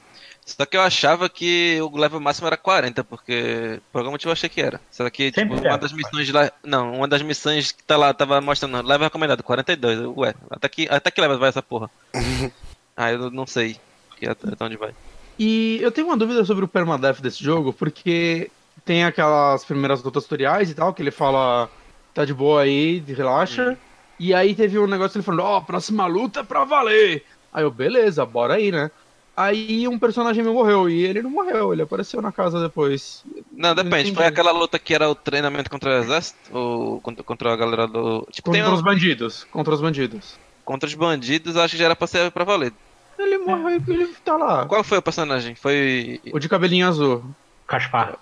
Só 0.48 0.66
que 0.66 0.78
eu 0.78 0.82
achava 0.82 1.28
que 1.28 1.78
o 1.82 1.98
level 1.98 2.22
máximo 2.22 2.48
era 2.48 2.56
40, 2.56 3.04
porque 3.04 3.82
por 3.92 4.00
algum 4.00 4.12
motivo 4.12 4.30
eu 4.30 4.34
achei 4.34 4.48
que 4.48 4.62
era. 4.62 4.80
Só 4.90 5.10
que, 5.10 5.30
tipo, 5.30 5.42
Sempre 5.42 5.68
uma 5.68 5.76
é. 5.76 5.78
das 5.78 5.92
missões 5.92 6.30
lá. 6.30 6.50
Não, 6.64 6.94
uma 6.94 7.08
das 7.08 7.22
missões 7.22 7.74
que 7.74 7.84
tá 7.84 7.98
lá, 7.98 8.14
tava 8.14 8.40
mostrando, 8.40 8.82
level 8.82 9.08
recomendado, 9.08 9.44
42. 9.44 10.00
Eu, 10.00 10.14
Ué, 10.18 10.34
até 10.50 10.70
que, 10.70 10.88
até 10.90 11.12
que 11.12 11.20
level 11.20 11.38
vai 11.38 11.50
essa 11.50 11.62
porra? 11.62 11.90
ah, 12.96 13.12
eu 13.12 13.30
não 13.30 13.46
sei. 13.46 13.76
Que 14.16 14.26
até 14.26 14.48
até 14.54 14.64
onde 14.64 14.78
vai. 14.78 14.96
E 15.38 15.80
eu 15.82 15.92
tenho 15.92 16.08
uma 16.08 16.16
dúvida 16.16 16.46
sobre 16.46 16.64
o 16.64 16.68
permadeath 16.68 17.20
desse 17.20 17.44
jogo, 17.44 17.74
porque 17.74 18.50
tem 18.86 19.04
aquelas 19.04 19.66
primeiras 19.66 20.02
lutas 20.02 20.24
tutoriais 20.24 20.72
e 20.72 20.74
tal, 20.74 20.94
que 20.94 21.02
ele 21.02 21.12
fala, 21.12 21.70
tá 22.14 22.24
de 22.24 22.34
boa 22.34 22.62
aí, 22.62 23.04
relaxa. 23.06 23.78
E 24.18 24.34
aí 24.34 24.56
teve 24.56 24.80
um 24.80 24.88
negócio 24.88 25.18
ele 25.18 25.26
falando, 25.26 25.44
ó, 25.44 25.60
próxima 25.60 26.08
luta 26.08 26.40
é 26.40 26.44
pra 26.44 26.64
valer. 26.64 27.26
Aí 27.52 27.64
eu, 27.64 27.70
beleza, 27.70 28.26
bora 28.26 28.54
aí, 28.54 28.72
né? 28.72 28.90
Aí 29.38 29.88
um 29.88 30.00
personagem 30.00 30.44
meu 30.44 30.52
morreu, 30.54 30.90
e 30.90 31.04
ele 31.04 31.22
não 31.22 31.30
morreu, 31.30 31.72
ele 31.72 31.84
apareceu 31.84 32.20
na 32.24 32.32
casa 32.32 32.60
depois. 32.60 33.24
Não, 33.52 33.76
depende. 33.76 34.12
Foi 34.16 34.26
aquela 34.26 34.52
luta 34.52 34.80
que 34.80 34.96
era 34.96 35.08
o 35.08 35.14
treinamento 35.14 35.70
contra 35.70 35.92
o 35.92 36.04
exército? 36.04 36.40
Ou 36.52 37.00
contra, 37.02 37.24
contra 37.24 37.54
a 37.54 37.56
galera 37.56 37.88
do. 37.88 38.28
Tipo, 38.32 38.52
tem 38.52 38.62
Contra 38.62 38.74
um, 38.74 38.78
os 38.78 38.82
bandidos, 38.82 39.44
contra 39.52 39.76
os 39.76 39.80
bandidos. 39.82 40.40
contra 40.66 40.88
os 40.88 40.96
bandidos, 40.96 41.56
acho 41.56 41.74
que 41.74 41.78
já 41.78 41.86
era 41.86 41.96
pra 41.96 42.08
ser 42.08 42.32
pra 42.32 42.44
valer. 42.44 42.74
Ele 43.20 43.38
morreu 43.38 43.70
e 43.70 43.92
ele 43.92 44.08
tá 44.26 44.36
lá. 44.38 44.66
Qual 44.66 44.84
foi 44.84 44.98
o 44.98 45.02
personagem? 45.04 45.54
Foi. 45.54 46.20
O 46.34 46.40
de 46.40 46.50
cabelinho 46.50 46.88
azul. 46.88 47.24
Caspar. 47.68 48.18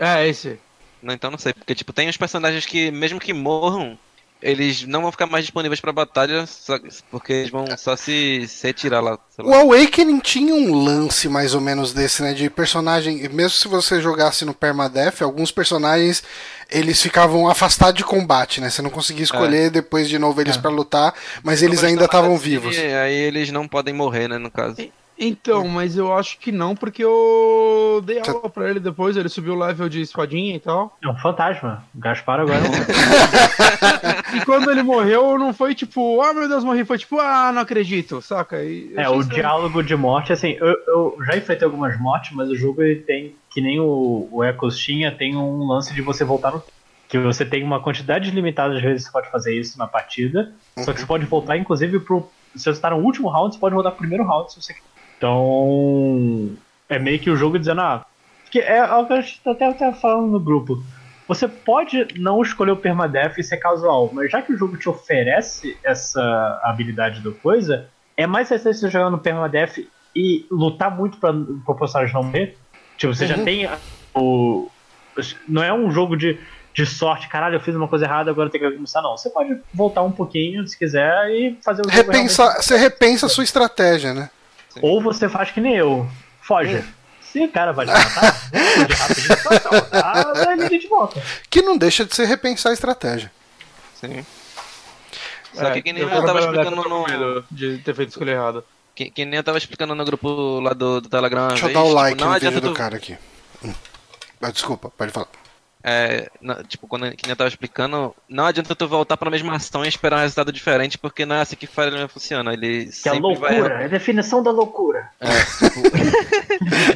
É, 0.00 0.26
esse. 0.26 0.58
Não, 1.02 1.12
então 1.12 1.30
não 1.30 1.36
sei. 1.38 1.52
Porque, 1.52 1.74
tipo, 1.74 1.92
tem 1.92 2.08
uns 2.08 2.16
personagens 2.16 2.64
que, 2.64 2.90
mesmo 2.90 3.20
que 3.20 3.34
morram, 3.34 3.98
eles 4.44 4.84
não 4.86 5.00
vão 5.00 5.10
ficar 5.10 5.26
mais 5.26 5.44
disponíveis 5.46 5.80
pra 5.80 5.90
batalha, 5.90 6.46
só- 6.46 6.78
porque 7.10 7.32
eles 7.32 7.50
vão 7.50 7.64
só 7.78 7.96
se, 7.96 8.46
se 8.46 8.66
retirar 8.66 9.00
lá. 9.00 9.18
sei 9.34 9.42
O 9.44 9.48
lá. 9.48 9.56
Awakening 9.62 10.20
tinha 10.20 10.54
um 10.54 10.74
lance 10.84 11.28
mais 11.30 11.54
ou 11.54 11.60
menos 11.62 11.94
desse, 11.94 12.22
né? 12.22 12.34
De 12.34 12.50
personagem. 12.50 13.26
Mesmo 13.30 13.50
se 13.58 13.66
você 13.66 14.02
jogasse 14.02 14.44
no 14.44 14.52
Permadeath, 14.52 15.22
alguns 15.22 15.50
personagens 15.50 16.22
eles 16.70 17.00
ficavam 17.00 17.48
afastados 17.48 17.94
de 17.96 18.04
combate, 18.04 18.60
né? 18.60 18.68
Você 18.68 18.82
não 18.82 18.90
conseguia 18.90 19.24
escolher 19.24 19.70
depois 19.70 20.08
de 20.08 20.18
novo 20.18 20.40
eles 20.40 20.56
pra 20.58 20.70
lutar, 20.70 21.14
mas 21.42 21.62
eles 21.62 21.82
ainda 21.82 22.04
estavam 22.04 22.36
vivos. 22.36 22.76
Aí 22.76 23.14
eles 23.14 23.50
não 23.50 23.66
podem 23.66 23.94
morrer, 23.94 24.28
né, 24.28 24.36
no 24.38 24.50
caso. 24.50 24.76
Então, 25.18 25.68
mas 25.68 25.96
eu 25.96 26.12
acho 26.12 26.38
que 26.38 26.50
não, 26.50 26.74
porque 26.74 27.04
eu 27.04 28.02
dei 28.04 28.18
aula 28.18 28.50
pra 28.50 28.68
ele 28.68 28.80
depois, 28.80 29.16
ele 29.16 29.28
subiu 29.28 29.54
o 29.54 29.58
level 29.58 29.88
de 29.88 30.00
espadinha 30.00 30.56
e 30.56 30.60
tal. 30.60 30.96
É 31.02 31.08
um 31.08 31.16
fantasma. 31.16 31.84
O 31.94 31.98
Gaspar 31.98 32.40
agora 32.40 32.58
é 32.58 32.68
um. 32.68 34.24
E 34.34 34.44
quando 34.44 34.68
ele 34.70 34.82
morreu, 34.82 35.38
não 35.38 35.54
foi 35.54 35.74
tipo, 35.74 36.20
ah 36.20 36.34
meu 36.34 36.48
Deus, 36.48 36.64
morri, 36.64 36.84
foi 36.84 36.98
tipo, 36.98 37.20
ah, 37.20 37.52
não 37.52 37.62
acredito, 37.62 38.20
saca? 38.20 38.62
E 38.62 38.92
eu 38.92 39.00
É, 39.00 39.08
o 39.08 39.22
diálogo 39.22 39.82
de 39.82 39.94
morte, 39.94 40.32
assim, 40.32 40.56
eu, 40.60 40.76
eu 40.88 41.18
já 41.24 41.36
enfrentei 41.36 41.64
algumas 41.64 41.98
mortes, 42.00 42.32
mas 42.32 42.48
o 42.50 42.56
jogo 42.56 42.82
ele 42.82 42.96
tem, 42.96 43.36
que 43.50 43.60
nem 43.60 43.78
o, 43.78 44.28
o 44.32 44.42
Echoes 44.42 44.76
tinha, 44.76 45.12
tem 45.12 45.36
um 45.36 45.64
lance 45.66 45.94
de 45.94 46.02
você 46.02 46.24
voltar 46.24 46.50
no. 46.50 46.62
Que 47.08 47.18
você 47.18 47.44
tem 47.44 47.62
uma 47.62 47.80
quantidade 47.80 48.30
limitada 48.32 48.74
de 48.74 48.80
vezes 48.80 49.04
que 49.04 49.12
você 49.12 49.12
pode 49.12 49.30
fazer 49.30 49.56
isso 49.56 49.78
na 49.78 49.86
partida. 49.86 50.52
Só 50.78 50.92
que 50.92 50.98
você 51.00 51.06
pode 51.06 51.24
voltar, 51.26 51.56
inclusive, 51.56 52.00
pro. 52.00 52.28
Se 52.56 52.64
você 52.64 52.80
tá 52.80 52.90
no 52.90 52.96
último 52.96 53.28
round, 53.28 53.54
você 53.54 53.60
pode 53.60 53.74
voltar 53.74 53.90
pro 53.92 54.00
primeiro 54.00 54.24
round 54.24 54.52
se 54.52 54.60
você 54.60 54.74
quiser. 54.74 54.88
Então. 55.16 56.50
É 56.88 56.98
meio 56.98 57.18
que 57.18 57.30
o 57.30 57.36
jogo 57.36 57.58
dizendo, 57.58 57.80
ah. 57.80 58.06
Que 58.50 58.60
é 58.60 58.78
algo 58.78 59.08
que 59.08 59.14
a 59.14 59.20
gente 59.20 59.40
até 59.46 59.66
até 59.66 59.92
falando 59.92 60.30
no 60.30 60.40
grupo. 60.40 60.82
Você 61.26 61.48
pode 61.48 62.06
não 62.18 62.42
escolher 62.42 62.72
o 62.72 62.76
permadeath 62.76 63.38
e 63.38 63.42
ser 63.42 63.56
casual, 63.56 64.10
mas 64.12 64.30
já 64.30 64.42
que 64.42 64.52
o 64.52 64.58
jogo 64.58 64.76
te 64.76 64.88
oferece 64.88 65.76
essa 65.82 66.60
habilidade 66.62 67.20
do 67.20 67.32
coisa, 67.32 67.88
é 68.16 68.26
mais 68.26 68.48
interessante 68.48 68.78
você 68.78 68.90
jogar 68.90 69.10
no 69.10 69.18
permadeath 69.18 69.78
e 70.14 70.46
lutar 70.50 70.94
muito 70.94 71.18
pra, 71.18 71.32
pra 71.64 71.74
personagem 71.74 72.14
não 72.14 72.24
morrer. 72.24 72.56
Tipo, 72.96 73.14
você 73.14 73.26
já 73.26 73.38
tem 73.42 73.68
o. 74.14 74.68
Não 75.48 75.62
é 75.62 75.72
um 75.72 75.90
jogo 75.90 76.16
de, 76.16 76.38
de 76.74 76.86
sorte, 76.86 77.28
caralho, 77.28 77.56
eu 77.56 77.60
fiz 77.60 77.74
uma 77.74 77.88
coisa 77.88 78.04
errada, 78.04 78.30
agora 78.30 78.50
tenho 78.50 78.68
que 78.68 78.76
começar, 78.76 79.00
não. 79.00 79.16
Você 79.16 79.30
pode 79.30 79.56
voltar 79.72 80.02
um 80.02 80.12
pouquinho 80.12 80.66
se 80.68 80.78
quiser 80.78 81.30
e 81.30 81.58
fazer 81.64 81.82
o 81.82 81.90
jogo 81.90 82.12
Repensa, 82.12 82.54
você 82.60 82.76
repensa 82.76 83.26
a 83.26 83.28
sua 83.28 83.44
estratégia, 83.44 84.12
né? 84.12 84.30
Realmente- 84.80 84.96
Ou 84.96 85.02
você 85.02 85.28
faz 85.28 85.50
que 85.50 85.60
nem 85.60 85.74
eu, 85.76 86.08
foge. 86.42 86.84
Se 87.20 87.42
o 87.44 87.48
cara 87.50 87.72
vai 87.72 87.84
te 87.84 87.92
matar, 87.92 88.32
de 88.86 88.94
rapidinho, 88.94 90.66
a 90.66 90.68
gente 90.68 90.86
volta. 90.86 91.20
Que 91.50 91.62
não 91.62 91.76
deixa 91.76 92.04
de 92.04 92.14
ser 92.14 92.26
repensar 92.26 92.70
a 92.70 92.74
estratégia. 92.74 93.32
Sim. 94.00 94.24
Só 95.52 95.70
que, 95.72 95.82
que 95.82 95.92
nem 95.92 96.02
eu 96.02 96.08
eu, 96.08 96.24
tava 96.24 96.40
explicando 96.40 96.76
no. 96.88 97.44
de 97.50 97.78
ter 97.78 97.94
feito 97.94 98.10
escolha 98.10 98.32
errada. 98.32 98.64
Que, 98.94 99.10
que 99.10 99.24
nem 99.24 99.36
eu 99.36 99.42
tava 99.44 99.58
explicando 99.58 99.94
no 99.94 100.04
grupo 100.04 100.60
lá 100.60 100.72
do, 100.72 101.00
do 101.00 101.08
Telegram. 101.08 101.48
Deixa 101.48 101.66
eu 101.66 101.72
dar 101.72 101.80
o 101.82 101.84
tipo, 101.86 101.94
like 101.96 102.20
não 102.20 102.28
no 102.32 102.38
vídeo 102.38 102.60
do 102.60 102.68
tu- 102.68 102.74
cara 102.74 102.96
aqui. 102.96 103.16
Hum. 103.64 103.74
Ah, 104.40 104.50
desculpa, 104.52 104.90
pode 104.96 105.10
falar. 105.10 105.26
É, 105.86 106.30
na- 106.40 106.64
tipo, 106.64 106.86
quando 106.86 107.14
que 107.14 107.30
eu 107.30 107.36
tava 107.36 107.48
explicando, 107.48 108.14
não 108.26 108.46
adianta 108.46 108.74
tu 108.74 108.88
voltar 108.88 109.18
pra 109.18 109.30
mesma 109.30 109.54
ação 109.54 109.84
e 109.84 109.88
esperar 109.88 110.16
um 110.16 110.20
resultado 110.22 110.50
diferente, 110.50 110.96
porque 110.96 111.26
não 111.26 111.36
é 111.36 111.42
assim 111.42 111.56
que 111.56 111.66
Fire 111.66 111.88
Emblem 111.88 112.08
funciona. 112.08 112.54
Ele 112.54 112.84
Que 112.86 112.88
é 112.88 112.92
sempre 112.92 113.20
loucura, 113.20 113.50
vai. 113.68 113.82
é 113.82 113.84
a 113.84 113.88
definição 113.88 114.42
da 114.42 114.50
loucura. 114.50 115.10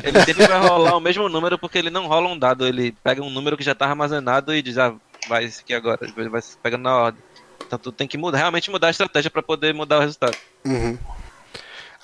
Ele 0.03 0.20
sempre 0.24 0.47
vai 0.47 0.59
rolar 0.61 0.97
o 0.97 1.01
mesmo 1.01 1.28
número 1.28 1.59
porque 1.59 1.78
ele 1.78 1.91
não 1.91 2.07
rola 2.07 2.28
um 2.28 2.39
dado. 2.39 2.66
Ele 2.66 2.93
pega 3.05 3.22
um 3.22 3.30
número 3.30 3.57
que 3.57 3.62
já 3.64 3.74
tá 3.74 3.86
armazenado 3.86 4.55
e 4.55 4.62
diz, 4.62 4.78
ah, 4.78 4.95
vai 5.28 5.45
esse 5.45 5.61
aqui 5.62 5.74
agora. 5.74 5.99
Ele 6.16 6.28
vai 6.28 6.41
pegando 6.62 6.82
na 6.82 6.97
ordem. 6.97 7.22
Então 7.66 7.78
tu 7.78 7.93
tem 7.93 8.09
que 8.09 8.16
mudar, 8.16 8.39
realmente 8.39 8.70
mudar 8.70 8.86
a 8.86 8.91
estratégia 8.91 9.30
pra 9.30 9.43
poder 9.43 9.74
mudar 9.74 9.99
o 9.99 10.01
resultado. 10.01 10.36
Uhum. 10.64 10.97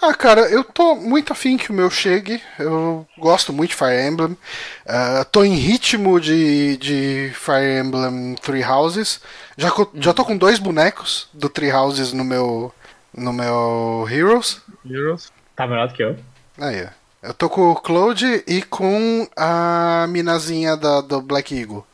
Ah, 0.06 0.14
cara, 0.14 0.42
eu 0.50 0.62
tô 0.64 0.94
muito 0.96 1.32
afim 1.32 1.56
que 1.56 1.70
o 1.70 1.74
meu 1.74 1.88
chegue. 1.90 2.42
Eu 2.58 3.06
gosto 3.18 3.52
muito 3.52 3.70
de 3.70 3.76
Fire 3.76 4.06
Emblem. 4.06 4.36
Ah, 4.86 5.24
tô 5.30 5.42
em 5.44 5.54
ritmo 5.54 6.20
de, 6.20 6.76
de 6.76 7.32
Fire 7.34 7.80
Emblem 7.80 8.34
Three 8.36 8.62
Houses. 8.64 9.20
Já, 9.56 9.70
co- 9.70 9.90
já 9.94 10.12
tô 10.12 10.24
com 10.24 10.36
dois 10.36 10.58
bonecos 10.58 11.28
do 11.32 11.48
Three 11.48 11.72
Houses 11.72 12.12
no 12.12 12.24
meu, 12.24 12.72
no 13.16 13.32
meu 13.32 14.06
Heroes. 14.10 14.60
Heroes. 14.88 15.32
Tá 15.56 15.66
melhor 15.66 15.88
do 15.88 15.94
que 15.94 16.02
eu. 16.02 16.16
Aí, 16.58 16.84
ó. 16.84 16.88
Eu 17.28 17.32
tô 17.32 17.48
com 17.48 17.70
o 17.70 17.76
Cloud 17.76 18.44
e 18.46 18.60
com 18.62 19.26
a 19.34 20.04
minazinha 20.10 20.76
da, 20.76 21.00
do 21.00 21.22
Black 21.22 21.58
Eagle. 21.58 21.86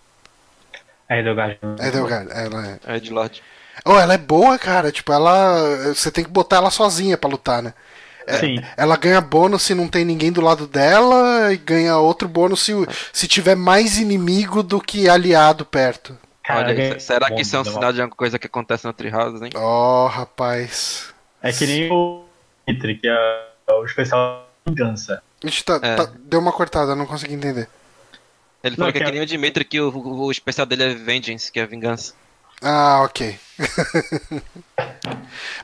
É, 1.09 1.21
Edelgard. 1.21 1.59
É 1.79 1.91
Delgado. 1.93 2.33
Ela 2.33 2.67
é. 2.85 2.97
É 2.97 2.99
de 2.99 3.11
Lorde. 3.13 3.41
Oh, 3.85 3.97
ela 3.97 4.15
é 4.15 4.19
boa, 4.19 4.59
cara. 4.59 4.91
Tipo, 4.91 5.13
ela. 5.13 5.95
Você 5.95 6.11
tem 6.11 6.25
que 6.25 6.31
botar 6.31 6.57
ela 6.57 6.71
sozinha 6.71 7.17
pra 7.17 7.31
lutar, 7.31 7.63
né? 7.63 7.73
Sim. 8.39 8.57
Ela 8.77 8.97
ganha 8.97 9.21
bônus 9.21 9.63
se 9.63 9.75
não 9.75 9.89
tem 9.89 10.05
ninguém 10.05 10.31
do 10.31 10.41
lado 10.41 10.67
dela 10.67 11.53
e 11.53 11.57
ganha 11.57 11.97
outro 11.97 12.29
bônus 12.29 12.61
se, 12.63 12.73
se 13.13 13.27
tiver 13.27 13.55
mais 13.57 13.99
inimigo 13.99 14.63
do 14.63 14.81
que 14.81 15.09
aliado 15.09 15.65
perto. 15.65 16.17
Cara, 16.45 16.69
Olha, 16.69 16.83
é 16.95 16.99
será 16.99 17.31
que 17.31 17.43
isso 17.43 17.55
é 17.57 17.59
um 17.59 17.63
uma- 17.63 17.73
sinal 17.73 17.93
de 17.93 18.01
alguma 18.01 18.17
coisa 18.17 18.39
que 18.39 18.47
acontece 18.47 18.85
no 18.87 18.93
Treehouse, 18.93 19.43
hein? 19.45 19.51
Oh, 19.55 20.07
rapaz. 20.07 21.13
É 21.43 21.53
que 21.53 21.67
nem 21.67 21.91
o 21.91 22.25
Mitri, 22.67 22.97
que 22.99 23.09
é 23.09 23.73
o 23.73 23.85
especial 23.85 24.49
vingança. 24.67 25.23
A 25.43 25.47
gente 25.47 25.65
tá, 25.65 25.79
É. 25.83 25.95
tá- 25.97 26.11
deu 26.19 26.41
uma 26.41 26.53
cortada, 26.53 26.95
não 26.95 27.07
consegui 27.07 27.35
entender. 27.35 27.69
Ele 28.63 28.77
falou 28.77 28.89
Não, 28.89 28.93
que 28.93 28.99
é 28.99 29.03
que 29.05 29.09
é- 29.09 29.13
nem 29.13 29.23
o 29.23 29.27
Dimitri, 29.27 29.65
que 29.65 29.81
o, 29.81 29.89
o, 29.89 30.27
o 30.27 30.31
especial 30.31 30.67
dele 30.67 30.83
é 30.85 30.95
Vengeance, 30.95 31.51
que 31.51 31.59
é 31.59 31.67
vingança. 31.67 32.13
Ah, 32.63 33.03
ok. 33.05 33.39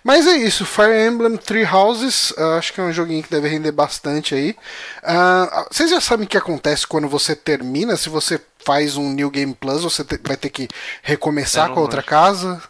Mas 0.02 0.26
é 0.26 0.36
isso, 0.36 0.64
Fire 0.64 1.06
Emblem 1.06 1.36
Three 1.36 1.64
Houses, 1.64 2.32
ah, 2.38 2.56
acho 2.58 2.72
que 2.72 2.80
é 2.80 2.84
um 2.84 2.92
joguinho 2.92 3.22
que 3.22 3.30
deve 3.30 3.48
render 3.48 3.72
bastante 3.72 4.34
aí. 4.34 4.56
Ah, 5.02 5.66
vocês 5.70 5.90
já 5.90 6.00
sabem 6.00 6.26
o 6.26 6.28
que 6.28 6.36
acontece 6.38 6.86
quando 6.86 7.08
você 7.08 7.34
termina? 7.34 7.96
Se 7.96 8.08
você 8.08 8.40
faz 8.64 8.96
um 8.96 9.10
New 9.12 9.30
Game 9.30 9.54
Plus, 9.54 9.82
você 9.82 10.04
te- 10.04 10.20
vai 10.22 10.36
ter 10.36 10.50
que 10.50 10.68
recomeçar 11.02 11.70
com 11.70 11.78
a 11.80 11.82
outra 11.82 11.98
manjo. 11.98 12.08
casa? 12.08 12.62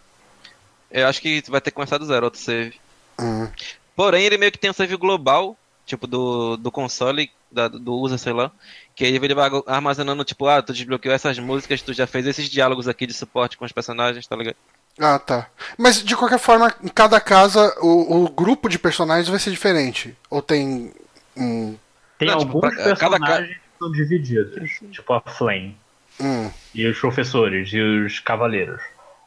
Eu 0.91 1.07
acho 1.09 1.21
que 1.21 1.43
vai 1.49 1.61
ter 1.61 1.71
que 1.71 1.75
começar 1.75 1.99
do 1.99 2.07
zero, 2.07 2.25
outro 2.27 2.41
save. 2.41 2.75
Hum. 3.21 3.49
Porém, 3.95 4.25
ele 4.25 4.39
meio 4.39 4.53
que 4.53 4.59
tem 4.59 4.71
um 4.71 4.75
save 4.75 4.97
global, 4.97 5.57
tipo, 5.85 6.07
do, 6.07 6.57
do 6.57 6.71
console, 6.71 7.31
da- 7.57 7.69
do 7.69 7.95
user, 7.95 8.19
sei 8.19 8.33
lá. 8.33 8.51
Que 8.95 9.05
aí 9.05 9.15
ele 9.17 9.35
vai 9.35 9.51
armazenando, 9.67 10.23
tipo, 10.25 10.47
ah, 10.47 10.63
tu 10.63 10.73
desbloqueou 10.73 11.15
essas 11.15 11.39
músicas, 11.39 11.83
tu 11.83 11.93
já 11.93 12.07
fez 12.07 12.27
esses 12.27 12.49
diálogos 12.49 12.87
aqui 12.87 13.07
de 13.07 13.15
suporte 13.15 13.57
com 13.57 13.65
os 13.65 13.73
personagens, 13.73 14.27
tá 14.27 14.37
ligado? 14.37 14.57
Ah, 14.99 15.19
tá. 15.19 15.49
Mas 15.77 16.03
de 16.03 16.15
qualquer 16.17 16.39
forma, 16.39 16.73
em 16.83 16.89
cada 16.89 17.21
casa 17.21 17.75
o, 17.83 18.25
o 18.25 18.29
grupo 18.31 18.69
de 18.69 18.79
personagens 18.79 19.29
vai 19.29 19.39
ser 19.39 19.51
diferente? 19.51 20.17
Ou 20.31 20.41
tem 20.41 20.93
um. 21.37 21.77
Tem 22.19 22.29
Não, 22.29 22.39
tipo, 22.39 22.57
alguns 22.65 22.75
pra- 22.75 22.97
cada 22.97 23.19
ca- 23.19 23.27
personagens 23.27 23.57
que 23.57 23.79
são 23.79 23.93
divididos, 23.93 24.71
tipo 24.91 25.13
a 25.13 25.21
Flame, 25.21 25.77
Hum, 26.19 26.51
e 26.75 26.87
os 26.87 26.99
professores, 26.99 27.71
e 27.73 27.81
os 27.81 28.21
cavaleiros. 28.21 28.81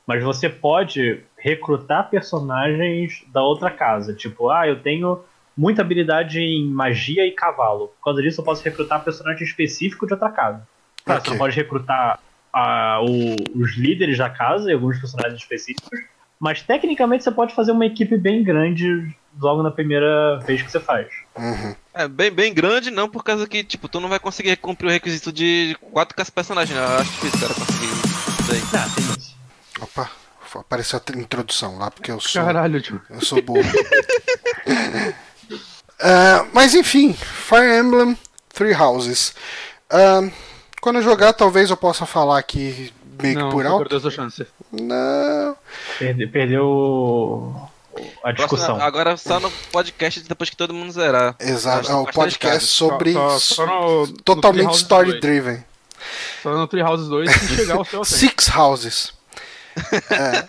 Mas 0.08 0.24
você 0.24 0.50
pode 0.50 1.20
recrutar 1.38 2.10
personagens 2.10 3.24
da 3.28 3.44
outra 3.44 3.70
casa. 3.70 4.12
Tipo, 4.12 4.50
ah, 4.50 4.68
eu 4.68 4.82
tenho 4.82 5.20
muita 5.58 5.82
habilidade 5.82 6.40
em 6.40 6.66
magia 6.70 7.26
e 7.26 7.32
cavalo. 7.32 7.88
Por 7.90 8.04
causa 8.06 8.22
disso, 8.22 8.42
eu 8.42 8.46
posso 8.46 8.64
recrutar 8.64 9.04
personagem 9.04 9.44
específico 9.44 10.06
de 10.08 10.14
outra 10.14 10.30
casa. 10.30 10.68
Claro, 11.06 11.22
Ok. 11.22 11.32
Você 11.34 11.38
pode 11.38 11.56
recrutar 11.56 12.20
ah, 12.52 13.00
o- 13.04 13.36
os 13.62 13.78
líderes 13.78 14.18
da 14.18 14.30
casa 14.30 14.70
e 14.72 14.74
alguns 14.74 14.98
personagens 15.00 15.40
específicos. 15.40 16.00
Mas 16.40 16.62
tecnicamente 16.64 17.24
você 17.24 17.32
pode 17.32 17.54
fazer 17.54 17.72
uma 17.72 17.86
equipe 17.86 18.18
bem 18.18 18.42
grande 18.44 19.14
logo 19.40 19.62
na 19.62 19.70
primeira 19.70 20.40
vez 20.40 20.62
que 20.62 20.72
você 20.72 20.80
faz. 20.80 21.08
uhum. 21.38 21.76
É, 21.94 22.08
bem, 22.08 22.32
bem 22.32 22.54
grande, 22.54 22.90
não, 22.90 23.10
por 23.10 23.24
causa 23.24 23.46
que, 23.48 23.64
tipo, 23.64 23.88
tu 23.90 24.00
não 24.00 24.08
vai 24.10 24.20
conseguir 24.20 24.56
cumprir 24.58 24.88
o 24.88 24.90
requisito 24.92 25.32
de 25.34 25.76
quatro 25.92 26.16
personagens, 26.34 26.76
né? 26.78 26.84
Eu 26.84 26.98
acho 27.00 27.12
difícil, 27.12 27.40
cara, 27.40 27.54
conseguir 27.54 27.86
isso 27.86 28.52
aí. 28.54 28.62
Ah, 28.74 28.90
tem 28.96 29.06
isso. 29.18 29.38
Opa, 29.82 30.10
apareceu 30.56 31.00
a 31.00 31.18
introdução 31.20 31.78
lá, 31.78 31.92
porque 31.92 32.10
eu 32.12 32.20
sou. 32.20 32.42
Caralho, 32.44 32.82
tio. 32.82 33.02
Eu 33.10 33.22
sou 33.22 33.42
burro. 33.42 33.62
Ah, 36.02 36.46
mas 36.54 36.74
enfim, 36.74 37.14
Fire 37.14 37.78
Emblem 37.80 38.18
Three 38.54 38.74
Houses. 38.74 39.34
Ah, 39.90 40.22
quando 40.82 40.98
eu 40.98 41.04
jogar, 41.04 41.34
talvez 41.34 41.70
eu 41.70 41.78
possa 41.78 42.06
falar 42.06 42.40
aqui 42.40 42.94
meio 43.22 43.36
que 43.36 43.42
Não, 43.42 43.50
por 43.50 43.64
você 43.64 43.68
alto. 43.70 43.80
perdeu 43.80 44.00
sua 44.00 44.12
chance. 44.12 44.48
Não. 44.72 45.56
Perde- 45.98 46.28
perdeu 46.28 46.66
o- 46.66 47.70
a 48.24 48.32
discussão. 48.32 48.68
Próximo- 48.78 48.88
agora 48.88 49.18
só 49.18 49.40
no 49.42 49.52
podcast 49.72 50.22
depois 50.22 50.50
que 50.50 50.56
todo 50.56 50.74
mundo 50.74 50.92
zerar. 50.94 51.36
Exato. 51.40 51.92
É 51.92 51.96
o 51.96 52.06
podcast 52.06 52.40
caro. 52.40 52.62
sobre. 52.62 53.14
Só, 53.14 53.40
só 53.40 53.66
no, 53.66 54.06
no 54.08 54.14
totalmente 54.22 54.62
Treehouse 54.62 54.82
story 54.82 55.10
2. 55.12 55.22
driven. 55.22 55.66
Só 56.42 56.56
no 56.56 56.66
Treehouse 56.68 57.10
2 57.10 57.30
se 57.30 57.48
chegar 57.58 57.76
ao 57.76 57.84
seu. 57.84 58.06
Six 58.06 58.48
Houses. 58.56 59.14
É. 60.12 60.48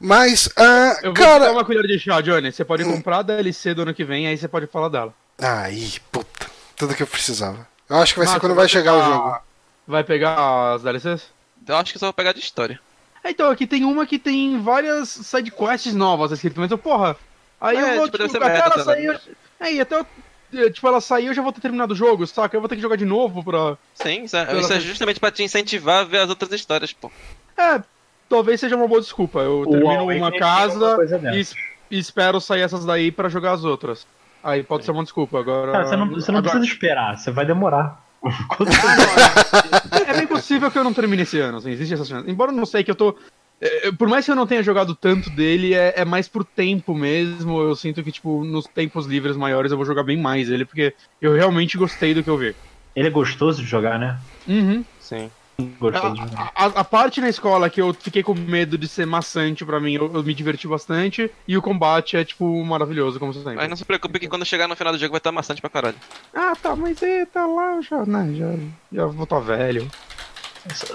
Mas, 0.00 0.48
ah, 0.56 0.96
Eu 1.02 1.12
vou 1.14 1.24
cara. 1.24 1.44
dar 1.46 1.52
uma 1.52 1.64
colher 1.64 1.82
de 1.86 1.98
chá, 1.98 2.20
Johnny. 2.20 2.52
Você 2.52 2.64
pode 2.64 2.84
comprar 2.84 3.18
a 3.18 3.22
DLC 3.22 3.74
do 3.74 3.82
ano 3.82 3.94
que 3.94 4.04
vem, 4.04 4.26
aí 4.26 4.36
você 4.36 4.48
pode 4.48 4.66
falar 4.66 4.88
dela. 4.88 5.14
Aí, 5.40 5.94
puta. 6.10 6.46
Tudo 6.76 6.94
que 6.94 7.02
eu 7.02 7.06
precisava. 7.06 7.66
Eu 7.88 7.96
acho 7.96 8.14
que 8.14 8.18
vai 8.20 8.28
ser 8.28 8.40
quando 8.40 8.54
vai 8.54 8.68
chegar 8.68 8.94
o 8.94 9.00
pegar- 9.00 9.12
jogo. 9.12 9.38
Vai 9.86 10.04
pegar 10.04 10.72
as 10.74 10.82
DLCs? 10.82 11.22
Eu 11.68 11.76
acho 11.76 11.92
que 11.92 11.98
só 11.98 12.06
vou 12.06 12.12
pegar 12.12 12.32
de 12.32 12.40
história. 12.40 12.80
É, 13.22 13.30
Então, 13.30 13.50
aqui 13.50 13.66
tem 13.66 13.84
uma 13.84 14.06
que 14.06 14.18
tem 14.18 14.60
várias 14.60 15.08
sidequests 15.08 15.94
novas 15.94 16.32
escritas, 16.32 16.58
mas 16.58 16.70
eu, 16.70 16.78
porra. 16.78 17.16
Aí 17.60 17.76
É, 17.76 17.92
eu 17.92 17.96
vou, 17.98 18.08
tipo, 18.08 18.28
tipo, 18.28 18.44
até 18.44 18.58
ela 18.58 18.82
sair. 18.84 19.20
Aí, 19.60 19.80
até 19.80 20.04
eu, 20.52 20.72
tipo, 20.72 20.86
ela 20.88 21.00
sair 21.00 21.26
eu 21.26 21.34
já 21.34 21.40
vou 21.42 21.52
ter 21.52 21.60
terminado 21.60 21.92
o 21.92 21.96
jogo, 21.96 22.26
saca? 22.26 22.56
Eu 22.56 22.60
vou 22.60 22.68
ter 22.68 22.74
que 22.76 22.82
jogar 22.82 22.96
de 22.96 23.04
novo 23.04 23.44
pra. 23.44 23.76
Sim, 23.94 24.24
isso 24.24 24.36
é, 24.36 24.58
isso 24.58 24.72
é 24.72 24.80
justamente 24.80 25.20
pra 25.20 25.30
te 25.30 25.42
incentivar 25.44 26.00
a 26.00 26.04
ver 26.04 26.18
as 26.18 26.28
outras 26.30 26.50
histórias, 26.52 26.92
pô. 26.92 27.10
É, 27.56 27.80
talvez 28.28 28.60
seja 28.60 28.76
uma 28.76 28.88
boa 28.88 29.00
desculpa. 29.00 29.40
Eu 29.40 29.66
termino 29.70 30.04
uma 30.04 30.32
casa 30.32 30.96
e, 31.34 31.96
e 31.96 31.98
espero 31.98 32.40
sair 32.40 32.62
essas 32.62 32.84
daí 32.84 33.10
pra 33.12 33.28
jogar 33.28 33.52
as 33.52 33.64
outras. 33.64 34.06
Aí 34.42 34.62
pode 34.62 34.84
ser 34.84 34.90
uma 34.90 35.02
desculpa. 35.02 35.38
Agora. 35.38 35.72
Cara, 35.72 35.86
você 35.86 35.96
não, 35.96 36.08
você 36.10 36.32
não 36.32 36.38
agora- 36.38 36.52
precisa 36.52 36.72
esperar, 36.74 37.16
você 37.18 37.30
vai 37.30 37.46
demorar. 37.46 38.02
É 40.06 40.14
bem 40.14 40.26
possível 40.26 40.70
que 40.70 40.78
eu 40.78 40.84
não 40.84 40.92
termine 40.94 41.22
esse 41.22 41.38
ano, 41.40 41.58
assim, 41.58 41.70
existe 41.70 41.94
essa 41.94 42.04
chance. 42.04 42.30
Embora 42.30 42.50
eu 42.52 42.56
não 42.56 42.66
sei 42.66 42.82
que 42.84 42.90
eu 42.90 42.94
tô. 42.94 43.16
é, 43.60 43.88
é, 43.88 43.92
Por 43.92 44.08
mais 44.08 44.24
que 44.24 44.30
eu 44.30 44.36
não 44.36 44.46
tenha 44.46 44.62
jogado 44.62 44.94
tanto 44.94 45.30
dele, 45.30 45.74
é, 45.74 45.94
é 45.96 46.04
mais 46.04 46.28
por 46.28 46.44
tempo 46.44 46.94
mesmo. 46.94 47.60
Eu 47.60 47.74
sinto 47.74 48.02
que, 48.02 48.12
tipo, 48.12 48.44
nos 48.44 48.66
tempos 48.66 49.06
livres 49.06 49.36
maiores 49.36 49.70
eu 49.72 49.76
vou 49.76 49.86
jogar 49.86 50.02
bem 50.02 50.16
mais 50.20 50.50
ele, 50.50 50.64
porque 50.64 50.94
eu 51.20 51.34
realmente 51.34 51.76
gostei 51.78 52.14
do 52.14 52.22
que 52.22 52.30
eu 52.30 52.36
vi. 52.38 52.54
Ele 52.94 53.08
é 53.08 53.10
gostoso 53.10 53.62
de 53.62 53.68
jogar, 53.68 53.98
né? 53.98 54.18
Uhum. 54.46 54.84
Sim. 55.00 55.30
De 55.58 55.70
jogar. 55.80 56.52
A, 56.54 56.64
a- 56.66 56.80
a 56.80 56.84
parte 56.84 57.20
na 57.20 57.28
escola 57.28 57.68
que 57.70 57.80
eu 57.80 57.92
fiquei 57.94 58.22
com 58.22 58.34
medo 58.34 58.76
de 58.78 58.88
ser 58.88 59.06
maçante 59.06 59.64
pra 59.64 59.78
mim, 59.78 59.92
eu, 59.94 60.12
eu 60.12 60.22
me 60.22 60.32
diverti 60.34 60.66
bastante. 60.66 61.30
E 61.46 61.56
o 61.56 61.62
combate 61.62 62.16
é, 62.16 62.24
tipo, 62.24 62.64
maravilhoso, 62.64 63.18
como 63.20 63.32
sempre. 63.34 63.54
Mas 63.54 63.68
não 63.68 63.76
se 63.76 63.84
preocupe 63.84 64.18
que 64.18 64.28
quando 64.28 64.44
chegar 64.44 64.66
no 64.66 64.74
final 64.76 64.92
do 64.92 64.98
jogo 64.98 65.12
vai 65.12 65.18
estar 65.18 65.30
maçante 65.32 65.60
pra 65.60 65.70
caralho. 65.70 65.96
Ah, 66.34 66.54
tá, 66.60 66.74
mas 66.74 67.02
é, 67.02 67.26
tá 67.26 67.46
lá, 67.46 67.80
já, 67.80 68.04
né, 68.06 68.34
já, 68.34 68.52
já 68.92 69.06
vou 69.06 69.24
estar 69.24 69.38
velho. 69.40 69.88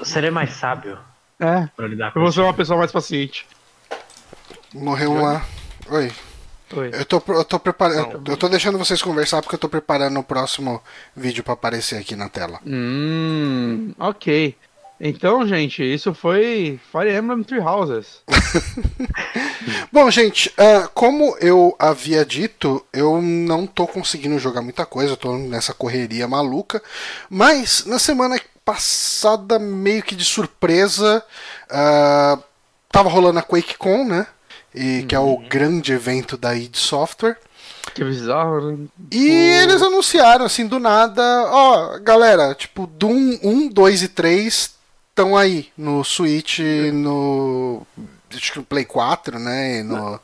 Seria 0.04 0.32
mais 0.32 0.52
sábio 0.52 0.98
É, 1.40 1.68
pra 1.76 1.88
lidar 1.88 2.08
eu 2.08 2.12
com 2.14 2.20
vou 2.22 2.30
isso. 2.30 2.40
ser 2.40 2.44
uma 2.46 2.54
pessoa 2.54 2.80
mais 2.80 2.92
paciente. 2.92 3.46
Morreu 4.74 5.14
uma. 5.14 5.42
Oi. 5.90 6.12
Oi. 6.76 6.92
Eu 6.94 7.06
tô, 7.06 7.22
eu 7.28 7.46
tô 7.46 7.60
preparando. 7.60 8.30
Eu 8.30 8.38
tô 8.38 8.50
deixando 8.50 8.78
vocês 8.78 9.02
conversar 9.02 9.42
porque 9.42 9.56
eu 9.56 9.60
tô 9.60 9.70
preparando 9.70 10.20
o 10.20 10.24
próximo 10.24 10.82
vídeo 11.16 11.44
pra 11.44 11.54
aparecer 11.54 11.98
aqui 11.98 12.16
na 12.16 12.30
tela. 12.30 12.60
Hum, 12.66 13.94
ok. 13.98 14.56
Então, 15.00 15.48
gente, 15.48 15.84
isso 15.84 16.14
foi 16.14 16.80
Fire 16.92 17.16
Emblem 17.16 17.44
Three 17.44 17.60
Houses. 17.60 18.22
Bom, 19.94 20.10
gente, 20.10 20.50
uh, 20.50 20.90
como 20.94 21.38
eu 21.40 21.76
havia 21.78 22.26
dito, 22.26 22.84
eu 22.92 23.22
não 23.22 23.68
tô 23.68 23.86
conseguindo 23.86 24.40
jogar 24.40 24.64
muita 24.64 24.88
coisa, 24.88 25.14
eu 25.14 25.18
tô 25.18 25.38
nessa 25.38 25.72
correria 25.72 26.28
maluca. 26.28 26.82
Mas 27.30 27.86
na 27.86 28.00
semana 28.00 28.42
passada, 28.66 29.60
meio 29.60 30.02
que 30.02 30.16
de 30.16 30.26
surpresa, 30.26 31.24
uh, 31.70 32.44
tava 32.92 33.08
rolando 33.08 33.38
a 33.38 33.44
QuakeCon, 33.44 34.04
né? 34.04 34.26
E, 34.78 35.04
que 35.04 35.16
é 35.16 35.20
o 35.20 35.24
Uhum. 35.36 35.48
grande 35.50 35.92
evento 35.94 36.38
da 36.38 36.56
id 36.56 36.76
Software. 36.76 37.38
Que 37.94 38.04
bizarro, 38.04 38.72
né? 38.72 38.86
E 39.12 39.30
eles 39.64 39.82
anunciaram, 39.82 40.46
assim, 40.46 40.68
do 40.68 40.78
nada, 40.80 41.22
ó, 41.52 41.98
galera, 42.00 42.54
tipo, 42.54 42.86
Doom 42.86 43.40
1, 43.42 43.70
2 43.70 44.04
e 44.04 44.08
3 44.10 44.76
estão 45.10 45.36
aí 45.38 45.70
no 45.78 46.04
Switch, 46.04 46.60
no. 46.94 47.86
Acho 48.34 48.52
que 48.52 48.60
no 48.60 48.66
Play 48.66 48.86
4, 48.86 49.40
né? 49.40 49.82
no... 49.84 50.20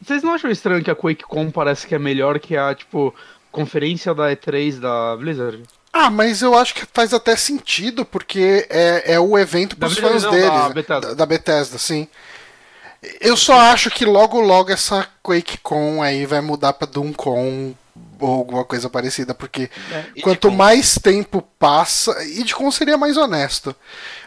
Vocês 0.00 0.22
não 0.22 0.32
acham 0.34 0.50
estranho 0.50 0.82
que 0.82 0.90
a 0.90 0.94
QuakeCon 0.94 1.50
parece 1.50 1.86
que 1.86 1.94
é 1.94 1.98
melhor 1.98 2.38
que 2.38 2.56
a, 2.56 2.72
tipo, 2.74 3.12
conferência 3.50 4.14
da 4.14 4.30
E3 4.30 4.78
da 4.78 5.16
Blizzard? 5.16 5.62
Ah, 5.92 6.08
mas 6.08 6.40
eu 6.40 6.56
acho 6.56 6.74
que 6.74 6.86
faz 6.94 7.12
até 7.12 7.34
sentido, 7.36 8.04
porque 8.04 8.66
é, 8.70 9.14
é 9.14 9.20
o 9.20 9.36
evento 9.36 9.76
pros 9.76 9.94
Blizzard 9.94 10.20
fãs 10.22 10.30
deles. 10.32 10.48
da? 10.50 10.68
Bethesda. 10.70 11.00
Da, 11.08 11.14
da 11.14 11.26
Bethesda, 11.26 11.78
sim. 11.78 12.08
Eu 13.20 13.36
só 13.36 13.54
acho 13.58 13.90
que 13.90 14.04
logo 14.04 14.40
logo 14.40 14.70
essa 14.70 15.06
QuakeCon 15.24 16.02
aí 16.02 16.24
vai 16.24 16.40
mudar 16.40 16.72
pra 16.74 16.86
DoomCon 16.86 17.74
ou 18.20 18.30
alguma 18.34 18.64
coisa 18.64 18.88
parecida, 18.88 19.34
porque 19.34 19.68
E 20.14 20.22
quanto 20.22 20.48
de 20.48 20.56
mais 20.56 20.94
tempo 20.96 21.42
passa. 21.58 22.22
Idcon 22.24 22.70
seria 22.70 22.96
mais 22.96 23.16
honesto. 23.16 23.74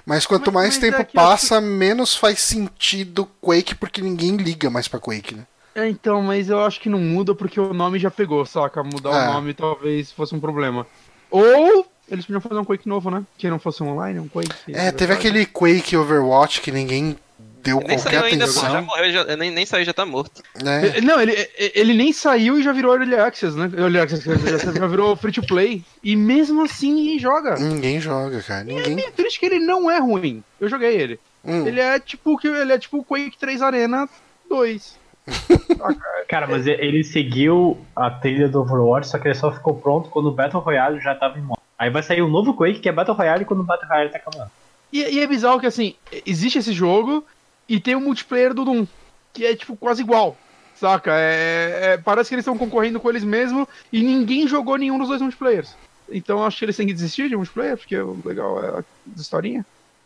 Mas 0.06 0.26
quanto 0.26 0.52
Mas- 0.52 0.64
mais 0.64 0.76
mas 0.76 0.78
tempo 0.84 1.02
é 1.02 1.06
que 1.06 1.14
passa, 1.14 1.62
menos 1.62 2.16
faz 2.16 2.40
sentido 2.42 3.28
Quake, 3.42 3.74
porque 3.76 4.02
ninguém 4.02 4.36
liga 4.36 4.70
mais 4.70 4.88
pra 4.88 5.00
Quake, 5.00 5.36
né? 5.36 5.44
É, 5.74 5.88
então, 5.90 6.22
mas 6.22 6.50
eu 6.50 6.64
acho 6.64 6.80
que 6.80 6.90
não 6.90 7.00
muda 7.00 7.34
porque 7.34 7.60
o 7.60 7.74
nome 7.74 7.98
já 8.00 8.12
pegou, 8.12 8.46
saca? 8.46 8.84
Mudar 8.84 9.12
É. 9.26 9.30
o 9.30 9.34
nome 9.34 9.54
talvez 9.54 10.12
fosse 10.12 10.36
um 10.36 10.40
problema. 10.40 10.86
Ou 11.32 11.86
eles 12.10 12.26
podiam 12.26 12.40
fazer 12.42 12.60
um 12.60 12.66
Quake 12.66 12.88
novo, 12.88 13.10
né? 13.10 13.24
Que 13.38 13.50
não 13.50 13.58
fosse 13.60 13.82
online, 13.84 14.20
um 14.20 14.28
Quake. 14.28 14.74
É, 14.74 14.92
teve 14.92 15.14
aquele 15.14 15.46
Quake 15.46 15.98
Overwatch 15.98 16.62
que 16.62 16.72
ninguém 16.72 17.18
deu 17.66 17.80
Nem 17.80 17.98
qualquer 17.98 18.20
saiu 18.20 18.24
ainda, 18.24 18.46
pô. 18.46 18.54
Já 18.54 18.60
atenção. 18.62 18.82
morreu, 18.84 19.12
já, 19.12 19.36
nem, 19.36 19.52
nem 19.52 19.66
saiu, 19.66 19.84
já 19.84 19.94
tá 19.94 20.06
morto. 20.06 20.42
É, 20.64 21.02
Não, 21.02 21.20
ele, 21.20 21.34
ele 21.58 21.94
nem 21.94 22.14
saiu 22.14 22.60
e 22.60 22.64
já 22.64 22.72
virou 22.72 22.94
Early 22.96 23.16
Access, 23.16 23.58
né? 23.58 23.70
Early 23.76 24.00
Access, 24.00 24.24
já 24.24 24.72
já 24.72 24.88
virou 24.88 25.16
Free 25.16 25.32
to 25.32 25.42
Play. 25.46 25.84
E 26.04 26.16
mesmo 26.16 26.64
assim 26.64 26.94
ninguém 26.94 27.20
joga. 27.20 27.56
Ninguém 27.56 28.00
joga, 28.00 28.42
cara. 28.42 28.64
Ninguém. 28.64 29.00
É 29.06 29.12
triste 29.12 29.40
que 29.40 29.48
ele 29.48 29.60
não 29.60 29.90
é 29.90 30.00
ruim. 30.00 30.44
Eu 30.62 30.70
joguei 30.70 30.96
ele. 30.96 31.20
Hum. 31.44 31.68
Ele 31.68 31.80
é 31.80 32.00
tipo 32.00 32.38
que 32.38 32.48
ele 32.48 32.72
é 32.72 32.78
tipo 32.78 33.00
o 33.00 33.04
Quake 33.04 33.38
3 33.38 33.62
Arena 33.62 34.08
2. 34.48 34.98
Cara, 36.30 36.46
mas 36.48 36.68
ele 36.68 37.04
seguiu 37.04 37.80
a 37.96 38.12
trilha 38.12 38.48
do 38.48 38.62
Overwatch, 38.62 39.08
só 39.08 39.18
que 39.18 39.28
ele 39.28 39.36
só 39.36 39.52
ficou 39.52 39.76
pronto 39.76 40.10
quando 40.10 40.28
o 40.28 40.32
Battle 40.32 40.62
Royale 40.62 41.00
já 41.00 41.16
tava 41.16 41.40
em 41.40 41.42
moda. 41.42 41.60
Aí 41.78 41.90
vai 41.90 42.04
sair 42.04 42.22
um 42.22 42.30
novo 42.30 42.54
Quake, 42.54 42.80
que 42.80 42.90
é 42.90 42.92
Battle 42.92 43.18
Royale, 43.18 43.46
quando 43.46 43.62
o 43.62 43.64
Battle 43.64 43.90
Royale 43.90 44.12
tá 44.12 44.18
acabando. 44.18 44.50
E, 44.94 45.02
e 45.02 45.20
é 45.20 45.28
bizarro 45.28 45.60
que 45.60 45.66
assim, 45.66 45.96
existe 46.26 46.60
esse 46.60 46.72
jogo 46.72 47.26
e 47.68 47.80
tem 47.80 47.96
o 47.96 48.00
multiplayer 48.02 48.54
do 48.54 48.64
Doom, 48.66 48.86
que 49.34 49.46
é 49.46 49.56
tipo 49.56 49.76
quase 49.76 50.02
igual. 50.02 50.38
Saca? 50.80 51.12
É, 51.14 51.94
é- 51.94 51.98
parece 51.98 52.28
que 52.30 52.36
eles 52.36 52.44
estão 52.44 52.58
concorrendo 52.58 53.00
com 53.00 53.10
eles 53.10 53.24
mesmos 53.24 53.66
e 53.94 54.02
ninguém 54.04 54.48
jogou 54.48 54.78
nenhum 54.78 54.98
dos 55.00 55.08
dois 55.08 55.22
multiplayers. 55.22 55.70
Então 56.10 56.44
acho 56.46 56.58
que 56.60 56.66
eles 56.66 56.76
têm 56.76 56.86
que 56.88 56.94
desistir 56.94 57.30
de 57.30 57.36
multiplayer, 57.36 57.78
porque 57.78 57.98
o 57.98 58.20
legal 58.26 58.64
é 58.64 58.80
a 58.80 58.84
historinha. 59.16 59.66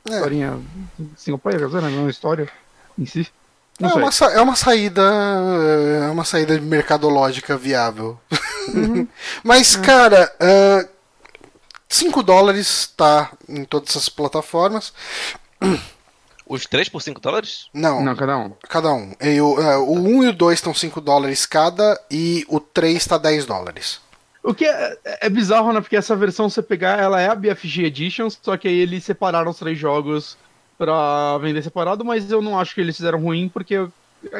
É. 0.09 0.13
Historinha 0.15 0.59
single 1.17 1.39
player, 1.39 1.59
quer 1.59 1.65
dizer, 1.67 1.81
né? 1.81 1.89
Não 1.89 2.05
a 2.07 2.09
história 2.09 2.47
em 2.97 3.05
si. 3.05 3.27
Não 3.79 3.89
É 3.89 4.11
sei. 4.11 4.27
uma, 4.27 4.33
é 4.35 4.41
uma 4.41 4.55
saída. 4.55 5.01
É 6.05 6.11
uma 6.11 6.23
saída 6.23 6.59
mercadológica 6.61 7.57
viável. 7.57 8.19
Uhum. 8.73 9.07
Mas, 9.43 9.75
É. 9.75 9.81
cara, 9.81 10.31
5 11.87 12.21
dólares 12.21 12.93
tá 12.95 13.31
em 13.47 13.63
todas 13.63 13.89
essas 13.89 14.07
plataformas. 14.09 14.93
Os 16.49 16.65
3 16.65 16.89
por 16.89 16.99
5 17.01 17.21
dólares? 17.21 17.67
Não, 17.71 18.03
Não, 18.03 18.15
cada 18.15 18.35
um. 18.37 18.51
cada 18.67 18.91
um. 18.91 19.13
E 19.21 19.39
o, 19.39 19.61
é, 19.61 19.77
o 19.77 19.93
1 19.93 20.23
e 20.23 20.27
o 20.29 20.33
2 20.33 20.57
estão 20.57 20.73
5 20.73 20.99
dólares 20.99 21.45
cada 21.45 21.97
e 22.09 22.43
o 22.49 22.59
3 22.59 23.05
tá 23.05 23.17
10 23.19 23.45
dólares. 23.45 24.01
O 24.41 24.53
que 24.53 24.65
é, 24.65 24.97
é 25.21 25.29
bizarro, 25.29 25.71
né? 25.71 25.79
Porque 25.79 25.95
essa 25.95 26.15
versão 26.15 26.49
você 26.49 26.63
pegar, 26.63 26.97
ela 26.99 27.21
é 27.21 27.27
a 27.29 27.35
BFG 27.35 27.83
Edition, 27.85 28.29
só 28.29 28.57
que 28.57 28.67
aí 28.67 28.79
eles 28.79 29.03
separaram 29.03 29.51
os 29.51 29.59
três 29.59 29.77
jogos 29.77 30.37
pra 30.75 31.37
vender 31.37 31.61
separado, 31.61 32.03
mas 32.03 32.31
eu 32.31 32.41
não 32.41 32.59
acho 32.59 32.73
que 32.73 32.81
eles 32.81 32.97
fizeram 32.97 33.21
ruim, 33.21 33.47
porque 33.47 33.87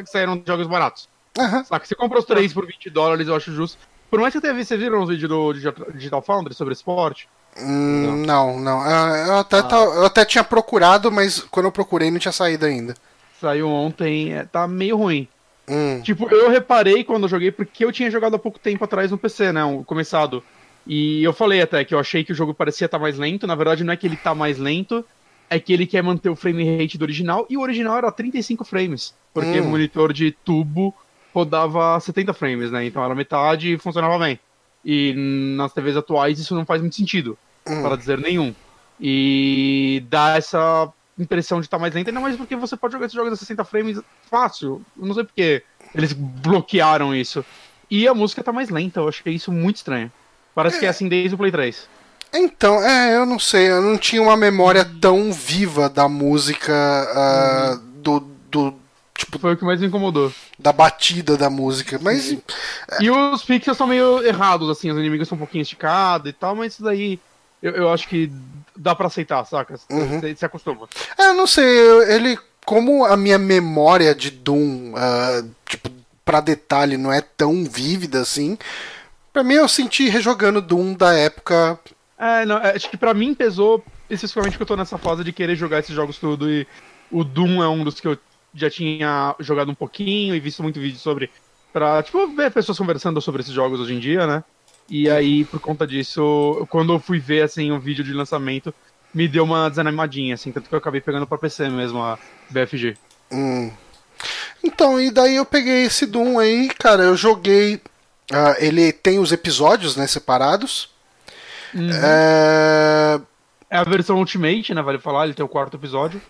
saíram 0.05 0.41
jogos 0.47 0.65
baratos. 0.67 1.07
Aham. 1.37 1.63
Saca? 1.63 1.85
Você 1.85 1.93
compra 1.93 2.17
os 2.17 2.25
três 2.25 2.51
por 2.51 2.65
20 2.65 2.89
dólares, 2.89 3.27
eu 3.27 3.35
acho 3.35 3.53
justo. 3.53 3.77
Por 4.09 4.19
mais 4.19 4.31
que 4.31 4.37
eu 4.37 4.41
tenha 4.41 4.53
visto, 4.53 4.69
vocês 4.69 4.79
viram 4.79 5.03
os 5.03 5.09
vídeos 5.09 5.29
do 5.29 5.53
Digital 5.93 6.21
Foundry 6.23 6.55
sobre 6.55 6.73
esporte? 6.73 7.29
Hum, 7.61 8.23
não, 8.25 8.59
não. 8.59 8.81
Ah, 8.81 9.23
Eu 9.27 9.37
até, 9.37 9.61
tá- 9.61 9.77
eu 9.77 10.05
até 10.05 10.25
tinha 10.25 10.43
procurado, 10.43 11.11
mas 11.11 11.39
quando 11.39 11.65
eu 11.67 11.71
procurei 11.71 12.09
não 12.11 12.19
tinha 12.19 12.31
saído 12.31 12.65
ainda. 12.65 12.95
Saiu 13.39 13.69
ontem, 13.69 14.33
é, 14.33 14.43
tá 14.45 14.67
meio 14.67 14.97
ruim. 14.97 15.27
Hum, 15.69 16.01
Tipo, 16.01 16.27
eu 16.33 16.49
reparei 16.49 17.03
quando 17.03 17.23
eu 17.23 17.29
joguei, 17.29 17.51
porque 17.51 17.85
eu 17.85 17.91
tinha 17.91 18.09
jogado 18.11 18.35
há 18.35 18.39
pouco 18.39 18.59
tempo 18.59 18.83
atrás 18.83 19.11
no 19.11 19.17
PC, 19.17 19.51
né? 19.51 19.63
um- 19.63 19.83
Começado. 19.83 20.43
E 20.87 21.23
eu 21.23 21.31
falei 21.33 21.61
até 21.61 21.83
que 21.85 21.93
eu 21.93 21.99
achei 21.99 22.23
que 22.23 22.31
o 22.31 22.35
jogo 22.35 22.53
parecia 22.53 22.85
estar 22.85 22.97
mais 22.99 23.17
lento. 23.17 23.45
Na 23.45 23.55
verdade, 23.55 23.83
não 23.83 23.93
é 23.93 23.97
que 23.97 24.07
ele 24.07 24.17
tá 24.17 24.33
mais 24.33 24.57
lento, 24.57 25.05
é 25.49 25.59
que 25.59 25.71
ele 25.71 25.85
quer 25.85 26.01
manter 26.01 26.29
o 26.29 26.35
frame 26.35 26.77
rate 26.77 26.97
do 26.97 27.03
original. 27.03 27.45
E 27.49 27.55
o 27.57 27.61
original 27.61 27.97
era 27.97 28.11
35 28.11 28.65
frames. 28.65 29.13
Porque 29.33 29.59
Hum. 29.59 29.65
o 29.65 29.69
monitor 29.69 30.11
de 30.11 30.31
tubo 30.31 30.93
rodava 31.33 31.99
70 31.99 32.33
frames, 32.33 32.71
né? 32.71 32.85
Então 32.85 33.03
era 33.03 33.13
metade 33.13 33.73
e 33.73 33.77
funcionava 33.77 34.17
bem. 34.17 34.39
E 34.83 35.13
nas 35.55 35.71
TVs 35.73 35.97
atuais 35.97 36.39
isso 36.39 36.55
não 36.55 36.65
faz 36.65 36.81
muito 36.81 36.95
sentido, 36.95 37.37
hum. 37.69 37.81
para 37.81 37.95
dizer 37.95 38.17
nenhum. 38.17 38.53
E 38.99 40.03
dá 40.09 40.37
essa 40.37 40.91
impressão 41.17 41.59
de 41.59 41.67
estar 41.67 41.77
mais 41.77 41.93
lento, 41.93 42.07
ainda 42.07 42.19
mais 42.19 42.35
porque 42.35 42.55
você 42.55 42.77
pode 42.77 42.93
jogar 42.93 43.05
esses 43.05 43.15
jogos 43.15 43.33
a 43.33 43.35
60 43.35 43.63
frames 43.65 43.99
fácil. 44.29 44.81
Eu 44.97 45.05
não 45.05 45.13
sei 45.13 45.23
porque 45.23 45.63
eles 45.93 46.13
bloquearam 46.13 47.13
isso. 47.13 47.43
E 47.89 48.07
a 48.07 48.13
música 48.13 48.43
tá 48.43 48.51
mais 48.51 48.69
lenta, 48.69 48.99
eu 48.99 49.07
achei 49.07 49.33
isso 49.33 49.51
muito 49.51 49.77
estranho. 49.77 50.11
Parece 50.53 50.79
que 50.79 50.85
é 50.85 50.89
assim 50.89 51.07
desde 51.07 51.35
o 51.35 51.37
Play 51.37 51.51
3. 51.51 51.87
Então, 52.33 52.83
é, 52.83 53.15
eu 53.15 53.25
não 53.25 53.39
sei, 53.39 53.71
eu 53.71 53.81
não 53.81 53.97
tinha 53.97 54.21
uma 54.21 54.37
memória 54.37 54.85
tão 55.01 55.31
viva 55.31 55.89
da 55.89 56.07
música, 56.07 56.73
ah, 56.73 57.79
do, 57.95 58.19
do, 58.51 58.75
tipo, 59.15 59.39
Foi 59.39 59.53
o 59.53 59.57
que 59.57 59.65
mais 59.65 59.81
me 59.81 59.87
incomodou. 59.87 60.31
da 60.59 60.71
batida 60.71 61.35
da 61.35 61.49
música, 61.49 61.99
mas 61.99 62.37
E 62.99 63.09
os 63.09 63.43
pixels 63.43 63.77
são 63.77 63.87
meio 63.87 64.23
errados, 64.23 64.69
assim, 64.69 64.91
os 64.91 64.97
inimigos 64.97 65.27
são 65.27 65.35
um 65.35 65.39
pouquinho 65.39 65.63
esticados 65.63 66.29
e 66.29 66.33
tal, 66.33 66.55
mas 66.55 66.73
isso 66.73 66.83
daí 66.83 67.19
eu, 67.61 67.71
eu 67.73 67.89
acho 67.93 68.07
que 68.07 68.31
dá 68.75 68.95
pra 68.95 69.07
aceitar, 69.07 69.43
saca? 69.45 69.75
Você 69.77 69.85
Uhum. 69.93 70.35
se 70.35 70.45
acostuma. 70.45 70.87
é, 71.17 71.27
eu 71.29 71.33
não 71.33 71.45
sei, 71.47 71.65
eu- 71.65 72.03
ele, 72.11 72.37
como 72.65 73.05
a 73.05 73.17
minha 73.17 73.37
memória 73.37 74.13
de 74.15 74.31
Doom, 74.31 74.93
ah, 74.95 75.43
tipo, 75.65 75.89
pra 76.23 76.39
detalhe 76.41 76.95
não 76.97 77.11
é 77.11 77.21
tão 77.21 77.63
vívida 77.65 78.21
assim, 78.21 78.57
pra 79.33 79.43
mim 79.43 79.55
eu 79.55 79.67
senti 79.67 80.07
rejogando 80.09 80.61
Doom 80.61 80.93
da 80.93 81.13
época, 81.13 81.79
É, 82.17 82.45
não, 82.45 82.57
é, 82.57 82.75
acho 82.75 82.89
que 82.89 82.97
pra 82.97 83.13
mim 83.13 83.33
pesou, 83.33 83.83
especificamente 84.09 84.57
que 84.57 84.61
eu 84.63 84.67
tô 84.67 84.75
nessa 84.75 84.97
fase 84.97 85.23
de 85.23 85.31
querer 85.31 85.55
jogar 85.55 85.79
esses 85.79 85.95
jogos 85.95 86.17
tudo 86.17 86.51
e 86.51 86.67
o 87.11 87.23
Doom 87.23 87.63
é 87.63 87.69
um 87.69 87.83
dos 87.83 87.99
que 87.99 88.07
eu 88.07 88.17
já 88.53 88.69
tinha 88.69 89.33
jogado 89.39 89.71
um 89.71 89.75
pouquinho 89.75 90.35
e 90.35 90.39
visto 90.39 90.61
muito 90.61 90.79
vídeo 90.81 90.99
sobre, 90.99 91.29
pra, 91.71 92.03
tipo, 92.03 92.27
ver 92.35 92.51
pessoas 92.51 92.77
conversando 92.77 93.21
sobre 93.21 93.41
esses 93.41 93.53
jogos 93.53 93.79
hoje 93.79 93.93
em 93.93 93.99
dia, 93.99 94.27
né? 94.27 94.43
E 94.89 95.09
aí, 95.09 95.45
por 95.45 95.59
conta 95.59 95.85
disso, 95.85 96.65
quando 96.69 96.93
eu 96.93 96.99
fui 96.99 97.19
ver, 97.19 97.43
assim, 97.43 97.71
o 97.71 97.79
vídeo 97.79 98.03
de 98.03 98.11
lançamento, 98.13 98.73
me 99.13 99.27
deu 99.27 99.43
uma 99.43 99.69
desanimadinha, 99.69 100.33
assim, 100.33 100.51
tanto 100.51 100.67
que 100.67 100.73
eu 100.73 100.79
acabei 100.79 100.99
pegando 101.01 101.27
pra 101.27 101.37
PC 101.37 101.69
mesmo, 101.69 102.01
a 102.01 102.17
BFG. 102.49 102.97
Hum. 103.31 103.71
Então, 104.63 104.99
e 104.99 105.11
daí 105.11 105.35
eu 105.35 105.45
peguei 105.45 105.83
esse 105.83 106.05
Doom 106.05 106.39
aí, 106.39 106.69
cara, 106.69 107.03
eu 107.03 107.15
joguei. 107.15 107.81
ah, 108.31 108.55
ele 108.59 108.91
tem 108.91 109.19
os 109.19 109.31
episódios, 109.31 109.95
né, 109.95 110.07
separados. 110.07 110.89
É, 112.03 113.19
É 113.69 113.77
a 113.77 113.83
versão 113.83 114.17
Ultimate, 114.17 114.73
né, 114.73 114.81
vale 114.81 114.97
falar, 114.97 115.25
ele 115.25 115.33
tem 115.35 115.45
o 115.45 115.49
quarto 115.49 115.77
episódio. 115.77 116.21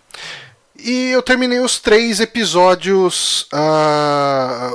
E 0.78 1.08
eu 1.10 1.22
terminei 1.22 1.60
os 1.60 1.78
três 1.78 2.20
episódios. 2.20 3.46
ah, 3.52 4.70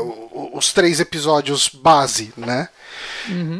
os 0.53 0.72
três 0.74 0.99
episódios 0.99 1.70
base, 1.70 2.34
né? 2.38 2.70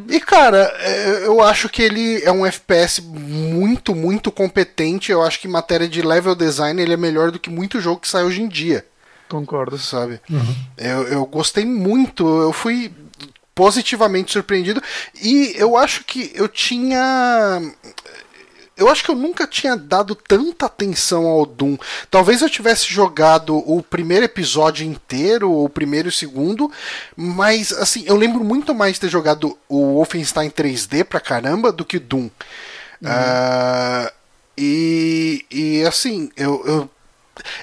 E 0.09 0.19
cara, 0.19 0.73
é, 0.80 1.26
eu 1.26 1.41
acho 1.41 1.69
que 1.69 1.81
ele 1.81 2.22
é 2.23 2.31
um 2.31 2.45
FPS 2.45 3.01
muito, 3.01 3.95
muito 3.95 4.31
competente. 4.31 5.11
Eu 5.11 5.23
acho 5.23 5.39
que 5.39 5.47
em 5.47 5.51
matéria 5.51 5.88
de 5.88 6.01
level 6.01 6.35
design 6.35 6.81
ele 6.81 6.93
é 6.93 6.97
melhor 6.97 7.31
do 7.31 7.39
que 7.39 7.49
muito 7.49 7.80
jogo 7.80 8.01
que 8.01 8.07
sai 8.07 8.23
hoje 8.23 8.41
em 8.41 8.47
dia. 8.47 8.85
Concordo. 9.27 9.77
sabe? 9.77 10.19
Eu, 10.77 11.07
eu 11.07 11.26
gostei 11.26 11.65
muito, 11.65 12.26
eu 12.41 12.53
fui 12.53 12.91
positivamente 13.55 14.34
surpreendido 14.34 14.84
e 15.22 15.53
eu 15.55 15.77
acho 15.77 16.03
que 16.03 16.31
eu 16.35 16.47
tinha. 16.47 17.61
Eu 18.77 18.89
acho 18.89 19.03
que 19.03 19.10
eu 19.10 19.15
nunca 19.15 19.47
tinha 19.47 19.76
dado 19.77 20.15
tanta 20.15 20.65
atenção 20.65 21.26
ao 21.27 21.45
Doom. 21.45 21.77
Talvez 22.11 22.41
eu 22.41 22.49
tivesse 22.49 22.91
jogado 22.91 23.57
o 23.57 23.81
primeiro 23.81 24.26
episódio 24.26 24.85
inteiro, 24.85 25.49
ou 25.49 25.65
o 25.65 25.69
primeiro 25.69 26.07
e 26.07 26.10
o 26.10 26.11
segundo, 26.11 26.72
mas 27.15 27.72
assim, 27.72 28.03
eu 28.06 28.15
lembro 28.18 28.43
muito 28.43 28.76
mais 28.76 28.95
de 28.95 29.02
ter 29.02 29.10
jogado 29.10 29.57
o 29.69 29.95
Wolfenstein 29.95 30.49
3D 30.49 31.06
pra 31.06 31.19
caramba 31.19 31.72
do 31.72 31.85
que 31.85 31.99
Doom. 31.99 32.30
Uhum. 33.02 33.10
Uh, 33.10 34.11
e, 34.57 35.45
e 35.49 35.84
assim, 35.84 36.30
eu, 36.35 36.64
eu 36.65 36.89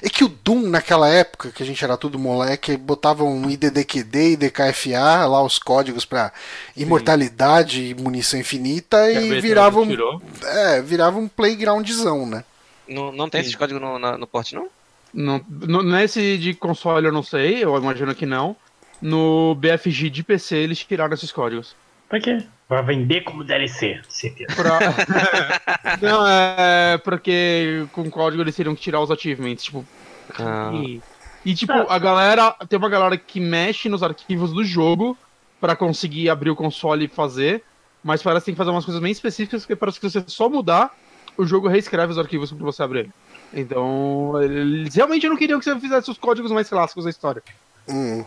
é 0.01 0.09
que 0.09 0.23
o 0.23 0.27
Doom, 0.27 0.69
naquela 0.69 1.07
época, 1.09 1.51
que 1.51 1.63
a 1.63 1.65
gente 1.65 1.83
era 1.83 1.97
tudo 1.97 2.19
moleque, 2.19 2.77
botava 2.77 3.23
um 3.23 3.49
IDDQD, 3.49 4.33
IDKFA, 4.33 5.25
lá 5.25 5.41
os 5.41 5.59
códigos 5.59 6.05
para 6.05 6.31
imortalidade 6.75 7.81
e 7.81 7.95
munição 7.95 8.39
infinita, 8.39 9.11
e 9.11 9.39
virava 9.41 9.79
um, 9.79 10.21
é, 10.43 10.81
virava 10.81 11.19
um 11.19 11.27
playgroundzão, 11.27 12.25
né? 12.25 12.43
Não, 12.87 13.11
não 13.11 13.29
tem 13.29 13.41
Sim. 13.41 13.49
esse 13.49 13.57
código 13.57 13.79
no, 13.79 13.97
na, 13.97 14.17
no 14.17 14.27
porte, 14.27 14.55
não? 14.55 14.67
não? 15.13 15.41
Nesse 15.83 16.37
de 16.37 16.53
console 16.53 17.07
eu 17.07 17.13
não 17.13 17.23
sei, 17.23 17.63
eu 17.63 17.77
imagino 17.77 18.13
que 18.15 18.25
não. 18.25 18.55
No 19.01 19.55
BFG 19.55 20.09
de 20.09 20.23
PC 20.23 20.55
eles 20.57 20.79
tiraram 20.79 21.13
esses 21.13 21.31
códigos. 21.31 21.75
Pra 22.13 22.19
quê? 22.19 22.43
Pra 22.67 22.83
vender 22.83 23.21
como 23.21 23.43
DLC, 23.43 23.99
certeza. 24.07 24.53
Pra... 24.55 24.77
não, 25.99 26.27
é 26.27 26.99
porque 26.99 27.87
com 27.91 28.07
código 28.07 28.43
eles 28.43 28.55
teriam 28.55 28.75
que 28.75 28.81
tirar 28.81 29.01
os 29.01 29.09
achievements, 29.09 29.63
tipo. 29.63 29.83
Ah. 30.37 30.69
E, 30.75 31.01
e, 31.43 31.55
tipo, 31.55 31.73
a 31.73 31.97
galera. 31.97 32.51
Tem 32.69 32.77
uma 32.77 32.87
galera 32.87 33.17
que 33.17 33.39
mexe 33.39 33.89
nos 33.89 34.03
arquivos 34.03 34.53
do 34.53 34.63
jogo 34.63 35.17
para 35.59 35.75
conseguir 35.75 36.29
abrir 36.29 36.51
o 36.51 36.55
console 36.55 37.05
e 37.05 37.07
fazer. 37.07 37.63
Mas 38.03 38.21
parece 38.21 38.41
que 38.41 38.45
tem 38.45 38.53
que 38.53 38.59
fazer 38.59 38.69
umas 38.69 38.85
coisas 38.85 39.01
bem 39.01 39.11
específicas, 39.11 39.63
porque 39.63 39.75
parece 39.75 39.99
que 39.99 40.07
você 40.07 40.23
só 40.27 40.47
mudar, 40.47 40.95
o 41.35 41.47
jogo 41.47 41.67
reescreve 41.67 42.11
os 42.11 42.19
arquivos 42.19 42.51
pra 42.51 42.63
você 42.63 42.83
abrir. 42.83 43.09
Então, 43.51 44.39
eles 44.39 44.93
realmente 44.93 45.27
não 45.27 45.35
queriam 45.35 45.57
que 45.57 45.65
você 45.65 45.79
fizesse 45.79 46.11
os 46.11 46.19
códigos 46.19 46.51
mais 46.51 46.69
clássicos 46.69 47.05
da 47.05 47.09
história. 47.09 47.41
Hum. 47.89 48.23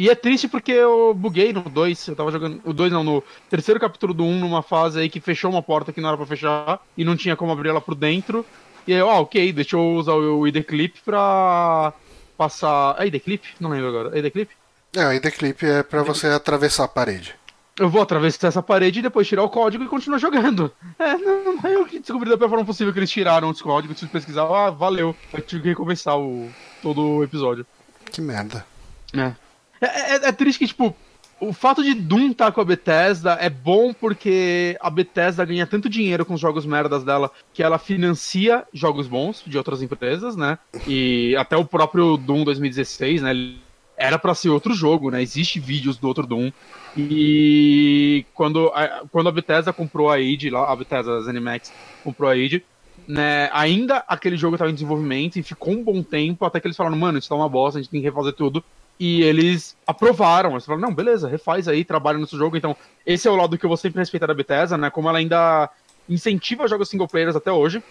E 0.00 0.08
é 0.08 0.14
triste 0.14 0.48
porque 0.48 0.72
eu 0.72 1.12
buguei 1.12 1.52
no 1.52 1.60
2, 1.60 2.08
eu 2.08 2.16
tava 2.16 2.32
jogando. 2.32 2.58
O 2.64 2.72
2 2.72 2.90
não, 2.90 3.04
no 3.04 3.22
terceiro 3.50 3.78
capítulo 3.78 4.14
do 4.14 4.24
1, 4.24 4.26
um, 4.26 4.40
numa 4.40 4.62
fase 4.62 4.98
aí 4.98 5.10
que 5.10 5.20
fechou 5.20 5.50
uma 5.50 5.62
porta 5.62 5.92
que 5.92 6.00
não 6.00 6.08
era 6.08 6.16
pra 6.16 6.24
fechar 6.24 6.80
e 6.96 7.04
não 7.04 7.14
tinha 7.14 7.36
como 7.36 7.52
abrir 7.52 7.68
ela 7.68 7.82
por 7.82 7.94
dentro. 7.94 8.46
E 8.86 8.94
aí, 8.94 9.02
ó, 9.02 9.10
ah, 9.10 9.20
ok, 9.20 9.52
deixa 9.52 9.76
eu 9.76 9.96
usar 9.96 10.14
o 10.14 10.48
ID 10.48 10.64
Clip 10.64 10.98
pra 11.04 11.92
passar. 12.34 12.96
É 12.98 13.08
ID 13.08 13.22
Clip? 13.22 13.46
Não 13.60 13.68
lembro 13.68 13.88
agora. 13.88 14.16
É 14.16 14.20
ID 14.20 14.32
Clip? 14.32 14.50
É, 14.96 15.06
o 15.06 15.12
ID 15.12 15.26
Clip 15.34 15.66
é 15.66 15.82
pra 15.82 16.02
você 16.02 16.28
atravessar 16.28 16.84
a 16.84 16.88
parede. 16.88 17.34
Eu 17.78 17.90
vou 17.90 18.00
atravessar 18.00 18.48
essa 18.48 18.62
parede 18.62 19.00
e 19.00 19.02
depois 19.02 19.28
tirar 19.28 19.42
o 19.42 19.50
código 19.50 19.84
e 19.84 19.86
continuar 19.86 20.16
jogando. 20.16 20.72
É, 20.98 21.14
não, 21.18 21.56
não 21.56 21.70
eu 21.70 21.86
descobri 21.86 22.30
da 22.30 22.38
pior 22.38 22.48
forma 22.48 22.64
possível 22.64 22.90
que 22.90 22.98
eles 22.98 23.10
tiraram 23.10 23.50
os 23.50 23.60
códigos, 23.60 23.98
preciso 23.98 24.10
pesquisar. 24.10 24.44
Ah, 24.44 24.70
valeu. 24.70 25.14
Eu 25.30 25.42
tive 25.42 25.60
que 25.60 25.68
recomeçar 25.68 26.18
o, 26.18 26.50
todo 26.80 27.02
o 27.02 27.22
episódio. 27.22 27.66
Que 28.10 28.22
merda. 28.22 28.64
É. 29.12 29.49
É, 29.80 29.86
é, 29.86 30.14
é, 30.28 30.32
triste 30.32 30.58
que, 30.58 30.66
tipo, 30.66 30.94
o 31.40 31.52
fato 31.52 31.82
de 31.82 31.94
Doom 31.94 32.32
estar 32.32 32.46
tá 32.46 32.52
com 32.52 32.60
a 32.60 32.64
Bethesda 32.64 33.32
é 33.40 33.48
bom 33.48 33.94
porque 33.94 34.76
a 34.80 34.90
Bethesda 34.90 35.44
ganha 35.44 35.66
tanto 35.66 35.88
dinheiro 35.88 36.24
com 36.24 36.34
os 36.34 36.40
jogos 36.40 36.66
merdas 36.66 37.02
dela 37.02 37.30
que 37.54 37.62
ela 37.62 37.78
financia 37.78 38.64
jogos 38.72 39.08
bons 39.08 39.42
de 39.46 39.56
outras 39.56 39.80
empresas, 39.80 40.36
né? 40.36 40.58
E 40.86 41.34
até 41.36 41.56
o 41.56 41.64
próprio 41.64 42.16
Doom 42.16 42.44
2016, 42.44 43.22
né? 43.22 43.54
Era 43.96 44.18
para 44.18 44.34
ser 44.34 44.50
outro 44.50 44.74
jogo, 44.74 45.10
né? 45.10 45.22
Existe 45.22 45.58
vídeos 45.58 45.96
do 45.96 46.08
outro 46.08 46.26
Doom. 46.26 46.50
E 46.96 48.24
quando 48.34 48.68
a, 48.74 49.04
quando 49.10 49.28
a 49.28 49.32
Bethesda 49.32 49.72
comprou 49.72 50.10
a 50.10 50.18
id, 50.20 50.50
lá, 50.50 50.70
a 50.70 50.76
Bethesda 50.76 51.20
ZeniMax 51.22 51.72
comprou 52.04 52.28
a 52.28 52.36
id, 52.36 52.62
né? 53.08 53.48
Ainda 53.52 54.04
aquele 54.06 54.36
jogo 54.36 54.56
estava 54.56 54.70
em 54.70 54.74
desenvolvimento 54.74 55.36
e 55.36 55.42
ficou 55.42 55.72
um 55.72 55.82
bom 55.82 56.02
tempo 56.02 56.44
até 56.44 56.60
que 56.60 56.66
eles 56.66 56.76
falaram, 56.76 56.96
mano, 56.96 57.18
isso 57.18 57.28
tá 57.28 57.34
uma 57.34 57.48
bosta, 57.48 57.78
a 57.78 57.82
gente 57.82 57.90
tem 57.90 58.00
que 58.00 58.06
refazer 58.06 58.34
tudo. 58.34 58.62
E 59.00 59.22
eles 59.22 59.74
aprovaram. 59.86 60.50
Eles 60.50 60.66
falaram, 60.66 60.86
não, 60.86 60.94
beleza, 60.94 61.26
refaz 61.26 61.66
aí, 61.66 61.86
trabalha 61.86 62.18
no 62.18 62.26
seu 62.26 62.38
jogo. 62.38 62.54
Então, 62.54 62.76
esse 63.06 63.26
é 63.26 63.30
o 63.30 63.34
lado 63.34 63.56
que 63.56 63.64
eu 63.64 63.68
vou 63.68 63.78
sempre 63.78 63.98
respeitar 63.98 64.26
da 64.26 64.34
Bethesda, 64.34 64.76
né? 64.76 64.90
Como 64.90 65.08
ela 65.08 65.16
ainda 65.16 65.70
incentiva 66.06 66.68
jogos 66.68 66.90
single 66.90 67.08
players 67.08 67.34
até 67.34 67.50
hoje, 67.50 67.82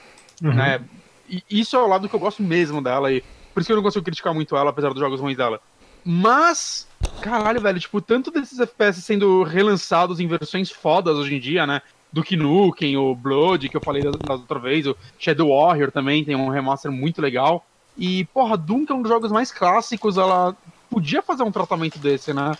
uhum. 0.43 0.53
né? 0.53 0.79
E 1.27 1.43
isso 1.49 1.75
é 1.75 1.79
o 1.79 1.87
lado 1.87 2.07
que 2.07 2.15
eu 2.15 2.19
gosto 2.19 2.43
mesmo 2.43 2.79
dela. 2.79 3.11
E 3.11 3.23
por 3.53 3.59
isso 3.59 3.67
que 3.67 3.71
eu 3.71 3.77
não 3.77 3.83
consigo 3.83 4.05
criticar 4.05 4.35
muito 4.35 4.55
ela, 4.55 4.69
apesar 4.69 4.89
dos 4.89 4.99
jogos 4.99 5.19
ruins 5.19 5.35
dela. 5.35 5.59
Mas, 6.05 6.87
caralho, 7.21 7.59
velho, 7.59 7.79
tipo, 7.79 7.99
tanto 7.99 8.29
desses 8.29 8.59
FPS 8.59 9.01
sendo 9.01 9.41
relançados 9.41 10.19
em 10.19 10.27
versões 10.27 10.69
fodas 10.69 11.17
hoje 11.17 11.35
em 11.35 11.39
dia, 11.39 11.65
né? 11.65 11.81
Do 12.13 12.23
Nukem, 12.37 12.97
o 12.97 13.15
Blood, 13.15 13.67
que 13.67 13.77
eu 13.77 13.81
falei 13.81 14.03
da, 14.03 14.11
da 14.11 14.33
outra 14.33 14.59
vez, 14.59 14.85
o 14.85 14.95
Shadow 15.17 15.49
Warrior 15.49 15.91
também 15.91 16.23
tem 16.23 16.35
um 16.35 16.49
remaster 16.49 16.91
muito 16.91 17.19
legal. 17.19 17.65
E, 17.97 18.25
porra, 18.25 18.55
Doom, 18.55 18.85
que 18.85 18.91
é 18.91 18.95
um 18.95 19.01
dos 19.01 19.09
jogos 19.09 19.31
mais 19.31 19.51
clássicos, 19.51 20.17
ela 20.17 20.55
podia 20.89 21.21
fazer 21.21 21.43
um 21.43 21.51
tratamento 21.51 21.99
desse, 21.99 22.33
né? 22.33 22.51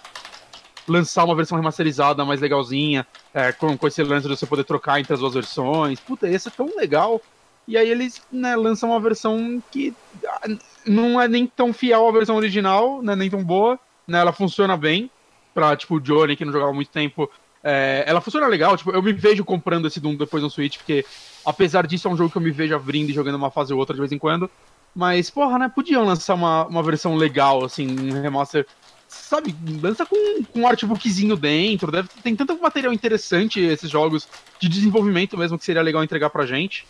Lançar 0.88 1.24
uma 1.24 1.36
versão 1.36 1.58
remasterizada 1.58 2.24
mais 2.26 2.42
legalzinha, 2.42 3.06
é, 3.34 3.52
com, 3.52 3.78
com 3.78 3.88
esse 3.88 4.02
lance 4.04 4.28
de 4.28 4.36
você 4.36 4.46
poder 4.46 4.64
trocar 4.64 5.00
entre 5.00 5.14
as 5.14 5.20
duas 5.20 5.34
versões. 5.34 6.00
Puta, 6.00 6.28
esse 6.28 6.48
é 6.48 6.52
tão 6.52 6.70
legal. 6.76 7.22
E 7.68 7.78
aí 7.78 7.88
eles 7.88 8.22
né, 8.32 8.56
lançam 8.56 8.90
uma 8.90 9.00
versão 9.00 9.62
que 9.72 9.94
ah, 10.26 10.48
não 10.86 11.22
é 11.22 11.28
nem 11.28 11.46
tão 11.46 11.72
fiel 11.72 12.08
à 12.08 12.12
versão 12.12 12.36
original, 12.36 13.02
né, 13.04 13.16
nem 13.16 13.30
tão 13.30 13.44
boa. 13.44 13.80
Né, 14.08 14.20
ela 14.20 14.34
funciona 14.34 14.76
bem 14.76 15.12
pra, 15.54 15.76
tipo, 15.76 15.96
o 15.96 16.00
Johnny, 16.00 16.36
que 16.36 16.44
não 16.44 16.52
jogava 16.52 16.74
muito 16.74 16.90
tempo. 16.90 17.30
É, 17.64 18.04
ela 18.08 18.22
funciona 18.22 18.48
legal, 18.48 18.76
tipo, 18.78 18.92
eu 18.92 19.04
me 19.04 19.14
vejo 19.14 19.44
comprando 19.44 19.88
esse 19.88 20.00
Doom 20.00 20.16
depois 20.16 20.42
no 20.42 20.50
Switch, 20.50 20.78
porque 20.78 21.06
apesar 21.46 21.86
disso 21.86 22.08
é 22.08 22.12
um 22.12 22.18
jogo 22.18 22.32
que 22.32 22.38
eu 22.38 22.42
me 22.42 22.52
vejo 22.52 22.74
abrindo 22.76 23.10
e 23.10 23.14
jogando 23.14 23.36
uma 23.36 23.52
fase 23.52 23.74
ou 23.74 23.80
outra 23.80 23.94
de 23.94 24.00
vez 24.00 24.12
em 24.12 24.18
quando. 24.18 24.50
Mas, 24.96 25.30
porra, 25.30 25.58
né? 25.58 25.72
Podiam 25.74 26.06
lançar 26.06 26.34
uma, 26.34 26.66
uma 26.66 26.84
versão 26.84 27.16
legal, 27.16 27.64
assim, 27.64 27.88
um 27.88 28.22
remaster. 28.22 28.66
Sabe, 29.08 29.56
lança 29.82 30.06
com, 30.06 30.44
com 30.44 30.60
um 30.62 30.68
artbookzinho 30.68 31.36
dentro. 31.36 31.92
Deve, 31.92 32.10
tem 32.22 32.36
tanto 32.36 32.60
material 32.62 32.94
interessante 32.94 33.60
esses 33.60 33.90
jogos 33.90 34.28
de 34.60 34.70
desenvolvimento 34.70 35.38
mesmo 35.38 35.58
que 35.58 35.66
seria 35.66 35.82
legal 35.82 36.04
entregar 36.04 36.30
pra 36.30 36.46
gente. 36.46 36.86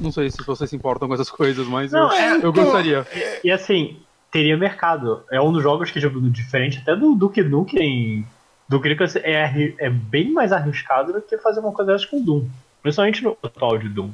Não 0.00 0.10
sei 0.10 0.30
se 0.30 0.42
vocês 0.44 0.70
se 0.70 0.76
importam 0.76 1.08
com 1.08 1.14
essas 1.14 1.30
coisas, 1.30 1.66
mas 1.66 1.92
Não, 1.92 2.08
eu, 2.08 2.12
é, 2.12 2.32
eu 2.32 2.36
então, 2.36 2.52
gostaria. 2.52 3.06
E, 3.14 3.48
e, 3.48 3.50
assim, 3.50 4.00
teria 4.30 4.56
mercado. 4.56 5.22
É 5.30 5.40
um 5.40 5.52
dos 5.52 5.62
jogos 5.62 5.90
que, 5.90 6.00
tipo, 6.00 6.20
diferente 6.20 6.78
até 6.78 6.96
do 6.96 7.14
Duke 7.14 7.42
Nukem. 7.42 8.26
Duke 8.68 8.88
Nukem 8.88 9.06
é, 9.22 9.74
é 9.78 9.90
bem 9.90 10.32
mais 10.32 10.52
arriscado 10.52 11.12
do 11.12 11.20
que 11.20 11.36
fazer 11.38 11.60
uma 11.60 11.72
coisa 11.72 11.92
dessa 11.92 12.06
com 12.06 12.22
Doom. 12.22 12.46
Principalmente 12.82 13.22
no 13.22 13.36
atual 13.42 13.78
de 13.78 13.88
Doom. 13.88 14.10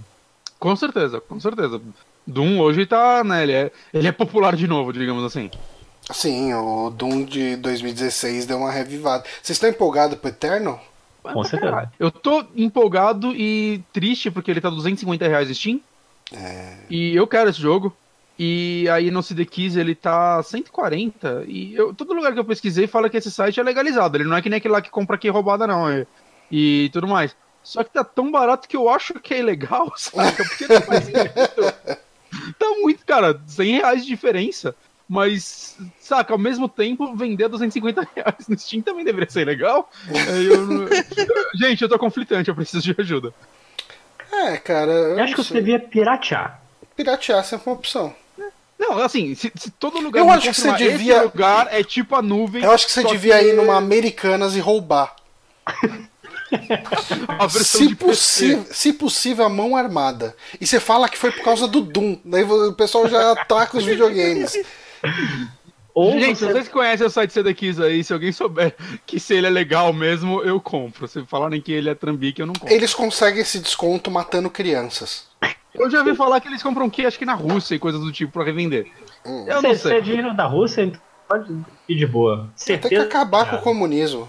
Com 0.59 0.75
certeza, 0.75 1.21
com 1.21 1.39
certeza. 1.39 1.81
Doom 2.29 2.61
hoje 2.61 2.85
tá, 2.85 3.25
né, 3.25 3.43
ele 3.43 3.53
é, 3.53 3.73
ele 3.93 4.07
é 4.07 4.13
popular 4.13 4.55
de 4.55 4.69
novo, 4.69 4.93
digamos 4.93 5.25
assim. 5.25 5.51
Sim, 6.11 6.53
o 6.53 6.91
Doom 6.91 7.25
de 7.25 7.57
2016 7.57 8.45
deu 8.45 8.59
uma 8.59 8.71
revivada. 8.71 9.25
Vocês 9.43 9.57
estão 9.57 9.69
empolgados 9.69 10.19
pro 10.19 10.29
Eternal? 10.29 10.83
Com 11.23 11.45
certeza. 11.45 11.91
Eu 11.99 12.11
tô 12.11 12.45
empolgado 12.55 13.35
e 13.35 13.83
triste 13.93 14.31
porque 14.31 14.51
ele 14.51 14.61
tá 14.61 14.71
250 14.71 15.27
reais 15.27 15.49
Steam. 15.57 15.81
É... 16.33 16.77
E 16.89 17.15
eu 17.15 17.27
quero 17.27 17.51
esse 17.51 17.61
jogo. 17.61 17.95
E 18.39 18.89
aí 18.91 19.11
no 19.11 19.23
CD 19.23 19.45
Keys 19.45 19.77
ele 19.77 19.95
tá 19.95 20.43
140. 20.43 21.45
E 21.47 21.75
eu, 21.75 21.93
todo 21.93 22.15
lugar 22.15 22.33
que 22.33 22.39
eu 22.39 22.45
pesquisei 22.45 22.87
fala 22.87 23.11
que 23.11 23.17
esse 23.17 23.31
site 23.31 23.59
é 23.59 23.63
legalizado. 23.63 24.17
Ele 24.17 24.25
não 24.25 24.37
é 24.37 24.43
que 24.43 24.49
nem 24.49 24.59
aquele 24.59 24.73
lá 24.73 24.81
que 24.81 24.91
compra 24.91 25.17
aqui 25.17 25.29
roubada, 25.29 25.67
não. 25.67 25.91
E, 25.93 26.07
e 26.51 26.91
tudo 26.91 27.09
mais. 27.09 27.35
Só 27.63 27.83
que 27.83 27.91
tá 27.91 28.05
tão 28.05 28.31
barato 28.31 28.69
que 28.69 28.77
eu 28.77 28.89
acho 28.89 29.15
que 29.15 29.35
é 29.35 29.41
ilegal, 29.41 29.93
saca? 29.97 30.45
Porque 30.45 30.67
não 30.67 30.81
faz 30.81 31.09
tá 32.53 32.67
muito, 32.81 33.05
cara, 33.05 33.41
100 33.47 33.73
reais 33.73 34.03
de 34.03 34.09
diferença. 34.09 34.75
Mas, 35.09 35.79
saca, 35.99 36.35
ao 36.35 36.39
mesmo 36.39 36.69
tempo, 36.69 37.17
vender 37.17 37.49
250 37.49 38.07
reais 38.15 38.47
no 38.47 38.59
Steam 38.59 38.83
também 38.83 39.05
deveria 39.05 39.31
ser 39.31 39.47
legal. 39.47 39.91
Eu, 40.07 40.87
gente, 41.59 41.81
eu 41.83 41.89
tô 41.89 41.99
conflitante, 41.99 42.51
eu 42.51 42.55
preciso 42.55 42.83
de 42.83 43.01
ajuda. 43.01 43.33
É, 44.31 44.59
cara. 44.59 44.93
Eu, 44.93 45.17
eu 45.17 45.25
acho 45.25 45.35
que 45.35 45.43
você 45.43 45.55
devia 45.55 45.81
piratear. 45.81 46.61
Piratear 46.95 47.43
sempre 47.43 47.69
é 47.69 47.71
uma 47.71 47.79
opção. 47.79 48.15
Não, 48.79 48.99
assim, 48.99 49.35
se, 49.35 49.51
se 49.57 49.71
todo 49.73 49.99
lugar 49.99 50.21
eu 50.21 50.31
acho 50.31 50.51
que 50.51 50.55
você 50.55 50.73
devia... 50.75 51.23
lugar 51.23 51.69
é 51.71 51.83
tipo 51.83 52.15
a 52.15 52.23
nuvem. 52.23 52.63
Eu 52.63 52.71
acho 52.71 52.87
que 52.87 52.93
você 52.93 53.03
devia 53.03 53.39
que... 53.39 53.47
ir 53.47 53.53
numa 53.55 53.77
Americanas 53.77 54.55
e 54.55 54.61
roubar. 54.61 55.17
se, 57.51 57.95
possível, 57.95 58.67
se 58.71 58.93
possível, 58.93 59.45
a 59.45 59.49
mão 59.49 59.77
armada. 59.77 60.35
E 60.61 60.67
você 60.67 60.81
fala 60.81 61.09
que 61.09 61.19
foi 61.19 61.31
por 61.31 61.43
causa 61.43 61.67
do 61.67 61.81
Doom. 61.81 62.19
Daí 62.25 62.45
o 62.45 62.73
pessoal 62.73 63.09
já 63.09 63.33
ataca 63.33 63.79
os 63.79 63.85
videogames. 63.85 64.55
Ou 65.95 66.13
Gente, 66.13 66.39
você... 66.39 66.53
vocês 66.53 66.69
conhecem 66.69 67.07
o 67.07 67.11
site 67.11 67.33
CDKiss 67.33 67.81
aí, 67.81 68.05
se 68.05 68.13
alguém 68.13 68.31
souber 68.31 68.73
que 69.05 69.19
se 69.19 69.35
ele 69.35 69.49
é 69.49 69.51
legal 69.51 69.93
mesmo, 69.93 70.41
eu 70.43 70.61
compro. 70.61 71.09
Se 71.09 71.25
falarem 71.27 71.61
que 71.61 71.73
ele 71.73 71.91
é 71.91 71.95
trambique, 71.95 72.41
eu 72.41 72.47
não 72.47 72.55
compro. 72.55 72.73
Eles 72.73 72.95
conseguem 72.95 73.43
esse 73.43 73.59
desconto 73.59 74.09
matando 74.09 74.49
crianças. 74.49 75.27
Eu 75.75 75.91
já 75.91 75.99
ouvi 75.99 76.15
falar 76.15 76.41
que 76.41 76.47
eles 76.47 76.63
compram 76.63 76.87
o 76.87 76.91
quê? 76.91 77.05
Acho 77.05 77.19
que 77.19 77.25
na 77.25 77.35
Rússia 77.35 77.75
e 77.75 77.79
coisas 77.81 78.01
do 78.01 78.13
tipo 78.13 78.33
pra 78.33 78.45
revender. 78.45 78.87
Hum. 79.27 79.45
Eu 79.49 79.61
não 79.61 79.75
sei. 79.75 79.91
Se 79.91 79.97
é 79.97 80.01
dinheiro 80.01 80.35
da 80.37 80.47
Rússia, 80.47 80.83
então 80.83 81.01
pode 81.29 81.53
ir 81.89 81.97
de 81.97 82.07
boa. 82.07 82.49
Tem 82.65 82.79
que 82.79 82.95
acabar 82.95 83.51
com 83.51 83.57
o 83.57 83.63
comunismo. 83.63 84.29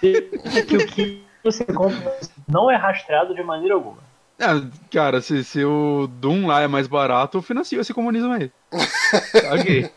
que 0.00 0.76
o 0.76 0.86
que 0.86 1.24
você 1.44 1.64
compra 1.64 2.18
não 2.48 2.70
é 2.70 2.76
rastreado 2.76 3.34
de 3.34 3.42
maneira 3.42 3.74
alguma. 3.74 3.98
Ah, 4.40 4.60
cara, 4.90 5.20
se, 5.20 5.44
se 5.44 5.64
o 5.64 6.08
Doom 6.08 6.46
lá 6.46 6.62
é 6.62 6.66
mais 6.66 6.88
barato, 6.88 7.38
eu 7.38 7.42
financio 7.42 7.80
esse 7.80 7.94
comunismo 7.94 8.32
aí. 8.32 8.50
ok. 9.58 9.90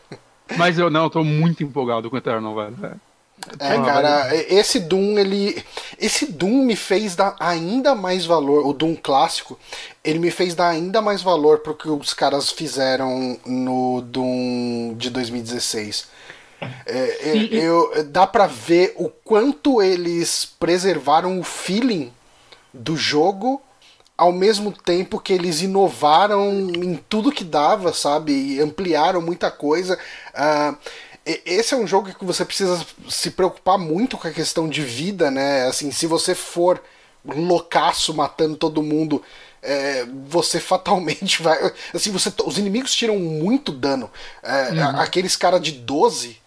Mas 0.56 0.78
eu 0.78 0.88
não, 0.90 1.04
eu 1.04 1.10
tô 1.10 1.24
muito 1.24 1.62
empolgado 1.62 2.08
com 2.08 2.16
o 2.16 2.18
Eternal, 2.18 2.54
velho. 2.54 2.76
É, 2.84 2.92
Ah, 3.60 3.82
cara, 3.84 4.34
esse 4.34 4.80
Doom, 4.80 5.18
ele. 5.18 5.62
Esse 5.98 6.30
Doom 6.30 6.64
me 6.64 6.76
fez 6.76 7.16
dar 7.16 7.36
ainda 7.40 7.94
mais 7.94 8.24
valor. 8.24 8.66
O 8.66 8.72
Doom 8.72 8.94
clássico, 8.94 9.58
ele 10.04 10.18
me 10.18 10.30
fez 10.30 10.54
dar 10.54 10.68
ainda 10.68 11.02
mais 11.02 11.20
valor 11.20 11.58
pro 11.58 11.74
que 11.74 11.88
os 11.88 12.14
caras 12.14 12.50
fizeram 12.50 13.38
no 13.44 14.00
Doom 14.02 14.94
de 14.96 15.10
2016. 15.10 16.08
É, 16.86 17.36
e- 17.36 17.56
eu, 17.58 18.04
dá 18.06 18.26
pra 18.26 18.46
ver 18.46 18.94
o 18.96 19.08
quanto 19.08 19.80
eles 19.82 20.44
preservaram 20.58 21.38
o 21.38 21.44
feeling 21.44 22.12
do 22.74 22.96
jogo 22.96 23.60
ao 24.16 24.32
mesmo 24.32 24.72
tempo 24.72 25.20
que 25.20 25.32
eles 25.32 25.60
inovaram 25.62 26.50
em 26.70 26.96
tudo 27.08 27.30
que 27.30 27.44
dava, 27.44 27.92
sabe? 27.92 28.32
E 28.32 28.60
ampliaram 28.60 29.20
muita 29.22 29.50
coisa. 29.50 29.96
E- 31.26 31.42
esse 31.44 31.74
é 31.74 31.76
um 31.76 31.86
jogo 31.86 32.12
que 32.14 32.24
você 32.24 32.44
precisa 32.44 32.84
se 33.08 33.30
preocupar 33.30 33.78
muito 33.78 34.16
com 34.16 34.26
a 34.26 34.32
questão 34.32 34.68
de 34.68 34.82
vida, 34.82 35.30
né? 35.30 35.66
Assim, 35.66 35.90
se 35.92 36.06
você 36.06 36.34
for 36.34 36.82
loucaço 37.24 38.14
matando 38.14 38.56
todo 38.56 38.82
mundo, 38.82 39.22
é, 39.62 40.06
você 40.28 40.58
fatalmente 40.60 41.42
vai. 41.42 41.72
Assim, 41.94 42.10
você, 42.10 42.32
os 42.44 42.58
inimigos 42.58 42.94
tiram 42.94 43.18
muito 43.18 43.70
dano. 43.72 44.10
É, 44.42 44.80
a- 44.80 45.02
Aqueles 45.02 45.36
caras 45.36 45.60
de 45.60 45.72
12. 45.72 46.38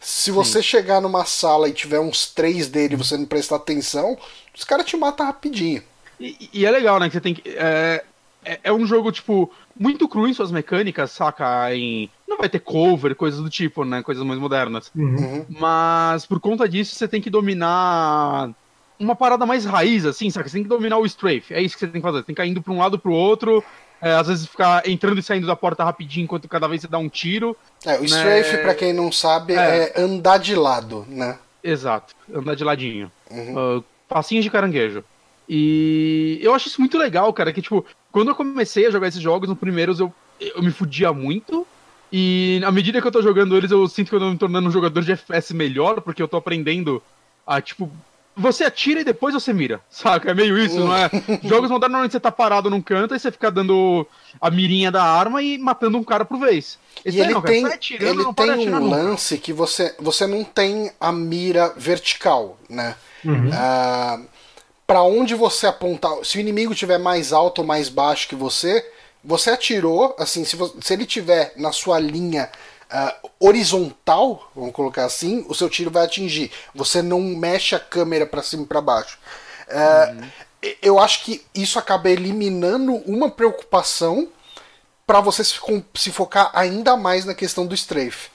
Se 0.00 0.30
você 0.30 0.62
chegar 0.62 0.98
numa 1.02 1.26
sala 1.26 1.68
e 1.68 1.74
tiver 1.74 2.00
uns 2.00 2.26
três 2.26 2.68
dele 2.68 2.94
e 2.94 2.96
você 2.96 3.18
não 3.18 3.26
prestar 3.26 3.56
atenção, 3.56 4.16
os 4.56 4.64
caras 4.64 4.86
te 4.86 4.96
matam 4.96 5.26
rapidinho. 5.26 5.82
E, 6.18 6.48
e 6.54 6.66
é 6.66 6.70
legal, 6.70 6.98
né? 6.98 7.06
Que 7.08 7.12
você 7.12 7.20
tem 7.20 7.34
que. 7.34 7.42
É, 7.46 8.02
é, 8.42 8.60
é 8.64 8.72
um 8.72 8.86
jogo, 8.86 9.12
tipo, 9.12 9.52
muito 9.78 10.08
cru 10.08 10.26
em 10.26 10.32
suas 10.32 10.50
mecânicas, 10.50 11.10
saca? 11.10 11.74
Em, 11.74 12.10
não 12.26 12.38
vai 12.38 12.48
ter 12.48 12.60
cover, 12.60 13.14
coisas 13.14 13.40
do 13.40 13.50
tipo, 13.50 13.84
né? 13.84 14.02
Coisas 14.02 14.24
mais 14.24 14.40
modernas. 14.40 14.90
Uhum. 14.96 15.44
Mas 15.50 16.24
por 16.24 16.40
conta 16.40 16.66
disso, 16.66 16.94
você 16.94 17.06
tem 17.06 17.20
que 17.20 17.28
dominar 17.28 18.50
uma 18.98 19.14
parada 19.14 19.44
mais 19.44 19.66
raiz, 19.66 20.06
assim, 20.06 20.30
saca? 20.30 20.48
Você 20.48 20.54
tem 20.54 20.62
que 20.62 20.68
dominar 20.68 20.96
o 20.96 21.06
strafe. 21.06 21.52
É 21.52 21.60
isso 21.60 21.74
que 21.74 21.80
você 21.80 21.88
tem 21.88 22.00
que 22.00 22.06
fazer. 22.06 22.18
Você 22.18 22.24
tem 22.24 22.34
que 22.34 22.42
ir 22.42 22.48
indo 22.48 22.62
pra 22.62 22.72
um 22.72 22.78
lado 22.78 22.98
pro 22.98 23.12
outro. 23.12 23.62
É, 24.00 24.12
às 24.14 24.26
vezes 24.28 24.46
ficar 24.46 24.88
entrando 24.88 25.18
e 25.18 25.22
saindo 25.22 25.46
da 25.46 25.54
porta 25.56 25.84
rapidinho 25.84 26.24
enquanto 26.24 26.48
cada 26.48 26.66
vez 26.66 26.80
você 26.82 26.88
dá 26.88 26.98
um 26.98 27.08
tiro. 27.08 27.56
É, 27.84 27.96
o 27.96 28.00
Né? 28.00 28.06
strafe, 28.06 28.58
pra 28.58 28.74
quem 28.74 28.92
não 28.92 29.10
sabe, 29.12 29.54
é. 29.54 29.92
É. 29.94 30.00
andar 30.00 30.38
de 30.38 30.54
lado, 30.54 31.04
né? 31.08 31.38
Exato. 31.62 32.14
Andar 32.34 32.54
de 32.56 32.64
ladinho. 32.64 33.10
Uhum. 33.30 33.78
Uh, 33.78 33.84
passinhos 34.08 34.44
de 34.44 34.50
caranguejo. 34.50 35.04
E 35.48 36.38
eu 36.40 36.54
acho 36.54 36.68
isso 36.68 36.80
muito 36.80 36.96
legal, 36.96 37.32
cara, 37.32 37.52
que 37.52 37.60
tipo, 37.60 37.84
quando 38.12 38.28
eu 38.28 38.34
comecei 38.34 38.86
a 38.86 38.90
jogar 38.90 39.08
esses 39.08 39.20
jogos, 39.20 39.48
no 39.48 39.56
primeiros 39.56 39.98
eu, 40.00 40.12
eu 40.40 40.62
me 40.62 40.70
fudia 40.70 41.12
muito. 41.12 41.66
E 42.12 42.60
à 42.64 42.70
medida 42.70 43.00
que 43.00 43.06
eu 43.06 43.12
tô 43.12 43.20
jogando 43.22 43.56
eles, 43.56 43.70
eu 43.70 43.86
sinto 43.88 44.08
que 44.10 44.14
eu 44.16 44.20
tô 44.20 44.30
me 44.30 44.38
tornando 44.38 44.68
um 44.68 44.72
jogador 44.72 45.02
de 45.02 45.12
FPS 45.12 45.52
melhor, 45.54 46.00
porque 46.00 46.22
eu 46.22 46.28
tô 46.28 46.36
aprendendo 46.36 47.02
a, 47.46 47.60
tipo, 47.60 47.90
você 48.40 48.64
atira 48.64 49.00
e 49.00 49.04
depois 49.04 49.34
você 49.34 49.52
mira, 49.52 49.80
saca? 49.90 50.30
É 50.30 50.34
meio 50.34 50.58
isso, 50.58 50.80
não 50.80 50.96
é? 50.96 51.10
Jogos 51.44 51.70
modernos 51.70 51.80
normalmente 51.92 52.12
você 52.12 52.20
tá 52.20 52.32
parado 52.32 52.70
num 52.70 52.80
canto 52.82 53.14
e 53.14 53.18
você 53.18 53.30
fica 53.30 53.50
dando 53.50 54.06
a 54.40 54.50
mirinha 54.50 54.90
da 54.90 55.02
arma 55.04 55.42
e 55.42 55.58
matando 55.58 55.98
um 55.98 56.04
cara 56.04 56.24
por 56.24 56.38
vez. 56.38 56.78
Esse 57.04 57.16
E 57.16 57.20
ele 57.20 57.34
não, 57.34 57.42
tem, 57.42 57.64
atirando, 57.66 58.22
ele 58.22 58.34
tem 58.34 58.50
um 58.50 58.80
nunca. 58.80 58.96
lance 58.96 59.38
que 59.38 59.52
você, 59.52 59.94
você 59.98 60.26
não 60.26 60.42
tem 60.44 60.90
a 61.00 61.12
mira 61.12 61.72
vertical, 61.76 62.58
né? 62.68 62.94
Uhum. 63.24 63.50
Ah, 63.52 64.20
para 64.86 65.02
onde 65.02 65.34
você 65.34 65.66
apontar, 65.66 66.12
se 66.24 66.36
o 66.38 66.40
inimigo 66.40 66.74
tiver 66.74 66.98
mais 66.98 67.32
alto 67.32 67.60
ou 67.60 67.66
mais 67.66 67.88
baixo 67.88 68.28
que 68.28 68.34
você, 68.34 68.84
você 69.24 69.50
atirou, 69.50 70.14
assim, 70.18 70.44
se, 70.44 70.56
vo- 70.56 70.74
se 70.80 70.92
ele 70.92 71.06
tiver 71.06 71.52
na 71.56 71.70
sua 71.72 71.98
linha 72.00 72.50
ah, 72.90 73.16
horizontal, 73.38 74.50
vamos 74.54 74.72
colocar 74.72 75.04
assim, 75.04 75.44
o 75.48 75.54
seu 75.54 75.68
tiro 75.68 75.90
vai 75.90 76.04
atingir. 76.04 76.50
Você 76.74 77.02
não 77.02 77.20
mexe 77.20 77.74
a 77.74 77.80
câmera 77.80 78.26
para 78.26 78.42
cima 78.42 78.64
e 78.64 78.66
para 78.66 78.80
baixo. 78.80 79.18
Ah, 79.68 80.14
Eu 80.82 80.98
acho 80.98 81.24
que 81.24 81.42
isso 81.54 81.78
acaba 81.78 82.10
eliminando 82.10 82.94
uma 83.06 83.30
preocupação 83.30 84.28
para 85.06 85.20
você 85.20 85.42
se, 85.42 85.58
se 85.94 86.12
focar 86.12 86.50
ainda 86.54 86.96
mais 86.96 87.24
na 87.24 87.34
questão 87.34 87.66
do 87.66 87.74
strafe. 87.74 88.28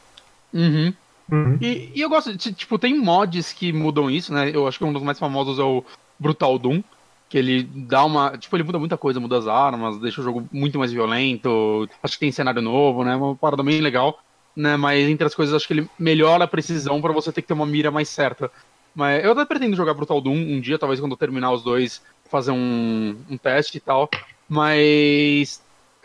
Uhum. 0.53 0.94
Uhum. 1.32 1.57
E, 1.61 1.91
e 1.95 2.02
eu 2.02 2.10
gosto, 2.10 2.36
de, 2.36 2.53
tipo, 2.53 2.77
tem 2.77 2.98
mods 2.99 3.52
que 3.53 3.73
mudam 3.73 4.10
isso, 4.10 4.34
né? 4.34 4.52
Eu 4.53 4.68
acho 4.68 4.77
que 4.77 4.86
um 4.86 4.94
dos 4.94 5.03
mais 5.03 5.18
famosos 5.18 5.60
é 5.60 5.64
o 5.64 5.84
Brutal 6.19 6.57
Doom, 6.60 6.84
que 7.30 7.38
ele 7.38 7.64
dá 7.64 8.03
uma. 8.06 8.38
Tipo, 8.38 8.56
ele 8.56 8.64
muda 8.64 8.80
muita 8.80 8.98
coisa, 8.98 9.19
muda 9.19 9.38
as 9.38 9.48
armas, 9.48 9.99
deixa 9.99 10.22
o 10.22 10.23
jogo 10.23 10.48
muito 10.52 10.77
mais 10.77 10.91
violento. 10.91 11.90
Acho 12.02 12.14
que 12.14 12.19
tem 12.19 12.32
cenário 12.32 12.61
novo, 12.61 13.03
né? 13.03 13.15
Uma 13.15 13.36
parada 13.36 13.64
bem 13.64 13.82
legal, 13.82 14.19
né? 14.56 14.77
Mas 14.77 15.07
entre 15.07 15.26
as 15.26 15.36
coisas, 15.36 15.53
acho 15.56 15.68
que 15.68 15.73
ele 15.73 15.90
melhora 15.98 16.44
a 16.44 16.48
precisão 16.48 17.02
pra 17.02 17.11
você 17.11 17.32
ter 17.32 17.41
que 17.41 17.48
ter 17.48 17.53
uma 17.53 17.65
mira 17.65 17.91
mais 17.91 18.10
certa. 18.10 18.52
Mas 18.94 19.23
eu 19.23 19.32
até 19.32 19.44
pretendo 19.45 19.76
jogar 19.76 19.94
Brutal 19.94 20.22
Doom 20.22 20.36
um 20.36 20.61
dia, 20.61 20.80
talvez 20.80 20.99
quando 20.99 21.11
eu 21.11 21.18
terminar 21.18 21.52
os 21.52 21.64
dois, 21.64 22.02
fazer 22.30 22.52
um, 22.52 23.18
um 23.30 23.38
teste 23.38 23.77
e 23.77 23.82
tal. 23.82 24.10
Mas. 24.48 25.61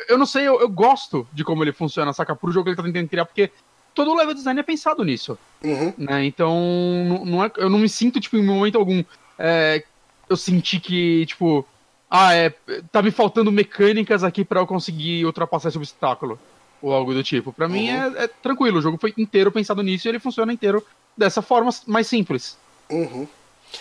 Eu 0.08 0.16
não 0.16 0.24
sei, 0.24 0.48
eu, 0.48 0.58
eu 0.60 0.68
gosto 0.68 1.28
de 1.30 1.44
como 1.44 1.62
ele 1.62 1.72
funciona, 1.72 2.12
saca? 2.12 2.34
Pro 2.34 2.50
jogo 2.50 2.64
que 2.64 2.70
ele 2.70 2.76
tá 2.76 2.82
tentando 2.82 3.08
criar, 3.08 3.26
porque 3.26 3.50
todo 3.94 4.10
o 4.10 4.14
level 4.14 4.34
design 4.34 4.58
é 4.58 4.62
pensado 4.62 5.04
nisso 5.04 5.38
Uhum. 5.62 5.92
né? 5.98 6.24
Então, 6.24 6.58
não, 7.06 7.24
não 7.24 7.44
é, 7.44 7.52
eu 7.58 7.68
não 7.68 7.78
me 7.78 7.88
sinto, 7.88 8.18
tipo, 8.18 8.38
em 8.38 8.42
momento 8.42 8.78
algum, 8.78 9.04
é, 9.38 9.84
eu 10.26 10.36
senti 10.38 10.80
que, 10.80 11.26
tipo, 11.26 11.66
ah, 12.10 12.34
é, 12.34 12.50
tá 12.90 13.02
me 13.02 13.10
faltando 13.10 13.52
mecânicas 13.52 14.24
aqui 14.24 14.44
pra 14.44 14.60
eu 14.60 14.66
conseguir 14.66 15.24
ultrapassar 15.26 15.68
esse 15.68 15.76
obstáculo, 15.76 16.38
ou 16.82 16.92
algo 16.92 17.12
do 17.14 17.22
tipo. 17.22 17.52
Pra 17.52 17.68
mim 17.68 17.88
é, 17.88 18.24
é 18.24 18.26
tranquilo, 18.28 18.78
o 18.78 18.82
jogo 18.82 18.98
foi 18.98 19.12
inteiro 19.18 19.52
pensado 19.52 19.82
nisso 19.82 20.06
e 20.06 20.08
ele 20.08 20.18
funciona 20.18 20.52
inteiro 20.52 20.84
dessa 21.16 21.42
forma 21.42 21.70
mais 21.86 22.06
simples. 22.06 22.56
Uhum. 22.90 23.26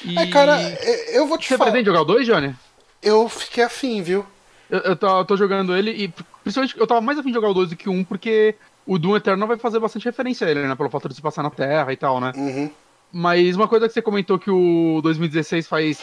E... 0.04 0.18
É, 0.18 0.28
cara, 0.28 0.60
é, 0.60 1.18
eu 1.18 1.28
vou 1.28 1.38
te 1.38 1.48
Você 1.48 1.58
falar. 1.58 1.72
pretende 1.72 1.88
jogar 1.88 2.02
o 2.02 2.06
2, 2.06 2.26
Johnny? 2.26 2.56
Eu 3.02 3.28
fiquei 3.30 3.64
afim, 3.64 4.02
viu? 4.02 4.26
Eu, 4.70 4.80
eu, 4.80 4.96
tô, 4.96 5.20
eu 5.20 5.26
tô 5.26 5.36
jogando 5.38 5.76
ele 5.76 5.92
e, 5.92 6.14
principalmente, 6.44 6.78
eu 6.78 6.86
tava 6.86 7.02
mais 7.02 7.18
afim 7.18 7.30
de 7.30 7.36
jogar 7.36 7.50
o 7.50 7.54
2 7.54 7.70
do 7.70 7.76
que 7.76 7.90
o 7.90 7.92
1, 7.92 8.04
porque 8.04 8.56
o 8.86 9.00
Doom 9.00 9.16
Eternal 9.16 9.48
vai 9.48 9.58
fazer 9.58 9.80
bastante 9.80 10.06
referência 10.06 10.46
a 10.46 10.52
ele, 10.52 10.68
né? 10.68 10.76
Pelo 10.76 10.90
fato 10.90 11.10
de 11.10 11.16
se 11.16 11.22
passar 11.22 11.42
na 11.42 11.50
Terra 11.50 11.92
e 11.92 11.98
tal, 11.98 12.20
né? 12.20 12.34
Uhum. 12.36 12.70
Mas 13.12 13.56
uma 13.56 13.68
coisa 13.68 13.88
que 13.88 13.94
você 13.94 14.02
comentou 14.02 14.38
que 14.38 14.52
o 14.52 15.00
2016 15.02 15.68
faz. 15.68 16.00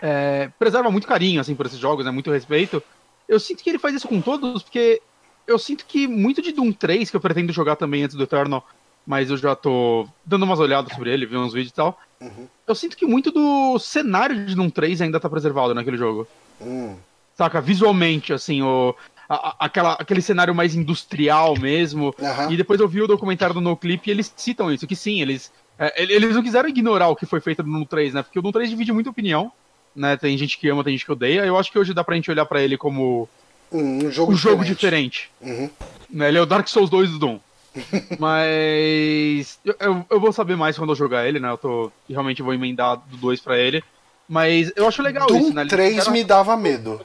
é, 0.00 0.50
preserva 0.58 0.90
muito 0.90 1.06
carinho, 1.06 1.40
assim, 1.40 1.54
por 1.54 1.64
esses 1.64 1.78
jogos, 1.78 2.04
né? 2.04 2.10
Muito 2.10 2.30
respeito. 2.30 2.82
Eu 3.28 3.40
sinto 3.40 3.62
que 3.62 3.70
ele 3.70 3.78
faz 3.78 3.94
isso 3.94 4.08
com 4.08 4.20
todos, 4.20 4.62
porque 4.62 5.00
eu 5.46 5.58
sinto 5.58 5.84
que 5.86 6.06
muito 6.06 6.40
de 6.42 6.52
Doom 6.52 6.72
3, 6.72 7.10
que 7.10 7.16
eu 7.16 7.20
pretendo 7.20 7.52
jogar 7.52 7.76
também 7.76 8.02
antes 8.04 8.16
do 8.16 8.22
Eternal, 8.22 8.66
mas 9.06 9.30
eu 9.30 9.36
já 9.36 9.54
tô 9.56 10.06
dando 10.24 10.44
umas 10.44 10.60
olhadas 10.60 10.92
sobre 10.94 11.10
ele, 11.12 11.26
vi 11.26 11.36
uns 11.36 11.52
vídeos 11.52 11.70
e 11.72 11.74
tal. 11.74 11.98
Uhum. 12.20 12.46
Eu 12.66 12.74
sinto 12.74 12.96
que 12.96 13.04
muito 13.06 13.30
do 13.32 13.78
cenário 13.78 14.46
de 14.46 14.54
Doom 14.54 14.70
3 14.70 15.02
ainda 15.02 15.18
tá 15.18 15.28
preservado 15.28 15.74
naquele 15.74 15.96
jogo. 15.96 16.26
Hum. 16.60 16.96
Saca? 17.34 17.60
Visualmente, 17.60 18.32
assim, 18.32 18.62
o, 18.62 18.94
a- 19.28 19.56
aquela, 19.58 19.94
aquele 19.94 20.22
cenário 20.22 20.54
mais 20.54 20.74
industrial 20.76 21.58
mesmo. 21.58 22.14
Aham. 22.20 22.52
E 22.52 22.56
depois 22.56 22.78
eu 22.78 22.86
vi 22.86 23.02
o 23.02 23.08
documentário 23.08 23.54
do 23.54 23.60
NoClip 23.60 24.06
e 24.06 24.10
eles 24.12 24.32
citam 24.36 24.72
isso, 24.72 24.86
que 24.86 24.94
sim, 24.94 25.20
eles. 25.20 25.50
é, 25.78 26.00
ele- 26.02 26.12
eles 26.12 26.34
não 26.36 26.42
quiseram 26.42 26.68
ignorar 26.68 27.08
o 27.08 27.16
que 27.16 27.26
foi 27.26 27.40
feito 27.40 27.62
no 27.64 27.84
3, 27.84 28.14
né? 28.14 28.22
Porque 28.22 28.38
o 28.38 28.42
Doom 28.42 28.52
3 28.52 28.70
divide 28.70 28.92
muita 28.92 29.10
opinião. 29.10 29.50
Né? 29.96 30.16
Tem 30.16 30.38
gente 30.38 30.56
que 30.56 30.68
ama, 30.68 30.84
tem 30.84 30.92
gente 30.94 31.04
que 31.04 31.12
odeia. 31.12 31.44
Eu 31.44 31.58
acho 31.58 31.70
que 31.72 31.78
hoje 31.78 31.92
dá 31.92 32.02
pra 32.04 32.14
gente 32.14 32.30
olhar 32.30 32.46
pra 32.46 32.62
ele 32.62 32.78
como 32.78 33.28
Um 33.72 34.10
jogo 34.10 34.32
um 34.32 34.36
jogo 34.36 34.64
diferente. 34.64 35.30
diferente. 35.40 35.60
Uhum. 35.60 35.70
Né? 36.10 36.28
Ele 36.28 36.38
é 36.38 36.40
o 36.42 36.46
Dark 36.46 36.68
Souls 36.68 36.90
2 36.90 37.10
do 37.10 37.18
Doom. 37.18 37.38
Mas. 38.18 39.58
Eu, 39.64 39.74
eu, 39.80 40.06
eu 40.10 40.20
vou 40.20 40.32
saber 40.32 40.56
mais 40.56 40.76
quando 40.76 40.90
eu 40.90 40.96
jogar 40.96 41.26
ele, 41.26 41.40
né? 41.40 41.48
Eu 41.50 41.56
tô. 41.58 41.90
Realmente 42.08 42.42
vou 42.42 42.52
emendar 42.54 42.96
do 43.08 43.16
2 43.16 43.40
pra 43.40 43.58
ele. 43.58 43.82
Mas 44.28 44.72
eu 44.76 44.86
acho 44.86 45.02
legal 45.02 45.26
Doom 45.26 45.38
isso, 45.38 45.54
né? 45.54 45.62
Eles 45.62 45.70
3 45.72 45.90
fizeram- 45.94 46.12
me 46.12 46.24
dava 46.24 46.56
medo. 46.56 47.00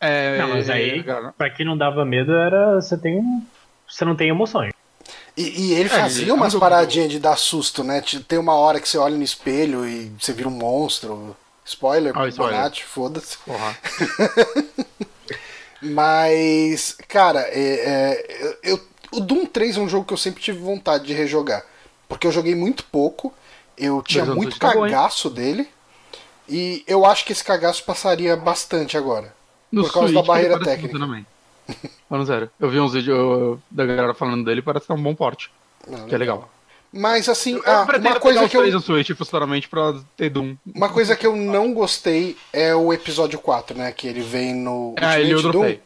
É, 0.00 0.38
Não, 0.38 0.48
mas 0.50 0.70
aí- 0.70 1.02
cara, 1.02 1.32
Pra 1.36 1.50
quem 1.50 1.66
não 1.66 1.76
dava 1.76 2.04
medo, 2.04 2.32
era. 2.32 2.76
Você 2.80 2.96
tem 2.96 3.18
um. 3.18 3.42
Você 3.88 4.04
não 4.04 4.14
tem 4.16 4.28
emoções. 4.28 4.72
E, 5.36 5.42
e 5.68 5.72
ele 5.74 5.86
É, 5.86 5.88
fazia 5.88 6.22
ele 6.24 6.30
é 6.30 6.34
um 6.34 6.36
umas 6.36 6.54
paradinhas 6.54 7.10
de 7.10 7.18
dar 7.20 7.36
susto, 7.36 7.84
né? 7.84 8.00
Te- 8.00 8.20
Tem 8.20 8.38
uma 8.38 8.54
hora 8.54 8.80
que 8.80 8.88
você 8.88 8.98
olha 8.98 9.16
no 9.16 9.22
espelho 9.22 9.86
e 9.86 10.10
você 10.18 10.32
vira 10.32 10.48
um 10.48 10.52
monstro. 10.52 11.36
Spoiler, 11.64 12.12
Ah, 12.16 12.26
spoiler. 12.28 12.56
Bonatti, 12.56 12.84
foda-se. 12.84 13.36
porra. 13.38 13.76
Mas, 15.80 16.96
cara, 17.06 17.40
é, 17.40 17.60
é, 17.60 18.58
eu, 18.62 18.80
o 19.12 19.20
Doom 19.20 19.46
3 19.46 19.76
é 19.76 19.80
um 19.80 19.88
jogo 19.88 20.04
que 20.04 20.12
eu 20.12 20.18
sempre 20.18 20.42
tive 20.42 20.58
vontade 20.58 21.06
de 21.06 21.12
rejogar. 21.12 21.64
Porque 22.08 22.26
eu 22.26 22.32
joguei 22.32 22.54
muito 22.54 22.84
pouco, 22.84 23.32
eu 23.76 24.02
tinha 24.02 24.24
muito 24.24 24.58
tá 24.58 24.72
cagaço 24.72 25.30
dele. 25.30 25.68
E 26.48 26.82
eu 26.86 27.04
acho 27.04 27.24
que 27.24 27.32
esse 27.32 27.44
cagaço 27.44 27.84
passaria 27.84 28.34
bastante 28.36 28.96
agora. 28.96 29.34
No 29.70 29.82
Por 29.82 29.92
causa 29.92 30.08
Switch, 30.08 30.22
da 30.22 30.26
barreira 30.26 30.58
técnica. 30.58 30.98
Também. 30.98 31.26
Falando 32.08 32.26
sério, 32.26 32.50
eu 32.58 32.70
vi 32.70 32.80
uns 32.80 32.94
vídeos 32.94 33.58
da 33.70 33.84
galera 33.84 34.14
falando 34.14 34.42
dele, 34.42 34.62
parece 34.62 34.86
que 34.86 34.92
é 34.92 34.94
um 34.94 35.02
bom 35.02 35.14
porte. 35.14 35.50
Não, 35.86 36.06
Que 36.06 36.14
é 36.14 36.18
legal. 36.18 36.50
Mas 36.92 37.28
assim, 37.28 37.54
Eu 37.54 37.62
ah, 37.66 37.86
uma 37.98 38.20
coisa 38.20 38.48
que 38.48 38.56
eu 38.56 38.70
no 38.70 38.80
Switch, 38.80 39.10
futuramente, 39.10 39.68
pra 39.68 39.94
ter 40.16 40.30
Doom. 40.30 40.56
uma 40.74 40.88
coisa 40.88 41.14
que 41.14 41.26
eu 41.26 41.36
não 41.36 41.72
gostei 41.74 42.36
é 42.52 42.74
o 42.74 42.92
episódio 42.92 43.38
4, 43.38 43.76
né, 43.76 43.92
que 43.92 44.06
ele 44.08 44.22
vem 44.22 44.54
no 44.54 44.94
Ah, 44.98 45.20
ele 45.20 45.32
eu 45.32 45.36
Ultimate 45.36 45.58
dropei. 45.58 45.82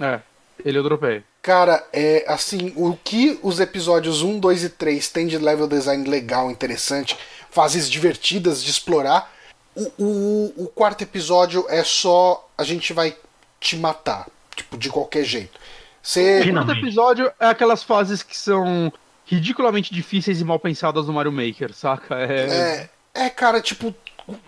É, 0.00 0.20
ele 0.64 0.78
eu 0.78 0.82
dropei. 0.82 1.22
Cara, 1.42 1.86
é 1.92 2.24
assim, 2.26 2.72
o 2.74 2.96
que 3.04 3.38
os 3.42 3.60
episódios 3.60 4.22
1, 4.22 4.40
2 4.40 4.64
e 4.64 4.68
3 4.70 5.08
têm 5.10 5.26
de 5.26 5.38
level 5.38 5.68
design 5.68 6.08
legal, 6.08 6.50
interessante, 6.50 7.16
fases 7.50 7.88
divertidas 7.88 8.64
de 8.64 8.70
explorar, 8.70 9.32
o, 9.74 9.92
o, 9.98 10.64
o 10.64 10.66
quarto 10.68 11.02
episódio 11.02 11.66
é 11.68 11.84
só 11.84 12.48
a 12.56 12.64
gente 12.64 12.92
vai 12.92 13.14
te 13.60 13.76
matar, 13.76 14.26
tipo, 14.56 14.78
de 14.78 14.88
qualquer 14.88 15.24
jeito. 15.24 15.60
Você. 16.02 16.40
O 16.40 16.52
quarto 16.52 16.72
episódio 16.72 17.32
é 17.38 17.46
aquelas 17.46 17.82
fases 17.82 18.22
que 18.22 18.36
são 18.36 18.92
ridiculamente 19.26 19.92
difíceis 19.92 20.40
e 20.40 20.44
mal 20.44 20.58
pensadas 20.58 21.06
no 21.06 21.12
Mario 21.12 21.32
Maker, 21.32 21.74
saca? 21.74 22.14
É, 22.14 22.88
É, 23.14 23.24
é, 23.26 23.28
cara, 23.30 23.60
tipo, 23.60 23.94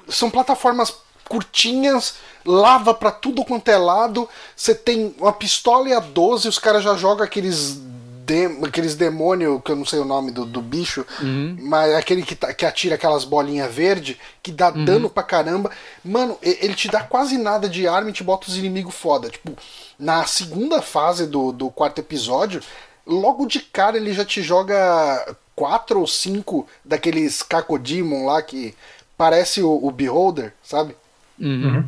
são 0.09 0.31
plataformas 0.31 0.95
curtinhas, 1.29 2.15
lava 2.45 2.95
pra 2.95 3.11
tudo 3.11 3.45
quanto 3.45 3.69
é 3.69 3.77
lado. 3.77 4.29
Você 4.57 4.75
tem 4.75 5.15
uma 5.19 5.33
pistola 5.33 5.89
e 5.89 5.93
a 5.93 6.01
12, 6.01 6.49
os 6.49 6.59
caras 6.59 6.83
já 6.83 6.95
jogam 6.97 7.25
aqueles. 7.25 7.81
dem- 8.29 8.63
aqueles 8.63 8.95
demônios, 8.95 9.59
que 9.65 9.73
eu 9.73 9.77
não 9.77 9.87
sei 9.87 9.99
o 10.01 10.05
nome 10.05 10.31
do, 10.31 10.45
do 10.45 10.61
bicho, 10.61 11.03
Uhum. 11.23 11.57
mas 11.63 11.95
aquele 11.95 12.23
que, 12.23 12.35
tá- 12.37 12.53
que 12.53 12.67
atira 12.67 12.95
aquelas 12.97 13.25
bolinhas 13.25 13.75
verde, 13.75 14.21
que 14.43 14.53
dá 14.53 14.69
Uhum. 14.69 14.85
dano 14.85 15.09
pra 15.09 15.23
caramba. 15.23 15.71
Mano, 16.05 16.37
ele 16.43 16.75
te 16.75 16.89
dá 16.89 17.03
quase 17.03 17.39
nada 17.39 17.67
de 17.71 17.89
arma 17.89 18.11
e 18.11 18.13
te 18.13 18.23
bota 18.23 18.47
os 18.47 18.59
inimigos 18.59 18.95
foda. 18.95 19.31
Tipo, 19.31 19.57
na 19.99 20.27
segunda 20.27 20.83
fase 20.83 21.27
do, 21.27 21.53
do 21.53 21.71
quarto 21.71 22.01
episódio, 22.03 22.61
logo 23.09 23.47
de 23.47 23.59
cara 23.61 23.97
ele 23.97 24.13
já 24.13 24.25
te 24.25 24.43
joga 24.43 25.37
quatro 25.57 25.99
ou 26.01 26.07
cinco 26.07 26.69
daqueles 26.85 27.43
Cacodemon 27.43 28.27
lá 28.27 28.41
que 28.43 28.75
parece 29.17 29.61
o, 29.63 29.81
o 29.85 29.91
Beholder, 29.91 30.53
sabe? 30.63 30.95
Uhum. 31.41 31.85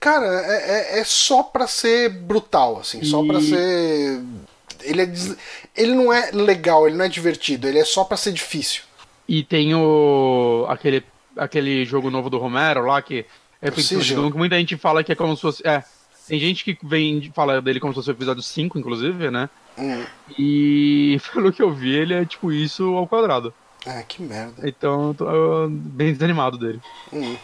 Cara, 0.00 0.26
é, 0.26 0.96
é- 0.96 1.00
é 1.00 1.04
só 1.04 1.42
pra 1.42 1.66
ser 1.66 2.08
brutal, 2.10 2.78
assim, 2.80 3.02
só 3.04 3.22
E- 3.22 3.28
pra 3.28 3.40
ser. 3.40 4.20
Ele, 4.82 5.02
é 5.02 5.06
des- 5.06 5.36
ele 5.76 5.94
não 5.94 6.12
é 6.12 6.30
legal, 6.32 6.86
ele 6.86 6.96
não 6.96 7.04
é 7.04 7.08
divertido, 7.08 7.66
ele 7.68 7.78
é 7.78 7.84
só 7.84 8.04
pra 8.04 8.16
ser 8.16 8.32
difícil. 8.32 8.82
E 9.28 9.42
tem 9.42 9.74
o. 9.74 10.66
aquele, 10.68 11.02
aquele 11.36 11.84
jogo 11.84 12.10
novo 12.10 12.28
do 12.28 12.38
Romero 12.38 12.84
lá, 12.86 13.00
que 13.00 13.24
é 13.62 13.70
que 13.70 14.14
muita 14.36 14.56
gente 14.56 14.76
fala 14.76 15.02
que 15.02 15.12
é 15.12 15.14
como 15.14 15.34
se 15.36 15.40
fosse. 15.42 15.66
É. 15.66 15.82
Tem 16.26 16.38
gente 16.40 16.64
que 16.64 16.78
vem 16.86 17.30
fala 17.34 17.60
dele 17.60 17.80
como 17.80 17.92
se 17.92 17.96
fosse 17.96 18.10
o 18.10 18.12
episódio 18.12 18.42
5, 18.42 18.78
inclusive, 18.78 19.30
né? 19.30 19.48
Hum, 19.76 20.04
E 20.38 21.20
pelo 21.32 21.52
que 21.52 21.62
eu 21.62 21.72
vi, 21.72 21.90
ele 21.94 22.14
é 22.14 22.24
tipo 22.24 22.52
isso 22.52 22.84
ao 22.96 23.06
quadrado. 23.06 23.52
ah, 23.86 24.02
que 24.02 24.22
merda. 24.22 24.66
Então 24.68 25.08
eu 25.08 25.14
tô 25.14 25.68
bem 25.68 26.12
desanimado 26.12 26.56
dele. 26.58 26.80
Hum. 27.12 27.36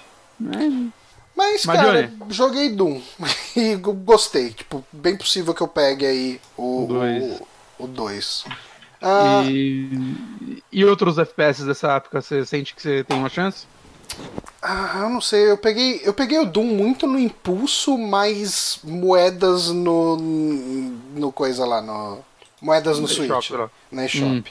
É, 0.52 0.90
Mas, 1.36 1.65
Mas, 1.66 1.81
cara, 1.81 2.09
Johnny? 2.09 2.32
joguei 2.35 2.70
Doom 2.70 3.01
e 3.57 3.77
go- 3.77 3.93
gostei. 3.93 4.51
Tipo, 4.51 4.85
bem 4.93 5.16
possível 5.16 5.52
que 5.55 5.62
eu 5.62 5.69
pegue 5.69 6.07
aí 6.07 6.40
o 6.57 6.85
O 6.85 6.86
dois. 6.86 7.43
O 7.78 7.86
2. 7.86 8.44
Ah, 9.02 9.43
E, 9.47 10.62
e 10.73 10.85
outros 10.85 11.19
FPS 11.19 11.65
dessa 11.65 11.93
época, 11.93 12.20
você 12.20 12.44
sente 12.44 12.74
que 12.74 12.82
você 12.82 13.02
tem 13.05 13.16
uma 13.19 13.28
chance? 13.31 13.66
Ah, 14.71 15.01
eu 15.03 15.11
não 15.11 15.21
sei, 15.21 15.51
eu 15.51 15.57
peguei, 15.59 16.01
eu 16.05 16.13
peguei 16.15 16.39
o 16.39 16.47
Doom 16.47 16.65
muito 16.65 17.07
no 17.07 17.19
impulso, 17.19 17.97
mas 17.99 18.79
moedas 18.85 19.69
no. 19.71 20.17
no 21.15 21.33
coisa 21.33 21.65
lá, 21.67 21.81
no. 21.81 22.19
Moedas 22.63 22.97
no 22.97 23.03
No 23.03 23.09
Switch. 23.09 23.31
eShop 23.31 23.53
lá. 23.55 23.71
Na 23.91 24.05
eShop. 24.05 24.25
Hum. 24.27 24.43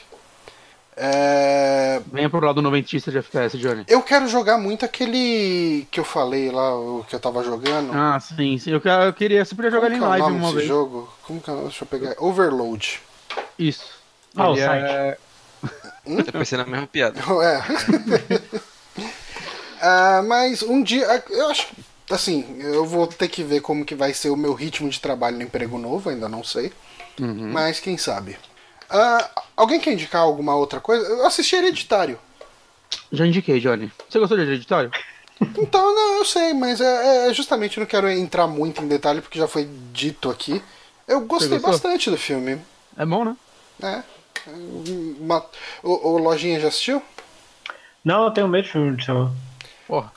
É, 1.02 2.02
Venha 2.12 2.28
pro 2.28 2.44
lado 2.44 2.60
noventista 2.60 3.10
de 3.10 3.18
FPS, 3.18 3.56
Johnny. 3.56 3.84
Eu 3.88 4.02
quero 4.02 4.28
jogar 4.28 4.58
muito 4.58 4.84
aquele 4.84 5.86
que 5.90 5.98
eu 5.98 6.04
falei 6.04 6.50
lá, 6.50 6.74
o 6.76 7.04
que 7.08 7.14
eu 7.14 7.20
tava 7.20 7.42
jogando. 7.42 7.90
Ah, 7.94 8.20
sim, 8.20 8.58
sim. 8.58 8.70
Eu, 8.72 8.80
que- 8.80 8.88
eu 8.88 9.12
queria. 9.14 9.42
Você 9.44 9.54
podia 9.54 9.70
jogar 9.70 9.88
Como 9.88 9.94
ele 9.96 10.00
em 10.02 10.04
é 10.04 10.06
o 10.06 10.10
live 10.10 10.26
nome 10.26 10.38
uma 10.44 10.52
vez. 10.52 10.66
jogo? 10.68 11.08
Como 11.22 11.40
que 11.40 11.50
é? 11.50 11.54
Deixa 11.54 11.84
eu 11.84 11.88
pegar. 11.88 12.14
Overload. 12.18 13.00
Isso. 13.58 13.86
Ah, 14.36 14.50
o 14.50 14.54
Ele 14.54 14.60
é- 14.62 15.18
Eu 16.06 16.24
pensei 16.32 16.58
na 16.58 16.66
mesma 16.66 16.86
piada. 16.86 17.18
É. 17.42 18.60
Ah, 19.80 20.22
mas 20.26 20.62
um 20.62 20.82
dia, 20.82 21.22
eu 21.30 21.48
acho 21.50 21.66
que, 22.06 22.14
assim, 22.14 22.56
eu 22.60 22.84
vou 22.84 23.06
ter 23.06 23.28
que 23.28 23.42
ver 23.42 23.60
como 23.60 23.84
que 23.84 23.94
vai 23.94 24.12
ser 24.12 24.30
o 24.30 24.36
meu 24.36 24.52
ritmo 24.52 24.88
de 24.88 25.00
trabalho 25.00 25.36
no 25.36 25.42
emprego 25.42 25.78
novo, 25.78 26.10
ainda 26.10 26.28
não 26.28 26.44
sei. 26.44 26.72
Uhum. 27.20 27.50
Mas 27.52 27.80
quem 27.80 27.96
sabe. 27.96 28.36
Ah, 28.88 29.30
alguém 29.56 29.80
quer 29.80 29.92
indicar 29.92 30.22
alguma 30.22 30.54
outra 30.54 30.80
coisa? 30.80 31.06
Eu 31.06 31.26
assisti 31.26 31.56
Hereditário. 31.56 32.18
Já 33.12 33.26
indiquei, 33.26 33.60
Johnny. 33.60 33.90
Você 34.08 34.18
gostou 34.18 34.36
de 34.36 34.44
editório? 34.50 34.90
Então, 35.56 35.94
não, 35.94 36.18
eu 36.18 36.24
sei, 36.24 36.52
mas 36.52 36.80
é, 36.80 37.28
é 37.28 37.34
justamente 37.34 37.78
eu 37.78 37.82
não 37.82 37.86
quero 37.88 38.10
entrar 38.10 38.46
muito 38.46 38.82
em 38.82 38.88
detalhe 38.88 39.20
porque 39.20 39.38
já 39.38 39.48
foi 39.48 39.68
dito 39.92 40.28
aqui. 40.28 40.62
Eu 41.08 41.22
gostei 41.22 41.58
bastante 41.58 42.10
do 42.10 42.18
filme. 42.18 42.58
É 42.96 43.06
bom, 43.06 43.24
né? 43.24 43.36
né? 43.78 44.04
Uma- 45.18 45.44
o, 45.82 46.10
o 46.10 46.18
Lojinha 46.18 46.60
já 46.60 46.68
assistiu? 46.68 47.02
Não, 48.04 48.24
eu 48.24 48.30
tenho 48.30 48.48
medo 48.48 48.64
de 48.64 48.72
filme 48.72 48.96
de 48.96 49.06
terror. 49.06 49.30
Porra. 49.90 50.12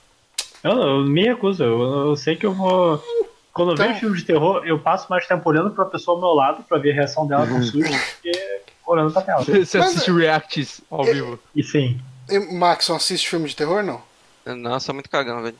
Eu, 0.64 0.72
eu 0.72 1.00
me 1.06 1.26
recuso. 1.26 1.64
Eu, 1.64 1.82
eu 2.10 2.16
sei 2.16 2.36
que 2.36 2.45
eu 2.45 2.54
vou. 2.54 3.04
Quando 3.52 3.70
eu 3.70 3.74
Então- 3.74 3.88
vejo 3.88 4.00
filme 4.00 4.18
de 4.18 4.24
terror, 4.24 4.64
eu 4.66 4.80
passo 4.80 5.08
mais 5.10 5.28
tempo 5.28 5.48
olhando 5.50 5.72
pra 5.72 5.86
pessoa 5.86 6.16
ao 6.16 6.22
meu 6.22 6.32
lado 6.34 6.64
pra 6.64 6.78
ver 6.78 6.91
a 6.91 6.95
reação 6.95 7.28
dela 7.28 7.45
com 7.45 7.62
susto 7.62 7.78
do 7.91 8.00
que 8.22 8.62
olhando 8.86 9.12
pra 9.12 9.22
tela. 9.22 9.44
Você 9.44 9.78
Mas- 9.78 9.91
assiste 9.91 10.12
reacts 10.12 10.82
ao 10.90 11.06
É- 11.06 11.14
vivo. 11.14 11.40
E 11.56 11.62
sim. 11.64 12.00
E, 12.30 12.40
Maxon 12.56 12.95
assiste 12.95 13.28
filme 13.30 13.48
de 13.50 13.56
terror, 13.56 13.84
não? 13.84 14.02
Não, 14.45 14.80
sou 14.80 14.94
muito 14.94 15.10
cagão, 15.10 15.41
velho. 15.44 15.58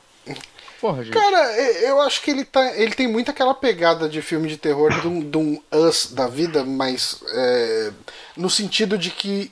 Porra, 0.80 1.04
gente. 1.04 1.14
Cara, 1.14 1.52
eu 1.82 2.00
acho 2.00 2.20
que 2.22 2.30
ele, 2.30 2.44
tá, 2.44 2.74
ele 2.76 2.94
tem 2.94 3.06
muito 3.06 3.30
aquela 3.30 3.54
pegada 3.54 4.08
de 4.08 4.20
filme 4.20 4.48
de 4.48 4.56
terror 4.56 4.90
de 5.00 5.06
um, 5.08 5.20
de 5.30 5.38
um 5.38 5.62
Us 5.72 6.12
da 6.12 6.26
vida, 6.26 6.64
mas 6.64 7.22
é, 7.32 7.92
no 8.36 8.50
sentido 8.50 8.98
de 8.98 9.10
que 9.10 9.50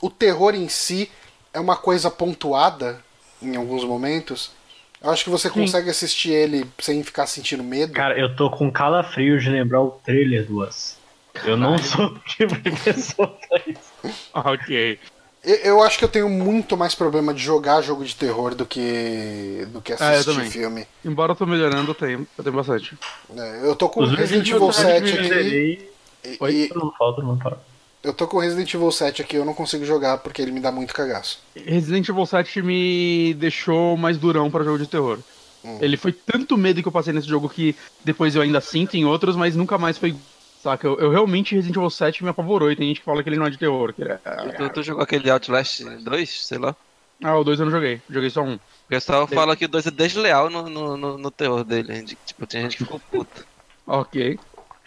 o 0.00 0.08
terror 0.10 0.54
em 0.54 0.68
si 0.68 1.10
é 1.52 1.60
uma 1.60 1.76
coisa 1.76 2.10
pontuada 2.10 2.98
em 3.42 3.56
alguns 3.56 3.84
momentos. 3.84 4.50
Eu 5.02 5.10
acho 5.10 5.24
que 5.24 5.30
você 5.30 5.50
consegue 5.50 5.90
assistir 5.90 6.30
ele 6.30 6.64
sem 6.78 7.02
ficar 7.02 7.26
sentindo 7.26 7.64
medo. 7.64 7.92
Cara, 7.92 8.16
eu 8.18 8.36
tô 8.36 8.48
com 8.50 8.70
calafrio 8.70 9.38
de 9.40 9.50
lembrar 9.50 9.82
o 9.82 9.90
trailer 10.04 10.46
do 10.46 10.62
Us. 10.64 10.96
Eu 11.44 11.56
não 11.56 11.76
sou 11.78 12.06
o 12.06 12.18
tipo 12.20 12.54
de 12.56 12.70
pessoa 12.70 13.36
pra 13.48 13.60
isso. 13.66 13.82
ok. 14.32 14.98
Eu, 15.42 15.54
eu 15.56 15.82
acho 15.82 15.98
que 15.98 16.04
eu 16.04 16.08
tenho 16.08 16.28
muito 16.28 16.76
mais 16.76 16.94
problema 16.94 17.34
de 17.34 17.42
jogar 17.42 17.82
jogo 17.82 18.04
de 18.04 18.14
terror 18.14 18.54
do 18.54 18.64
que 18.64 19.66
do 19.72 19.80
que 19.80 19.92
Ah, 19.94 19.96
eu 19.98 20.02
assistir 20.20 20.34
também. 20.36 20.50
filme. 20.50 20.86
Embora 21.04 21.32
eu 21.32 21.36
tô 21.36 21.46
melhorando, 21.46 21.90
eu 21.90 21.94
tenho, 21.96 22.28
eu 22.38 22.44
tenho 22.44 22.54
bastante. 22.54 22.96
É, 23.36 23.66
eu 23.66 23.74
tô 23.74 23.88
com 23.88 24.04
Os 24.04 24.12
Resident 24.12 24.46
Evil 24.48 24.66
eu 24.66 24.72
7 24.72 25.02
me 25.02 25.18
aqui. 25.18 25.88
e- 26.24 26.36
Oi? 26.38 26.52
e 26.52 26.68
fala, 26.68 26.90
todo 27.16 27.26
mundo 27.26 27.42
fala. 27.42 27.60
Eu 28.02 28.12
tô 28.12 28.26
com 28.26 28.38
Resident 28.38 28.72
Evil 28.72 28.90
7 28.90 29.22
aqui, 29.22 29.36
eu 29.36 29.44
não 29.44 29.54
consigo 29.54 29.84
jogar 29.84 30.18
porque 30.18 30.42
ele 30.42 30.50
me 30.50 30.60
dá 30.60 30.72
muito 30.72 30.92
cagaço. 30.92 31.38
Resident 31.54 32.08
Evil 32.08 32.26
7 32.26 32.62
me 32.62 33.34
deixou 33.34 33.96
mais 33.96 34.18
durão 34.18 34.50
pra 34.50 34.64
jogo 34.64 34.78
de 34.78 34.86
terror. 34.86 35.18
Hum. 35.64 35.78
Ele 35.80 35.96
foi 35.96 36.12
tanto 36.12 36.56
medo 36.56 36.82
que 36.82 36.88
eu 36.88 36.92
passei 36.92 37.12
nesse 37.12 37.28
jogo 37.28 37.48
que 37.48 37.76
depois 38.04 38.34
eu 38.34 38.42
ainda 38.42 38.60
sinto 38.60 38.96
em 38.96 39.04
outros, 39.04 39.36
mas 39.36 39.54
nunca 39.54 39.78
mais 39.78 39.96
foi. 39.96 40.14
Saca? 40.62 40.86
Eu, 40.86 40.98
eu 40.98 41.10
realmente 41.10 41.54
Resident 41.54 41.76
Evil 41.76 41.90
7 41.90 42.24
me 42.24 42.30
apavorou 42.30 42.70
e 42.70 42.76
tem 42.76 42.88
gente 42.88 43.00
que 43.00 43.04
fala 43.04 43.22
que 43.22 43.28
ele 43.28 43.36
não 43.36 43.46
é 43.46 43.50
de 43.50 43.58
terror. 43.58 43.92
Que 43.92 44.02
ele 44.02 44.12
é... 44.12 44.18
Tu, 44.56 44.70
tu 44.70 44.82
jogou 44.82 45.02
aquele 45.02 45.30
Outlast 45.30 45.82
2, 45.82 46.46
sei 46.46 46.58
lá? 46.58 46.74
Ah, 47.22 47.36
o 47.36 47.44
2 47.44 47.60
eu 47.60 47.66
não 47.66 47.72
joguei, 47.72 48.00
joguei 48.10 48.30
só 48.30 48.42
um. 48.42 48.54
O 48.54 48.60
pessoal 48.88 49.26
fala 49.28 49.56
que 49.56 49.64
o 49.64 49.68
2 49.68 49.86
é 49.86 49.90
desleal 49.92 50.50
no, 50.50 50.68
no, 50.68 50.96
no, 50.96 51.18
no 51.18 51.30
terror 51.30 51.62
dele. 51.62 52.04
Tipo, 52.26 52.46
tinha 52.46 52.62
gente 52.62 52.76
que 52.76 52.84
ficou 52.84 52.98
puta. 52.98 53.44
Ok. 53.86 54.38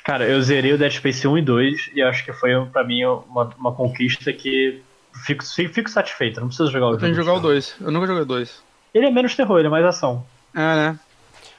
Cara, 0.06 0.26
eu 0.27 0.40
zerei 0.41 0.72
o 0.73 0.77
Dead 0.77 0.91
Space 0.91 1.27
1 1.27 1.38
e 1.38 1.41
2 1.41 1.90
e 1.95 2.02
acho 2.03 2.23
que 2.23 2.32
foi 2.32 2.52
pra 2.72 2.84
mim 2.84 3.03
uma, 3.06 3.49
uma 3.57 3.72
conquista 3.73 4.32
que 4.32 4.82
fico, 5.26 5.44
fico 5.44 5.90
satisfeito, 5.90 6.40
não 6.40 6.48
preciso 6.48 6.72
jogar 6.72 6.88
o 6.90 6.91
Eu 6.94 6.98
tenho 6.99 7.11
que 7.11 7.18
jogar 7.18 7.34
o 7.34 7.40
2. 7.40 7.76
Eu 7.82 7.91
nunca 7.91 8.06
joguei 8.06 8.22
o 8.22 8.26
2. 8.26 8.64
Ele 8.94 9.07
é 9.07 9.11
menos 9.11 9.36
terror, 9.36 9.57
ele 9.57 9.68
é 9.68 9.72
mais 9.72 9.84
ação. 9.84 10.23
É, 10.53 10.60
né? 10.60 10.99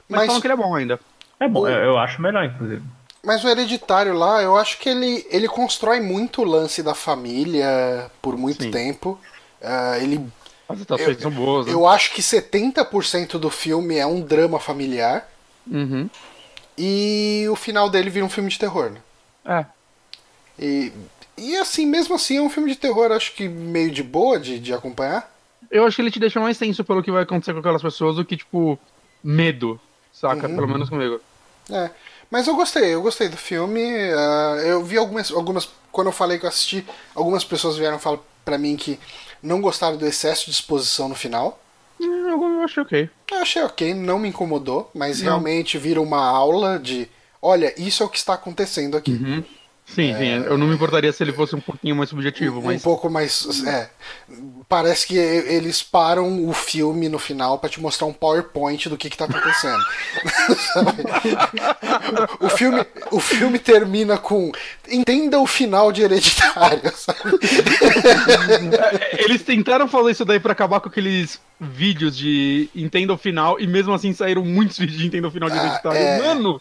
Mas, 0.08 0.18
Mas- 0.20 0.26
falam 0.26 0.40
que 0.40 0.46
ele 0.46 0.54
é 0.54 0.56
bom 0.56 0.74
ainda. 0.76 1.00
É 1.40 1.48
bom, 1.48 1.62
O- 1.62 1.68
eu, 1.68 1.76
eu 1.84 1.98
acho 1.98 2.22
melhor, 2.22 2.44
inclusive. 2.44 2.82
Mas 3.24 3.42
o 3.42 3.48
Hereditário 3.48 4.14
lá, 4.14 4.40
eu 4.40 4.56
acho 4.56 4.78
que 4.78 4.88
ele, 4.88 5.26
ele 5.28 5.48
constrói 5.48 5.98
muito 6.00 6.42
o 6.42 6.44
lance 6.44 6.80
da 6.84 6.94
família 6.94 8.08
por 8.22 8.36
muito 8.36 8.62
Sim. 8.62 8.70
tempo. 8.70 9.18
Ah, 9.60 9.98
ele, 9.98 10.24
As 10.68 10.80
atuações 10.82 11.18
são 11.20 11.32
boas. 11.32 11.66
né? 11.66 11.72
eu 11.72 11.84
acho 11.88 12.12
que 12.14 12.22
70% 12.22 13.38
do 13.38 13.50
filme 13.50 13.96
é 13.96 14.06
um 14.06 14.20
drama 14.20 14.60
familiar 14.60 15.26
Uhum. 15.68 16.08
E 16.76 17.46
o 17.50 17.56
final 17.56 17.88
dele 17.88 18.10
vira 18.10 18.24
um 18.24 18.30
filme 18.30 18.50
de 18.50 18.58
terror. 18.58 18.90
Né? 18.90 19.00
É. 19.44 19.66
E, 20.58 20.92
e 21.36 21.56
assim, 21.56 21.86
mesmo 21.86 22.14
assim, 22.14 22.38
é 22.38 22.42
um 22.42 22.50
filme 22.50 22.70
de 22.70 22.76
terror, 22.76 23.12
acho 23.12 23.32
que 23.34 23.48
meio 23.48 23.90
de 23.90 24.02
boa 24.02 24.38
de, 24.38 24.58
de 24.58 24.72
acompanhar. 24.72 25.32
Eu 25.70 25.84
acho 25.84 25.96
que 25.96 26.02
ele 26.02 26.10
te 26.10 26.20
deixa 26.20 26.40
mais 26.40 26.58
tenso 26.58 26.84
pelo 26.84 27.02
que 27.02 27.10
vai 27.10 27.22
acontecer 27.22 27.52
com 27.52 27.60
aquelas 27.60 27.82
pessoas 27.82 28.16
do 28.16 28.24
que, 28.24 28.36
tipo, 28.36 28.78
medo. 29.22 29.80
Saca? 30.12 30.48
Uhum. 30.48 30.54
Pelo 30.54 30.68
menos 30.68 30.88
comigo. 30.88 31.20
É, 31.70 31.90
mas 32.30 32.46
eu 32.46 32.54
gostei, 32.54 32.94
eu 32.94 33.02
gostei 33.02 33.28
do 33.28 33.36
filme. 33.36 33.82
ah, 34.16 34.56
eu 34.64 34.82
vi 34.84 34.96
algumas, 34.96 35.30
algumas. 35.30 35.68
Quando 35.90 36.08
eu 36.08 36.12
falei 36.12 36.38
que 36.38 36.44
eu 36.44 36.48
assisti, 36.48 36.86
algumas 37.14 37.44
pessoas 37.44 37.76
vieram 37.76 37.98
falar 37.98 38.18
pra 38.44 38.56
mim 38.58 38.76
que 38.76 38.98
não 39.42 39.60
gostaram 39.60 39.96
do 39.96 40.06
excesso 40.06 40.46
de 40.46 40.52
exposição 40.52 41.08
no 41.08 41.14
final. 41.14 41.60
Hum, 42.00 42.28
Eu, 42.28 42.42
eu 42.42 42.62
achei 42.62 42.82
ok. 42.82 43.10
Eu 43.32 43.38
achei 43.38 43.62
ok, 43.62 43.94
não 43.94 44.18
me 44.18 44.28
incomodou, 44.28 44.90
mas 44.94 45.18
Não. 45.18 45.26
realmente 45.26 45.78
vira 45.78 46.00
uma 46.00 46.24
aula 46.24 46.78
de. 46.78 47.08
Olha, 47.40 47.72
isso 47.80 48.02
é 48.02 48.06
o 48.06 48.08
que 48.08 48.18
está 48.18 48.34
acontecendo 48.34 48.96
aqui. 48.96 49.12
Uhum. 49.12 49.44
Sim, 49.86 50.14
sim. 50.18 50.28
Eu 50.44 50.58
não 50.58 50.66
me 50.66 50.74
importaria 50.74 51.12
se 51.12 51.22
ele 51.22 51.32
fosse 51.32 51.54
um 51.54 51.60
pouquinho 51.60 51.94
mais 51.96 52.10
subjetivo, 52.10 52.58
Um 52.58 52.64
mas. 52.64 52.82
pouco 52.82 53.08
mais. 53.08 53.64
É. 53.66 53.88
Parece 54.68 55.06
que 55.06 55.16
eles 55.16 55.80
param 55.82 56.44
o 56.48 56.52
filme 56.52 57.08
no 57.08 57.18
final 57.20 57.58
pra 57.58 57.70
te 57.70 57.80
mostrar 57.80 58.06
um 58.08 58.12
PowerPoint 58.12 58.88
do 58.88 58.96
que, 58.96 59.08
que 59.08 59.16
tá 59.16 59.24
acontecendo. 59.26 59.78
O, 62.40 62.48
filme, 62.48 62.86
o 63.10 63.20
filme 63.20 63.58
termina 63.58 64.16
com. 64.18 64.50
Entenda 64.88 65.38
o 65.40 65.46
final 65.46 65.90
de 65.92 66.02
hereditário. 66.02 66.80
Sabe? 66.94 67.18
Eles 69.18 69.42
tentaram 69.42 69.88
fazer 69.88 70.10
isso 70.12 70.24
daí 70.24 70.38
pra 70.40 70.52
acabar 70.52 70.80
com 70.80 70.88
aqueles 70.88 71.40
vídeos 71.60 72.16
de 72.16 72.68
entenda 72.74 73.12
o 73.12 73.18
final 73.18 73.58
e 73.58 73.66
mesmo 73.66 73.92
assim 73.94 74.12
saíram 74.12 74.44
muitos 74.44 74.78
vídeos 74.78 74.98
de 74.98 75.06
entenda 75.06 75.28
o 75.28 75.30
final 75.30 75.48
de 75.48 75.58
Ah, 75.58 75.64
hereditário. 75.64 75.98
é. 75.98 76.18
Mano, 76.22 76.60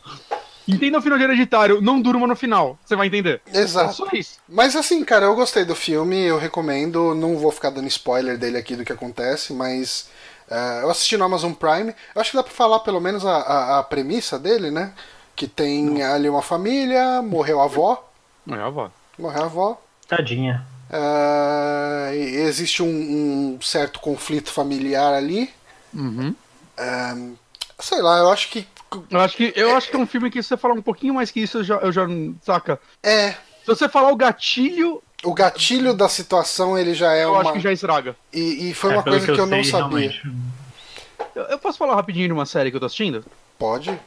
entenda 0.68 0.98
o 0.98 1.02
final 1.02 1.18
de 1.18 1.24
hereditário, 1.24 1.82
não 1.82 2.02
durma 2.02 2.26
no 2.28 2.36
final. 2.36 2.78
Você 2.86 2.96
vai 2.96 3.08
entender. 3.08 3.42
É 3.54 3.60
Exato. 3.60 3.94
só 3.94 4.08
isso. 4.14 4.40
Mas 4.48 4.76
assim, 4.76 5.04
cara, 5.04 5.26
eu 5.26 5.36
gostei 5.36 5.66
do 5.66 5.76
filme, 5.76 6.16
eu 6.22 6.38
recomendo. 6.38 7.14
Não 7.16 7.38
vou 7.38 7.52
ficar 7.52 7.70
dando 7.70 7.88
spoiler 7.88 8.38
dele 8.38 8.58
aqui 8.58 8.76
do 8.76 8.84
que 8.86 8.92
acontece, 8.94 9.54
mas. 9.54 10.10
eh, 10.50 10.80
eu 10.84 10.90
assisti 10.90 11.18
no 11.18 11.26
Amazon 11.26 11.54
Prime. 11.54 11.94
Eu 12.14 12.22
acho 12.22 12.32
que 12.32 12.38
dá 12.38 12.44
pra 12.44 12.54
falar 12.54 12.80
pelo 12.80 13.00
menos 13.02 13.26
a, 13.26 13.36
a, 13.38 13.80
a 13.80 13.84
premissa 13.84 14.38
dele, 14.40 14.72
né? 14.72 14.94
Que 15.36 15.48
tem 15.48 16.02
ali 16.04 16.30
uma 16.30 16.42
família, 16.42 17.22
morreu 17.22 17.60
a 17.62 17.66
avó. 17.66 18.10
Não 18.46 18.58
é 18.58 18.62
a 18.62 18.66
avó. 18.68 18.90
Morreu 19.20 19.44
a 19.44 19.46
avó. 19.46 19.82
Tadinha. 20.08 20.66
E 22.14 22.38
existe 22.48 22.82
um, 22.84 22.88
um 23.56 23.62
certo 23.62 24.00
conflito 24.00 24.52
familiar 24.52 25.14
ali. 25.14 25.52
Uhum. 25.94 26.34
Ah, 26.78 27.16
sei 27.80 28.02
lá, 28.02 28.20
eu 28.20 28.30
acho 28.30 28.50
que. 28.50 28.68
Eu 29.10 29.20
acho 29.20 29.36
que 29.38 29.54
eu 29.56 29.76
acho 29.76 29.90
que 29.90 29.96
é 29.96 30.00
um 30.00 30.06
filme 30.08 30.30
que 30.30 30.42
se 30.42 30.50
você 30.50 30.58
falar 30.58 30.74
um 30.74 30.82
pouquinho 30.82 31.14
mais 31.14 31.32
que 31.32 31.40
isso, 31.40 31.60
eu 31.60 31.64
já, 31.64 31.76
eu 31.78 31.92
já 31.92 32.06
saca. 32.42 32.80
É. 33.04 33.32
Se 33.32 33.68
você 33.68 33.90
falar 33.90 34.12
o 34.12 34.16
gatilho, 34.16 35.02
O 35.24 35.34
gatilho 35.34 35.94
da 35.94 36.08
situação 36.08 36.78
ele 36.78 36.94
já 36.94 37.14
é 37.14 37.24
eu 37.24 37.32
uma. 37.32 37.42
acho 37.42 37.54
que 37.54 37.60
já 37.60 37.72
estraga. 37.74 38.16
E, 38.32 38.70
e 38.70 38.74
foi 38.74 38.92
É, 38.92 38.94
uma 38.96 39.04
coisa 39.04 39.26
que 39.26 39.32
eu, 39.32 39.46
não 39.46 39.64
sei, 39.64 39.72
sabia. 39.72 40.10
realmente. 40.10 40.22
Eu, 41.36 41.44
eu 41.44 41.58
posso 41.60 41.78
falar 41.78 41.96
rapidinho 41.96 42.28
de 42.28 42.34
uma 42.34 42.46
série 42.46 42.70
que 42.70 42.76
eu 42.76 42.80
tô 42.80 42.86
assistindo? 42.86 43.26
Pode? 43.58 43.98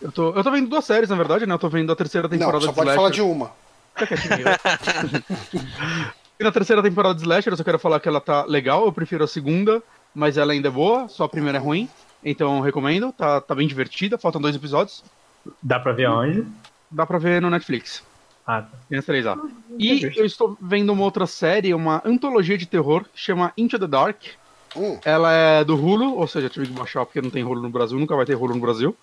Eu 0.00 0.10
tô, 0.12 0.30
eu 0.30 0.42
tô 0.44 0.50
vendo 0.50 0.68
duas 0.68 0.84
séries, 0.84 1.08
na 1.10 1.16
verdade, 1.16 1.46
né? 1.46 1.54
Eu 1.54 1.58
tô 1.58 1.68
vendo 1.68 1.92
a 1.92 1.96
terceira 1.96 2.28
temporada 2.28 2.54
Não, 2.54 2.60
só 2.62 2.68
de 2.68 2.74
pode 2.74 2.90
Slasher. 2.90 2.96
falar 2.96 3.10
de 3.10 3.22
uma. 3.22 3.50
Vai. 3.96 4.58
E 6.40 6.44
na 6.44 6.52
terceira 6.52 6.80
temporada 6.80 7.16
de 7.16 7.22
Slasher, 7.22 7.52
eu 7.52 7.56
só 7.56 7.64
quero 7.64 7.80
falar 7.80 7.98
que 7.98 8.08
ela 8.08 8.20
tá 8.20 8.44
legal, 8.44 8.84
eu 8.84 8.92
prefiro 8.92 9.24
a 9.24 9.26
segunda, 9.26 9.82
mas 10.14 10.36
ela 10.38 10.52
ainda 10.52 10.68
é 10.68 10.70
boa, 10.70 11.08
só 11.08 11.24
a 11.24 11.28
primeira 11.28 11.58
é 11.58 11.60
ruim. 11.60 11.88
Então 12.24 12.60
recomendo, 12.60 13.12
tá, 13.12 13.40
tá 13.40 13.54
bem 13.54 13.66
divertida, 13.68 14.18
faltam 14.18 14.40
dois 14.40 14.56
episódios. 14.56 15.04
Dá 15.62 15.78
pra 15.78 15.92
ver 15.92 16.08
onde? 16.08 16.44
Dá 16.90 17.06
pra 17.06 17.18
ver 17.18 17.40
no 17.40 17.50
Netflix. 17.50 18.02
Ah, 18.46 18.62
tá. 18.62 18.78
Tem 18.88 18.98
as 18.98 19.04
três 19.04 19.24
lá. 19.24 19.36
E 19.78 20.10
eu 20.16 20.24
estou 20.24 20.56
vendo 20.60 20.92
uma 20.92 21.04
outra 21.04 21.26
série, 21.26 21.74
uma 21.74 22.02
antologia 22.04 22.56
de 22.56 22.66
terror, 22.66 23.04
que 23.04 23.20
chama 23.20 23.52
Into 23.56 23.78
the 23.78 23.86
Dark. 23.86 24.22
Hum, 24.76 24.98
Ela 25.04 25.32
é 25.32 25.64
do 25.64 25.76
Hulu, 25.76 26.16
ou 26.16 26.26
seja, 26.26 26.48
tive 26.48 26.66
que 26.66 26.72
baixar 26.72 27.04
porque 27.04 27.20
não 27.20 27.30
tem 27.30 27.44
Hulu 27.44 27.62
no 27.62 27.70
Brasil, 27.70 27.98
nunca 27.98 28.16
vai 28.16 28.24
ter 28.24 28.34
Hulu 28.34 28.54
no 28.54 28.60
Brasil. 28.60 28.96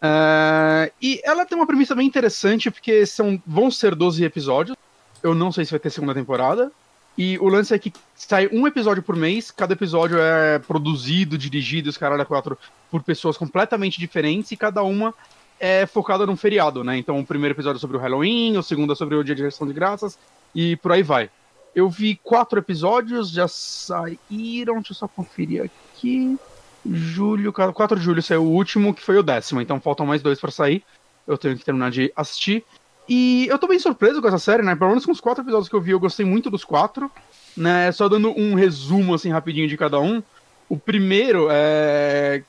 É, 0.00 0.92
e 1.00 1.20
ela 1.24 1.44
tem 1.44 1.56
uma 1.56 1.66
premissa 1.66 1.94
bem 1.94 2.06
interessante, 2.06 2.70
porque 2.70 3.04
são, 3.06 3.40
vão 3.46 3.70
ser 3.70 3.94
12 3.94 4.24
episódios. 4.24 4.76
Eu 5.22 5.34
não 5.34 5.50
sei 5.52 5.64
se 5.64 5.70
vai 5.70 5.80
ter 5.80 5.90
segunda 5.90 6.14
temporada. 6.14 6.70
E 7.16 7.38
o 7.38 7.48
lance 7.48 7.74
é 7.74 7.78
que 7.78 7.92
sai 8.14 8.48
um 8.52 8.66
episódio 8.66 9.02
por 9.02 9.14
mês, 9.14 9.50
cada 9.50 9.74
episódio 9.74 10.18
é 10.18 10.58
produzido, 10.58 11.36
dirigido, 11.36 11.90
os 11.90 11.98
caralho 11.98 12.22
a 12.22 12.26
quatro, 12.26 12.58
por 12.90 13.02
pessoas 13.02 13.36
completamente 13.36 14.00
diferentes, 14.00 14.50
e 14.52 14.56
cada 14.56 14.82
uma 14.82 15.14
é 15.60 15.86
focada 15.86 16.26
num 16.26 16.36
feriado, 16.36 16.82
né? 16.82 16.96
Então 16.96 17.20
o 17.20 17.26
primeiro 17.26 17.54
episódio 17.54 17.76
é 17.76 17.80
sobre 17.80 17.96
o 17.96 18.00
Halloween, 18.00 18.56
o 18.56 18.62
segundo 18.62 18.92
é 18.92 18.96
sobre 18.96 19.14
o 19.14 19.22
Dia 19.22 19.34
de 19.34 19.44
Ação 19.44 19.66
de 19.66 19.72
Graças, 19.72 20.18
e 20.54 20.76
por 20.76 20.92
aí 20.92 21.02
vai. 21.02 21.30
Eu 21.74 21.88
vi 21.88 22.18
quatro 22.22 22.58
episódios, 22.58 23.30
já 23.30 23.46
saíram, 23.46 24.74
deixa 24.74 24.92
eu 24.92 24.96
só 24.96 25.08
conferir 25.08 25.70
aqui. 25.94 26.38
Julho, 26.84 27.52
4 27.52 27.98
de 27.98 28.04
julho 28.04 28.20
saiu 28.20 28.42
o 28.42 28.50
último, 28.50 28.92
que 28.92 29.02
foi 29.02 29.16
o 29.16 29.22
décimo, 29.22 29.60
então 29.60 29.80
faltam 29.80 30.04
mais 30.04 30.20
dois 30.20 30.40
pra 30.40 30.50
sair. 30.50 30.82
Eu 31.26 31.38
tenho 31.38 31.56
que 31.56 31.64
terminar 31.64 31.90
de 31.90 32.12
assistir. 32.16 32.64
E 33.08 33.46
eu 33.48 33.58
tô 33.58 33.66
bem 33.66 33.78
surpreso 33.78 34.20
com 34.20 34.28
essa 34.28 34.38
série, 34.38 34.62
né? 34.62 34.74
Pelo 34.76 34.90
menos 34.90 35.04
com 35.04 35.12
os 35.12 35.20
quatro 35.20 35.42
episódios 35.42 35.68
que 35.68 35.74
eu 35.74 35.80
vi, 35.80 35.90
eu 35.90 36.00
gostei 36.00 36.24
muito 36.24 36.50
dos 36.50 36.64
quatro. 36.64 37.10
Né? 37.56 37.90
Só 37.92 38.08
dando 38.08 38.30
um 38.38 38.54
resumo, 38.54 39.14
assim, 39.14 39.30
rapidinho 39.30 39.68
de 39.68 39.76
cada 39.76 40.00
um. 40.00 40.22
O 40.68 40.78
primeiro 40.78 41.48
é. 41.50 42.42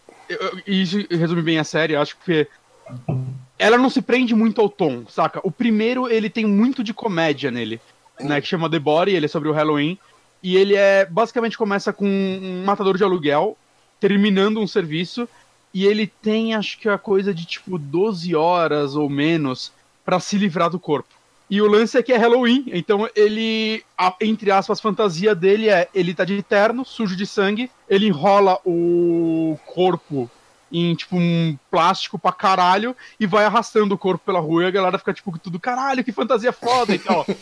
Isso 0.65 0.97
resume 1.09 1.41
bem 1.41 1.59
a 1.59 1.63
série, 1.63 1.95
acho 1.95 2.17
que. 2.23 2.47
Ela 3.57 3.77
não 3.77 3.89
se 3.89 4.01
prende 4.01 4.35
muito 4.35 4.59
ao 4.61 4.69
tom, 4.69 5.05
saca? 5.07 5.39
O 5.43 5.51
primeiro, 5.51 6.09
ele 6.09 6.29
tem 6.29 6.45
muito 6.45 6.83
de 6.83 6.93
comédia 6.93 7.51
nele, 7.51 7.79
né? 8.19 8.39
Que 8.39 8.47
chama 8.47 8.69
The 8.69 8.79
Body, 8.79 9.11
ele 9.11 9.25
é 9.25 9.29
sobre 9.29 9.49
o 9.49 9.53
Halloween. 9.53 9.97
E 10.41 10.55
ele 10.55 10.75
é. 10.75 11.05
Basicamente 11.05 11.57
começa 11.57 11.91
com 11.91 12.05
um 12.05 12.63
matador 12.65 12.97
de 12.97 13.03
aluguel 13.03 13.57
terminando 13.99 14.59
um 14.59 14.67
serviço. 14.67 15.27
E 15.73 15.85
ele 15.85 16.05
tem, 16.05 16.53
acho 16.53 16.77
que 16.79 16.87
a 16.87 16.97
coisa 16.97 17.33
de 17.33 17.45
tipo 17.45 17.79
12 17.79 18.35
horas 18.35 18.95
ou 18.95 19.09
menos 19.09 19.71
pra 20.05 20.19
se 20.19 20.37
livrar 20.37 20.69
do 20.69 20.79
corpo. 20.79 21.09
E 21.49 21.61
o 21.61 21.67
lance 21.67 21.97
é 21.97 22.01
que 22.03 22.11
é 22.13 22.17
Halloween, 22.17 22.65
então 22.67 23.07
ele, 23.15 23.83
a- 23.97 24.15
entre 24.21 24.49
aspas, 24.49 24.79
fantasia 24.81 25.35
dele 25.35 25.69
é 25.69 25.87
ele 25.93 26.13
tá 26.13 26.23
de 26.25 26.41
terno, 26.41 26.83
sujo 26.85 27.15
de 27.15 27.25
sangue, 27.27 27.69
ele 27.89 28.07
enrola 28.07 28.57
o 28.65 29.57
corpo 29.65 30.29
em 30.71 30.95
tipo 30.95 31.15
um 31.17 31.55
plástico 31.69 32.17
pra 32.17 32.31
caralho 32.31 32.95
e 33.19 33.27
vai 33.27 33.45
arrastando 33.45 33.93
o 33.93 33.97
corpo 33.97 34.25
pela 34.25 34.39
rua 34.39 34.63
e 34.63 34.65
a 34.65 34.71
galera 34.71 34.97
fica 34.97 35.13
tipo 35.13 35.37
tudo 35.37 35.59
caralho, 35.59 36.03
que 36.03 36.11
fantasia 36.11 36.51
foda 36.51 36.93
e 36.95 36.99
tal. 36.99 37.25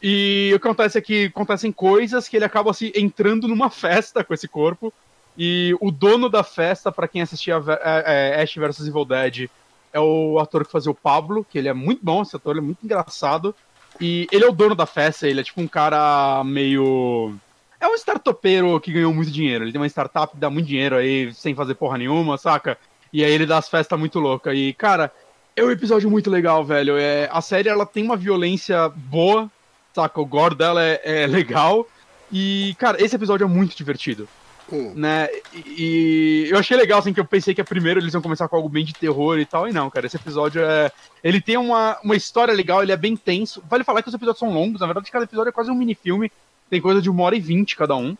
E 0.00 0.52
o 0.54 0.60
que 0.60 0.68
acontece 0.68 0.96
é 0.96 1.00
que 1.00 1.24
acontecem 1.24 1.72
coisas 1.72 2.28
que 2.28 2.36
ele 2.36 2.44
acaba 2.44 2.70
assim, 2.70 2.92
entrando 2.94 3.48
numa 3.48 3.68
festa 3.68 4.22
com 4.22 4.32
esse 4.32 4.46
corpo. 4.46 4.92
E 5.36 5.76
o 5.80 5.90
dono 5.90 6.28
da 6.28 6.44
festa, 6.44 6.92
pra 6.92 7.08
quem 7.08 7.20
assistia 7.20 7.60
é, 7.82 8.36
é, 8.38 8.40
Ash 8.42 8.54
vs 8.54 8.86
Evil 8.86 9.04
Dead, 9.04 9.50
é 9.92 10.00
o 10.00 10.38
ator 10.38 10.64
que 10.64 10.72
fazia 10.72 10.90
o 10.90 10.94
Pablo, 10.94 11.44
que 11.48 11.58
ele 11.58 11.68
é 11.68 11.72
muito 11.72 12.04
bom, 12.04 12.22
esse 12.22 12.36
ator, 12.36 12.52
ele 12.52 12.60
é 12.60 12.66
muito 12.66 12.84
engraçado. 12.84 13.54
E 14.00 14.26
ele 14.30 14.44
é 14.44 14.48
o 14.48 14.52
dono 14.52 14.74
da 14.74 14.86
festa, 14.86 15.26
ele 15.26 15.40
é 15.40 15.44
tipo 15.44 15.60
um 15.60 15.66
cara 15.66 16.42
meio. 16.44 17.34
É 17.80 17.86
um 17.88 17.94
startupeiro 17.94 18.78
que 18.80 18.92
ganhou 18.92 19.12
muito 19.12 19.30
dinheiro. 19.30 19.64
Ele 19.64 19.72
tem 19.72 19.80
uma 19.80 19.86
startup 19.86 20.32
que 20.32 20.38
dá 20.38 20.50
muito 20.50 20.66
dinheiro 20.66 20.96
aí, 20.96 21.32
sem 21.34 21.54
fazer 21.54 21.74
porra 21.74 21.98
nenhuma, 21.98 22.36
saca? 22.36 22.78
E 23.12 23.24
aí 23.24 23.32
ele 23.32 23.46
dá 23.46 23.58
as 23.58 23.68
festas 23.68 23.98
muito 23.98 24.18
loucas. 24.18 24.54
E, 24.56 24.72
cara, 24.74 25.12
é 25.56 25.64
um 25.64 25.70
episódio 25.70 26.10
muito 26.10 26.30
legal, 26.30 26.64
velho. 26.64 26.96
É, 26.96 27.28
a 27.32 27.40
série 27.40 27.68
ela 27.68 27.86
tem 27.86 28.04
uma 28.04 28.16
violência 28.16 28.88
boa, 28.88 29.50
saca? 29.94 30.20
O 30.20 30.26
gore 30.26 30.54
dela 30.54 30.82
é, 30.82 31.00
é 31.04 31.26
legal. 31.26 31.86
E, 32.30 32.76
cara, 32.78 33.02
esse 33.02 33.16
episódio 33.16 33.44
é 33.44 33.48
muito 33.48 33.76
divertido 33.76 34.28
hum. 34.72 34.92
né? 34.94 35.28
E, 35.52 36.46
e 36.46 36.50
eu 36.50 36.58
achei 36.58 36.76
legal, 36.76 36.98
assim, 36.98 37.12
que 37.12 37.20
eu 37.20 37.24
pensei 37.24 37.54
que 37.54 37.60
a 37.60 37.64
primeiro 37.64 38.00
eles 38.00 38.12
iam 38.12 38.22
começar 38.22 38.48
com 38.48 38.56
algo 38.56 38.68
bem 38.68 38.84
de 38.84 38.92
terror 38.92 39.38
e 39.38 39.44
tal, 39.44 39.68
e 39.68 39.72
não, 39.72 39.90
cara, 39.90 40.06
esse 40.06 40.16
episódio 40.16 40.62
é. 40.62 40.90
Ele 41.22 41.40
tem 41.40 41.56
uma, 41.56 41.98
uma 42.02 42.16
história 42.16 42.54
legal, 42.54 42.82
ele 42.82 42.92
é 42.92 42.96
bem 42.96 43.16
tenso. 43.16 43.62
Vale 43.68 43.84
falar 43.84 44.02
que 44.02 44.08
os 44.08 44.14
episódios 44.14 44.38
são 44.38 44.52
longos, 44.52 44.80
na 44.80 44.86
verdade, 44.86 45.10
cada 45.10 45.24
episódio 45.24 45.50
é 45.50 45.52
quase 45.52 45.70
um 45.70 45.74
minifilme, 45.74 46.30
tem 46.70 46.80
coisa 46.80 47.02
de 47.02 47.10
uma 47.10 47.22
hora 47.24 47.36
e 47.36 47.40
vinte 47.40 47.76
cada 47.76 47.96
um. 47.96 48.16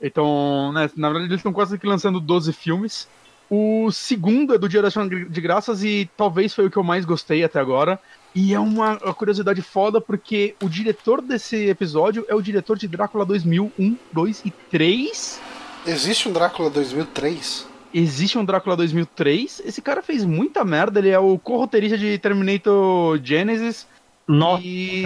Então, 0.00 0.72
né, 0.72 0.90
na 0.96 1.08
verdade, 1.08 1.30
eles 1.30 1.40
estão 1.40 1.52
quase 1.52 1.78
lançando 1.82 2.20
12 2.20 2.52
filmes. 2.52 3.08
O 3.48 3.90
segundo 3.92 4.54
é 4.54 4.58
do 4.58 4.68
Dia 4.68 4.82
da 4.82 4.88
Ação 4.88 5.08
de 5.08 5.40
Graças 5.40 5.84
e 5.84 6.10
talvez 6.16 6.52
foi 6.52 6.66
o 6.66 6.70
que 6.70 6.76
eu 6.76 6.82
mais 6.82 7.04
gostei 7.04 7.44
até 7.44 7.60
agora. 7.60 7.98
E 8.34 8.52
é 8.52 8.58
uma, 8.58 8.98
uma 8.98 9.14
curiosidade 9.14 9.62
foda 9.62 10.00
porque 10.00 10.54
o 10.62 10.68
diretor 10.68 11.22
desse 11.22 11.68
episódio 11.68 12.26
é 12.28 12.34
o 12.34 12.42
diretor 12.42 12.76
de 12.76 12.88
Drácula 12.88 13.24
2001, 13.24 13.96
2 14.12 14.42
e 14.44 14.50
3. 14.50 15.40
Existe 15.86 16.28
um 16.28 16.32
Drácula 16.32 16.68
2003? 16.70 17.66
Existe 17.94 18.38
um 18.38 18.44
Drácula 18.44 18.76
2003. 18.76 19.62
Esse 19.64 19.80
cara 19.80 20.02
fez 20.02 20.24
muita 20.24 20.64
merda. 20.64 20.98
Ele 20.98 21.10
é 21.10 21.18
o 21.18 21.38
co-roteirista 21.38 21.96
de 21.96 22.18
Terminator 22.18 23.18
Genesis. 23.22 23.86
Nossa. 24.26 24.62
E, 24.64 25.04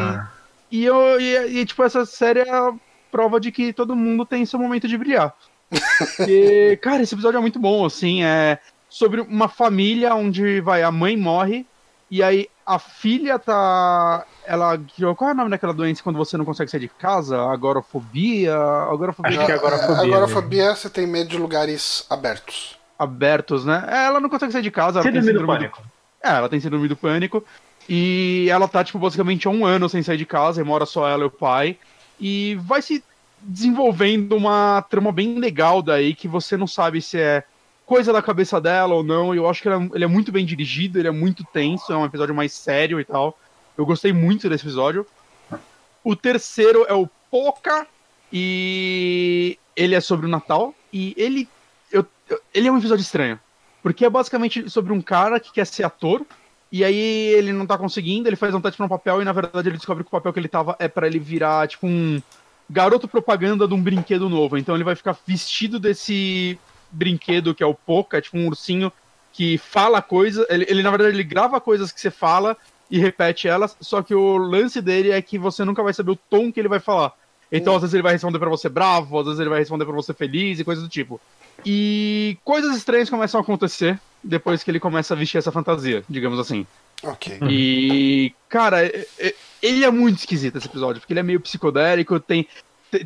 e, 0.70 0.85
eu, 0.85 1.20
e, 1.20 1.61
e, 1.61 1.66
tipo, 1.66 1.82
essa 1.82 2.05
série 2.07 2.40
é 2.40 2.51
a 2.51 2.73
prova 3.12 3.39
de 3.39 3.52
que 3.52 3.73
todo 3.73 3.94
mundo 3.94 4.24
tem 4.24 4.47
seu 4.47 4.59
momento 4.59 4.89
de 4.89 4.97
brilhar. 4.97 5.35
Porque, 5.69 6.78
cara, 6.82 7.02
esse 7.02 7.15
episódio 7.15 7.39
é 7.39 7.40
muito 7.40 7.59
bom, 7.59 7.85
assim. 7.85 8.24
É 8.24 8.59
sobre 8.89 9.20
uma 9.20 9.48
família 9.48 10.15
onde, 10.15 10.61
vai, 10.61 10.82
a 10.82 10.90
mãe 10.90 11.16
morre. 11.16 11.66
E 12.11 12.23
aí 12.23 12.48
a 12.66 12.78
filha 12.78 13.39
tá. 13.39 14.27
Ela. 14.46 14.80
Qual 15.16 15.30
é 15.30 15.32
o 15.32 15.36
nome 15.36 15.50
daquela 15.50 15.72
doença 15.72 16.02
quando 16.02 16.16
você 16.16 16.36
não 16.36 16.44
consegue 16.44 16.70
sair 16.70 16.80
de 16.80 16.88
casa? 16.88 17.40
Agorafobia? 17.50 18.54
Agorafobia 18.56 19.36
Acho 19.36 19.46
que 19.46 19.52
é 19.52 19.54
agorafobia. 19.54 20.02
Agorafobia, 20.02 20.74
você 20.74 20.90
tem 20.90 21.06
medo 21.06 21.30
de 21.30 21.38
lugares 21.38 22.06
abertos. 22.10 22.78
abertos, 22.98 23.64
né? 23.64 23.84
É, 23.88 24.06
Ela 24.06 24.20
não 24.20 24.28
consegue 24.28 24.52
sair 24.52 24.62
de 24.62 24.70
casa. 24.70 25.00
Ela 25.00 25.10
tem 25.10 25.20
Síndrome 25.20 25.32
do 25.32 25.40
síndrome 25.40 25.58
pânico. 25.58 25.82
É, 26.22 26.30
ela 26.30 26.48
tem 26.48 26.60
síndrome 26.60 26.88
do 26.88 26.96
pânico. 26.96 27.44
E 27.88 28.46
ela 28.50 28.68
tá, 28.68 28.84
tipo, 28.84 28.98
basicamente 28.98 29.48
há 29.48 29.50
um 29.50 29.64
ano 29.64 29.88
sem 29.88 30.02
sair 30.02 30.16
de 30.16 30.26
casa 30.26 30.60
e 30.60 30.64
mora 30.64 30.86
só 30.86 31.08
ela 31.08 31.24
e 31.24 31.26
o 31.26 31.30
pai. 31.30 31.76
E 32.20 32.56
vai 32.62 32.82
se 32.82 33.02
desenvolvendo 33.42 34.36
uma 34.36 34.82
trama 34.82 35.10
bem 35.10 35.38
legal 35.38 35.80
daí, 35.82 36.14
que 36.14 36.28
você 36.28 36.56
não 36.56 36.66
sabe 36.66 37.00
se 37.00 37.18
é 37.18 37.42
coisa 37.86 38.12
da 38.12 38.22
cabeça 38.22 38.60
dela 38.60 38.94
ou 38.94 39.02
não. 39.02 39.34
Eu 39.34 39.48
acho 39.48 39.62
que 39.62 39.68
é, 39.68 39.88
ele 39.94 40.04
é 40.04 40.06
muito 40.06 40.30
bem 40.30 40.44
dirigido, 40.44 40.98
ele 40.98 41.08
é 41.08 41.10
muito 41.10 41.42
tenso, 41.44 41.92
é 41.92 41.96
um 41.96 42.04
episódio 42.04 42.34
mais 42.34 42.52
sério 42.52 43.00
e 43.00 43.04
tal. 43.04 43.36
Eu 43.81 43.86
gostei 43.86 44.12
muito 44.12 44.47
desse 44.47 44.62
episódio. 44.62 45.07
O 46.05 46.15
terceiro 46.15 46.85
é 46.86 46.93
o 46.93 47.09
Poca, 47.31 47.86
e 48.31 49.59
ele 49.74 49.94
é 49.94 50.01
sobre 50.02 50.27
o 50.27 50.28
Natal, 50.28 50.74
e 50.93 51.15
ele, 51.16 51.48
eu, 51.90 52.05
ele 52.52 52.69
é 52.69 52.70
um 52.70 52.77
episódio 52.77 53.01
estranho. 53.01 53.40
Porque 53.82 54.05
é 54.05 54.11
basicamente 54.11 54.69
sobre 54.69 54.93
um 54.93 55.01
cara 55.01 55.40
que 55.40 55.51
quer 55.51 55.66
ser 55.66 55.85
ator, 55.85 56.27
e 56.70 56.85
aí 56.85 56.94
ele 56.94 57.55
não 57.55 57.66
tá 57.66 57.78
conseguindo, 57.78 58.28
ele 58.28 58.36
faz 58.36 58.55
um 58.55 58.61
teste 58.61 58.77
pra 58.77 58.85
um 58.85 58.90
papel, 58.90 59.23
e 59.23 59.24
na 59.24 59.32
verdade 59.32 59.70
ele 59.70 59.78
descobre 59.78 60.05
que 60.05 60.09
o 60.09 60.11
papel 60.11 60.35
que 60.35 60.39
ele 60.39 60.48
tava 60.48 60.77
é 60.78 60.86
para 60.86 61.07
ele 61.07 61.19
virar, 61.19 61.66
tipo, 61.66 61.86
um 61.86 62.20
garoto 62.69 63.09
propaganda 63.09 63.66
de 63.66 63.73
um 63.73 63.82
brinquedo 63.82 64.28
novo. 64.28 64.59
Então 64.59 64.74
ele 64.74 64.85
vai 64.85 64.94
ficar 64.94 65.16
vestido 65.27 65.81
desse 65.81 66.59
brinquedo 66.90 67.55
que 67.55 67.62
é 67.62 67.66
o 67.66 67.74
Poca, 67.74 68.19
é 68.19 68.20
tipo 68.20 68.36
um 68.36 68.47
ursinho 68.47 68.93
que 69.32 69.57
fala 69.57 70.02
coisas. 70.02 70.44
Ele, 70.51 70.66
ele, 70.69 70.82
na 70.82 70.90
verdade, 70.90 71.16
ele 71.16 71.24
grava 71.24 71.59
coisas 71.62 71.90
que 71.90 71.98
você 71.98 72.11
fala 72.11 72.55
e 72.90 72.98
repete 72.98 73.46
elas, 73.46 73.76
só 73.80 74.02
que 74.02 74.14
o 74.14 74.36
lance 74.36 74.80
dele 74.80 75.10
é 75.10 75.22
que 75.22 75.38
você 75.38 75.64
nunca 75.64 75.82
vai 75.82 75.92
saber 75.92 76.10
o 76.10 76.16
tom 76.16 76.50
que 76.50 76.58
ele 76.58 76.68
vai 76.68 76.80
falar. 76.80 77.12
Então, 77.52 77.74
às 77.74 77.82
vezes 77.82 77.94
ele 77.94 78.02
vai 78.02 78.12
responder 78.12 78.38
para 78.38 78.48
você 78.48 78.68
bravo, 78.68 79.18
às 79.18 79.26
vezes 79.26 79.40
ele 79.40 79.50
vai 79.50 79.58
responder 79.58 79.84
para 79.84 79.94
você 79.94 80.14
feliz 80.14 80.58
e 80.58 80.64
coisas 80.64 80.82
do 80.82 80.90
tipo. 80.90 81.20
E 81.64 82.38
coisas 82.44 82.76
estranhas 82.76 83.10
começam 83.10 83.40
a 83.40 83.42
acontecer 83.42 83.98
depois 84.22 84.62
que 84.62 84.70
ele 84.70 84.80
começa 84.80 85.14
a 85.14 85.16
vestir 85.16 85.38
essa 85.38 85.52
fantasia, 85.52 86.04
digamos 86.08 86.38
assim. 86.38 86.66
Ok. 87.02 87.38
E, 87.48 88.32
cara, 88.48 88.78
ele 89.62 89.84
é 89.84 89.90
muito 89.90 90.18
esquisito 90.18 90.58
esse 90.58 90.66
episódio, 90.66 91.00
porque 91.00 91.12
ele 91.12 91.20
é 91.20 91.24
meio 91.24 91.40
psicodélico, 91.40 92.20
tem. 92.20 92.46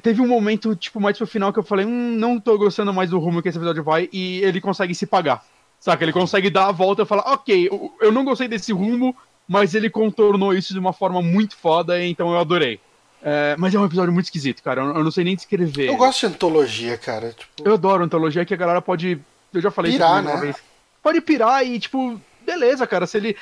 Teve 0.02 0.22
um 0.22 0.26
momento, 0.26 0.74
tipo, 0.74 0.98
mais 0.98 1.16
pro 1.16 1.26
final 1.26 1.52
que 1.52 1.58
eu 1.58 1.62
falei, 1.62 1.84
hum, 1.84 2.16
não 2.16 2.40
tô 2.40 2.56
gostando 2.56 2.92
mais 2.92 3.10
do 3.10 3.18
rumo 3.18 3.42
que 3.42 3.48
esse 3.48 3.58
episódio 3.58 3.84
vai, 3.84 4.08
e 4.12 4.42
ele 4.42 4.60
consegue 4.60 4.94
se 4.94 5.06
pagar. 5.06 5.44
Saca? 5.78 6.02
Ele 6.02 6.12
consegue 6.12 6.48
dar 6.48 6.68
a 6.68 6.72
volta 6.72 7.02
e 7.02 7.06
falar, 7.06 7.22
ok, 7.32 7.68
eu 8.00 8.10
não 8.10 8.24
gostei 8.24 8.48
desse 8.48 8.72
rumo, 8.72 9.14
mas 9.46 9.74
ele 9.74 9.90
contornou 9.90 10.54
isso 10.54 10.72
de 10.72 10.78
uma 10.78 10.92
forma 10.92 11.20
muito 11.20 11.56
foda, 11.56 12.02
então 12.02 12.32
eu 12.32 12.38
adorei. 12.38 12.80
É, 13.26 13.56
mas 13.58 13.74
é 13.74 13.78
um 13.78 13.86
episódio 13.86 14.12
muito 14.12 14.26
esquisito, 14.26 14.62
cara. 14.62 14.82
Eu, 14.82 15.02
não 15.02 15.10
sei 15.10 15.24
nem 15.24 15.34
descrever. 15.34 15.88
Eu 15.88 15.96
gosto 15.96 16.20
de 16.20 16.26
antologia, 16.26 16.98
cara. 16.98 17.32
Tipo... 17.32 17.66
Eu 17.66 17.72
adoro 17.72 18.04
antologia 18.04 18.44
que 18.44 18.52
a 18.52 18.56
galera 18.56 18.82
pode. 18.82 19.18
Eu 19.52 19.60
já 19.62 19.70
falei 19.70 19.92
pirar, 19.92 20.20
isso 20.20 20.28
uma 20.28 20.34
né? 20.34 20.40
vez. 20.42 20.56
Pode 21.02 21.20
pirar 21.22 21.66
e, 21.66 21.80
tipo, 21.80 22.20
beleza, 22.44 22.86
cara. 22.86 23.06
Se 23.06 23.16
ele. 23.16 23.36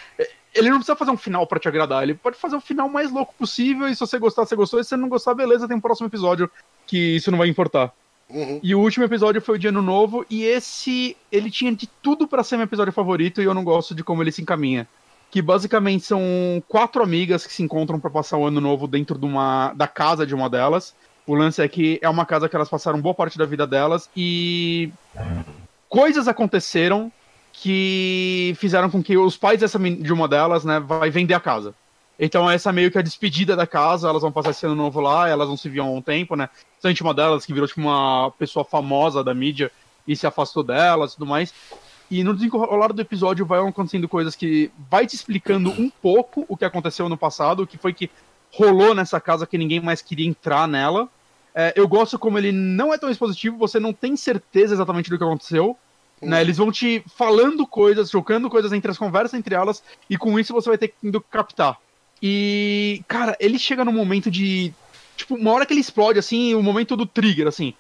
Ele 0.55 0.69
não 0.69 0.77
precisa 0.77 0.95
fazer 0.95 1.11
um 1.11 1.17
final 1.17 1.47
para 1.47 1.59
te 1.59 1.67
agradar, 1.67 2.03
ele 2.03 2.13
pode 2.13 2.37
fazer 2.37 2.55
o 2.55 2.61
final 2.61 2.87
mais 2.87 3.11
louco 3.11 3.35
possível, 3.39 3.89
e 3.89 3.95
se 3.95 4.01
você 4.01 4.19
gostar, 4.19 4.45
você 4.45 4.55
gostou, 4.55 4.79
e 4.79 4.85
se 4.85 4.91
você 4.91 4.99
não 4.99 5.09
gostar, 5.09 5.33
beleza, 5.33 5.67
tem 5.67 5.75
um 5.75 5.81
próximo 5.81 6.09
episódio 6.09 6.51
que 6.87 7.17
isso 7.17 7.31
não 7.31 7.39
vai 7.39 7.49
importar. 7.49 7.91
Uhum. 8.29 8.61
E 8.63 8.75
o 8.75 8.81
último 8.81 9.03
episódio 9.03 9.41
foi 9.41 9.55
o 9.55 9.59
de 9.59 9.69
Ano 9.69 9.81
Novo, 9.81 10.27
e 10.29 10.45
esse, 10.45 11.17
ele 11.33 11.51
tinha 11.51 11.75
de 11.75 11.87
tudo 12.03 12.29
para 12.29 12.45
ser 12.45 12.59
meu 12.59 12.65
episódio 12.65 12.93
favorito, 12.93 13.41
e 13.41 13.47
eu 13.47 13.55
não 13.55 13.65
gosto 13.65 13.95
de 13.95 14.05
como 14.05 14.23
ele 14.23 14.31
se 14.31 14.43
encaminha 14.43 14.87
que 15.33 15.41
basicamente 15.41 16.05
são 16.05 16.21
quatro 16.69 17.03
amigas 17.03 17.47
que 17.47 17.53
se 17.55 17.63
encontram 17.63 17.99
para 17.99 18.11
passar 18.11 18.37
o 18.37 18.47
ano 18.47 18.61
novo 18.61 18.87
dentro 18.87 19.19
de 19.19 19.25
uma 19.25 19.73
da 19.73 19.89
casa 19.89 20.27
de 20.27 20.35
uma 20.35 20.49
delas. 20.49 20.95
O 21.27 21.35
lance 21.35 21.63
é 21.63 21.67
que 21.67 21.99
é 22.03 22.09
uma 22.09 22.27
casa 22.27 22.51
que 22.51 22.55
elas 22.55 22.69
passaram 22.69 23.01
boa 23.01 23.15
parte 23.15 23.39
da 23.39 23.47
vida 23.47 23.67
delas 23.67 24.11
e 24.15 24.93
coisas 25.89 26.29
aconteceram 26.29 27.11
que 27.51 28.55
fizeram 28.59 28.91
com 28.91 29.03
que 29.03 29.17
os 29.17 29.35
pais 29.35 29.59
dessa 29.59 29.79
de 29.79 30.13
uma 30.13 30.29
delas, 30.29 30.67
né, 30.67 30.79
vai 30.79 31.09
vender 31.09 31.33
a 31.33 31.41
casa. 31.41 31.75
Então 32.21 32.51
essa 32.51 32.69
é 32.69 32.73
meio 32.73 32.91
que 32.91 32.99
a 32.99 33.03
despedida 33.03 33.57
da 33.57 33.67
casa, 33.67 34.11
elas 34.11 34.21
vão 34.21 34.31
passar 34.31 34.51
esse 34.51 34.67
ano 34.67 34.75
novo 34.75 35.01
lá, 35.01 35.31
elas 35.31 35.49
não 35.49 35.57
se 35.57 35.67
viam 35.67 35.87
há 35.87 35.91
um 35.91 36.03
tempo, 36.03 36.37
né? 36.37 36.51
Sente 36.79 37.03
uma 37.03 37.15
delas 37.15 37.47
que 37.47 37.55
virou 37.55 37.67
tipo 37.67 37.81
uma 37.81 38.31
pessoa 38.33 38.67
famosa 38.67 39.25
da 39.25 39.33
mídia 39.33 39.73
e 40.07 40.15
se 40.15 40.27
afastou 40.27 40.63
delas 40.63 41.13
e 41.13 41.17
tudo 41.17 41.27
mais. 41.27 41.55
E 42.13 42.23
no 42.23 42.35
desenrolar 42.35 42.93
do 42.93 43.01
episódio 43.01 43.47
vai 43.47 43.59
acontecendo 43.67 44.07
coisas 44.07 44.37
que 44.37 44.71
vai 44.91 45.07
te 45.07 45.15
explicando 45.15 45.71
um 45.71 45.89
pouco 45.89 46.45
o 46.47 46.59
que 46.59 46.65
aconteceu 46.67 47.09
no 47.09 47.17
passado, 47.17 47.63
o 47.63 47.67
que 47.67 47.79
foi 47.79 47.95
que 47.95 48.11
rolou 48.51 48.95
nessa 48.95 49.19
casa 49.19 49.47
que 49.47 49.57
ninguém 49.57 49.81
mais 49.81 50.03
queria 50.03 50.29
entrar 50.29 50.69
nela. 50.69 51.09
É, 51.55 51.73
eu 51.75 51.89
gosto 51.89 52.19
como 52.19 52.37
ele 52.37 52.53
não 52.53 52.93
é 52.93 52.99
tão 52.99 53.09
expositivo, 53.09 53.57
você 53.57 53.81
não 53.81 53.95
tem 53.95 54.15
certeza 54.15 54.75
exatamente 54.75 55.09
do 55.09 55.17
que 55.17 55.25
aconteceu. 55.25 55.75
Uhum. 56.21 56.29
Né? 56.29 56.43
Eles 56.43 56.59
vão 56.59 56.71
te 56.71 57.03
falando 57.17 57.67
coisas, 57.67 58.11
trocando 58.11 58.51
coisas 58.51 58.75
entre 58.75 58.91
as 58.91 58.99
conversas 58.99 59.33
entre 59.33 59.55
elas, 59.55 59.83
e 60.11 60.19
com 60.19 60.39
isso 60.39 60.53
você 60.53 60.69
vai 60.69 60.77
ter 60.77 60.89
que 60.89 61.21
captar. 61.31 61.79
E, 62.23 63.03
cara, 63.09 63.35
ele 63.41 63.59
chega 63.59 63.87
no 63.87 63.93
momento 63.93 64.31
de. 64.31 64.71
Tipo, 65.17 65.37
uma 65.37 65.53
hora 65.53 65.65
que 65.65 65.73
ele 65.73 65.81
explode, 65.81 66.19
assim, 66.19 66.55
o 66.55 66.63
momento 66.63 66.95
do 66.95 67.07
trigger, 67.07 67.49
assim 67.49 67.73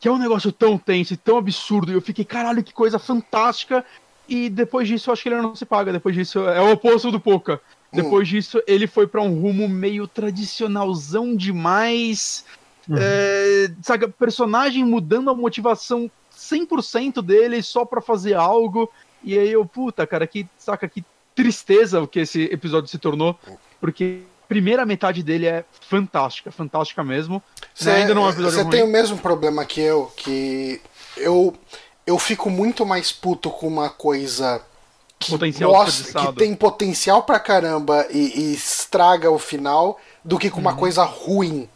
que 0.00 0.08
é 0.08 0.10
um 0.12 0.18
negócio 0.18 0.52
tão 0.52 0.76
tenso 0.76 1.14
e 1.14 1.16
tão 1.16 1.38
absurdo. 1.38 1.92
E 1.92 1.94
eu 1.94 2.00
fiquei, 2.00 2.24
caralho, 2.24 2.62
que 2.62 2.72
coisa 2.72 2.98
fantástica. 2.98 3.84
E 4.28 4.48
depois 4.48 4.88
disso, 4.88 5.08
eu 5.08 5.12
acho 5.12 5.22
que 5.22 5.28
ele 5.28 5.40
não 5.40 5.54
se 5.54 5.64
paga. 5.64 5.92
Depois 5.92 6.14
disso, 6.14 6.40
é 6.40 6.60
o 6.60 6.72
oposto 6.72 7.10
do 7.10 7.20
Poca. 7.20 7.60
Hum. 7.92 8.02
Depois 8.02 8.28
disso, 8.28 8.62
ele 8.66 8.86
foi 8.86 9.06
para 9.06 9.22
um 9.22 9.40
rumo 9.40 9.68
meio 9.68 10.06
tradicionalzão 10.06 11.34
demais. 11.34 12.44
Uhum. 12.88 12.96
É, 12.98 13.70
sabe, 13.82 14.08
personagem 14.08 14.84
mudando 14.84 15.30
a 15.30 15.34
motivação 15.34 16.10
100% 16.36 17.22
dele 17.22 17.62
só 17.62 17.84
para 17.84 18.00
fazer 18.00 18.34
algo. 18.34 18.90
E 19.22 19.38
aí 19.38 19.52
eu, 19.52 19.64
puta, 19.64 20.06
cara, 20.06 20.26
que 20.26 20.46
saca 20.58 20.88
que 20.88 21.04
tristeza 21.34 22.00
o 22.00 22.06
que 22.06 22.20
esse 22.20 22.42
episódio 22.44 22.88
se 22.88 22.98
tornou, 22.98 23.38
porque 23.80 24.22
primeira 24.54 24.86
metade 24.86 25.22
dele 25.22 25.46
é 25.46 25.64
fantástica, 25.88 26.50
fantástica 26.50 27.02
mesmo. 27.04 27.42
Você 27.74 27.90
ainda 27.90 28.14
não 28.14 28.28
é 28.28 28.32
Você 28.32 28.64
tem 28.66 28.82
o 28.82 28.88
mesmo 28.88 29.18
problema 29.18 29.64
que 29.64 29.80
eu, 29.80 30.12
que 30.16 30.80
eu 31.16 31.54
eu 32.06 32.18
fico 32.18 32.50
muito 32.50 32.84
mais 32.84 33.10
puto 33.10 33.50
com 33.50 33.66
uma 33.66 33.88
coisa 33.88 34.60
que, 35.18 35.30
potencial 35.30 35.86
que 35.86 36.32
tem 36.36 36.54
potencial 36.54 37.22
pra 37.22 37.40
caramba 37.40 38.06
e, 38.10 38.40
e, 38.40 38.54
estraga 38.54 39.30
o 39.30 39.38
final 39.38 39.98
do 40.24 40.38
que 40.38 40.50
com 40.50 40.60
uma 40.60 40.72
uhum. 40.72 40.76
coisa 40.76 41.02
ruim. 41.04 41.68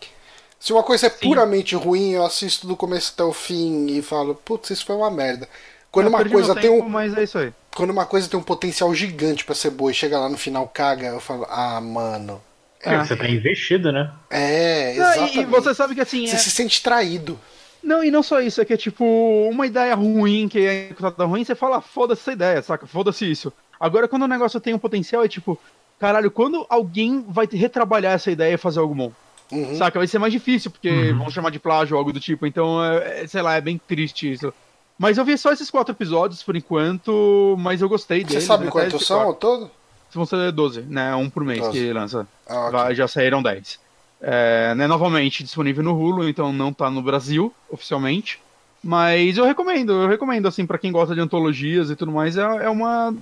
Se 0.61 0.73
uma 0.73 0.83
coisa 0.83 1.07
é 1.07 1.11
Sim. 1.11 1.17
puramente 1.21 1.75
ruim, 1.77 2.11
eu 2.11 2.25
assisto 2.25 2.67
do 2.67 2.77
começo 2.77 3.13
até 3.15 3.23
o 3.23 3.33
fim 3.33 3.87
e 3.87 4.03
falo, 4.03 4.35
putz, 4.35 4.71
isso 4.71 4.85
foi 4.85 4.97
uma 4.97 5.11
merda. 5.11 5.49
Quando 5.91 6.07
eu 6.07 6.11
uma 6.11 6.29
coisa 6.29 6.55
tem 6.55 6.71
tempo, 6.71 6.85
um. 6.85 6.89
Mas 6.89 7.17
é 7.17 7.23
isso 7.23 7.39
aí. 7.39 7.53
Quando 7.75 7.91
uma 7.91 8.05
coisa 8.05 8.29
tem 8.29 8.39
um 8.39 8.43
potencial 8.43 8.93
gigante 8.95 9.45
para 9.45 9.55
ser 9.55 9.71
boa 9.71 9.91
e 9.91 9.95
chega 9.95 10.19
lá 10.19 10.29
no 10.29 10.37
final 10.37 10.67
caga, 10.69 11.07
eu 11.07 11.21
falo, 11.21 11.47
ah, 11.49 11.81
mano. 11.81 12.43
É, 12.83 12.99
você 12.99 13.17
tá 13.17 13.29
investido, 13.29 13.91
né? 13.91 14.13
É, 14.31 14.95
exatamente. 14.95 15.37
Não, 15.37 15.43
e, 15.43 15.47
você 15.47 15.75
sabe 15.75 15.95
que 15.95 16.01
assim. 16.01 16.27
Você 16.27 16.37
é... 16.37 16.39
se 16.39 16.51
sente 16.51 16.83
traído. 16.83 17.39
Não, 17.83 18.03
e 18.03 18.11
não 18.11 18.23
só 18.23 18.41
isso, 18.41 18.61
é 18.61 18.65
que 18.65 18.73
é 18.73 18.77
tipo 18.77 19.05
uma 19.51 19.67
ideia 19.67 19.95
ruim, 19.95 20.49
que 20.49 20.59
é 20.59 20.85
executada 20.87 21.25
ruim, 21.25 21.45
você 21.45 21.55
fala, 21.55 21.81
foda-se 21.81 22.23
essa 22.23 22.33
ideia, 22.33 22.63
saca? 22.63 22.87
Foda-se 22.87 23.31
isso. 23.31 23.53
Agora, 23.79 24.09
quando 24.09 24.23
o 24.23 24.29
negócio 24.29 24.61
tem 24.61 24.75
um 24.75 24.79
potencial, 24.79 25.25
é 25.25 25.29
tipo, 25.29 25.59
caralho, 25.99 26.31
quando 26.31 26.67
alguém 26.69 27.25
vai 27.29 27.49
retrabalhar 27.51 28.15
essa 28.15 28.31
ideia 28.31 28.55
e 28.55 28.59
fazer 28.59 28.81
algo 28.81 28.95
bom? 28.95 29.13
Uhum. 29.51 29.77
Saca? 29.77 29.99
Vai 29.99 30.07
ser 30.07 30.19
mais 30.19 30.33
difícil, 30.33 30.71
porque 30.71 30.91
uhum. 30.91 31.19
vão 31.19 31.31
chamar 31.31 31.51
de 31.51 31.59
plágio 31.59 31.95
ou 31.95 31.99
algo 31.99 32.13
do 32.13 32.21
tipo. 32.21 32.47
Então, 32.47 32.85
é, 32.85 33.23
é, 33.23 33.27
sei 33.27 33.41
lá, 33.43 33.55
é 33.55 33.61
bem 33.61 33.81
triste 33.87 34.31
isso. 34.31 34.53
Mas 34.99 35.17
eu 35.17 35.25
vi 35.25 35.39
só 35.39 35.53
esses 35.53 35.71
quatro 35.71 35.95
episódios 35.95 36.43
por 36.43 36.57
enquanto, 36.57 37.55
mas 37.59 37.81
eu 37.81 37.89
gostei 37.89 38.25
deles. 38.25 38.43
Você 38.43 38.47
sabe 38.49 38.65
né? 38.65 38.71
quantos 38.71 39.07
são 39.07 39.21
ao 39.21 39.35
todo? 39.35 39.71
Vão 40.15 40.27
ser 40.27 40.53
12, 40.53 40.83
né? 40.83 41.15
Um 41.15 41.29
por 41.29 41.45
mês 41.45 41.61
12. 41.61 41.73
que 41.73 41.93
lança. 41.93 42.27
Ah, 42.47 42.69
okay. 42.69 42.95
Já 42.95 43.09
saíram 43.09 43.43
10. 43.43 43.79
É, 44.21 44.75
né, 44.75 44.87
novamente 44.89 45.45
disponível 45.45 45.85
no 45.85 45.97
Hulu, 45.97 46.29
então 46.29 46.53
não 46.53 46.73
tá 46.73 46.91
no 46.91 47.03
Brasil 47.03 47.55
oficialmente. 47.71 48.41
Mas 48.83 49.37
eu 49.37 49.45
recomendo, 49.45 49.93
eu 49.93 50.09
recomendo, 50.09 50.47
assim, 50.47 50.67
para 50.67 50.79
quem 50.79 50.93
gosta 50.93 51.15
de 51.15 51.21
antologias 51.21 51.91
e 51.91 51.97
tudo 51.97 52.13
mais, 52.13 52.37
é, 52.37 52.43
é 52.43 52.69
uma 52.69 53.15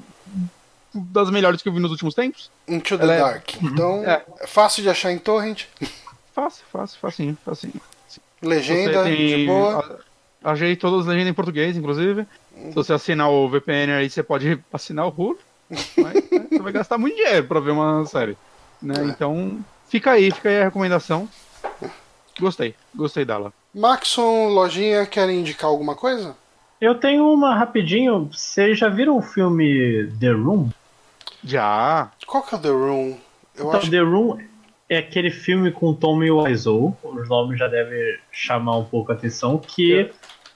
das 0.95 1.31
melhores 1.31 1.63
que 1.63 1.69
eu 1.69 1.73
vi 1.73 1.81
nos 1.81 1.91
últimos 1.91 2.15
tempos. 2.15 2.51
Into 2.69 2.97
the 2.97 3.05
Ela 3.05 3.15
é 3.15 3.19
Dark. 3.19 3.55
É... 3.55 3.59
Então, 3.63 4.05
é. 4.05 4.25
fácil 4.47 4.83
de 4.83 4.89
achar 4.89 5.13
em 5.13 5.19
torrent? 5.19 5.65
Fácil, 6.35 6.67
fácil, 6.71 7.01
facinho, 7.01 7.39
facinho. 7.43 7.81
Legenda, 8.43 9.05
tem... 9.05 9.39
de 9.39 9.47
boa. 9.47 10.01
Achei 10.45 10.77
todas 10.77 11.01
as 11.01 11.07
legendas 11.07 11.31
em 11.31 11.35
português, 11.35 11.79
inclusive. 11.79 12.27
Uhum. 12.55 12.69
Se 12.69 12.75
você 12.75 12.93
assinar 12.93 13.31
o 13.31 13.49
VPN 13.49 13.95
aí, 13.95 14.11
você 14.11 14.23
pode 14.23 14.63
assinar 14.71 15.07
o 15.07 15.09
Hulu. 15.09 15.39
Mas, 15.71 16.15
né, 16.31 16.47
você 16.49 16.59
vai 16.59 16.73
gastar 16.73 16.99
muito 16.99 17.17
dinheiro 17.17 17.47
pra 17.47 17.61
ver 17.61 17.73
uma 17.73 18.05
série. 18.07 18.37
Né? 18.81 18.95
É. 18.99 19.05
Então, 19.05 19.59
fica 19.89 20.13
aí, 20.13 20.31
fica 20.31 20.49
aí 20.49 20.61
a 20.61 20.65
recomendação. 20.65 21.29
Gostei, 22.39 22.75
gostei 22.95 23.25
dela. 23.25 23.53
Maxon, 23.75 24.49
lojinha, 24.49 25.07
querem 25.07 25.41
indicar 25.41 25.71
alguma 25.71 25.95
coisa? 25.95 26.37
Eu 26.81 26.95
tenho 26.95 27.33
uma 27.33 27.55
rapidinho. 27.55 28.29
Vocês 28.31 28.79
já 28.79 28.89
viram 28.89 29.17
o 29.17 29.23
filme 29.23 30.11
The 30.21 30.31
Room? 30.33 30.69
Já. 31.43 32.11
Qual 32.27 32.43
que 32.43 32.55
é 32.55 32.59
The 32.59 32.69
Room? 32.69 33.17
Eu 33.55 33.69
então, 33.69 33.73
acho... 33.73 33.91
The 33.91 34.01
Room 34.01 34.39
é 34.89 34.99
aquele 34.99 35.31
filme 35.31 35.73
com 35.73 35.95
Tommy 35.95 36.31
Wiseau. 36.31 36.97
Os 37.03 37.29
nomes 37.29 37.59
já 37.59 37.67
devem 37.67 38.19
chamar 38.31 38.77
um 38.77 38.85
pouco 38.85 39.11
a 39.11 39.15
atenção. 39.15 39.59
Que 39.59 40.01
é, 40.01 40.11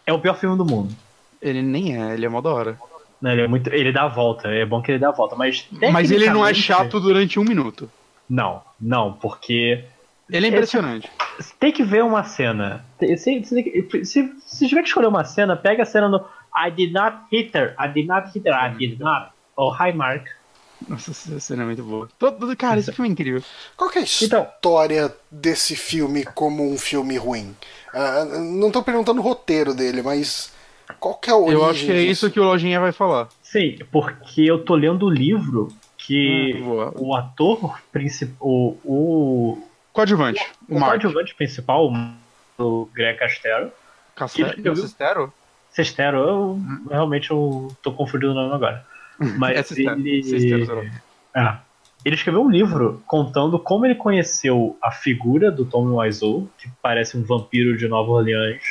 é 0.06 0.12
o 0.12 0.20
pior 0.20 0.34
filme 0.36 0.56
do 0.56 0.64
mundo. 0.64 0.94
Ele 1.40 1.62
nem 1.62 2.00
é, 2.00 2.12
ele 2.12 2.26
é 2.26 2.28
mó 2.28 2.42
da 2.42 2.50
hora. 2.50 2.78
Não, 3.20 3.30
ele 3.32 3.42
é 3.42 3.48
muito. 3.48 3.68
Ele 3.72 3.92
dá 3.92 4.02
a 4.04 4.08
volta, 4.08 4.48
é 4.48 4.64
bom 4.64 4.80
que 4.80 4.92
ele 4.92 4.98
dá 4.98 5.08
a 5.08 5.12
volta, 5.12 5.36
mas. 5.36 5.66
Mas 5.92 6.10
ele 6.10 6.28
não 6.30 6.46
é 6.46 6.54
chato 6.54 6.98
durante 7.00 7.38
um 7.38 7.44
minuto. 7.44 7.90
Não, 8.28 8.62
não, 8.80 9.12
porque 9.12 9.84
Ele 10.30 10.46
é 10.46 10.48
impressionante. 10.48 11.10
Você 11.38 11.52
tem 11.58 11.72
que 11.72 11.82
ver 11.82 12.04
uma 12.04 12.22
cena. 12.24 12.84
Se, 13.00 13.16
se, 13.44 14.04
se, 14.04 14.32
se 14.46 14.68
tiver 14.68 14.82
que 14.82 14.88
escolher 14.88 15.08
uma 15.08 15.24
cena, 15.24 15.56
pega 15.56 15.82
a 15.82 15.86
cena 15.86 16.08
no 16.08 16.24
I 16.56 16.70
did 16.70 16.92
not 16.92 17.16
hit 17.30 17.50
her, 17.56 17.74
I 17.78 17.88
did 17.88 18.06
not 18.06 18.30
hit 18.32 18.46
her, 18.48 18.54
I 18.54 18.70
did 18.76 18.98
not. 19.00 19.30
Oh, 19.56 19.70
hi 19.70 19.92
Mark. 19.92 20.26
Nossa, 20.88 21.10
essa 21.10 21.38
cena 21.40 21.62
é 21.62 21.66
muito 21.66 21.82
boa. 21.82 22.08
Todo, 22.18 22.56
cara, 22.56 22.80
esse 22.80 22.90
filme 22.92 23.08
é 23.08 23.12
incrível. 23.12 23.42
Qual 23.76 23.90
que 23.90 23.98
é 23.98 24.02
a 24.02 24.04
Então- 24.22 24.44
história 24.54 25.14
desse 25.30 25.76
filme 25.76 26.24
como 26.24 26.66
um 26.72 26.78
filme 26.78 27.18
ruim? 27.18 27.54
Ah, 27.92 28.24
não 28.24 28.70
tô 28.70 28.82
perguntando 28.82 29.20
o 29.20 29.24
roteiro 29.24 29.74
dele, 29.74 30.00
mas 30.02 30.52
qual 30.98 31.14
que 31.16 31.30
é 31.30 31.32
a 31.32 31.36
origem 31.36 31.54
Eu 31.54 31.64
acho 31.70 31.84
que 31.84 31.90
é 31.92 31.94
disso? 31.94 32.10
isso 32.26 32.30
que 32.30 32.40
o 32.40 32.44
Lojinha 32.44 32.80
vai 32.80 32.92
falar. 32.92 33.28
Sim, 33.42 33.78
porque 33.90 34.42
eu 34.42 34.64
tô 34.64 34.74
lendo 34.74 35.06
o 35.06 35.10
livro 35.10 35.68
que 35.98 36.54
Hum, 36.62 36.90
o 36.98 37.14
ator 37.14 37.80
principal. 37.92 38.36
O, 38.40 38.76
o, 38.84 39.68
Coadjuvante. 39.92 40.40
O, 40.68 40.76
o 40.76 40.80
coadjuvante 40.80 41.34
principal, 41.34 41.92
o 42.58 42.88
Greg 42.94 43.18
Castero. 43.18 43.70
Castelo. 44.14 44.52
Ele- 44.56 44.76
Cestero? 44.76 45.32
Sestero, 45.70 46.18
eu 46.18 46.60
realmente 46.88 47.30
eu 47.30 47.68
tô 47.82 47.92
confundindo 47.92 48.32
o 48.32 48.34
nome 48.34 48.54
agora. 48.54 48.84
Mas 49.38 49.56
É 49.58 49.62
Cestero. 49.62 50.00
ele. 50.00 50.22
Cestero, 50.22 50.66
sei 50.66 50.74
lá. 50.74 51.52
É. 51.64 51.70
Ele 52.04 52.14
escreveu 52.14 52.42
um 52.42 52.48
livro 52.50 53.02
contando 53.06 53.58
como 53.58 53.84
ele 53.84 53.94
conheceu 53.94 54.76
a 54.82 54.90
figura 54.90 55.50
do 55.50 55.66
Tommy 55.66 55.92
Wiseau, 55.92 56.48
que 56.58 56.66
parece 56.80 57.16
um 57.18 57.22
vampiro 57.22 57.76
de 57.76 57.86
Nova 57.88 58.10
Orleans 58.10 58.62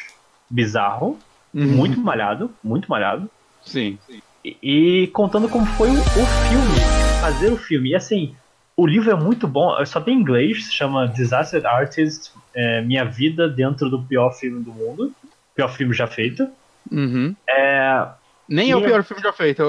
bizarro, 0.49 1.17
Uhum. 1.53 1.65
muito 1.65 1.99
malhado, 1.99 2.51
muito 2.63 2.89
malhado, 2.89 3.29
Sim. 3.63 3.97
e, 4.43 4.57
e 4.61 5.07
contando 5.07 5.49
como 5.49 5.65
foi 5.65 5.89
o, 5.89 5.93
o 5.93 6.25
filme, 6.49 6.79
fazer 7.21 7.51
o 7.51 7.57
filme. 7.57 7.89
E 7.89 7.95
assim, 7.95 8.35
o 8.77 8.85
livro 8.85 9.11
é 9.11 9.15
muito 9.15 9.47
bom, 9.47 9.75
só 9.85 9.99
tem 9.99 10.15
em 10.15 10.21
inglês, 10.21 10.65
se 10.67 10.73
chama 10.73 11.07
Disaster 11.07 11.65
Artist, 11.65 12.31
é, 12.53 12.81
Minha 12.81 13.03
Vida 13.03 13.47
Dentro 13.49 13.89
do 13.89 14.01
Pior 14.03 14.31
Filme 14.31 14.63
do 14.63 14.71
Mundo, 14.71 15.13
pior 15.55 15.69
filme 15.69 15.93
já 15.93 16.07
feito. 16.07 16.47
Uhum. 16.91 17.35
É, 17.47 18.07
Nem 18.47 18.71
é 18.71 18.75
o 18.75 18.79
é- 18.79 18.85
pior 18.85 19.03
filme 19.03 19.21
já 19.21 19.33
feito. 19.33 19.61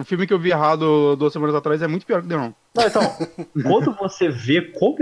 O 0.00 0.04
filme 0.04 0.26
que 0.26 0.34
eu 0.34 0.38
vi 0.38 0.50
errado 0.50 1.14
duas 1.16 1.32
semanas 1.32 1.54
atrás 1.54 1.80
é 1.82 1.86
muito 1.86 2.04
pior 2.04 2.20
que 2.20 2.28
The 2.28 2.34
Room. 2.34 2.52
Não, 2.74 2.86
então, 2.86 3.02
quando 3.62 3.94
você 3.94 4.28
vê 4.28 4.60
como 4.60 4.98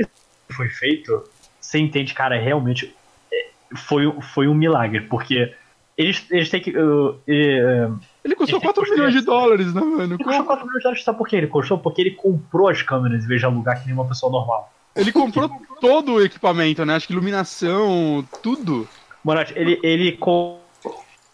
foi 0.51 0.69
feito, 0.69 1.25
você 1.61 1.79
entende, 1.79 2.13
cara, 2.13 2.39
realmente 2.39 2.95
é, 3.33 3.49
foi, 3.77 4.13
foi 4.35 4.49
um 4.49 4.55
milagre, 4.55 5.01
porque 5.03 5.55
eles, 6.01 6.25
eles 6.31 6.49
têm 6.49 6.61
que. 6.61 6.71
uh, 6.77 7.11
uh, 7.11 8.01
Ele 8.25 8.35
custou 8.35 8.59
Ele 8.59 8.61
tem 8.61 8.73
4 8.73 8.85
que 8.85 8.91
milhões 8.91 9.13
de 9.13 9.21
dólares, 9.21 9.75
né, 9.75 9.81
mano? 9.81 10.03
ele 10.03 10.17
custou 10.17 10.33
Como? 10.33 10.47
4 10.47 10.67
milhões 10.67 10.79
de 10.79 10.83
dólares, 10.85 11.05
sabe 11.05 11.19
por 11.19 11.29
quê? 11.29 11.37
Ele 11.37 11.47
custou 11.47 11.79
porque 11.79 12.01
ele 12.01 12.11
comprou 12.13 12.69
as 12.69 12.83
câmeras 12.83 13.25
em 13.25 13.29
vez 13.29 13.41
de 13.41 13.47
alugar 13.47 13.81
que 13.81 13.87
nem 13.87 13.95
uma 13.95 14.07
pessoa 14.07 14.31
normal. 14.33 14.73
Ele 14.97 15.13
comprou 15.13 15.51
todo 15.81 16.15
o 16.15 16.23
equipamento, 16.23 16.85
né? 16.85 16.95
Acho 16.95 17.07
que 17.07 17.13
iluminação, 17.13 18.27
tudo. 18.43 18.89
Moratti, 19.23 19.53
ele, 19.57 19.79
ele 19.83 20.13
com 20.13 20.59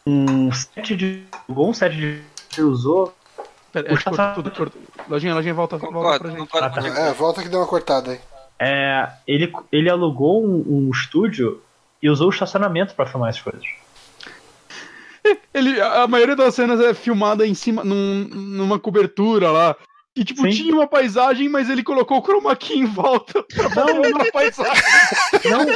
um 0.06 0.52
set 0.52 0.94
de. 0.96 1.22
Um 1.48 1.72
set 1.72 1.94
de. 1.96 2.20
Ele 2.56 2.66
usou. 2.66 3.14
Pera, 3.72 3.92
acho 3.92 4.04
que 4.04 4.10
cortou 4.10 4.34
tudo, 4.34 4.50
cortou. 4.50 4.82
Lojinha, 5.08 5.34
lojinha, 5.34 5.54
volta, 5.54 5.76
volta 5.78 6.18
pra 6.18 6.30
gente. 6.30 6.48
Ah, 6.54 6.70
tá. 6.70 6.86
É, 6.86 7.12
volta 7.12 7.42
que 7.42 7.48
deu 7.48 7.60
uma 7.60 7.66
cortada 7.66 8.12
aí. 8.12 8.20
É, 8.58 9.08
ele, 9.26 9.52
ele 9.70 9.90
alugou 9.90 10.44
um, 10.44 10.64
um 10.86 10.90
estúdio 10.90 11.60
e 12.02 12.08
usou 12.08 12.28
o 12.28 12.30
estacionamento 12.30 12.94
pra 12.94 13.06
filmar 13.06 13.30
as 13.30 13.40
coisas. 13.40 13.64
Ele, 15.54 15.80
a 15.80 16.06
maioria 16.06 16.36
das 16.36 16.54
cenas 16.54 16.80
é 16.80 16.92
filmada 16.94 17.46
em 17.46 17.54
cima, 17.54 17.82
num- 17.84 18.28
numa 18.28 18.78
cobertura 18.78 19.50
lá. 19.50 19.76
E, 20.16 20.24
tipo, 20.24 20.42
Sim. 20.42 20.50
tinha 20.50 20.74
uma 20.74 20.86
paisagem, 20.86 21.48
mas 21.48 21.68
ele 21.68 21.82
colocou 21.82 22.18
o 22.18 22.22
chroma 22.22 22.56
key 22.56 22.78
em 22.78 22.86
volta 22.86 23.42
pra 23.42 23.68
fazer 23.70 23.98
uma 23.98 24.32
paisagem. 24.32 24.82
Não, 25.50 25.66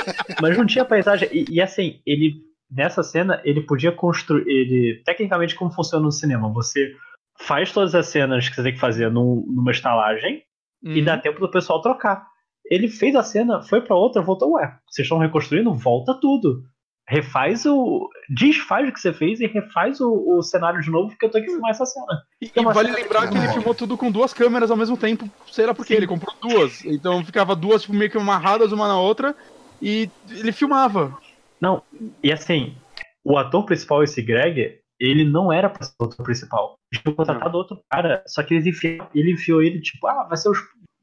mas 0.41 0.57
não 0.57 0.65
tinha 0.67 0.85
paisagem. 0.85 1.29
E, 1.31 1.45
e, 1.51 1.61
assim, 1.61 2.01
ele 2.07 2.37
nessa 2.71 3.03
cena 3.03 3.41
ele 3.45 3.61
podia 3.63 3.93
construir. 3.93 4.45
Ele 4.49 5.03
tecnicamente 5.05 5.55
como 5.55 5.71
funciona 5.71 6.05
no 6.05 6.13
cinema. 6.13 6.51
Você 6.55 6.95
faz 7.39 7.71
todas 7.73 7.95
as 7.95 8.07
cenas 8.07 8.49
que 8.49 8.55
você 8.55 8.63
tem 8.63 8.73
que 8.73 8.81
fazer 8.81 9.11
num- 9.11 9.45
numa 9.47 9.73
estalagem 9.73 10.43
e 10.83 10.99
Uhum. 11.01 11.05
dá 11.05 11.19
tempo 11.19 11.39
do 11.41 11.51
pessoal 11.51 11.83
trocar. 11.83 12.27
Ele 12.65 12.89
fez 12.89 13.15
a 13.17 13.23
cena, 13.23 13.61
foi 13.63 13.81
pra 13.83 13.97
outra, 13.97 14.23
voltou. 14.23 14.53
Ué, 14.53 14.75
vocês 14.89 15.05
estão 15.05 15.19
reconstruindo? 15.19 15.75
Volta 15.75 16.15
tudo. 16.15 16.63
Refaz 17.11 17.67
o. 17.67 18.09
Desfaz 18.29 18.89
o 18.89 18.93
que 18.93 19.01
você 19.01 19.13
fez 19.13 19.41
e 19.41 19.47
refaz 19.49 20.01
o, 20.01 20.37
o 20.37 20.43
cenário 20.43 20.81
de 20.81 20.89
novo, 20.89 21.09
porque 21.09 21.27
eu 21.27 21.31
tô 21.31 21.39
aqui 21.39 21.49
filmar 21.49 21.73
essa 21.73 21.85
cena. 21.85 22.23
E, 22.41 22.53
e 22.55 22.61
uma 22.61 22.73
vale 22.73 22.91
cena 22.91 23.03
lembrar 23.03 23.23
que- 23.23 23.33
que 23.33 23.39
ele 23.39 23.53
filmou 23.53 23.75
tudo 23.75 23.99
com 23.99 24.13
duas 24.13 24.33
câmeras 24.33 24.71
ao 24.71 24.77
mesmo 24.77 24.97
tempo, 24.97 25.29
sei 25.51 25.67
lá 25.67 25.75
por 25.75 25.85
quê, 25.85 25.95
Sim. 25.95 25.99
ele 25.99 26.07
comprou 26.07 26.33
duas. 26.41 26.85
Então 26.85 27.25
ficava 27.25 27.57
duas 27.57 27.83
tipo, 27.83 27.95
meio 27.95 28.09
que 28.09 28.17
amarradas 28.17 28.71
uma 28.71 28.87
na 28.87 28.97
outra 28.97 29.35
e 29.83 30.09
ele 30.31 30.53
filmava. 30.53 31.19
Não, 31.61 31.83
e 32.23 32.31
assim, 32.33 32.77
o 33.25 33.37
ator 33.37 33.67
principal, 33.67 34.05
esse 34.05 34.23
Greg, 34.23 34.79
ele 35.01 35.25
não 35.25 35.53
era 35.53 35.69
pra 35.69 35.83
ser 35.83 35.95
o 36.01 36.05
ator 36.05 36.25
principal. 36.25 36.77
Eles 36.93 37.03
tinham 37.03 37.17
contratado 37.17 37.59
outro 37.59 37.81
cara, 37.91 38.23
só 38.29 38.41
que 38.45 38.55
eles 38.55 38.67
enfiaram, 38.67 39.09
ele 39.13 39.33
enfiou 39.33 39.61
ele, 39.61 39.81
tipo, 39.81 40.07
ah, 40.07 40.23
vai 40.29 40.37
ser 40.37 40.49
os, 40.49 40.59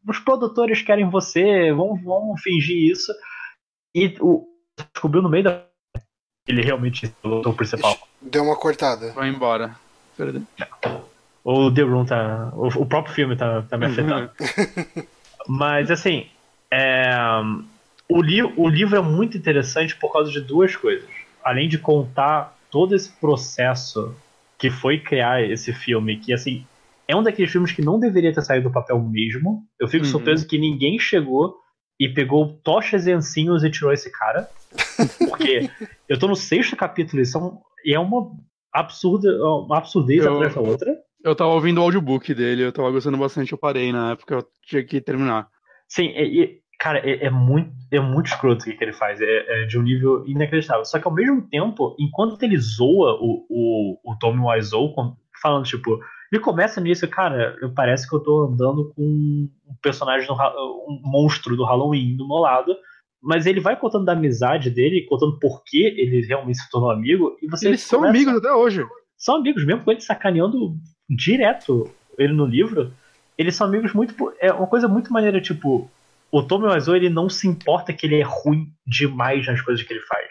os 0.08 0.20
produtores 0.20 0.82
querem 0.82 1.10
você, 1.10 1.74
vamos, 1.74 2.02
vamos 2.02 2.42
fingir 2.42 2.92
isso. 2.92 3.12
E 3.94 4.16
o 4.22 4.48
descobriu 4.94 5.22
no 5.22 5.30
meio 5.30 5.44
da. 5.44 5.67
Ele 6.48 6.62
realmente 6.62 7.06
é 7.24 7.28
o 7.28 7.40
ator 7.40 7.54
principal. 7.54 7.98
Deu 8.22 8.44
uma 8.44 8.56
cortada. 8.56 9.12
Vai 9.14 9.30
embora. 9.30 9.76
Perdão. 10.16 10.46
O 11.44 11.72
The 11.72 11.82
Room 11.82 12.06
tá. 12.06 12.52
O, 12.54 12.68
o 12.82 12.86
próprio 12.86 13.14
filme 13.14 13.36
tá, 13.36 13.62
tá 13.64 13.78
me 13.78 13.86
afetando. 13.86 14.30
Mas 15.48 15.90
assim, 15.92 16.28
é, 16.72 17.10
o, 18.10 18.22
li 18.22 18.42
o 18.44 18.68
livro 18.68 18.98
é 18.98 19.02
muito 19.02 19.38
interessante 19.38 19.96
por 19.96 20.12
causa 20.12 20.32
de 20.32 20.42
duas 20.42 20.76
coisas. 20.76 21.08
Além 21.44 21.70
de 21.70 21.78
contar 21.78 22.58
todo 22.70 22.96
esse 22.96 23.10
processo 23.14 24.14
que 24.58 24.70
foi 24.70 25.00
criar 25.00 25.42
esse 25.44 25.72
filme, 25.72 26.18
que 26.18 26.34
assim, 26.34 26.66
é 27.08 27.16
um 27.16 27.24
daqueles 27.24 27.52
filmes 27.52 27.72
que 27.72 27.82
não 27.82 28.00
deveria 28.00 28.34
ter 28.34 28.42
saído 28.42 28.68
do 28.70 28.74
papel 28.74 29.00
mesmo. 29.00 29.64
Eu 29.80 29.88
fico 29.88 30.06
Uhum. 30.06 30.12
surpreso 30.12 30.48
que 30.48 30.58
ninguém 30.58 31.00
chegou 31.00 31.56
e 32.00 32.10
pegou 32.10 32.60
tochas 32.64 33.08
e 33.08 33.12
ancinhos 33.12 33.64
e 33.64 33.70
tirou 33.70 33.94
esse 33.94 34.12
cara. 34.12 34.50
Porque 35.30 35.70
eu 36.08 36.18
tô 36.18 36.28
no 36.28 36.36
sexto 36.36 36.76
capítulo 36.76 37.22
e, 37.22 37.26
são, 37.26 37.62
e 37.86 37.94
é 37.94 38.00
uma 38.00 38.32
absurda, 38.74 39.30
uma 39.44 39.78
absurdez 39.78 40.24
Eu- 40.24 40.36
atrás 40.36 40.56
da 40.56 40.62
outra. 40.62 40.96
Eu 41.24 41.36
tava 41.36 41.52
ouvindo 41.52 41.80
o 41.80 41.84
audiobook 41.84 42.34
dele, 42.34 42.64
eu 42.64 42.72
tava 42.72 42.92
gostando 42.92 43.18
bastante, 43.18 43.52
eu 43.52 43.58
parei 43.58 43.92
na 43.92 44.12
época, 44.12 44.36
eu 44.36 44.48
tinha 44.64 44.84
que 44.84 45.02
terminar. 45.02 45.50
Sim, 45.88 46.14
cara, 46.80 47.00
é, 47.00 47.26
é 47.26 47.30
muito, 47.30 47.72
é 47.92 48.00
muito 48.00 48.28
escroto 48.28 48.62
o 48.62 48.66
que 48.66 48.78
que 48.78 48.84
ele 48.84 48.94
faz. 48.94 49.20
É, 49.20 49.64
é 49.64 49.66
de 49.66 49.78
um 49.78 49.82
nível 49.82 50.24
inacreditável. 50.28 50.86
Só 50.86 51.00
que 51.00 51.08
ao 51.08 51.14
mesmo 51.14 51.42
tempo, 51.50 51.96
enquanto 52.00 52.42
ele 52.44 52.58
zoa 52.58 53.18
o, 53.20 53.46
o, 53.50 54.00
o 54.04 54.16
Tommy 54.20 54.40
Wiseau, 54.40 54.94
falando, 55.42 55.66
tipo, 55.66 56.00
ele 56.32 56.42
começa 56.42 56.80
nisso, 56.82 57.08
cara, 57.08 57.56
parece 57.76 58.08
que 58.08 58.16
eu 58.16 58.20
tô 58.20 58.46
andando 58.46 58.94
com 58.96 59.02
um 59.04 59.76
personagem, 59.82 60.28
do, 60.28 60.34
um 60.34 61.02
monstro 61.04 61.56
do 61.56 61.64
Halloween 61.64 62.16
do 62.16 62.28
meu 62.28 62.38
lado. 62.38 62.76
Mas 63.28 63.46
ele 63.46 63.60
vai 63.60 63.76
contando 63.78 64.06
da 64.06 64.14
amizade 64.14 64.70
dele, 64.70 65.06
contando 65.06 65.38
por 65.38 65.62
que 65.66 65.84
ele 65.84 66.26
realmente 66.26 66.60
se 66.60 66.70
tornou 66.70 66.90
amigo. 66.90 67.36
E 67.42 67.48
você 67.48 67.68
Eles 67.68 67.82
são 67.82 68.04
amigos 68.06 68.34
até 68.38 68.52
hoje. 68.54 68.86
são 69.18 69.36
amigos, 69.36 69.66
mesmo 69.66 69.84
com 69.84 69.92
ele 69.92 70.00
sacaneando 70.00 70.76
direto 71.10 71.92
ele 72.18 72.32
no 72.34 72.46
livro, 72.46 72.94
eles 73.38 73.54
são 73.56 73.68
amigos 73.68 73.94
muito. 73.94 74.16
É 74.40 74.52
uma 74.54 74.68
coisa 74.68 74.88
muito 74.88 75.12
maneira, 75.12 75.42
tipo, 75.42 75.92
o 76.32 76.42
Tommy 76.44 76.68
Wiseau 76.68 76.96
ele 76.96 77.10
não 77.10 77.28
se 77.30 77.48
importa 77.48 77.92
que 77.92 78.06
ele 78.06 78.16
é 78.16 78.24
ruim 78.24 78.68
demais 78.86 79.46
nas 79.46 79.60
coisas 79.62 79.86
que 79.86 79.94
ele 79.94 80.02
faz. 80.02 80.28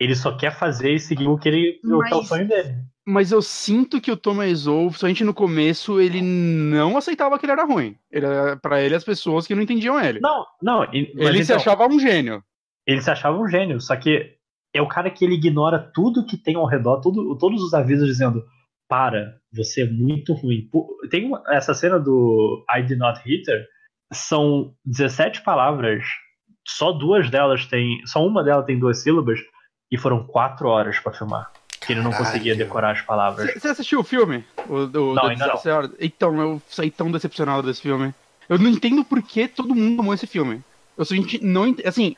Ele 0.00 0.14
só 0.16 0.34
quer 0.34 0.50
fazer 0.52 0.94
e 0.94 0.98
seguir 0.98 1.28
o 1.28 1.36
que 1.36 1.46
ele 1.48 1.78
o 1.84 2.02
que 2.02 2.12
é 2.12 2.16
o 2.16 2.18
Mas- 2.20 2.26
sonho 2.28 2.48
dele. 2.48 2.74
Mas 3.10 3.32
eu 3.32 3.42
sinto 3.42 4.00
que 4.00 4.10
o 4.10 4.16
Tom 4.16 4.38
Wiseau, 4.38 4.86
principalmente 4.86 5.24
no 5.24 5.34
começo, 5.34 6.00
ele 6.00 6.22
não 6.22 6.96
aceitava 6.96 7.38
que 7.38 7.44
ele 7.44 7.52
era 7.52 7.64
ruim. 7.64 7.96
Ele 8.10 8.26
era, 8.26 8.56
pra 8.56 8.80
ele, 8.80 8.94
as 8.94 9.04
pessoas 9.04 9.46
que 9.46 9.54
não 9.54 9.62
entendiam 9.62 10.00
ele. 10.00 10.20
Não, 10.20 10.46
não. 10.62 10.84
e- 10.84 11.12
ele 11.16 11.38
se 11.38 11.52
então, 11.52 11.56
achava 11.56 11.86
um 11.86 11.98
gênio. 11.98 12.42
ele 12.86 13.00
se 13.02 13.10
achava 13.10 13.38
um 13.38 13.48
gênio, 13.48 13.80
só 13.80 13.96
que 13.96 14.34
é 14.74 14.80
o 14.80 14.88
cara 14.88 15.10
que 15.10 15.24
ele 15.24 15.34
ignora 15.34 15.78
tudo 15.94 16.24
que 16.24 16.36
tem 16.36 16.54
ao 16.56 16.66
redor, 16.66 17.00
tudo, 17.00 17.36
todos 17.36 17.62
os 17.62 17.74
avisos 17.74 18.06
dizendo 18.06 18.44
para, 18.88 19.36
você 19.52 19.82
é 19.82 19.90
muito 19.90 20.32
ruim. 20.32 20.68
Tem 21.10 21.26
uma- 21.26 21.42
essa 21.48 21.74
cena 21.74 21.98
do 21.98 22.64
I 22.74 22.82
did 22.82 22.98
not 22.98 23.20
hit 23.24 23.48
her, 23.50 23.64
são 24.12 24.72
17 24.84 25.42
palavras, 25.42 26.04
só 26.66 26.92
duas 26.92 27.30
delas 27.30 27.66
tem, 27.66 28.04
só 28.06 28.24
uma 28.26 28.42
delas 28.44 28.66
tem 28.66 28.78
duas 28.78 29.02
sílabas 29.02 29.40
e 29.92 29.96
foram 29.98 30.26
quatro 30.26 30.68
horas 30.68 30.98
pra 30.98 31.12
filmar. 31.12 31.52
Que 31.90 31.94
ele 31.94 32.02
não 32.02 32.12
Caralho. 32.12 32.26
conseguia 32.30 32.54
decorar 32.54 32.92
as 32.92 33.00
palavras. 33.00 33.52
Você 33.52 33.66
assistiu 33.66 33.98
o 33.98 34.04
filme? 34.04 34.44
O, 34.68 34.86
do, 34.86 35.12
Não, 35.12 35.24
ainda 35.26 35.48
não. 35.48 35.90
Então, 35.98 36.40
eu 36.40 36.62
saí 36.68 36.88
tão 36.88 37.10
decepcionado 37.10 37.66
desse 37.66 37.82
filme. 37.82 38.14
Eu 38.48 38.60
não 38.60 38.70
entendo 38.70 39.04
por 39.04 39.20
que 39.20 39.48
todo 39.48 39.74
mundo 39.74 40.00
amou 40.00 40.14
esse 40.14 40.26
filme. 40.26 40.62
Eu 40.96 41.04
simplesmente 41.04 41.44
não 41.44 41.74
Assim. 41.84 42.14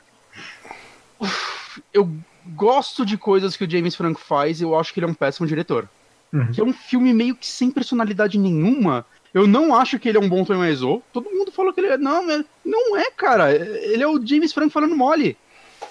uf, 1.19 1.81
Eu 1.91 2.07
gosto 2.45 3.03
de 3.03 3.17
coisas 3.17 3.57
que 3.57 3.63
o 3.63 3.69
James 3.69 3.95
Franco 3.95 4.19
faz 4.21 4.61
e 4.61 4.63
eu 4.63 4.77
acho 4.77 4.93
que 4.93 4.99
ele 4.99 5.07
é 5.07 5.09
um 5.09 5.13
péssimo 5.15 5.47
diretor. 5.47 5.89
Uhum. 6.31 6.51
Que 6.51 6.61
é 6.61 6.63
um 6.63 6.73
filme 6.73 7.11
meio 7.11 7.35
que 7.35 7.47
sem 7.47 7.71
personalidade 7.71 8.37
nenhuma. 8.37 9.03
Eu 9.33 9.47
não 9.47 9.75
acho 9.75 9.97
que 9.97 10.07
ele 10.07 10.19
é 10.19 10.21
um 10.21 10.29
bom 10.29 10.45
Tom 10.45 10.59
Wiseau. 10.59 11.01
Todo 11.11 11.31
mundo 11.31 11.51
falou 11.51 11.73
que 11.73 11.79
ele 11.79 11.87
é. 11.87 11.97
Não, 11.97 12.27
mas 12.27 12.45
Não 12.63 12.95
é, 12.95 13.09
cara. 13.09 13.51
Ele 13.51 14.03
é 14.03 14.07
o 14.07 14.23
James 14.23 14.53
Franco 14.53 14.69
falando 14.69 14.95
mole. 14.95 15.35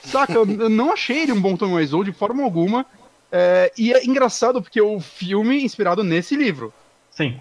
Saca? 0.05 0.35
eu, 0.35 0.49
eu 0.49 0.69
não 0.69 0.93
achei 0.93 1.23
ele 1.23 1.33
um 1.33 1.41
bom 1.41 1.57
Tommy 1.57 1.75
Wiseau 1.75 2.05
de 2.05 2.13
forma 2.13 2.45
alguma. 2.45 2.87
É, 3.33 3.73
e 3.79 3.93
é 3.93 4.05
engraçado 4.05 4.61
porque 4.61 4.81
o 4.81 5.01
filme 5.01 5.57
é 5.57 5.63
inspirado 5.63 6.05
nesse 6.05 6.37
livro. 6.37 6.73
Sim. 7.11 7.39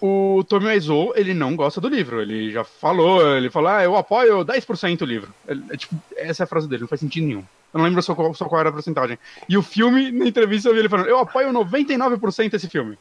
O 0.00 0.42
Tommy 0.48 0.66
Wiseau, 0.66 1.12
ele 1.16 1.32
não 1.34 1.54
gosta 1.54 1.80
do 1.80 1.88
livro. 1.88 2.20
Ele 2.20 2.50
já 2.50 2.64
falou, 2.64 3.36
ele 3.36 3.50
falou, 3.50 3.68
ah, 3.70 3.82
eu 3.84 3.94
apoio 3.96 4.44
10% 4.44 5.02
o 5.02 5.04
livro. 5.04 5.32
É, 5.46 5.52
é, 5.70 5.76
tipo, 5.76 5.94
essa 6.16 6.42
é 6.42 6.44
a 6.44 6.46
frase 6.46 6.68
dele, 6.68 6.82
não 6.82 6.88
faz 6.88 7.00
sentido 7.00 7.26
nenhum. 7.26 7.44
Eu 7.72 7.78
não 7.78 7.84
lembro 7.84 8.02
só 8.02 8.14
qual, 8.14 8.32
só 8.34 8.46
qual 8.46 8.60
era 8.60 8.68
a 8.70 8.72
porcentagem. 8.72 9.18
E 9.48 9.56
o 9.56 9.62
filme, 9.62 10.10
na 10.10 10.26
entrevista, 10.26 10.68
eu 10.68 10.72
vi 10.74 10.80
ele 10.80 10.88
falando, 10.88 11.08
eu 11.08 11.18
apoio 11.18 11.50
99% 11.52 12.54
esse 12.54 12.68
filme. 12.68 12.96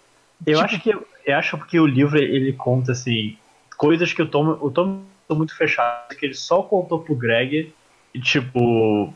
Eu 0.45 0.55
Tipo- 0.55 0.65
acho 0.65 0.79
que 0.81 0.89
eu 1.25 1.37
acho 1.37 1.57
que 1.67 1.79
o 1.79 1.85
livro 1.85 2.17
ele 2.17 2.51
conta 2.53 2.91
assim 2.91 3.37
coisas 3.77 4.11
que 4.11 4.21
o 4.21 4.27
Tom 4.27 4.57
o 4.61 4.69
Tom 4.71 5.01
é 5.29 5.33
muito 5.33 5.55
fechado 5.55 6.13
que 6.17 6.25
ele 6.25 6.33
só 6.33 6.61
contou 6.63 6.99
pro 6.99 7.15
Greg 7.15 7.71
e 8.13 8.19
tipo 8.19 9.13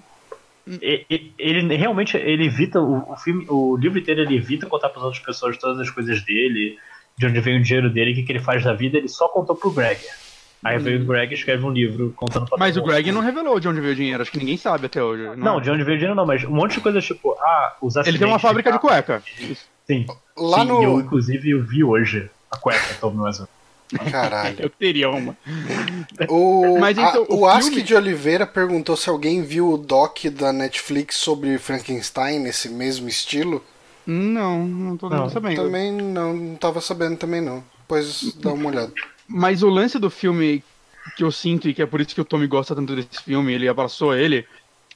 ele 0.81 1.75
realmente 1.75 2.17
ele 2.17 2.45
evita 2.45 2.79
o, 2.79 3.11
o 3.11 3.15
filme 3.17 3.45
o 3.49 3.77
livro 3.77 3.97
inteiro 3.99 4.21
ele 4.21 4.35
evita 4.35 4.65
contar 4.67 4.89
para 4.89 5.03
outras 5.03 5.23
pessoas 5.23 5.57
todas 5.57 5.79
as 5.79 5.89
coisas 5.89 6.21
dele 6.23 6.77
de 7.17 7.25
onde 7.25 7.39
vem 7.39 7.59
o 7.59 7.63
dinheiro 7.63 7.89
dele 7.89 8.11
o 8.11 8.15
que, 8.15 8.23
que 8.23 8.31
ele 8.31 8.39
faz 8.39 8.63
da 8.63 8.73
vida 8.73 8.97
ele 8.97 9.07
só 9.07 9.27
contou 9.29 9.55
pro 9.55 9.71
Greg 9.71 9.99
aí 10.63 10.77
veio 10.79 11.01
o 11.01 11.05
Greg 11.05 11.31
e 11.31 11.37
escreve 11.37 11.63
um 11.65 11.69
livro 11.71 12.11
contando 12.15 12.45
pra 12.47 12.57
Mas 12.57 12.75
o. 12.75 12.83
Greg 12.83 13.11
não 13.11 13.21
revelou 13.21 13.59
de 13.59 13.67
onde 13.67 13.79
veio 13.79 13.93
o 13.93 13.95
dinheiro, 13.95 14.21
acho 14.21 14.31
que 14.31 14.39
ninguém 14.39 14.57
sabe 14.57 14.87
até 14.87 15.01
hoje. 15.01 15.23
não 15.37 15.61
de 15.61 15.69
onde 15.71 15.83
veio 15.83 15.95
o 15.95 15.99
dinheiro 15.99 16.15
não 16.15 16.25
mas 16.25 16.43
um 16.43 16.51
monte 16.51 16.73
de 16.75 16.81
coisas 16.81 17.05
tipo 17.05 17.35
ah 17.39 17.77
os 17.81 17.95
Ele 17.95 18.17
tem 18.17 18.27
uma 18.27 18.35
acidentes 18.35 18.41
fábrica 18.41 18.71
de 18.71 18.79
carro. 18.79 18.89
cueca. 18.89 19.23
sim 19.85 20.05
Lá 20.35 20.61
Sim, 20.61 20.67
no. 20.67 20.83
eu 20.83 20.99
inclusive 20.99 21.49
eu 21.51 21.63
vi 21.63 21.83
hoje 21.83 22.29
a 22.51 22.57
cueca 22.57 22.93
Tom 22.99 23.15
Wiseau. 23.21 23.47
Caralho. 24.11 24.57
Eu 24.59 24.69
teria 24.69 25.09
uma. 25.09 25.37
O, 26.29 26.77
Mas 26.79 26.97
então, 26.97 27.23
a- 27.29 27.33
o 27.33 27.39
o 27.41 27.45
Ask 27.45 27.67
filme- 27.69 27.83
de 27.83 27.95
Oliveira 27.95 28.45
perguntou 28.45 28.97
se 28.97 29.09
alguém 29.09 29.41
viu 29.43 29.71
o 29.71 29.77
doc 29.77 30.25
da 30.25 30.51
Netflix 30.51 31.15
sobre 31.17 31.57
Frankenstein 31.57 32.39
nesse 32.39 32.69
mesmo 32.69 33.07
estilo. 33.07 33.63
Não, 34.05 34.65
não 34.67 34.97
tô 34.97 35.09
Não, 35.09 35.29
sabendo. 35.29 35.63
Também 35.63 35.91
não, 35.91 36.33
não 36.33 36.55
tava 36.55 36.79
sabendo 36.81 37.17
também 37.17 37.41
não. 37.41 37.63
Depois 37.81 38.33
dá 38.41 38.53
uma 38.53 38.69
olhada. 38.69 38.91
Mas 39.27 39.63
o 39.63 39.69
lance 39.69 39.99
do 39.99 40.09
filme 40.09 40.63
que 41.15 41.23
eu 41.23 41.31
sinto, 41.31 41.67
e 41.69 41.73
que 41.73 41.81
é 41.81 41.85
por 41.85 42.01
isso 42.01 42.13
que 42.15 42.21
o 42.21 42.25
Tommy 42.25 42.47
gosta 42.47 42.75
tanto 42.75 42.95
desse 42.95 43.21
filme, 43.23 43.53
ele 43.53 43.67
abraçou 43.67 44.13
ele, 44.15 44.45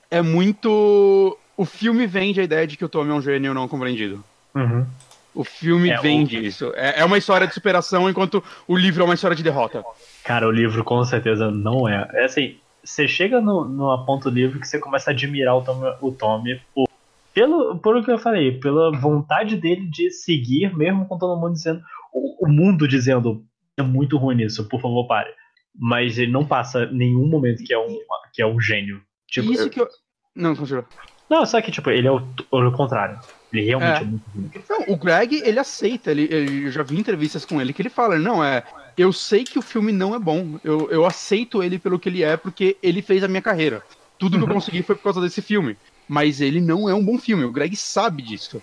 é 0.09 0.22
muito. 0.22 1.38
O 1.57 1.65
filme 1.65 2.07
vende 2.07 2.39
a 2.41 2.43
ideia 2.43 2.65
de 2.65 2.76
que 2.77 2.84
o 2.85 2.89
Tommy 2.89 3.11
é 3.11 3.13
um 3.13 3.22
gênio 3.22 3.53
não 3.53 3.68
compreendido. 3.68 4.23
Uhum. 4.55 4.85
O 5.34 5.44
filme 5.44 5.90
É, 5.90 5.98
o- 5.99 6.02
vende 6.02 6.38
isso. 6.45 6.72
É, 6.76 6.99
é 7.02 7.06
uma 7.06 7.18
história 7.18 7.48
de 7.48 7.53
superação, 7.53 8.10
enquanto 8.10 8.44
o 8.68 8.76
livro 8.76 9.02
é 9.02 9.06
uma 9.06 9.14
história 9.14 9.36
de 9.36 9.44
derrota. 9.44 9.84
Cara, 10.24 10.48
o 10.48 10.52
livro 10.52 10.84
com 10.84 11.03
certeza 11.06 11.49
não 11.49 11.88
é. 11.88 12.08
É 12.14 12.26
assim, 12.26 12.58
você 12.84 13.08
chega 13.08 13.40
no, 13.40 13.64
no 13.66 14.06
ponto 14.06 14.30
do 14.30 14.36
livro 14.36 14.60
que 14.60 14.68
você 14.68 14.80
começa 14.80 15.10
a 15.10 15.14
admirar 15.14 15.56
o 15.56 15.62
Tommy, 15.64 15.95
o 16.02 16.12
Tommy 16.12 16.62
por, 16.76 16.90
pelo, 17.34 17.78
por 17.80 17.95
o 17.95 18.03
que 18.03 18.12
eu 18.12 18.18
falei, 18.20 18.60
pela 18.60 18.91
vontade 18.91 19.56
dele 19.56 19.88
de 19.90 20.12
seguir, 20.12 20.76
mesmo 20.76 21.06
com 21.06 21.18
todo 21.18 21.40
mundo 21.40 21.53
dizendo. 21.53 21.82
O, 22.14 22.45
o 22.45 22.49
mundo 22.49 22.88
dizendo 22.88 23.45
é 23.78 23.82
muito 23.84 24.18
ruim 24.18 24.36
nisso, 24.36 24.68
por 24.68 24.82
favor, 24.82 25.08
pare. 25.08 25.30
Mas 25.74 26.18
ele 26.18 26.32
não 26.32 26.45
passa 26.45 26.86
nenhum 26.88 27.26
momento 27.26 27.64
que 27.64 27.74
é 27.74 27.80
um, 27.80 27.98
que 28.34 28.41
é 28.41 28.45
um 28.45 28.60
gênio. 28.60 29.02
Tipo, 29.28 29.53
isso 29.53 29.64
eu- 29.64 29.70
que 29.70 29.80
eu. 29.80 29.88
Não, 30.36 30.53
continua. 30.58 30.86
Não, 31.30 31.45
só 31.45 31.62
que 31.62 31.72
tipo, 31.72 31.90
ele 31.90 32.08
é 32.08 32.12
o, 32.12 32.22
o 32.52 32.72
contrário. 32.74 33.18
Ele 33.53 33.61
realmente 33.65 33.99
É. 33.99 34.02
é, 34.02 34.06
muito 34.06 34.23
ruim. 34.34 34.52
Não, 34.69 34.94
o 34.94 34.98
Greg, 34.98 35.41
ele 35.44 35.60
aceita, 35.60 36.11
ele, 36.11 36.28
ele- 36.32 36.65
eu 36.68 36.72
já 36.72 36.84
vi 36.84 36.98
entrevistas 36.99 37.44
com 37.45 37.60
ele 37.61 37.73
que 37.73 37.82
ele 37.82 37.90
fala, 37.90 38.18
não, 38.18 38.44
é, 38.44 38.64
eu 38.98 39.11
sei 39.11 39.44
que 39.44 39.60
o 39.60 39.61
filme 39.61 39.91
não 39.91 40.15
é 40.15 40.19
bom, 40.19 40.60
eu, 40.64 40.90
eu 40.91 41.06
aceito 41.06 41.61
ele 41.61 41.78
pelo 41.78 41.99
que 41.99 42.07
ele 42.10 42.23
é, 42.23 42.38
porque 42.38 42.78
ele 42.82 43.02
fez 43.02 43.23
a 43.23 43.28
minha 43.28 43.41
carreira. 43.41 43.84
Tudo 44.18 44.38
que 44.38 44.44
eu 44.44 44.48
consegui 44.53 44.84
foi 44.84 44.95
por 44.95 45.03
causa 45.03 45.19
desse 45.22 45.41
filme. 45.41 45.76
Mas 46.07 46.41
ele 46.41 46.60
não 46.61 46.88
é 46.90 46.94
um 46.94 47.03
bom 47.03 47.18
filme, 47.18 47.44
o 47.44 47.52
Greg 47.52 47.76
sabe 47.76 48.22
disso. 48.22 48.61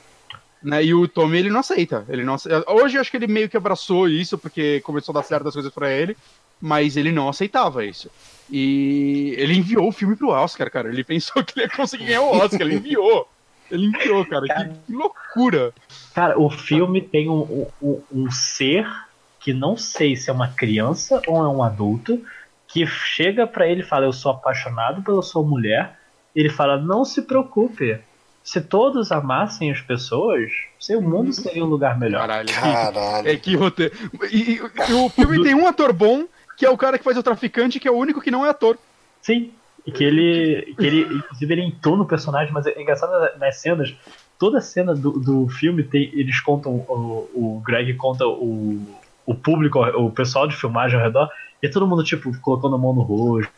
Né? 0.62 0.84
E 0.86 0.94
o 0.94 1.06
Tommy, 1.08 1.38
ele 1.38 1.50
não 1.50 1.60
aceita. 1.60 2.04
Ele 2.08 2.24
não 2.24 2.34
ace- 2.34 2.48
Hoje 2.66 2.96
eu 2.96 3.00
acho 3.00 3.10
que 3.10 3.16
ele 3.16 3.26
meio 3.26 3.48
que 3.48 3.56
abraçou 3.56 4.08
isso, 4.08 4.36
porque 4.36 4.80
começou 4.80 5.12
a 5.12 5.20
dar 5.20 5.24
certo 5.26 5.48
as 5.48 5.54
coisas 5.54 5.72
pra 5.72 5.90
ele, 5.90 6.16
mas 6.60 6.96
ele 6.96 7.10
não 7.12 7.28
aceitava 7.28 7.84
isso. 7.84 8.10
E 8.50 9.34
ele 9.38 9.54
enviou 9.54 9.88
o 9.88 9.92
filme 9.92 10.16
pro 10.16 10.28
Oscar, 10.30 10.70
cara. 10.70 10.88
Ele 10.88 11.02
pensou 11.04 11.42
que 11.44 11.58
ele 11.58 11.66
ia 11.66 11.70
conseguir 11.76 12.06
ganhar 12.06 12.22
o 12.22 12.30
Oscar, 12.36 12.62
ele 12.62 12.74
enviou. 12.76 13.28
Ele 13.70 13.86
enviou, 13.86 14.24
cara. 14.26 14.42
Que, 14.46 14.68
que 14.86 14.92
loucura. 14.92 15.72
Cara, 16.14 16.38
o 16.38 16.48
filme 16.50 17.00
tem 17.02 17.28
um, 17.28 17.66
um, 17.82 18.00
um 18.12 18.30
ser 18.30 18.86
que 19.40 19.52
não 19.52 19.76
sei 19.76 20.16
se 20.16 20.30
é 20.30 20.32
uma 20.32 20.48
criança 20.48 21.20
ou 21.26 21.36
é 21.44 21.48
um 21.48 21.62
adulto 21.62 22.20
que 22.66 22.86
chega 22.86 23.46
pra 23.46 23.66
ele 23.66 23.80
e 23.82 23.84
fala: 23.86 24.06
Eu 24.06 24.12
sou 24.12 24.32
apaixonado 24.32 25.02
pela 25.02 25.22
sua 25.22 25.42
mulher. 25.42 25.98
Ele 26.34 26.48
fala: 26.48 26.76
Não 26.78 27.04
se 27.04 27.22
preocupe. 27.22 27.98
Se 28.44 28.60
todos 28.62 29.12
amassem 29.12 29.70
as 29.70 29.80
pessoas, 29.82 30.50
seu 30.80 31.02
mundo 31.02 31.32
seria 31.34 31.62
um 31.62 31.68
lugar 31.68 31.98
melhor. 31.98 32.20
Caralho. 32.20 32.48
Caralho. 32.48 33.28
É 33.28 33.36
que 33.36 33.54
roteiro. 33.54 33.94
E, 34.30 34.52
e- 34.54 34.60
e 34.88 34.92
o 34.94 35.08
filme 35.10 35.42
tem 35.42 35.54
um 35.54 35.66
ator 35.66 35.92
bom, 35.92 36.24
que 36.56 36.64
é 36.64 36.70
o 36.70 36.76
cara 36.78 36.96
que 36.96 37.04
faz 37.04 37.18
o 37.18 37.22
traficante, 37.22 37.78
que 37.78 37.86
é 37.86 37.90
o 37.90 37.96
único 37.96 38.22
que 38.22 38.30
não 38.30 38.46
é 38.46 38.48
ator. 38.50 38.78
Sim. 39.20 39.52
E 39.88 39.90
que 39.90 40.04
ele, 40.04 40.74
que 40.78 40.84
ele, 40.86 41.00
inclusive, 41.16 41.54
ele 41.54 41.62
entrou 41.62 41.96
no 41.96 42.04
personagem, 42.04 42.52
mas 42.52 42.66
é 42.66 42.78
engraçado 42.78 43.10
na- 43.10 43.46
nas 43.46 43.56
cenas. 43.56 43.94
Toda 44.38 44.60
cena 44.60 44.94
do, 44.94 45.12
do 45.12 45.48
filme 45.48 45.82
tem, 45.82 46.10
eles 46.12 46.38
contam, 46.40 46.72
o, 46.74 47.30
o 47.34 47.62
Greg 47.64 47.94
conta 47.94 48.26
o, 48.26 48.78
o 49.24 49.34
público, 49.34 49.80
o 49.80 50.10
pessoal 50.10 50.46
de 50.46 50.54
filmagem 50.54 50.98
ao 50.98 51.04
redor, 51.04 51.30
e 51.62 51.68
todo 51.70 51.86
mundo, 51.86 52.04
tipo, 52.04 52.30
colocando 52.40 52.74
a 52.74 52.78
mão 52.78 52.92
no 52.92 53.00
rosto, 53.00 53.50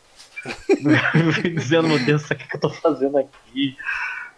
dizendo, 1.52 1.88
meu 1.88 1.98
Deus, 2.04 2.22
o 2.30 2.34
que, 2.34 2.46
que 2.46 2.56
eu 2.56 2.60
tô 2.60 2.70
fazendo 2.70 3.18
aqui? 3.18 3.76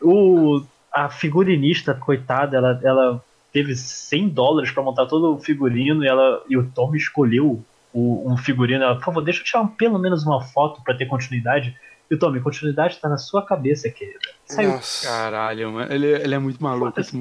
O, 0.01 0.63
a 0.93 1.11
figurinista, 1.11 1.93
coitada, 1.95 2.57
ela, 2.57 2.81
ela 2.83 3.25
teve 3.53 3.77
100 3.77 4.31
dólares 4.31 4.71
pra 4.71 4.83
montar 4.83 5.05
todo 5.07 5.35
o 5.35 5.39
figurino 5.39 6.03
e, 6.03 6.09
ela, 6.09 6.43
e 6.49 6.57
o 6.57 6.67
Tom 6.75 6.95
escolheu 6.97 7.63
o, 7.93 8.31
um 8.33 8.37
figurino. 8.37 8.85
Ela, 8.85 8.95
por 8.97 9.05
favor, 9.05 9.23
deixa 9.23 9.41
eu 9.41 9.45
tirar 9.45 9.63
um- 9.63 9.69
pelo 9.69 9.99
menos 9.99 10.25
uma 10.25 10.43
foto 10.43 10.83
pra 10.83 10.95
ter 10.95 11.07
continuidade. 11.07 11.77
E 12.11 12.15
o 12.15 12.19
Tommy, 12.19 12.41
continuidade 12.41 12.99
tá 12.99 13.09
na 13.09 13.17
sua 13.17 13.45
cabeça, 13.45 13.89
querida. 13.91 14.19
Saiu. 14.45 14.71
Nossa. 14.73 15.07
Caralho, 15.09 15.73
mano. 15.73 15.93
Ele, 15.93 16.07
ele 16.07 16.35
é 16.35 16.39
muito 16.39 16.63
maluco. 16.63 17.01
Esse... 17.01 17.17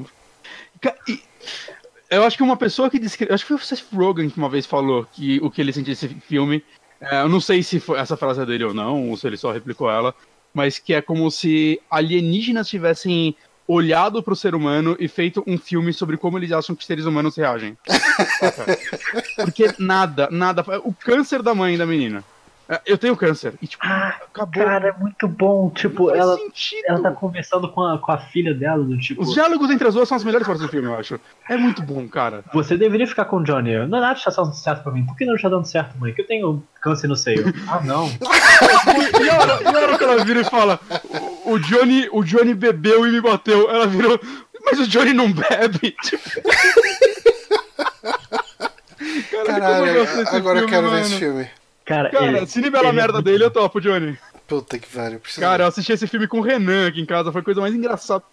e- 1.08 1.22
Eu 2.10 2.24
acho 2.24 2.36
que 2.36 2.44
uma 2.44 2.58
pessoa 2.58 2.90
que 2.90 3.00
descreve. 3.00 3.34
Acho 3.34 3.44
que 3.46 3.48
foi 3.50 3.58
o 3.58 3.60
Seth 3.60 3.86
Rogen 3.94 4.30
que 4.30 4.38
uma 4.38 4.50
vez 4.50 4.66
falou 4.66 5.06
que 5.14 5.40
o 5.42 5.50
que 5.50 5.62
ele 5.62 5.72
sentiu 5.72 5.94
desse 5.94 6.10
filme. 6.10 6.64
é, 7.00 7.22
eu 7.22 7.30
não 7.30 7.40
sei 7.40 7.64
se 7.64 7.80
foi 7.80 7.98
essa 8.00 8.18
frase 8.18 8.42
é 8.42 8.46
dele 8.46 8.66
ou 8.66 8.74
não, 8.74 9.10
ou 9.10 9.16
se 9.18 9.26
ele 9.28 9.38
só 9.38 9.52
replicou 9.52 9.90
ela. 9.90 10.14
Mas 10.54 10.78
que 10.78 10.94
é 10.94 11.02
como 11.02 11.32
se 11.32 11.80
alienígenas 11.90 12.68
tivessem 12.68 13.34
olhado 13.68 14.22
pro 14.22 14.36
ser 14.36 14.56
humano 14.56 14.96
e 15.00 15.08
feito 15.08 15.44
um 15.48 15.58
filme 15.58 15.94
sobre 15.94 16.18
como 16.18 16.38
eles 16.38 16.52
acham 16.52 16.76
que 16.76 16.86
seres 16.86 17.06
humanos 17.06 17.36
reagem. 17.36 17.78
Porque 19.36 19.74
nada, 19.80 20.28
nada. 20.32 20.64
O 20.84 20.94
câncer 20.94 21.42
da 21.42 21.54
mãe 21.54 21.78
da 21.78 21.86
menina. 21.86 22.24
É, 22.72 22.82
Eu 22.86 22.98
tenho 22.98 23.18
câncer. 23.18 23.54
E 23.62 23.68
tipo, 23.68 23.84
Ah, 23.86 24.16
acabou. 24.34 24.64
Cara, 24.64 24.88
é 24.88 24.94
muito 24.94 25.28
bom. 25.28 25.70
Tipo, 25.72 26.16
ela, 26.16 26.38
sentido. 26.38 26.84
ela 26.88 27.02
tá 27.02 27.12
conversando 27.12 27.68
com 27.70 27.84
a, 27.86 28.00
com 28.00 28.12
a 28.14 28.18
filha 28.18 28.54
dela, 28.54 28.82
do 28.82 28.98
tipo. 28.98 29.22
Os 29.22 29.34
diálogos 29.34 29.70
entre 29.70 29.88
as 29.90 29.94
duas 29.94 30.08
são 30.08 30.16
as 30.16 30.24
melhores 30.24 30.48
partes 30.48 30.66
do 30.66 30.72
filme, 30.72 30.88
eu 30.88 30.96
acho. 30.98 31.20
É 31.50 31.58
muito 31.58 31.82
bom, 31.82 32.08
cara. 32.08 32.46
Você 32.54 32.78
deveria 32.78 33.06
ficar 33.06 33.26
com 33.26 33.38
o 33.38 33.44
Johnny. 33.44 33.76
Não 33.88 33.98
é 33.98 34.02
nada 34.02 34.14
que 34.16 34.28
está 34.28 34.42
dando 34.42 34.54
certo 34.56 34.84
pra 34.84 34.92
mim. 34.94 35.06
Por 35.06 35.18
que 35.18 35.26
não 35.26 35.36
está 35.36 35.50
dando 35.50 35.66
certo, 35.66 35.98
mãe? 36.00 36.14
Que 36.14 36.22
eu 36.22 36.28
tenho 36.28 36.64
câncer 36.82 37.08
no 37.10 37.16
seio. 37.18 37.44
ah, 37.68 37.82
não. 37.84 38.08
E 39.22 39.30
a 39.30 39.38
hora, 39.38 39.60
e 39.64 39.68
a 39.68 39.80
hora 39.82 39.98
que 39.98 40.04
ela 40.04 40.24
vira 40.24 40.40
e 40.42 40.44
fala: 40.46 40.80
o, 41.46 41.54
o 41.54 41.60
Johnny, 41.60 42.08
o 42.12 42.24
Johnny 42.24 42.54
bebeu 42.54 43.06
e 43.06 43.12
me 43.12 43.20
bateu. 43.22 43.70
Ela 43.70 43.86
virou, 43.86 44.20
mas 44.66 44.80
o 44.80 44.88
Johnny 44.88 45.14
não 45.14 45.32
bebe. 45.32 45.94
Tipo... 46.04 46.42
Caralho, 49.32 49.62
Caralho, 49.62 50.08
como 50.08 50.22
eu 50.22 50.36
agora 50.38 50.60
eu 50.60 50.68
filme, 50.68 50.70
quero 50.70 50.90
ver 50.90 50.94
mano. 50.94 51.06
esse 51.06 51.18
filme. 51.20 51.50
Cara, 51.92 52.10
Cara, 52.10 52.26
ele, 52.26 52.48
se 52.48 52.62
nivelar 52.62 52.86
a 52.86 52.90
ele 52.90 53.00
é 53.00 53.02
merda 53.02 53.22
dele, 53.22 53.44
eu 53.44 53.52
topo, 53.52 53.82
Johnny. 53.82 54.18
Puta 54.48 54.80
que 54.80 54.88
pariu. 54.88 55.20
preciso 55.20 55.42
Cara, 55.42 55.64
eu 55.64 55.68
assisti 55.68 55.92
esse 55.92 56.08
filme 56.08 56.26
com 56.26 56.40
o 56.40 56.42
Renan 56.42 56.88
aqui 56.88 57.02
em 57.02 57.06
casa, 57.06 57.34
foi 57.34 57.42
a 57.42 57.44
coisa 57.44 57.60
mais 57.60 57.76
engraçada. 57.76 58.24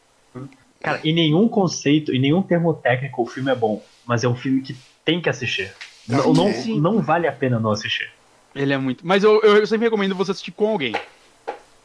Cara, 0.81 1.01
em 1.03 1.13
nenhum 1.13 1.49
conceito, 1.49 2.15
em 2.15 2.21
nenhum 2.21 2.41
termo 2.41 2.73
técnico, 2.73 3.23
o 3.23 3.27
filme 3.27 3.51
é 3.51 3.57
bom. 3.57 3.83
Mas 4.07 4.23
é 4.23 4.29
um 4.29 4.37
filme 4.37 4.63
que 4.63 4.77
tem 5.05 5.21
que 5.21 5.29
assistir. 5.29 5.73
Não, 6.07 6.33
não, 6.33 6.53
não 6.77 7.03
vale 7.03 7.27
a 7.27 7.33
pena 7.33 7.59
não 7.59 7.73
assistir. 7.73 8.09
Ele 8.55 8.73
é 8.73 8.79
muito. 8.79 9.05
Mas 9.05 9.25
eu, 9.25 9.41
eu 9.43 9.67
sempre 9.67 9.87
recomendo 9.87 10.15
você 10.15 10.31
assistir 10.31 10.53
com 10.53 10.69
alguém. 10.69 10.95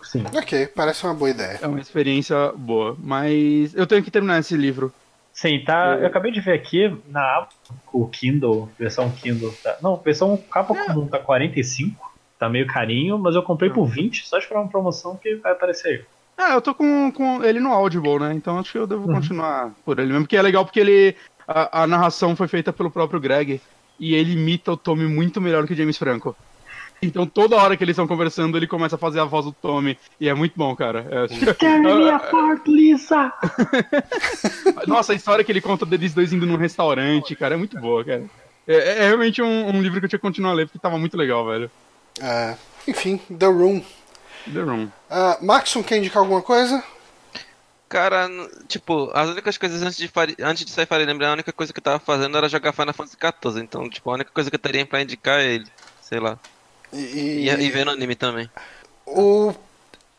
Sim. 0.04 0.24
Ok, 0.32 0.68
parece 0.68 1.04
uma 1.06 1.16
boa 1.16 1.32
ideia. 1.32 1.58
É 1.60 1.68
uma 1.68 1.82
experiência 1.82 2.52
boa. 2.56 2.96
Mas 3.00 3.74
eu 3.74 3.88
tenho 3.88 4.04
que 4.04 4.12
terminar 4.12 4.40
esse 4.40 4.56
livro. 4.56 4.94
Sim, 5.34 5.60
tá. 5.66 5.98
Eu 6.00 6.06
acabei 6.06 6.32
de 6.32 6.40
ver 6.40 6.54
aqui 6.54 6.96
na 7.08 7.48
o 7.92 8.08
Kindle, 8.08 8.70
versão 8.78 9.10
Kindle. 9.10 9.52
Tá, 9.64 9.78
não, 9.82 9.98
versão 9.98 10.38
capa 10.38 10.76
comum 10.76 11.08
tá 11.08 11.18
45. 11.18 12.14
Tá 12.38 12.48
meio 12.48 12.68
carinho, 12.68 13.18
mas 13.18 13.36
eu 13.36 13.42
comprei 13.42 13.70
por 13.70 13.86
20, 13.86 14.28
só 14.28 14.38
esperar 14.38 14.62
uma 14.62 14.70
promoção 14.70 15.16
que 15.16 15.36
vai 15.36 15.54
aparecer 15.54 15.88
aí. 15.88 16.06
Ah, 16.38 16.54
eu 16.54 16.62
tô 16.62 16.74
com, 16.76 17.12
com 17.12 17.44
ele 17.44 17.60
no 17.60 17.72
Audible, 17.72 18.20
né? 18.20 18.34
Então 18.34 18.60
acho 18.60 18.72
que 18.72 18.78
eu 18.78 18.88
devo 18.88 19.08
continuar 19.08 19.72
por 19.86 19.98
ele 19.98 20.12
mesmo. 20.12 20.24
Porque 20.24 20.38
é 20.38 20.42
legal 20.42 20.66
porque 20.66 20.80
ele. 20.80 21.16
A, 21.48 21.84
a 21.84 21.88
narração 21.88 22.36
foi 22.36 22.48
feita 22.48 22.72
pelo 22.72 22.92
próprio 22.92 23.20
Greg. 23.20 23.62
E 24.00 24.16
ele 24.16 24.34
imita 24.34 24.72
o 24.72 24.78
Tommy 24.78 25.08
muito 25.08 25.40
melhor 25.40 25.66
que 25.66 25.74
o 25.74 25.76
James 25.76 25.98
Franco. 25.98 26.36
Então 27.04 27.26
toda 27.26 27.56
hora 27.56 27.76
que 27.76 27.84
eles 27.84 27.94
estão 27.94 28.08
conversando, 28.08 28.58
ele 28.58 28.68
começa 28.68 28.96
a 28.96 29.00
fazer 29.00 29.20
a 29.20 29.26
voz 29.26 29.46
do 29.46 29.52
Tommy. 29.52 29.98
E 30.20 30.30
é 30.30 30.34
muito 30.34 30.54
bom, 30.56 30.76
cara. 30.76 31.06
É, 31.10 31.54
Tear 31.54 31.82
me 31.82 32.10
apart, 32.10 32.66
Lisa! 32.68 33.32
Nossa, 34.88 35.14
a 35.14 35.16
história 35.16 35.44
que 35.44 35.52
ele 35.52 35.62
conta 35.62 35.86
deles 35.86 36.14
dois 36.14 36.32
indo 36.34 36.46
num 36.46 36.58
restaurante, 36.58 37.36
cara, 37.36 37.56
é 37.56 37.58
muito 37.58 37.80
boa, 37.80 38.04
cara. 38.04 38.24
É, 38.68 39.00
é 39.00 39.08
realmente 39.08 39.42
um, 39.42 39.68
um 39.68 39.82
livro 39.82 40.00
que 40.00 40.06
eu 40.06 40.10
tinha 40.10 40.20
que 40.20 40.26
continuar 40.26 40.52
a 40.52 40.56
ler, 40.56 40.66
porque 40.66 40.80
tava 40.80 40.98
muito 40.98 41.18
legal, 41.18 41.46
velho. 41.46 41.70
É, 42.22 42.56
enfim, 42.88 43.18
The 43.18 43.48
Room. 43.48 43.82
The 44.52 44.62
Room. 44.62 44.86
Uh, 45.10 45.46
Maxon, 45.46 45.84
quer 45.84 45.98
indicar 45.98 46.22
alguma 46.22 46.42
coisa? 46.42 46.84
Cara, 47.94 48.28
tipo, 48.68 49.12
as 49.14 49.30
únicas 49.30 49.56
coisas 49.58 49.84
antes 49.84 49.98
de, 49.98 50.12
antes 50.42 50.66
de 50.66 50.72
sair 50.72 50.88
Fire 50.88 51.04
Emblem, 51.04 51.30
a 51.30 51.34
única 51.34 51.54
coisa 51.54 51.72
que 51.72 51.80
eu 51.80 51.84
tava 51.84 52.00
fazendo 52.00 52.36
era 52.36 52.50
jogar 52.50 52.74
Final 52.74 52.94
Fantasy 52.94 53.18
XIV. 53.18 53.62
Então, 53.62 53.88
tipo, 53.88 54.10
a 54.10 54.16
única 54.16 54.32
coisa 54.32 54.50
que 54.50 54.56
eu 54.56 54.60
teria 54.60 54.86
pra 54.86 55.02
indicar 55.02 55.40
é 55.40 55.54
ele. 55.54 55.68
Sei 56.02 56.20
lá. 56.20 56.40
E, 56.94 57.48
E, 57.48 57.50
e 57.50 57.70
vendo 57.70 57.92
anime 57.92 58.16
também. 58.16 58.50
o... 59.06 59.54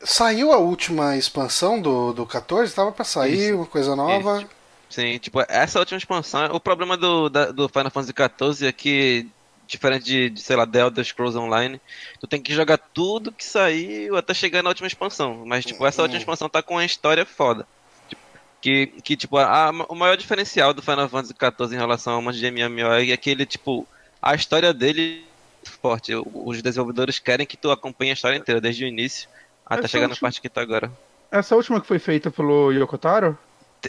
Saiu 0.06 0.52
a 0.52 0.58
última 0.58 1.16
expansão 1.16 1.80
do, 1.80 2.12
do 2.12 2.26
14? 2.26 2.74
Tava 2.74 2.92
pra 2.92 3.04
sair, 3.06 3.46
Isso. 3.48 3.56
uma 3.56 3.64
coisa 3.66 3.96
nova. 3.96 4.38
Isso. 4.42 4.50
Sim, 4.90 5.18
tipo, 5.18 5.40
essa 5.48 5.78
última 5.78 5.96
expansão, 5.96 6.44
o 6.54 6.60
problema 6.60 6.94
do, 6.96 7.30
da- 7.30 7.50
do 7.50 7.68
Final 7.70 7.90
Fantasy 7.90 8.12
XIV 8.12 8.68
é 8.68 8.72
que, 8.72 9.26
diferente 9.66 10.04
de, 10.04 10.30
de, 10.30 10.40
sei 10.42 10.56
lá, 10.56 10.66
The 10.66 10.80
Elder 10.80 11.04
Scrolls 11.04 11.38
Online, 11.38 11.80
tu 12.20 12.26
tem 12.26 12.40
que 12.42 12.52
jogar 12.54 12.76
tudo 12.76 13.32
que 13.32 13.44
saiu 13.44 14.14
até 14.16 14.34
chegar 14.34 14.62
na 14.62 14.68
última 14.68 14.86
expansão. 14.86 15.42
Mas, 15.46 15.64
tipo, 15.64 15.86
essa 15.86 16.02
última 16.02 16.18
expansão 16.18 16.50
tá 16.50 16.62
com 16.62 16.74
uma 16.74 16.84
história 16.84 17.24
foda. 17.24 17.66
Tipo, 18.08 18.20
Que, 18.60 18.86
que 19.02 19.16
tipo, 19.16 19.38
a- 19.38 19.68
a- 19.68 19.86
o 19.88 19.94
maior 19.94 20.18
diferencial 20.18 20.74
do 20.74 20.82
Final 20.82 21.08
Fantasy 21.08 21.32
XIV 21.34 21.74
em 21.74 21.78
relação 21.78 22.12
a 22.14 22.18
um 22.18 22.22
monte 22.22 22.38
de 22.38 22.46
MMO 22.50 22.92
é 22.92 23.16
que 23.16 23.30
ele, 23.30 23.46
tipo, 23.46 23.88
a 24.20 24.34
história 24.34 24.72
dele 24.74 25.24
forte. 25.70 26.12
Os 26.14 26.62
desenvolvedores 26.62 27.18
querem 27.18 27.46
que 27.46 27.56
tu 27.56 27.70
acompanhe 27.70 28.10
a 28.10 28.14
história 28.14 28.36
inteira, 28.36 28.60
desde 28.60 28.84
o 28.84 28.88
início 28.88 29.28
até 29.66 29.80
Essa 29.80 29.88
chegar 29.88 30.06
na 30.06 30.12
última- 30.12 30.26
parte 30.26 30.40
que 30.40 30.48
tá 30.48 30.60
agora. 30.60 30.90
Essa 31.30 31.56
última 31.56 31.80
que 31.80 31.86
foi 31.86 31.98
feita 31.98 32.30
pelo 32.30 32.70
Yokotaro? 32.72 33.36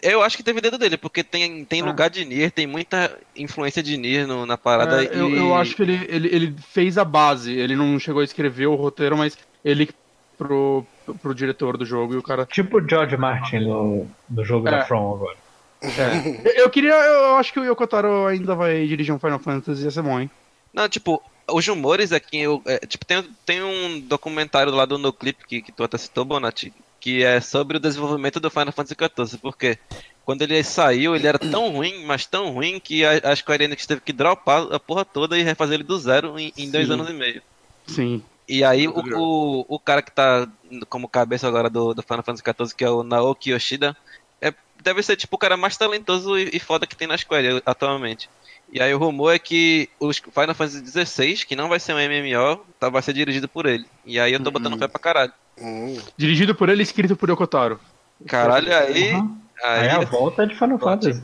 Eu 0.03 0.21
acho 0.21 0.35
que 0.35 0.43
teve 0.43 0.59
dedo 0.59 0.77
dele, 0.77 0.97
porque 0.97 1.23
tem, 1.23 1.63
tem 1.63 1.81
Ah. 1.81 1.85
lugar 1.85 2.09
de 2.09 2.25
Nier, 2.25 2.51
tem 2.51 2.67
muita 2.67 3.17
influência 3.35 3.81
de 3.81 3.95
Nier 3.95 4.27
no- 4.27 4.45
na 4.45 4.57
parada. 4.57 5.03
É, 5.05 5.07
eu, 5.17 5.29
e... 5.29 5.37
eu 5.37 5.55
acho 5.55 5.73
que 5.75 5.83
ele, 5.83 6.05
ele, 6.09 6.27
ele 6.35 6.55
fez 6.71 6.97
a 6.97 7.05
base, 7.05 7.53
ele 7.53 7.75
não 7.77 7.97
chegou 7.99 8.21
a 8.21 8.25
escrever 8.25 8.67
o 8.67 8.75
roteiro, 8.75 9.15
mas 9.17 9.37
ele 9.63 9.89
pro, 10.37 10.85
pro 11.21 11.33
diretor 11.33 11.77
do 11.77 11.85
jogo 11.85 12.13
e 12.13 12.17
o 12.17 12.23
cara. 12.23 12.45
Tipo 12.45 12.79
o 12.79 12.89
George 12.89 13.15
Martin 13.15 13.59
no, 13.59 14.05
no 14.29 14.43
jogo 14.43 14.67
É. 14.67 14.71
da 14.71 14.85
From 14.85 15.13
agora. 15.13 15.37
É. 15.81 16.49
Eu- 16.49 16.63
Eu 16.65 16.69
queria. 16.69 16.93
Eu 16.93 17.35
acho 17.35 17.53
que 17.53 17.59
o 17.59 17.63
Yokotaro 17.63 18.25
ainda 18.25 18.53
vai 18.55 18.85
dirigir 18.87 19.13
um 19.13 19.19
Final 19.19 19.39
Fantasy, 19.39 19.83
ia 19.83 19.91
ser 19.91 20.01
bom, 20.01 20.19
hein? 20.19 20.29
Não, 20.73 20.89
tipo, 20.89 21.21
os 21.51 21.67
rumores 21.67 22.11
aqui, 22.11 22.37
eu, 22.37 22.61
é, 22.65 22.79
tipo, 22.79 23.05
tem, 23.05 23.23
tem 23.45 23.63
um 23.63 23.99
documentário 23.99 24.73
lá 24.73 24.85
do 24.85 24.97
NoClip 24.97 25.45
que, 25.47 25.61
que 25.61 25.71
tu 25.71 25.83
até 25.83 25.97
citou, 25.97 26.25
Bonatti, 26.25 26.73
que 26.99 27.23
é 27.23 27.39
sobre 27.39 27.77
o 27.77 27.79
desenvolvimento 27.79 28.39
do 28.39 28.49
Final 28.49 28.71
Fantasy 28.71 28.95
XIV, 28.95 29.37
porque 29.39 29.77
quando 30.25 30.41
ele 30.41 30.63
saiu, 30.63 31.15
ele 31.15 31.27
era 31.27 31.37
tão 31.37 31.69
ruim, 31.69 32.03
mas 32.03 32.25
tão 32.25 32.49
ruim, 32.49 32.79
que 32.79 33.05
a, 33.05 33.31
a 33.31 33.35
Square 33.35 33.63
Enix 33.63 33.85
teve 33.85 34.01
que 34.01 34.11
dropar 34.11 34.73
a 34.73 34.79
porra 34.79 35.05
toda 35.05 35.37
e 35.37 35.43
refazer 35.43 35.75
ele 35.75 35.83
do 35.83 35.99
zero 35.99 36.39
em, 36.39 36.51
em 36.57 36.71
dois 36.71 36.89
anos 36.89 37.09
e 37.09 37.13
meio. 37.13 37.41
Sim. 37.85 38.23
E 38.47 38.63
aí 38.63 38.87
o, 38.87 38.93
o, 38.93 39.65
o 39.67 39.79
cara 39.79 40.01
que 40.01 40.11
tá 40.11 40.47
como 40.89 41.07
cabeça 41.07 41.47
agora 41.47 41.69
do, 41.69 41.93
do 41.93 42.01
Final 42.01 42.23
Fantasy 42.23 42.43
XIV, 42.43 42.75
que 42.75 42.83
é 42.83 42.89
o 42.89 43.03
Naoki 43.03 43.51
Yoshida, 43.51 43.95
é, 44.41 44.53
deve 44.81 45.01
ser 45.03 45.15
tipo 45.15 45.35
o 45.35 45.39
cara 45.39 45.55
mais 45.55 45.77
talentoso 45.77 46.37
e, 46.37 46.49
e 46.53 46.59
foda 46.59 46.87
que 46.87 46.95
tem 46.95 47.07
na 47.07 47.17
Square 47.17 47.61
atualmente. 47.65 48.29
E 48.71 48.81
aí 48.81 48.93
o 48.93 48.97
rumor 48.97 49.33
é 49.33 49.39
que 49.39 49.89
o 49.99 50.11
Final 50.11 50.55
Fantasy 50.55 50.85
XVI, 50.85 51.45
que 51.45 51.55
não 51.55 51.69
vai 51.69 51.79
ser 51.79 51.93
um 51.93 51.97
MMO, 51.97 52.61
tá, 52.79 52.89
vai 52.89 53.01
ser 53.01 53.13
dirigido 53.13 53.47
por 53.47 53.65
ele. 53.65 53.85
E 54.05 54.19
aí 54.19 54.33
eu 54.33 54.43
tô 54.43 54.51
botando 54.51 54.77
fé 54.77 54.87
pra 54.87 54.99
caralho. 54.99 55.33
Hum. 55.59 55.97
Dirigido 56.17 56.53
por 56.53 56.69
ele, 56.69 56.83
escrito 56.83 57.15
por 57.15 57.29
Yokotaro. 57.29 57.79
Caralho, 58.27 58.75
aí. 58.75 59.13
Uhum. 59.13 59.37
Aí, 59.63 59.79
Aí 59.81 59.89
a 59.89 59.99
volta 60.01 60.45
de 60.45 60.55
Final 60.55 60.79
Fantasy. 60.79 61.23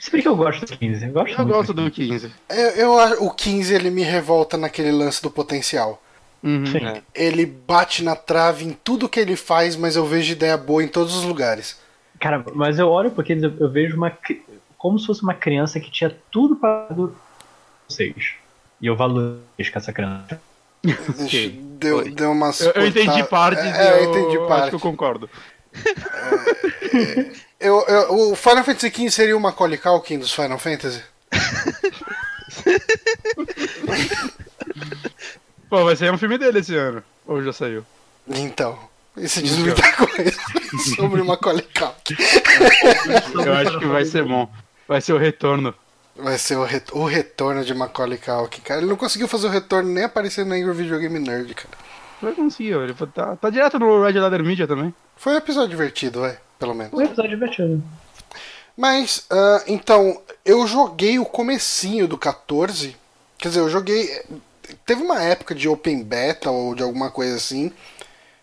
Se 0.00 0.10
bem 0.10 0.20
que 0.20 0.28
eu 0.28 0.36
gosto 0.36 0.66
do 0.66 0.76
15. 0.76 1.06
Eu 1.06 1.12
gosto 1.12 1.32
Eu 1.32 1.38
muito 1.38 1.54
gosto 1.54 1.74
do 1.74 1.90
15. 1.90 2.32
Eu, 2.48 2.70
eu 2.70 3.24
o 3.24 3.30
15 3.30 3.74
ele 3.74 3.90
me 3.90 4.02
revolta 4.02 4.56
naquele 4.56 4.90
lance 4.90 5.22
do 5.22 5.30
potencial. 5.30 6.02
Uhum. 6.42 6.66
Sim. 6.66 6.84
É. 6.84 7.02
Ele 7.14 7.46
bate 7.46 8.02
na 8.02 8.16
trave 8.16 8.64
em 8.64 8.72
tudo 8.72 9.08
que 9.08 9.20
ele 9.20 9.36
faz, 9.36 9.76
mas 9.76 9.96
eu 9.96 10.04
vejo 10.06 10.32
ideia 10.32 10.56
boa 10.56 10.82
em 10.82 10.88
todos 10.88 11.14
os 11.14 11.24
lugares. 11.24 11.78
Cara, 12.18 12.44
mas 12.54 12.78
eu 12.78 12.88
olho 12.88 13.10
porque 13.10 13.32
eu, 13.32 13.52
eu 13.58 13.70
vejo 13.70 13.96
uma. 13.96 14.12
Como 14.78 14.98
se 14.98 15.06
fosse 15.06 15.22
uma 15.22 15.34
criança 15.34 15.80
que 15.80 15.90
tinha 15.90 16.14
tudo 16.30 16.56
para 16.56 16.88
vocês. 17.88 18.34
E 18.80 18.86
eu 18.86 18.96
valorizo 18.96 19.40
essa 19.74 19.92
criança. 19.92 20.40
Deixa- 20.84 21.50
Deu, 21.78 21.98
Oi. 21.98 22.10
deu 22.10 22.30
umas 22.32 22.60
Eu, 22.60 22.72
eu 22.72 22.86
entendi 22.86 23.22
parte, 23.24 23.60
É, 23.60 24.04
eu 24.04 24.10
entendi 24.10 24.36
acho 24.38 24.48
parte. 24.48 24.68
que 24.70 24.74
eu 24.76 24.80
concordo. 24.80 25.28
Eu, 27.60 27.84
eu- 27.86 28.32
o 28.32 28.36
Final 28.36 28.64
Fantasy 28.64 28.90
XV 28.90 29.10
seria 29.10 29.36
o 29.36 29.40
Macaulay 29.40 29.78
Culkin 29.78 30.18
dos 30.18 30.32
Final 30.32 30.58
Fantasy? 30.58 31.02
Pô, 35.68 35.84
vai 35.84 35.96
sair 35.96 36.10
um 36.10 36.18
filme 36.18 36.38
dele 36.38 36.60
esse 36.60 36.74
ano. 36.76 37.02
Ou 37.26 37.42
já 37.42 37.52
saiu? 37.52 37.84
Então, 38.28 38.78
isso 39.16 39.42
diz 39.42 39.56
muita 39.58 39.82
coisa 39.96 40.32
sobre 40.96 41.20
o 41.20 41.24
Macaulay 41.24 41.66
Culkin. 41.76 42.16
Eu 43.44 43.54
acho 43.54 43.78
que 43.78 43.86
vai 43.86 44.04
ser 44.04 44.24
bom. 44.24 44.48
Vai 44.88 45.00
ser 45.00 45.12
o 45.12 45.18
retorno. 45.18 45.74
Vai 46.14 46.38
ser 46.38 46.56
o, 46.56 46.64
re- 46.64 46.82
o 46.92 47.04
retorno 47.04 47.64
de 47.64 47.74
Macaulay 47.74 48.18
Culkin, 48.18 48.60
cara. 48.62 48.80
Ele 48.80 48.88
não 48.88 48.96
conseguiu 48.96 49.28
fazer 49.28 49.48
o 49.48 49.50
retorno 49.50 49.90
nem 49.92 50.04
aparecendo 50.04 50.48
na 50.48 50.54
Angry 50.56 50.72
Video 50.72 50.98
Game 50.98 51.18
Nerd, 51.18 51.54
cara. 51.54 51.76
Vai 52.22 52.32
conseguir, 52.32 52.72
ele 52.72 52.94
tá, 53.14 53.36
tá 53.36 53.50
direto 53.50 53.78
no 53.78 54.02
Red 54.02 54.18
Ladder 54.18 54.42
Media 54.42 54.66
também. 54.66 54.94
Foi 55.16 55.34
um 55.34 55.36
episódio 55.36 55.68
divertido, 55.68 56.20
vai, 56.20 56.38
pelo 56.58 56.74
menos. 56.74 56.92
Um 56.94 57.02
episódio 57.02 57.30
divertido. 57.30 57.82
Mas, 58.76 59.26
ah, 59.30 59.62
então, 59.66 60.20
eu 60.44 60.66
joguei 60.66 61.18
o 61.18 61.24
comecinho 61.26 62.06
do 62.08 62.16
14. 62.16 62.96
Quer 63.38 63.48
dizer, 63.48 63.60
eu 63.60 63.68
joguei. 63.70 64.08
Teve 64.84 65.02
uma 65.02 65.22
época 65.22 65.54
de 65.54 65.68
Open 65.68 66.02
Beta 66.02 66.50
ou 66.50 66.74
de 66.74 66.82
alguma 66.82 67.10
coisa 67.10 67.36
assim. 67.36 67.70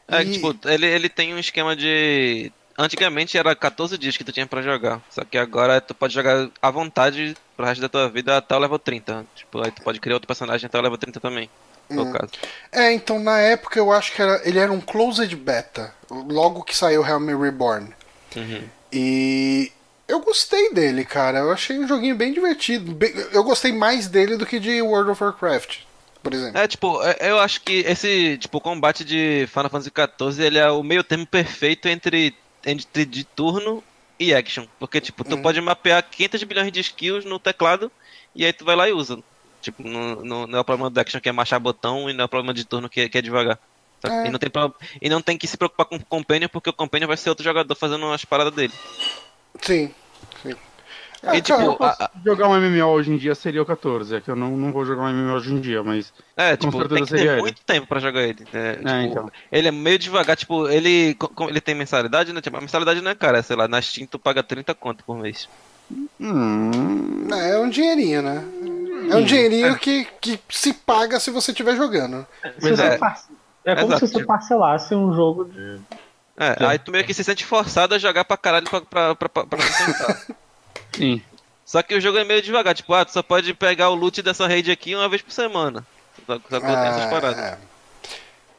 é, 0.07 0.22
E- 0.24 0.32
tipo, 0.34 0.56
ele, 0.65 0.86
ele 0.86 1.10
tem 1.10 1.34
um 1.34 1.40
esquema 1.40 1.76
de. 1.76 2.52
Antigamente 2.78 3.38
era 3.38 3.56
14 3.56 3.98
dias 3.98 4.18
que 4.18 4.24
tu 4.24 4.32
tinha 4.32 4.48
pra 4.48 4.62
jogar. 4.62 5.00
Só 5.10 5.24
que 5.24 5.38
agora 5.38 5.80
tu 5.80 5.94
pode 5.94 6.14
jogar 6.14 6.50
à 6.62 6.72
vontade 6.72 7.36
pro 7.56 7.66
resto 7.66 7.82
da 7.82 7.90
tua 7.90 8.10
vida 8.10 8.38
até 8.38 8.56
o 8.56 8.60
level 8.60 8.80
30. 8.80 9.26
Tipo, 9.36 9.64
aí 9.64 9.72
tu 9.72 9.82
pode 9.84 10.00
criar 10.00 10.16
outro 10.16 10.28
personagem 10.28 10.66
até 10.66 10.78
o 10.78 10.82
level 10.82 10.98
30 10.98 11.20
também. 11.20 11.50
No 11.90 12.12
caso. 12.12 12.32
É, 12.72 12.91
então 12.94 13.20
na 13.20 13.38
época 13.40 13.78
eu 13.78 13.91
acho 13.91 14.14
que 14.14 14.22
era, 14.22 14.41
ele 14.48 14.58
era 14.58 14.72
um 14.72 14.80
Closed 14.82 15.36
Beta. 15.36 15.94
Logo 16.10 16.64
que 16.64 16.76
saiu 16.76 17.06
Helm 17.06 17.28
Reborn. 17.40 17.94
Uhum. 18.36 18.64
E 18.91 19.72
eu 20.08 20.20
gostei 20.22 20.74
dele, 20.74 21.06
cara. 21.06 21.40
Eu 21.40 21.52
achei 21.52 21.78
um 21.78 21.88
joguinho 21.88 22.16
bem 22.16 22.34
divertido. 22.34 22.98
Eu 23.32 23.44
gostei 23.44 23.72
mais 23.72 24.08
dele 24.08 24.38
do 24.38 24.45
que 24.45 24.60
de 24.60 24.82
World 24.82 25.12
of 25.12 25.24
Warcraft, 25.24 25.80
por 26.24 26.34
exemplo. 26.34 26.58
É, 26.60 26.68
tipo, 26.68 27.04
é- 27.04 27.18
eu 27.32 27.40
acho 27.40 27.62
que 27.62 27.80
esse, 27.82 28.38
tipo, 28.38 28.60
combate 28.62 29.04
de 29.04 29.48
Final 29.52 29.70
Fantasy 29.70 29.91
XIV, 29.91 30.44
ele 30.44 30.58
é 30.58 30.70
o 30.72 30.82
meio 30.84 31.04
termo 31.04 31.28
perfeito 31.28 31.88
entre, 31.88 32.34
entre 32.65 33.06
de 33.06 33.23
turno 33.23 33.84
e 34.19 34.34
action. 34.34 34.65
Porque, 34.80 35.02
tipo, 35.02 35.23
tu 35.23 35.38
pode 35.41 35.60
mapear 35.61 36.02
500 36.03 36.44
bilhões 36.44 36.72
de 36.72 36.80
skills 36.80 37.26
no 37.26 37.40
teclado 37.40 37.91
e 38.35 38.45
aí 38.45 38.53
tu 38.53 38.64
vai 38.65 38.76
lá 38.76 38.88
e 38.88 38.94
usa. 38.94 39.19
Tipo, 39.61 39.84
no, 39.84 40.23
no- 40.23 40.48
não 40.48 40.57
é 40.57 40.61
o 40.61 40.65
problema 40.65 40.90
do 40.90 40.99
action 40.99 41.19
que 41.22 41.30
é 41.30 41.31
marchar 41.31 41.60
botão 41.60 42.10
e 42.10 42.14
não 42.14 42.23
é 42.23 42.26
o 42.26 42.30
problema 42.30 42.53
de 42.53 42.65
turno 42.65 42.90
que, 42.90 43.02
é- 43.02 43.10
que 43.10 43.18
é 43.18 43.22
devagar. 43.22 43.57
É. 44.06 44.27
E, 44.27 44.30
não 44.30 44.38
tem 44.38 44.49
pro- 44.49 44.76
e 45.02 45.10
não 45.10 45.22
tem 45.22 45.38
que 45.38 45.48
se 45.48 45.56
preocupar 45.57 45.85
com 45.85 45.95
o 45.95 46.06
companion, 46.06 46.49
porque 46.49 46.69
o 46.69 46.73
companion 46.73 47.07
vai 47.07 47.15
ser 47.15 47.30
outro 47.30 47.44
jogador 47.44 47.73
fazendo 47.76 48.11
as 48.11 48.26
paradas 48.26 48.53
dele. 48.53 48.73
Sim, 49.61 49.94
sim. 50.41 50.53
E, 51.24 51.28
Ah, 51.38 51.41
tipo, 51.41 51.78
cara, 51.78 51.95
a- 52.00 52.04
a- 52.06 52.12
Jogar 52.26 52.50
um 52.50 52.56
MMO 52.60 52.86
hoje 52.90 53.10
em 53.12 53.18
dia 53.18 53.34
seria 53.34 53.62
o 53.62 53.66
14. 53.66 54.16
É 54.16 54.20
que 54.22 54.30
eu 54.30 54.36
não, 54.36 54.58
não 54.58 54.74
vou 54.74 54.84
jogar 54.86 55.04
um 55.04 55.10
MMO 55.10 55.34
hoje 55.36 55.54
em 55.54 55.60
dia, 55.62 55.82
mas. 55.82 56.12
É, 56.36 56.52
Com 56.58 56.66
tipo, 56.68 56.72
certeza 56.80 56.95
tem 56.95 57.04
que 57.06 57.10
seria 57.10 57.26
ter 57.26 57.32
ele. 57.34 57.41
muito 57.41 57.62
tempo 57.66 57.88
pra 57.88 58.00
jogar 58.02 58.22
ele. 58.24 58.45
É, 58.54 58.74
tipo, 58.76 58.90
então. 58.90 59.32
Ele 59.52 59.68
é 59.70 59.72
meio 59.72 59.98
devagar, 59.98 60.36
tipo, 60.36 60.68
ele. 60.68 61.18
ele 61.48 61.62
tem 61.62 61.76
mensalidade, 61.76 62.34
né? 62.34 62.41
Tipo, 62.41 62.58
a 62.58 62.62
mensalidade 62.62 63.00
não 63.02 63.12
é 63.12 63.16
cara, 63.16 63.41
sei 63.41 63.56
lá, 63.56 63.68
na 63.70 63.82
Steam 63.82 64.06
tu 64.06 64.20
paga 64.20 64.44
30 64.44 64.74
conto 64.76 65.04
por 65.06 65.18
mês. 65.18 65.48
Hum. 66.20 67.28
É 67.32 67.58
um 67.60 67.70
dinheirinho, 67.70 68.22
né? 68.22 68.44
É 69.12 69.16
um 69.16 69.24
dinheirinho 69.24 69.78
que, 69.78 70.06
que 70.20 70.40
se 70.50 70.74
paga 70.74 71.20
se 71.20 71.32
você 71.32 71.52
estiver 71.52 71.76
jogando. 71.76 72.26
Você 72.60 72.82
é. 72.82 72.98
par- 72.98 73.22
é 73.66 73.76
como 73.76 73.88
Exato, 73.88 74.00
se 74.08 74.12
você 74.12 74.18
tipo- 74.20 74.28
parcelasse 74.28 74.94
um 74.94 75.14
jogo 75.14 75.45
de. 75.45 75.80
É, 76.36 76.54
Sim. 76.58 76.66
aí 76.66 76.80
tu 76.80 76.91
meio 76.91 77.06
que 77.06 77.14
se 77.14 77.24
sente 77.24 77.45
forçado 77.45 77.94
a 77.95 77.98
jogar 77.98 78.26
pra 78.26 78.36
caralho 78.36 78.66
pra, 78.70 78.82
pra, 78.82 79.16
pra, 79.16 79.30
pra, 79.30 79.45
pra. 79.45 79.58
Sim. 80.95 81.22
Só 81.65 81.82
que 81.82 81.95
o 81.95 82.02
jogo 82.02 82.18
é 82.18 82.24
meio 82.24 82.41
devagar, 82.41 82.76
tipo, 82.76 82.94
ah, 82.94 83.03
tu 83.06 83.11
só 83.11 83.24
pode 83.24 83.53
pegar 83.53 83.90
o 83.90 83.95
loot 83.95 84.22
dessa 84.22 84.48
raid 84.48 84.70
aqui 84.72 84.94
uma 84.95 85.07
vez 85.10 85.22
por 85.22 85.32
semana. 85.32 85.86
Só, 86.28 86.34
só 86.36 86.40
que 86.40 86.56
eu 86.56 86.60
tenho 86.60 86.76
essas 86.76 87.06
paradas. 87.10 87.38
é. 87.40 87.57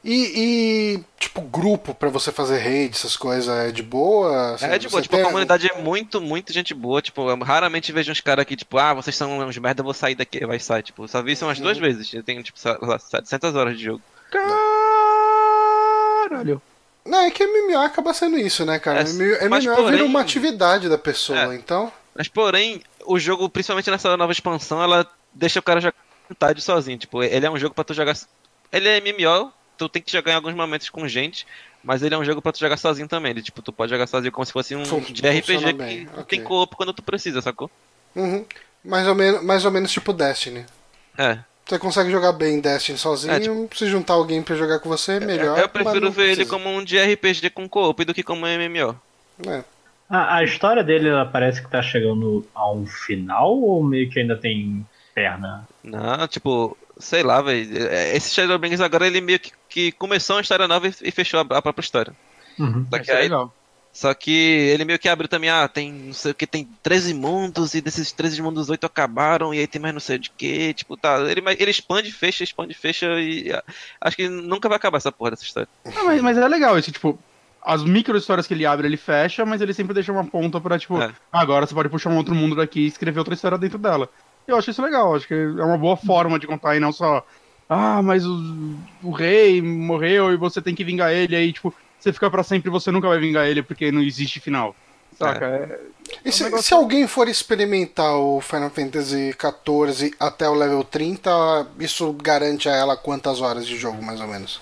E, 0.07 0.33
e, 0.37 1.05
tipo, 1.19 1.41
grupo 1.41 1.95
pra 1.95 2.11
você 2.11 2.31
fazer 2.31 2.59
raid, 2.59 2.95
essas 2.95 3.17
coisas, 3.17 3.49
é 3.49 3.71
de 3.73 3.83
boa? 3.83 4.55
É 4.61 4.77
de 4.79 4.87
boa, 4.89 5.01
tipo, 5.01 5.15
a 5.15 5.19
tem- 5.19 5.27
comunidade 5.27 5.67
é 5.67 5.81
muito, 5.81 6.21
muito 6.21 6.53
gente 6.53 6.75
boa. 6.75 7.01
Tipo, 7.01 7.31
eu 7.31 7.39
raramente 7.39 7.91
vejo 7.91 8.13
uns 8.13 8.21
caras 8.21 8.43
aqui, 8.43 8.55
tipo, 8.55 8.77
ah, 8.77 8.93
vocês 8.93 9.17
são 9.17 9.39
uns 9.39 9.57
merda, 9.57 9.81
eu 9.81 9.85
vou 9.85 9.95
sair 9.95 10.15
daqui, 10.15 10.45
vai 10.45 10.59
sair. 10.59 10.83
Tipo, 10.83 11.09
só 11.09 11.23
vi 11.23 11.33
isso 11.33 11.47
umas 11.47 11.57
Uhum. 11.57 11.65
duas 11.65 11.79
vezes. 11.79 12.13
Eu 12.13 12.23
tenho, 12.23 12.43
tipo, 12.43 12.59
lá, 12.83 12.99
700 12.99 13.55
horas 13.55 13.79
de 13.79 13.85
jogo. 13.85 14.03
Caralho. 16.29 16.61
Não, 17.05 17.21
é 17.23 17.31
que 17.31 17.45
MMO 17.47 17.79
acaba 17.81 18.15
sendo 18.15 18.39
isso, 18.39 18.65
né, 18.65 18.79
cara? 18.79 19.01
É, 19.01 19.05
MMO 19.05 19.49
mas 19.51 19.65
vira 19.65 19.77
porém- 19.77 20.03
uma 20.03 20.21
atividade 20.21 20.89
da 20.89 20.97
pessoa, 20.99 21.53
É. 21.53 21.57
então. 21.57 21.93
Mas, 22.15 22.29
porém, 22.29 22.81
o 23.05 23.19
jogo, 23.19 23.49
principalmente 23.49 23.91
nessa 23.91 24.17
nova 24.17 24.33
expansão, 24.33 24.83
ela 24.83 25.07
deixa 25.33 25.59
o 25.59 25.63
cara 25.63 25.81
jogar 25.81 25.97
vontade 26.29 26.61
sozinho. 26.63 26.99
Tipo, 26.99 27.23
ele 27.23 27.45
é 27.47 27.51
um 27.51 27.59
jogo 27.59 27.75
pra 27.75 27.85
tu 27.85 27.93
jogar. 27.95 28.17
Ele 28.73 28.89
é 28.89 29.01
MMO, 29.01 29.53
tu 29.77 29.89
tem 29.89 30.01
que 30.03 30.13
jogar 30.13 30.33
em 30.33 30.37
alguns 30.37 30.55
momentos 30.55 30.89
com 30.89 31.07
gente, 31.09 31.47
mas 31.83 32.03
ele 32.03 32.15
é 32.15 32.19
um 32.19 32.25
jogo 32.25 32.41
pra 32.41 32.53
tu 32.53 32.59
jogar 32.61 32.77
sozinho 32.77 33.09
também. 33.09 33.31
Ele, 33.31 33.43
tipo, 33.43 33.61
tu 33.63 33.73
pode 33.73 33.91
jogar 33.91 34.07
sozinho 34.07 34.33
como 34.33 34.45
se 34.47 34.53
fosse 34.53 34.75
um 34.77 34.83
de 34.83 35.27
RPG 35.29 35.59
que 35.65 35.73
bem, 35.73 36.09
ok. 36.17 36.25
tem 36.25 36.43
co-op 36.43 36.77
quando 36.77 36.93
tu 36.93 37.03
precisa, 37.03 37.43
sacou? 37.43 37.71
Uhum. 38.15 38.45
Mais, 38.85 39.07
ou 39.09 39.15
menos, 39.15 39.43
mais 39.43 39.65
ou 39.65 39.71
menos 39.71 39.91
tipo 39.91 40.13
Destiny. 40.13 40.65
É. 41.19 41.39
Você 41.67 41.79
consegue 41.79 42.11
jogar 42.11 42.33
bem 42.33 42.61
Destiny 42.61 42.99
sozinho, 42.99 43.33
É, 43.33 43.41
tipo- 43.41 43.71
se 43.77 43.87
juntar 43.89 44.13
alguém 44.15 44.43
pra 44.43 44.55
jogar 44.55 44.79
com 44.81 44.89
você, 44.89 45.19
melhor. 45.19 45.59
eu 45.59 45.69
prefiro 45.69 45.95
mas 45.95 46.03
não 46.03 46.11
ver 46.13 46.25
ele 46.27 46.35
precisa. 46.37 46.51
como 46.51 46.69
um 46.69 46.85
de 46.85 46.99
RPG 46.99 47.51
com 47.51 47.69
co-op 47.69 48.05
do 48.05 48.13
que 48.15 48.23
como 48.23 48.45
um 48.45 48.49
MMO. 48.49 48.95
É. 49.49 49.65
A, 50.09 50.37
a 50.37 50.45
história 50.45 50.85
dele 50.85 51.09
ela 51.09 51.25
parece 51.25 51.63
que 51.63 51.71
tá 51.71 51.83
chegando 51.83 52.47
a 52.55 52.71
um 52.71 52.87
final 52.87 53.57
ou 53.57 53.83
meio 53.83 54.11
que 54.11 54.21
ainda 54.21 54.37
tem 54.37 54.87
perna? 55.15 55.67
Não, 55.83 56.29
tipo, 56.29 56.77
sei 56.99 57.23
lá, 57.23 57.41
velho. 57.41 57.69
Esse 58.15 58.35
Shadowbringers 58.35 58.81
agora 58.81 59.07
ele 59.07 59.21
meio 59.21 59.41
que, 59.41 59.53
que 59.69 59.93
começou 59.93 60.37
uma 60.37 60.43
história 60.43 60.69
nova 60.69 60.89
e, 60.89 60.95
e 61.03 61.11
fechou 61.11 61.41
a, 61.41 61.43
a 61.43 61.63
própria 61.63 61.85
história. 61.85 62.13
Uhum. 62.59 62.87
Só 62.91 62.99
que 62.99 63.11
é 63.11 63.17
aí. 63.17 63.31
Só 63.95 64.13
que 64.13 64.33
ele 64.33 64.85
meio 64.85 64.99
que 64.99 65.09
abre 65.09 65.29
também, 65.29 65.49
ah, 65.49 65.69
tem 65.69 65.93
não 65.93 66.13
sei 66.13 66.33
o 66.33 66.35
que, 66.35 66.49
tem 66.49 66.69
13 66.83 67.15
mundos, 67.15 67.75
e 67.75 67.81
desses 67.81 68.11
13 68.11 68.43
mundos, 68.43 68.69
8 68.69 68.85
acabaram, 68.85 69.55
e 69.55 69.61
aí 69.61 69.69
tem 69.69 69.81
mais 69.81 69.95
não 69.95 70.01
sei 70.01 70.19
de 70.19 70.31
que, 70.31 70.75
tipo, 70.75 70.97
tá, 70.97 71.21
ele, 71.21 71.41
ele 71.61 71.71
expande, 71.71 72.11
fecha, 72.11 72.43
expande, 72.43 72.75
fecha, 72.75 73.07
e 73.21 73.53
ah, 73.53 73.63
acho 74.01 74.17
que 74.17 74.29
nunca 74.29 74.69
vai 74.69 74.79
acabar 74.79 74.99
essa 74.99 75.13
porra 75.13 75.31
dessa 75.31 75.45
história. 75.45 75.69
Ah, 75.85 76.03
mas, 76.07 76.21
mas 76.21 76.37
é 76.37 76.49
legal 76.49 76.77
esse, 76.77 76.91
tipo, 76.91 77.17
as 77.65 77.83
micro 77.83 78.17
histórias 78.17 78.47
que 78.47 78.53
ele 78.55 78.67
abre, 78.67 78.87
ele 78.87 78.97
fecha, 78.97 79.45
mas 79.47 79.61
ele 79.61 79.73
sempre 79.73 79.95
deixa 79.95 80.13
uma 80.13 80.25
ponta 80.25 80.61
pra, 80.61 80.79
tipo, 80.79 81.01
É. 81.01 81.11
agora 81.33 81.67
você 81.67 81.75
pode 81.75 81.89
puxar 81.89 82.11
um 82.11 82.17
outro 82.17 82.35
mundo 82.35 82.55
daqui 82.55 82.81
e 82.81 82.87
escrever 82.87 83.19
outra 83.19 83.35
história 83.35 83.57
dentro 83.59 83.79
dela. 83.79 84.09
Eu 84.47 84.57
acho 84.59 84.71
isso 84.71 84.83
legal, 84.83 85.15
acho 85.17 85.27
que 85.27 85.35
é 85.35 85.65
uma 85.65 85.79
boa 85.79 85.97
forma 85.97 86.39
de 86.39 86.47
contar 86.47 86.77
e 86.77 86.81
não 86.81 86.93
só, 86.93 87.25
ah, 87.69 88.03
mas 88.03 88.27
o, 88.27 88.77
o 89.03 89.11
rei 89.11 89.63
morreu 89.63 90.31
e 90.33 90.37
você 90.37 90.61
tem 90.61 90.75
que 90.75 90.85
vingar 90.85 91.11
ele, 91.13 91.35
aí, 91.35 91.53
tipo, 91.53 91.73
você 91.99 92.13
fica 92.13 92.31
pra 92.31 92.43
sempre 92.43 92.69
e 92.69 92.73
você 92.73 92.91
nunca 92.91 93.09
vai 93.09 93.19
vingar 93.19 93.47
ele 93.47 93.63
porque 93.63 93.91
não 93.91 94.03
existe 94.03 94.39
final. 94.41 94.77
Saca? 95.19 95.47
É. 95.47 95.81
E 96.25 96.31
se, 96.33 96.43
um 96.43 96.47
negócio- 96.47 96.67
se 96.67 96.75
alguém 96.75 97.07
for 97.07 97.29
experimentar 97.29 98.15
o 98.17 98.41
Final 98.41 98.69
Fantasy 98.69 99.33
XIV 99.33 100.13
até 100.21 100.47
o 100.49 100.55
level 100.55 100.83
30, 100.85 101.31
isso 101.79 102.13
garante 102.13 102.69
a 102.69 102.73
ela 102.75 102.97
quantas 102.97 103.41
horas 103.41 103.65
de 103.67 103.77
jogo, 103.79 104.03
mais 104.03 104.21
ou 104.21 104.27
menos? 104.27 104.61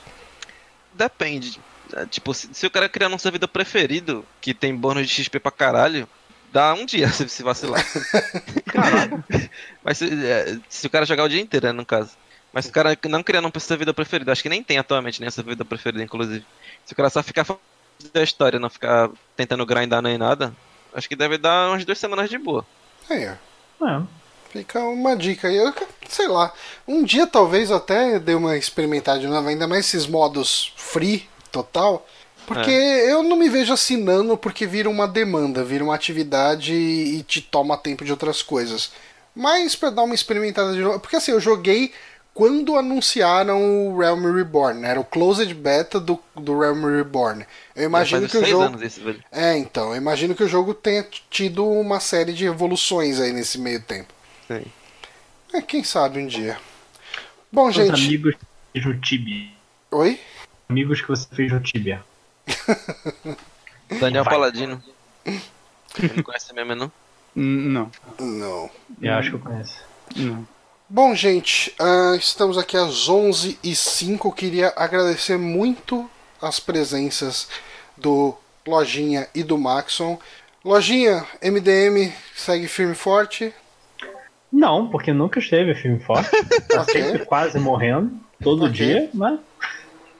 Depende. 0.94 1.58
É, 1.94 2.06
Tipo, 2.06 2.32
se, 2.34 2.48
se 2.52 2.66
o 2.66 2.70
cara 2.70 2.88
criar 2.88 3.08
um 3.08 3.18
servidor 3.18 3.48
preferido, 3.48 4.24
que 4.40 4.54
tem 4.54 4.74
bônus 4.74 5.08
de 5.08 5.14
XP 5.14 5.38
pra 5.38 5.50
caralho, 5.50 6.08
dá 6.52 6.74
um 6.74 6.84
dia 6.84 7.08
se, 7.12 7.28
se 7.28 7.42
vacilar. 7.42 7.84
Caralho. 8.66 9.24
Mas 9.82 9.98
se, 9.98 10.26
é, 10.26 10.58
se 10.68 10.86
o 10.86 10.90
cara 10.90 11.06
jogar 11.06 11.24
o 11.24 11.28
dia 11.28 11.40
inteiro, 11.40 11.66
né, 11.66 11.72
no 11.72 11.86
caso. 11.86 12.10
Mas 12.52 12.66
se 12.66 12.70
o 12.70 12.74
cara 12.74 12.96
não 13.08 13.22
criar 13.22 13.42
um 13.44 13.60
servidor 13.60 13.94
preferido, 13.94 14.30
acho 14.30 14.42
que 14.42 14.48
nem 14.48 14.62
tem 14.62 14.76
atualmente 14.76 15.20
nem 15.20 15.30
servidor 15.30 15.64
preferido, 15.64 16.02
inclusive. 16.02 16.44
Se 16.84 16.92
o 16.92 16.96
cara 16.96 17.08
só 17.08 17.22
ficar 17.22 17.46
da 18.12 18.22
história, 18.22 18.58
não 18.58 18.68
ficar 18.68 19.10
tentando 19.34 19.64
grindar 19.64 20.02
nem 20.02 20.18
nada, 20.18 20.54
acho 20.92 21.08
que 21.08 21.16
deve 21.16 21.38
dar 21.38 21.70
umas 21.70 21.84
duas 21.84 21.98
semanas 21.98 22.28
de 22.28 22.36
boa. 22.36 22.66
Aí, 23.08 23.26
ó. 23.80 23.86
É. 23.86 24.02
Fica 24.50 24.80
uma 24.80 25.16
dica 25.16 25.48
aí. 25.48 25.56
Eu, 25.56 25.72
sei 26.08 26.28
lá, 26.28 26.52
um 26.86 27.02
dia 27.02 27.26
talvez 27.26 27.70
eu 27.70 27.76
até 27.76 28.18
dê 28.18 28.34
uma 28.34 28.56
experimentada 28.56 29.18
de 29.18 29.26
novo, 29.26 29.48
ainda 29.48 29.66
mais 29.66 29.86
esses 29.86 30.06
modos 30.06 30.74
free 30.76 31.26
total. 31.52 32.06
Porque 32.46 32.70
eu 32.70 33.22
não 33.22 33.36
me 33.36 33.48
vejo 33.48 33.72
assinando 33.72 34.36
porque 34.36 34.66
vira 34.66 34.90
uma 34.90 35.06
demanda, 35.06 35.62
vira 35.62 35.84
uma 35.84 35.94
atividade 35.94 36.74
e 36.74 37.22
te 37.22 37.40
toma 37.40 37.78
tempo 37.78 38.04
de 38.04 38.10
outras 38.10 38.42
coisas. 38.42 38.90
Mas 39.34 39.76
pra 39.76 39.90
dar 39.90 40.02
uma 40.02 40.14
experimentada 40.14 40.72
de 40.72 40.80
novo. 40.80 40.98
Porque 40.98 41.16
assim, 41.16 41.30
eu 41.30 41.40
joguei 41.40 41.92
quando 42.34 42.76
anunciaram 42.76 43.88
o 43.88 43.98
Realm 43.98 44.34
Reborn, 44.34 44.80
né? 44.80 44.90
era 44.90 45.00
o 45.00 45.04
Closed 45.04 45.52
Beta 45.54 46.00
do, 46.00 46.18
do 46.34 46.58
Realm 46.58 46.84
Reborn. 46.96 47.46
Eu 47.76 47.84
imagino 47.84 48.28
que 48.28 48.38
o 48.38 48.44
jogo. 48.44 48.64
anos 48.64 48.82
isso, 48.82 49.02
velho. 49.02 49.22
É, 49.30 49.56
então, 49.56 49.90
eu 49.90 49.96
imagino 49.96 50.34
que 50.34 50.42
o 50.42 50.48
jogo 50.48 50.74
tenha 50.74 51.06
tido 51.30 51.66
uma 51.66 52.00
série 52.00 52.32
de 52.32 52.46
evoluções 52.46 53.20
aí 53.20 53.32
nesse 53.32 53.58
meio 53.58 53.80
tempo. 53.82 54.12
Sim. 54.48 54.64
É, 55.52 55.60
quem 55.60 55.84
sabe 55.84 56.18
um 56.18 56.26
dia. 56.26 56.58
Bom, 57.50 57.68
Os 57.68 57.74
gente. 57.74 57.92
amigos 57.92 58.34
no 58.74 58.98
Tibia. 59.00 59.48
Oi? 59.90 60.18
Amigos 60.72 61.02
que 61.02 61.08
você 61.08 61.26
fez 61.34 61.52
no 61.52 61.60
Tibia. 61.60 62.02
Daniel 64.00 64.24
Vai. 64.24 64.32
Paladino. 64.34 64.82
Ele 65.26 66.12
não 66.16 66.22
conhece 66.22 66.54
mesmo, 66.54 66.74
não? 66.74 66.92
Hum, 67.36 67.68
Não, 67.68 67.90
Não. 68.18 68.70
Eu 69.02 69.12
acho 69.14 69.28
que 69.28 69.36
eu 69.36 69.40
conheço. 69.40 69.78
não. 70.16 70.48
Bom, 70.88 71.14
gente, 71.14 71.74
ah, 71.78 72.14
estamos 72.18 72.56
aqui 72.56 72.74
às 72.76 73.06
11h05. 73.08 74.34
Queria 74.34 74.72
agradecer 74.74 75.36
muito 75.38 76.10
as 76.40 76.58
presenças 76.58 77.48
do 77.96 78.34
Lojinha 78.66 79.28
e 79.34 79.42
do 79.42 79.58
Maxon. 79.58 80.18
Lojinha, 80.64 81.26
MDM 81.42 82.10
segue 82.34 82.66
firme 82.66 82.92
e 82.92 82.96
forte. 82.96 83.52
Não, 84.50 84.88
porque 84.88 85.12
nunca 85.12 85.38
esteve 85.38 85.74
filme 85.74 85.98
forte. 86.00 86.30
Tá 86.68 86.80
Ok. 86.88 87.02
sempre 87.02 87.26
quase 87.26 87.58
morrendo, 87.58 88.18
todo 88.42 88.64
Ok. 88.64 88.72
dia, 88.72 89.10
mas 89.14 89.38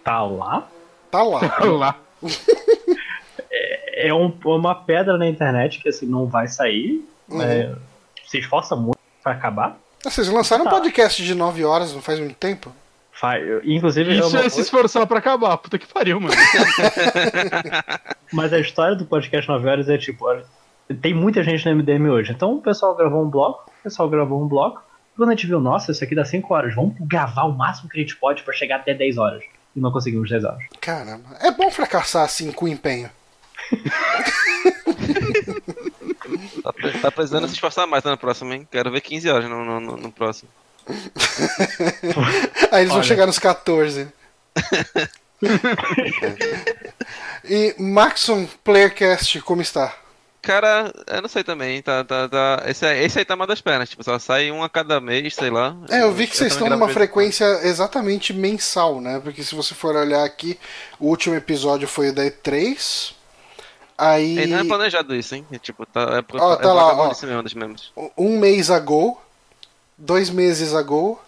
tá 0.05 0.23
lá. 0.23 0.67
Tá 1.11 1.23
lá. 1.23 1.41
Olha 1.61 1.73
lá. 1.73 1.97
É 3.95 4.13
um- 4.13 4.33
uma 4.45 4.75
pedra 4.75 5.17
na 5.19 5.27
internet 5.29 5.81
que 5.81 5.89
assim 5.89 6.07
não 6.07 6.27
vai 6.27 6.49
sair. 6.49 7.07
Uhum. 7.29 7.41
é, 7.43 7.75
se 8.27 8.39
esforça 8.39 8.75
muito 8.77 8.99
pra 9.23 9.33
acabar. 9.33 9.77
Vocês 10.03 10.29
lançaram 10.29 10.63
um 10.65 10.69
Tá. 10.69 10.71
podcast 10.73 11.23
de 11.23 11.35
9 11.35 11.65
horas, 11.65 11.95
não 11.95 12.03
faz 12.03 12.19
muito 12.19 12.35
tempo? 12.35 12.73
Fa- 13.13 13.39
Inclusive, 13.65 14.11
é 14.11 14.19
Isso 14.19 14.37
é 14.37 14.49
se 14.49 14.61
esforçar 14.61 15.07
pra 15.07 15.19
acabar. 15.19 15.57
Puta 15.59 15.79
que 15.79 15.87
pariu, 15.87 16.21
mano. 16.21 16.35
mas 18.33 18.53
a 18.53 18.59
história 18.59 18.97
do 18.97 19.05
podcast 19.05 19.49
9 19.49 19.69
horas 19.69 19.89
é 19.89 19.97
tipo: 19.97 20.25
olha, 20.27 20.45
tem 21.01 21.15
muita 21.15 21.43
gente 21.43 21.65
no 21.67 21.77
MDM 21.77 22.09
hoje. 22.11 22.33
Então 22.33 22.55
o 22.55 22.61
pessoal 22.63 22.95
gravou 22.97 23.23
um 23.23 23.29
bloco, 23.31 23.71
o 23.81 23.83
pessoal 23.85 24.09
gravou 24.09 24.43
um 24.43 24.49
bloco. 24.49 24.83
Quando 25.17 25.29
a 25.29 25.35
gente 25.35 25.47
viu, 25.47 25.61
nossa, 25.61 25.93
isso 25.93 26.03
aqui 26.03 26.15
dá 26.15 26.25
5 26.25 26.53
horas, 26.55 26.75
vamos 26.75 26.95
gravar 27.01 27.45
o 27.45 27.53
máximo 27.53 27.89
que 27.89 27.99
a 27.99 28.01
gente 28.03 28.17
pode 28.17 28.43
pra 28.43 28.53
chegar 28.55 28.77
até 28.77 28.95
10 28.95 29.19
horas. 29.19 29.45
E 29.75 29.81
não 29.81 29.91
conseguimos 29.91 30.29
10 30.29 30.45
horas. 30.45 30.63
Caramba. 30.81 31.37
É 31.41 31.51
bom 31.51 31.71
fracassar 31.71 32.25
assim 32.25 32.53
com 32.53 32.69
empenho. 32.69 33.09
Tá, 36.63 36.73
tá 37.03 37.11
precisando 37.11 37.49
se 37.49 37.55
esforçar 37.55 37.87
mais 37.87 38.05
né, 38.05 38.11
no 38.11 38.19
próximo, 38.19 38.53
hein? 38.53 38.69
Quero 38.71 38.91
ver 38.91 39.01
15 39.01 39.31
horas 39.31 39.49
no, 39.49 39.65
no, 39.65 39.81
no- 39.81 39.97
no 39.97 40.13
próximo. 40.13 40.51
Aí 42.71 42.83
eles 42.83 42.89
vão 42.89 42.99
Olha. 42.99 43.03
chegar 43.09 43.27
nos 43.27 43.39
14. 43.39 44.09
e 47.45 47.75
Maxon 47.79 48.47
Playercast, 48.63 49.41
como 49.43 49.63
está? 49.63 49.95
Cara, 50.43 50.93
eu 51.07 51.23
não 51.23 51.29
sei 51.29 51.45
também, 51.45 51.81
tá, 51.81 52.03
tá, 52.03 52.29
tá. 52.29 52.65
Esse, 52.67 52.85
aí- 52.85 53.05
esse 53.05 53.17
aí 53.17 53.25
tá 53.25 53.37
mal 53.37 53.47
das 53.47 53.61
pernas, 53.61 53.89
tipo, 53.89 54.03
só 54.03 54.19
sai 54.19 54.51
um 54.51 54.61
a 54.65 54.69
cada 54.69 55.01
mês, 55.01 55.37
sei 55.37 55.51
lá. 55.51 55.77
É, 55.89 56.03
eu 56.03 56.13
vi 56.13 56.27
que 56.27 56.37
vocês 56.37 56.53
estão 56.53 56.69
numa 56.69 56.89
frequência 56.89 57.45
exatamente 57.63 58.33
mensal, 58.33 59.01
né? 59.01 59.21
Porque 59.23 59.45
se 59.45 59.55
você 59.55 59.73
for 59.73 59.95
olhar 59.95 60.25
aqui, 60.25 60.59
o 60.99 61.07
último 61.07 61.37
episódio 61.37 61.87
foi 61.87 62.09
o 62.11 62.13
da 62.13 62.25
E3. 62.25 63.13
Aí. 63.97 64.37
É, 64.37 64.47
não 64.49 64.59
é 64.59 64.65
planejado 64.65 65.15
isso, 65.15 65.37
hein? 65.37 65.47
É, 65.53 65.59
tipo, 65.59 65.87
tá, 65.87 66.01
é, 66.01 66.37
Ó, 66.41 66.55
é 66.55 66.57
tá 66.57 66.73
lá, 66.73 66.93
ó. 66.93 67.09
mesmo 67.09 67.77
um 68.19 68.37
mês 68.37 68.69
ago, 68.69 69.17
dois 69.97 70.29
meses 70.29 70.75
ago. 70.75 71.21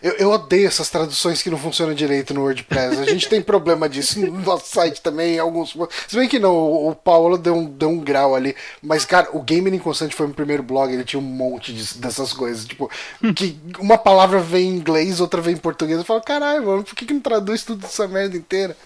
Eu, 0.00 0.12
eu 0.12 0.30
odeio 0.30 0.66
essas 0.66 0.88
traduções 0.88 1.42
que 1.42 1.50
não 1.50 1.58
funcionam 1.58 1.92
direito 1.94 2.32
no 2.32 2.42
WordPress. 2.42 2.98
A 3.00 3.04
gente 3.04 3.28
tem 3.28 3.42
problema 3.42 3.88
disso 3.88 4.18
no 4.24 4.40
nosso 4.40 4.72
site 4.72 5.00
também. 5.00 5.38
Alguns... 5.38 5.76
Se 6.08 6.16
bem 6.16 6.28
que 6.28 6.38
não, 6.38 6.54
o 6.88 6.94
Paulo 6.94 7.36
deu 7.36 7.54
um, 7.54 7.64
deu 7.64 7.88
um 7.90 7.98
grau 8.00 8.34
ali. 8.34 8.54
Mas, 8.82 9.04
cara, 9.04 9.28
o 9.32 9.42
Gamer 9.42 9.74
Inconstante 9.74 10.14
foi 10.14 10.26
meu 10.26 10.34
primeiro 10.34 10.62
blog. 10.62 10.92
Ele 10.92 11.04
tinha 11.04 11.20
um 11.20 11.22
monte 11.22 11.72
de- 11.72 11.98
dessas 11.98 12.32
coisas. 12.32 12.64
Tipo, 12.64 12.90
que 13.36 13.58
uma 13.78 13.98
palavra 13.98 14.38
vem 14.40 14.68
em 14.70 14.76
inglês, 14.76 15.20
outra 15.20 15.40
vem 15.40 15.54
em 15.54 15.58
português. 15.58 15.98
Eu 15.98 16.04
falo, 16.04 16.22
caralho, 16.22 16.64
mano, 16.66 16.84
por 16.84 16.94
que, 16.94 17.04
que 17.04 17.14
não 17.14 17.20
traduz 17.20 17.62
tudo 17.62 17.84
essa 17.84 18.08
merda 18.08 18.36
inteira? 18.36 18.76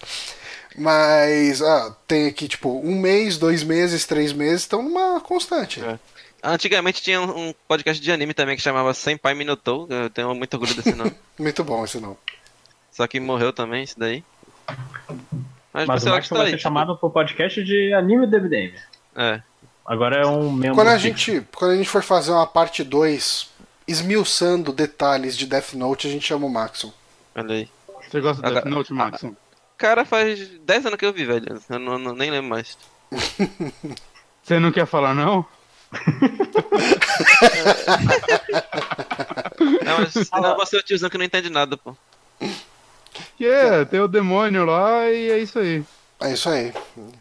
Mas, 0.77 1.61
ah, 1.61 1.95
tem 2.07 2.27
aqui, 2.27 2.47
tipo, 2.47 2.69
um 2.69 2.99
mês, 2.99 3.37
dois 3.37 3.63
meses, 3.63 4.05
três 4.05 4.31
meses. 4.31 4.61
Estão 4.61 4.83
numa 4.83 5.19
constante. 5.19 5.81
É. 5.83 5.97
Antigamente 6.43 7.01
tinha 7.01 7.19
um 7.21 7.53
podcast 7.67 8.01
de 8.01 8.11
anime 8.11 8.33
também 8.33 8.55
que 8.55 8.61
chamava 8.61 8.93
Senpai 8.93 9.33
Minotou. 9.33 9.87
Eu 9.89 10.09
tenho 10.09 10.33
muito 10.35 10.53
orgulho 10.53 10.73
desse 10.75 10.93
nome. 10.95 11.11
Muito 11.39 11.63
bom 11.63 11.83
esse 11.85 11.99
não. 11.99 12.17
Só 12.91 13.05
que 13.07 13.19
morreu 13.19 13.51
também, 13.53 13.83
isso 13.83 13.97
daí. 13.99 14.23
Mas, 15.73 15.85
Mas 15.87 16.01
o 16.01 16.05
você 16.05 16.09
Max 16.09 16.29
tá 16.29 16.35
vai 16.35 16.45
aí, 16.45 16.51
ser 16.51 16.57
tipo, 16.57 16.63
chamado 16.63 16.97
pro 16.97 17.09
podcast 17.09 17.63
de 17.63 17.93
anime 17.93 18.25
do 18.25 18.39
MDM. 18.41 18.73
É. 19.15 19.41
Agora 19.85 20.17
é 20.21 20.25
um 20.25 20.51
membro. 20.51 20.75
Quando 20.75 20.87
a 20.89 20.97
gente, 20.97 21.45
quando 21.55 21.71
a 21.71 21.75
gente 21.77 21.89
for 21.89 22.01
fazer 22.03 22.31
uma 22.31 22.47
parte 22.47 22.83
2, 22.83 23.49
esmiuçando 23.87 24.73
detalhes 24.73 25.37
de 25.37 25.45
Death 25.45 25.73
Note, 25.73 26.07
a 26.07 26.09
gente 26.09 26.25
chama 26.25 26.45
o 26.45 26.49
Maxon. 26.49 26.91
Olha 27.35 27.53
aí. 27.55 27.69
Você 28.09 28.19
gosta 28.19 28.41
do 28.41 28.47
Agora- 28.47 28.63
Death 28.63 28.73
Note, 28.73 28.93
Max? 28.93 29.25
Cara, 29.77 30.03
faz 30.05 30.47
10 30.59 30.85
anos 30.87 30.97
que 30.97 31.05
eu 31.05 31.13
vi, 31.13 31.25
velho. 31.25 31.61
Eu 31.69 31.79
não, 31.79 31.97
não- 31.99 32.15
nem 32.15 32.31
lembro 32.31 32.49
mais. 32.49 32.77
Você 34.43 34.59
não 34.59 34.71
quer 34.71 34.85
falar, 34.87 35.13
não? 35.13 35.45
Não, 39.85 39.99
mas 39.99 40.13
senão 40.27 40.55
você 40.57 40.77
é 40.77 40.79
o 40.79 40.83
tiozão 40.83 41.09
que 41.09 41.17
não 41.17 41.25
entende 41.25 41.49
nada, 41.49 41.77
pô. 41.77 41.95
Que 43.37 43.45
é, 43.47 43.83
tem 43.85 43.99
o 43.99 44.07
demônio 44.07 44.65
lá 44.65 45.09
e 45.09 45.31
é 45.31 45.39
isso 45.39 45.57
aí. 45.59 45.83
É 46.19 46.33
isso 46.33 46.49
aí. 46.49 46.73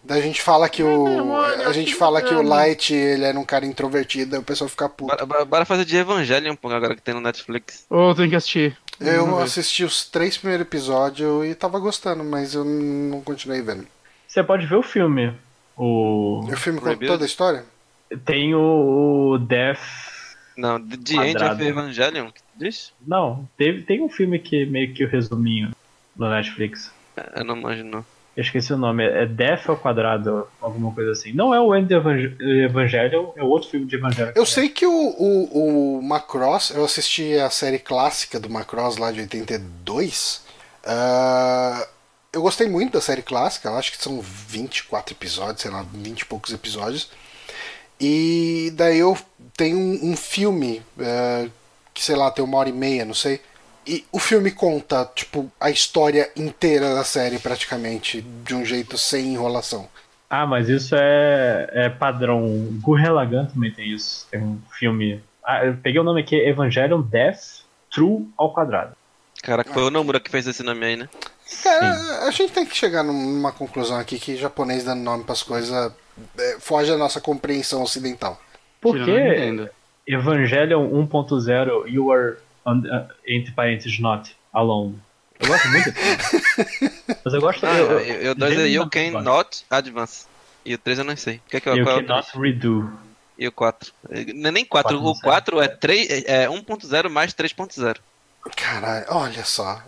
Daí 0.02 0.20
a 0.20 0.22
gente 0.22 0.40
fala 0.40 0.68
que 0.70 0.82
o. 0.82 1.34
A 1.66 1.72
gente 1.72 1.94
fala 1.94 2.22
que 2.22 2.34
o 2.34 2.43
Light 2.43 2.94
ele 2.94 3.24
era 3.24 3.38
um 3.38 3.44
cara 3.44 3.66
introvertido, 3.66 4.34
aí 4.36 4.40
o 4.40 4.44
pessoal 4.44 4.68
fica 4.70 4.88
puto. 4.88 5.14
Bora, 5.26 5.44
bora- 5.44 5.64
fazer 5.66 5.84
de 5.84 5.97
Evangelion, 5.97 6.55
pô, 6.56 6.70
agora 6.70 6.94
que 6.94 7.02
tem 7.02 7.12
no 7.14 7.20
Netflix. 7.20 7.84
Ou 7.90 8.14
tem 8.14 8.28
que 8.30 8.36
assistir. 8.36 8.76
Eu 8.98 9.24
Vamos 9.26 9.38
ver. 9.38 9.44
assisti 9.44 9.84
os 9.84 10.06
três 10.06 10.38
primeiros 10.38 10.66
episódios 10.66 11.44
e 11.47 11.55
tava 11.55 11.78
gostando, 11.78 12.24
mas 12.24 12.55
eu 12.55 12.64
não 12.64 13.20
continuei 13.20 13.60
vendo. 13.60 13.86
Você 14.26 14.43
pode 14.43 14.64
ver 14.66 14.76
o 14.76 14.82
filme. 14.82 15.34
O. 15.76 16.40
O 16.51 16.56
filme 16.56 16.78
conta 16.78 16.93
Proibido? 16.93 17.12
toda 17.12 17.24
a 17.24 17.26
história? 17.26 17.64
Tem 18.24 18.55
o, 18.55 19.33
o 19.35 19.39
Death. 19.39 19.81
Não, 20.57 20.81
The 20.81 21.28
End 21.28 21.43
of 21.43 21.62
Evangelion, 21.62 22.31
que 22.31 22.41
diz? 22.57 22.93
Não, 23.07 23.47
teve, 23.59 23.83
tem 23.83 24.03
um 24.03 24.09
filme 24.09 24.39
que 24.39 24.62
é 24.62 24.66
meio 24.66 24.95
que 24.95 25.05
o 25.05 25.09
resuminho 25.09 25.70
no 26.16 26.31
Netflix. 26.31 26.91
Eu 27.35 27.45
não 27.45 27.57
não. 27.57 28.05
Eu 28.37 28.43
esqueci 28.43 28.70
o 28.73 28.77
nome, 28.77 29.03
é 29.03 29.24
Death 29.24 29.69
ao 29.70 29.78
quadrado, 29.78 30.47
alguma 30.61 30.93
coisa 30.93 31.12
assim. 31.12 31.33
Não 31.33 31.55
é 31.55 31.61
o 31.61 31.74
End 31.74 31.95
of 31.95 32.07
Evang- 32.07 32.37
Evangelion, 32.65 33.31
é 33.35 33.43
outro 33.43 33.70
filme 33.70 33.87
de 33.87 33.97
Evangelion. 33.97 34.33
Eu 34.35 34.45
sei 34.45 34.69
que 34.69 34.85
o, 34.85 34.93
o, 34.93 35.97
o 35.99 36.03
Macross, 36.03 36.70
eu 36.70 36.85
assisti 36.85 37.35
a 37.39 37.49
série 37.49 37.78
clássica 37.78 38.39
do 38.39 38.51
Macross 38.51 38.99
lá 38.99 39.11
de 39.11 39.20
82. 39.20 40.45
ah, 40.85 41.87
eu 42.31 42.43
gostei 42.43 42.69
muito 42.69 42.93
da 42.93 43.01
série 43.01 43.23
clássica, 43.23 43.69
eu 43.70 43.77
acho 43.77 43.91
que 43.91 44.03
são 44.03 44.20
24 44.20 45.15
episódios, 45.15 45.62
sei 45.62 45.70
lá, 45.70 45.83
20 45.91 46.20
e 46.20 46.24
poucos 46.27 46.53
episódios. 46.53 47.09
E 48.01 48.73
daí 48.74 48.98
eu 48.98 49.16
tenho 49.56 49.78
um, 49.78 50.12
um 50.12 50.16
filme 50.16 50.82
ah, 51.01 51.47
que, 51.94 52.02
sei 52.05 52.16
lá, 52.16 52.31
tem 52.31 52.44
uma 52.44 52.59
hora 52.59 52.68
e 52.68 52.73
meia, 52.73 53.05
não 53.05 53.14
sei. 53.14 53.40
E 53.86 54.05
o 54.10 54.18
filme 54.18 54.51
conta, 54.51 55.09
tipo, 55.14 55.51
a 55.60 55.70
história 55.70 56.31
inteira 56.36 56.94
da 56.94 57.05
série, 57.05 57.39
praticamente, 57.39 58.20
de 58.20 58.55
um 58.55 58.64
jeito 58.64 58.98
sem 58.98 59.32
enrolação. 59.32 59.89
Ah, 60.28 60.44
mas 60.44 60.68
isso 60.68 60.94
é, 60.97 61.70
é 61.73 61.89
padrão. 61.89 62.44
Gurren 62.82 63.10
Lagann 63.10 63.47
também 63.47 63.70
tem 63.70 63.89
isso. 63.89 64.27
Tem 64.31 64.40
um 64.40 64.60
filme. 64.77 65.23
Ah, 65.44 65.64
eu 65.64 65.77
peguei 65.77 66.01
o 66.01 66.05
nome 66.05 66.20
aqui, 66.20 66.35
Evangelion 66.35 67.01
Death 67.01 67.64
True 67.93 68.28
ao 68.36 68.52
quadrado. 68.52 68.97
Cara, 69.43 69.64
foi 69.64 69.85
o 69.85 69.90
Nomura 69.90 70.18
que 70.18 70.31
fez 70.31 70.47
esse 70.48 70.64
nome 70.64 70.85
aí, 70.85 70.97
né? 70.97 71.09
Cara, 71.62 72.27
a 72.27 72.31
gente 72.32 72.52
tem 72.52 72.66
que 72.66 72.77
chegar 72.77 73.05
numa 73.05 73.52
conclusão 73.52 73.98
aqui 73.98 74.18
que 74.18 74.36
japonês 74.36 74.82
dando 74.82 75.02
nome 75.02 75.23
pras 75.23 75.44
coisas 75.44 75.70
é, 75.70 75.94
foge 76.60 76.90
da 76.90 76.97
nossa 76.97 77.20
compreensão 77.20 77.82
ocidental. 77.82 78.40
Por 78.80 78.93
Tirando 78.93 79.06
que 79.06 79.20
a 79.20 79.30
Nintendo. 79.30 79.70
Evangelion 80.06 80.88
1.0 81.09 81.88
You 81.88 82.12
are, 82.12 82.36
uh, 82.64 83.12
entre 83.26 83.52
parênteses, 83.52 83.98
not 83.98 84.36
alone? 84.52 84.98
Eu 85.40 85.48
gosto 85.48 85.68
muito. 85.68 85.93
Mas 87.24 87.34
eu 87.34 87.40
gosto. 87.40 87.66
Ah, 87.66 87.76
eu, 87.76 88.01
eu, 88.01 88.22
eu, 88.22 88.34
dois 88.34 88.59
é 88.59 88.68
You 88.68 88.88
Can. 88.88 89.22
Not 89.22 89.64
Advance. 89.68 90.26
E 90.64 90.74
o 90.74 90.78
3 90.78 90.98
eu 90.98 91.05
não 91.05 91.16
sei. 91.16 91.36
O 91.36 91.51
que 91.51 91.56
é 91.59 91.60
que 91.60 91.68
eu, 91.68 91.76
You 91.76 91.84
qual 91.84 91.98
é 91.98 92.02
cannot 92.02 92.38
redo. 92.38 92.93
E 93.38 93.47
o 93.47 93.52
4. 93.52 93.93
Não 94.34 94.48
é 94.48 94.52
nem 94.52 94.64
4, 94.64 94.98
Quatro 94.98 95.01
não 95.01 95.10
o 95.10 95.14
sei. 95.14 95.22
4 95.22 95.60
é, 95.60 95.68
3, 95.68 96.24
é 96.26 96.48
1.0 96.48 97.09
mais 97.10 97.34
3.0. 97.34 97.98
Caralho, 98.55 99.06
olha 99.09 99.44
só. 99.44 99.81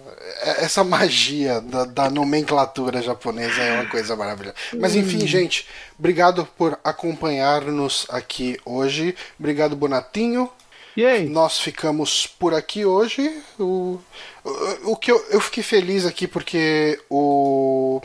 É- 0.43 0.65
Essa 0.65 0.83
magia 0.83 1.61
da, 1.61 1.85
da 1.85 2.11
nomenclatura 2.11 3.01
japonesa 3.03 3.63
é 3.63 3.81
uma 3.81 3.91
coisa 3.91 4.17
maravilhosa. 4.17 4.57
Mas 4.79 4.95
enfim, 4.97 5.27
gente, 5.27 5.67
obrigado 5.99 6.47
por 6.57 6.79
acompanhar-nos 6.83 8.07
aqui 8.09 8.59
hoje. 8.65 9.15
Obrigado, 9.39 9.77
Bonatinho. 9.77 10.51
E 10.97 11.07
aí? 11.07 11.29
Nós 11.29 11.61
ficamos 11.61 12.27
por 12.27 12.53
aqui 12.55 12.85
hoje. 12.85 13.41
O, 13.59 14.01
o, 14.45 14.93
o 14.93 14.97
que 14.97 15.13
eu, 15.13 15.25
eu 15.31 15.41
fiquei 15.41 15.63
feliz 15.63 16.05
aqui 16.05 16.27
porque 16.27 17.01
o, 17.09 18.01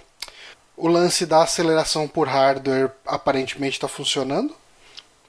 o 0.78 0.88
lance 0.88 1.26
da 1.26 1.42
aceleração 1.42 2.08
por 2.08 2.28
hardware 2.28 2.92
aparentemente 3.08 3.78
está 3.78 3.88
funcionando 3.88 4.56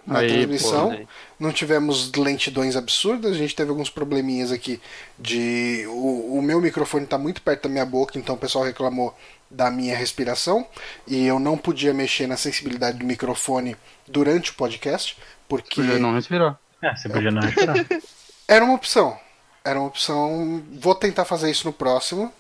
na 0.06 0.18
Aí, 0.18 0.28
transmissão. 0.28 0.90
né? 0.90 1.06
Não 1.38 1.52
tivemos 1.52 2.12
lentidões 2.12 2.76
absurdas, 2.76 3.32
a 3.32 3.38
gente 3.38 3.56
teve 3.56 3.70
alguns 3.70 3.90
probleminhas 3.90 4.52
aqui 4.52 4.80
de. 5.18 5.84
O, 5.88 6.38
o 6.38 6.42
meu 6.42 6.60
microfone 6.60 7.04
está 7.04 7.18
muito 7.18 7.42
perto 7.42 7.64
da 7.64 7.68
minha 7.68 7.84
boca, 7.84 8.18
então 8.18 8.34
o 8.34 8.38
pessoal 8.38 8.64
reclamou 8.64 9.16
da 9.50 9.70
minha 9.70 9.96
respiração 9.96 10.66
e 11.06 11.26
eu 11.26 11.38
não 11.38 11.56
podia 11.56 11.94
mexer 11.94 12.26
na 12.26 12.36
sensibilidade 12.36 12.98
do 12.98 13.04
microfone 13.04 13.76
durante 14.06 14.50
o 14.50 14.54
podcast, 14.54 15.16
porque 15.48 15.76
Podia 15.80 15.98
não 15.98 16.14
respirar. 16.14 16.58
É, 16.82 16.94
você 16.94 17.08
podia 17.08 17.30
não 17.30 17.42
respirar. 17.42 17.76
era 18.46 18.64
uma 18.64 18.74
opção. 18.74 19.18
Era 19.64 19.78
uma 19.78 19.88
opção. 19.88 20.62
Vou 20.72 20.94
tentar 20.94 21.24
fazer 21.24 21.50
isso 21.50 21.66
no 21.66 21.72
próximo. 21.72 22.32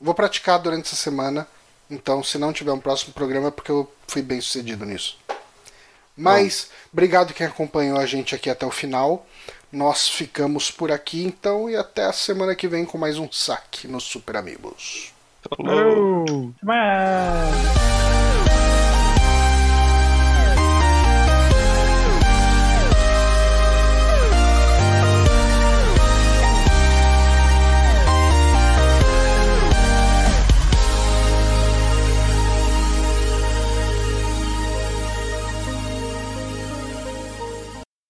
Vou 0.00 0.14
praticar 0.14 0.58
durante 0.58 0.86
essa 0.86 0.96
semana. 0.96 1.46
Então, 1.90 2.22
se 2.22 2.38
não 2.38 2.52
tiver 2.52 2.72
um 2.72 2.78
próximo 2.78 3.12
programa, 3.12 3.48
é 3.48 3.50
porque 3.50 3.70
eu 3.70 3.90
fui 4.06 4.22
bem 4.22 4.40
sucedido 4.40 4.84
nisso. 4.84 5.18
Mas, 6.16 6.70
obrigado 6.92 7.32
quem 7.32 7.46
acompanhou 7.46 7.98
a 7.98 8.06
gente 8.06 8.34
aqui 8.34 8.50
até 8.50 8.66
o 8.66 8.70
final. 8.70 9.26
Nós 9.72 10.08
ficamos 10.08 10.70
por 10.70 10.90
aqui 10.90 11.24
então 11.24 11.70
e 11.70 11.76
até 11.76 12.04
a 12.04 12.12
semana 12.12 12.54
que 12.54 12.66
vem 12.66 12.84
com 12.84 12.98
mais 12.98 13.18
um 13.18 13.30
saque 13.30 13.86
nos 13.86 14.04
Super 14.04 14.36
Amigos. 14.36 15.12
Falou. 15.56 16.52
Mas... 16.62 18.19